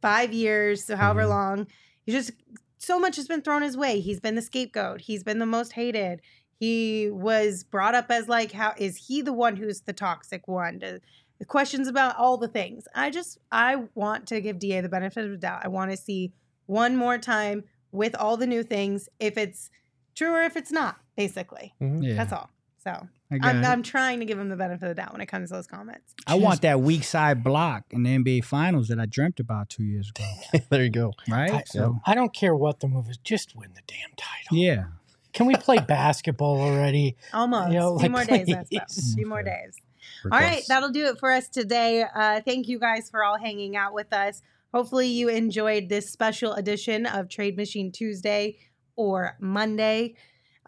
five 0.00 0.32
years, 0.32 0.84
so 0.84 0.96
however 0.96 1.22
Mhm. 1.22 1.28
long. 1.28 1.66
He 2.04 2.12
just 2.12 2.30
so 2.78 2.98
much 2.98 3.16
has 3.16 3.26
been 3.28 3.42
thrown 3.42 3.62
his 3.62 3.76
way. 3.76 4.00
He's 4.00 4.20
been 4.20 4.34
the 4.36 4.42
scapegoat. 4.42 5.02
He's 5.02 5.24
been 5.24 5.38
the 5.40 5.46
most 5.46 5.72
hated. 5.72 6.20
He 6.60 7.10
was 7.10 7.64
brought 7.64 7.94
up 7.94 8.10
as 8.10 8.28
like, 8.28 8.52
how 8.52 8.74
is 8.78 9.06
he 9.08 9.20
the 9.22 9.32
one 9.32 9.56
who's 9.56 9.82
the 9.82 9.92
toxic 9.92 10.46
one? 10.48 10.78
The 10.78 11.00
the 11.38 11.44
questions 11.44 11.86
about 11.86 12.16
all 12.16 12.36
the 12.36 12.48
things. 12.48 12.88
I 12.96 13.10
just 13.10 13.38
I 13.52 13.84
want 13.94 14.26
to 14.28 14.40
give 14.40 14.58
DA 14.58 14.80
the 14.80 14.88
benefit 14.88 15.24
of 15.24 15.30
the 15.30 15.36
doubt. 15.36 15.60
I 15.64 15.68
want 15.68 15.90
to 15.92 15.96
see 15.96 16.32
one 16.66 16.96
more 16.96 17.16
time 17.18 17.62
with 17.92 18.16
all 18.16 18.36
the 18.36 18.46
new 18.46 18.62
things, 18.64 19.08
if 19.20 19.38
it's 19.38 19.70
true 20.16 20.32
or 20.34 20.42
if 20.42 20.56
it's 20.56 20.72
not, 20.72 20.96
basically. 21.16 21.74
Yeah. 21.80 22.14
That's 22.14 22.32
all. 22.32 22.50
So 22.82 22.90
I, 22.90 22.94
got 22.94 23.08
I'm. 23.30 23.64
I'm 23.64 23.82
trying 23.82 24.20
to 24.20 24.26
give 24.26 24.38
him 24.38 24.48
the 24.48 24.56
benefit 24.56 24.84
of 24.84 24.96
the 24.96 25.02
doubt 25.02 25.12
when 25.12 25.20
it 25.20 25.26
comes 25.26 25.50
to 25.50 25.56
those 25.56 25.66
comments. 25.66 26.14
I 26.26 26.36
want 26.36 26.62
that 26.62 26.80
weak 26.80 27.04
side 27.04 27.44
block 27.44 27.84
in 27.90 28.02
the 28.02 28.16
NBA 28.16 28.44
Finals 28.44 28.88
that 28.88 28.98
I 28.98 29.06
dreamt 29.06 29.38
about 29.40 29.68
two 29.68 29.84
years 29.84 30.10
ago. 30.10 30.60
there 30.70 30.82
you 30.82 30.90
go. 30.90 31.12
Right? 31.28 31.50
I- 31.50 31.62
so 31.66 32.00
I 32.06 32.14
don't 32.14 32.32
care 32.32 32.54
what 32.54 32.80
the 32.80 32.88
move 32.88 33.08
is. 33.10 33.18
Just 33.18 33.54
win 33.54 33.70
the 33.74 33.82
damn 33.86 34.10
title. 34.16 34.56
yeah. 34.56 34.84
Can 35.34 35.46
we 35.46 35.54
play 35.54 35.78
basketball 35.88 36.60
already? 36.60 37.16
Almost. 37.32 37.72
You 37.72 37.78
know, 37.78 37.96
a 37.96 37.98
few 37.98 38.08
like, 38.08 38.28
more 38.28 38.36
days, 38.36 38.48
I 38.48 38.64
suppose. 38.64 38.68
please. 38.68 39.12
A 39.12 39.16
few 39.16 39.26
more 39.26 39.42
days. 39.42 39.76
We're 40.24 40.30
All 40.32 40.40
right, 40.40 40.64
that'll 40.68 40.90
do 40.90 41.06
it 41.06 41.18
for 41.18 41.30
us 41.30 41.48
today. 41.48 42.02
Uh, 42.02 42.40
thank 42.40 42.66
you 42.66 42.78
guys 42.78 43.10
for 43.10 43.22
all 43.22 43.38
hanging 43.38 43.76
out 43.76 43.92
with 43.92 44.12
us. 44.12 44.42
Hopefully, 44.74 45.06
you 45.08 45.28
enjoyed 45.28 45.88
this 45.88 46.10
special 46.10 46.54
edition 46.54 47.06
of 47.06 47.28
Trade 47.28 47.56
Machine 47.56 47.92
Tuesday 47.92 48.58
or 48.96 49.36
Monday. 49.40 50.14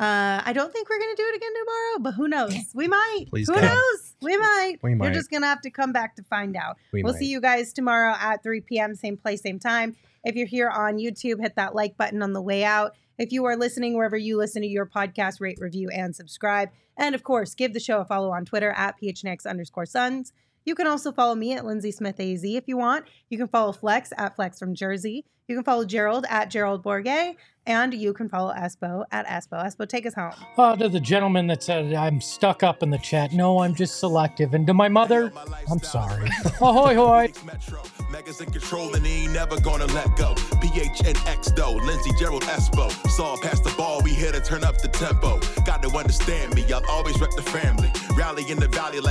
Uh, 0.01 0.41
I 0.47 0.55
don't 0.55 0.73
think 0.73 0.89
we're 0.89 0.99
going 0.99 1.15
to 1.15 1.23
do 1.23 1.29
it 1.29 1.37
again 1.37 1.53
tomorrow, 1.61 1.99
but 2.01 2.15
who 2.15 2.27
knows? 2.27 2.55
We 2.75 2.89
might. 2.89 3.27
Please 3.29 3.49
who 3.49 3.55
God. 3.55 3.65
knows? 3.65 4.15
We 4.23 4.37
might. 4.39 4.77
We 4.83 4.95
might. 4.95 5.05
You're 5.05 5.15
just 5.15 5.31
going 5.31 5.43
to 5.43 5.47
have 5.49 5.61
to 5.61 5.71
come 5.71 5.93
back 5.93 6.17
to 6.17 6.23
find 6.23 6.57
out. 6.57 6.77
We 6.91 7.03
we'll 7.03 7.13
might. 7.13 7.19
see 7.19 7.27
you 7.27 7.41
guys 7.41 7.75
tomorrow 7.75 8.15
at 8.19 8.43
3 8.43 8.63
p.m., 8.63 8.95
same 8.95 9.19
place, 9.19 9.43
same 9.43 9.59
time. 9.59 9.97
If 10.25 10.37
you're 10.37 10.47
here 10.47 10.71
on 10.71 10.97
YouTube, 10.97 11.41
hit 11.41 11.57
that 11.57 11.75
like 11.75 11.99
button 11.99 12.23
on 12.23 12.33
the 12.33 12.41
way 12.41 12.65
out. 12.65 12.95
If 13.19 13.33
you 13.33 13.45
are 13.45 13.57
listening 13.57 13.95
wherever 13.95 14.17
you 14.17 14.39
listen 14.39 14.63
to 14.63 14.69
your 14.69 14.87
podcast, 14.87 15.41
rate, 15.41 15.59
review, 15.61 15.91
and 15.91 16.17
subscribe. 16.17 16.71
And 16.97 17.15
of 17.15 17.23
course, 17.23 17.55
give 17.55 17.75
the 17.75 17.81
show 17.81 18.01
a 18.01 18.05
follow 18.07 18.31
on 18.31 18.47
Twitter 18.47 18.71
at 18.71 18.95
PHNX 18.99 19.47
underscore 19.47 19.85
Suns. 19.85 20.33
You 20.65 20.75
can 20.75 20.87
also 20.87 21.13
follow 21.13 21.35
me 21.35 21.53
at 21.53 21.67
Lindsay 21.67 21.91
Smith 21.91 22.21
AZ 22.21 22.45
if 22.45 22.65
you 22.67 22.79
want. 22.79 23.07
You 23.29 23.37
can 23.37 23.49
follow 23.49 23.73
Flex 23.73 24.13
at 24.17 24.37
Flex 24.37 24.59
from 24.59 24.75
Jersey. 24.75 25.25
You 25.51 25.57
can 25.57 25.65
follow 25.65 25.85
Gerald 25.85 26.27
at 26.31 26.49
Gerald 26.49 26.85
Bourguet. 26.85 27.35
And 27.67 27.93
you 27.93 28.13
can 28.15 28.29
follow 28.29 28.55
Espo 28.55 29.05
at 29.13 29.27
Espo. 29.27 29.63
Espo, 29.65 29.87
take 29.87 30.07
us 30.07 30.15
home. 30.15 30.33
Uh, 30.57 30.73
oh, 30.73 30.77
to 30.77 30.89
the 30.89 31.01
gentleman 31.01 31.47
that 31.49 31.63
said 31.63 31.93
I'm 31.93 32.21
stuck 32.21 32.63
up 32.63 32.83
in 32.83 32.91
the 32.91 32.99
chat. 32.99 33.33
No, 33.33 33.61
I'm 33.61 33.75
just 33.75 34.01
selective. 34.01 34.55
And 34.55 34.67
to 34.67 34.75
my 34.75 34.89
mother, 34.89 35.33
I'm 35.71 35.81
sorry. 35.81 36.31
Ahoy, 36.61 36.95
hoy. 36.95 37.33
Metro. 37.45 37.83
Megas 38.11 38.41
in 38.41 38.51
control 38.51 38.95
and 38.95 39.05
he 39.07 39.25
ain't 39.25 39.35
never 39.35 39.61
gonna 39.61 39.87
let 39.87 40.17
go. 40.17 40.35
PHNX 40.35 41.55
though, 41.55 41.75
Lindsey 41.75 42.11
Gerald 42.19 42.43
Espo. 42.45 42.91
Saw 43.09 43.37
past 43.41 43.63
the 43.63 43.75
ball, 43.77 44.01
we 44.03 44.13
here 44.13 44.33
to 44.33 44.41
turn 44.41 44.65
up 44.65 44.81
the 44.81 44.89
tempo. 44.89 45.39
Got 45.65 45.83
to 45.83 45.91
understand 45.91 46.55
me, 46.55 46.65
I'll 46.73 46.85
always 46.89 47.21
rep 47.21 47.31
the 47.37 47.43
family. 47.43 47.93
Rally 48.17 48.51
in 48.51 48.59
the 48.59 48.69
valley 48.69 49.01
like 49.01 49.09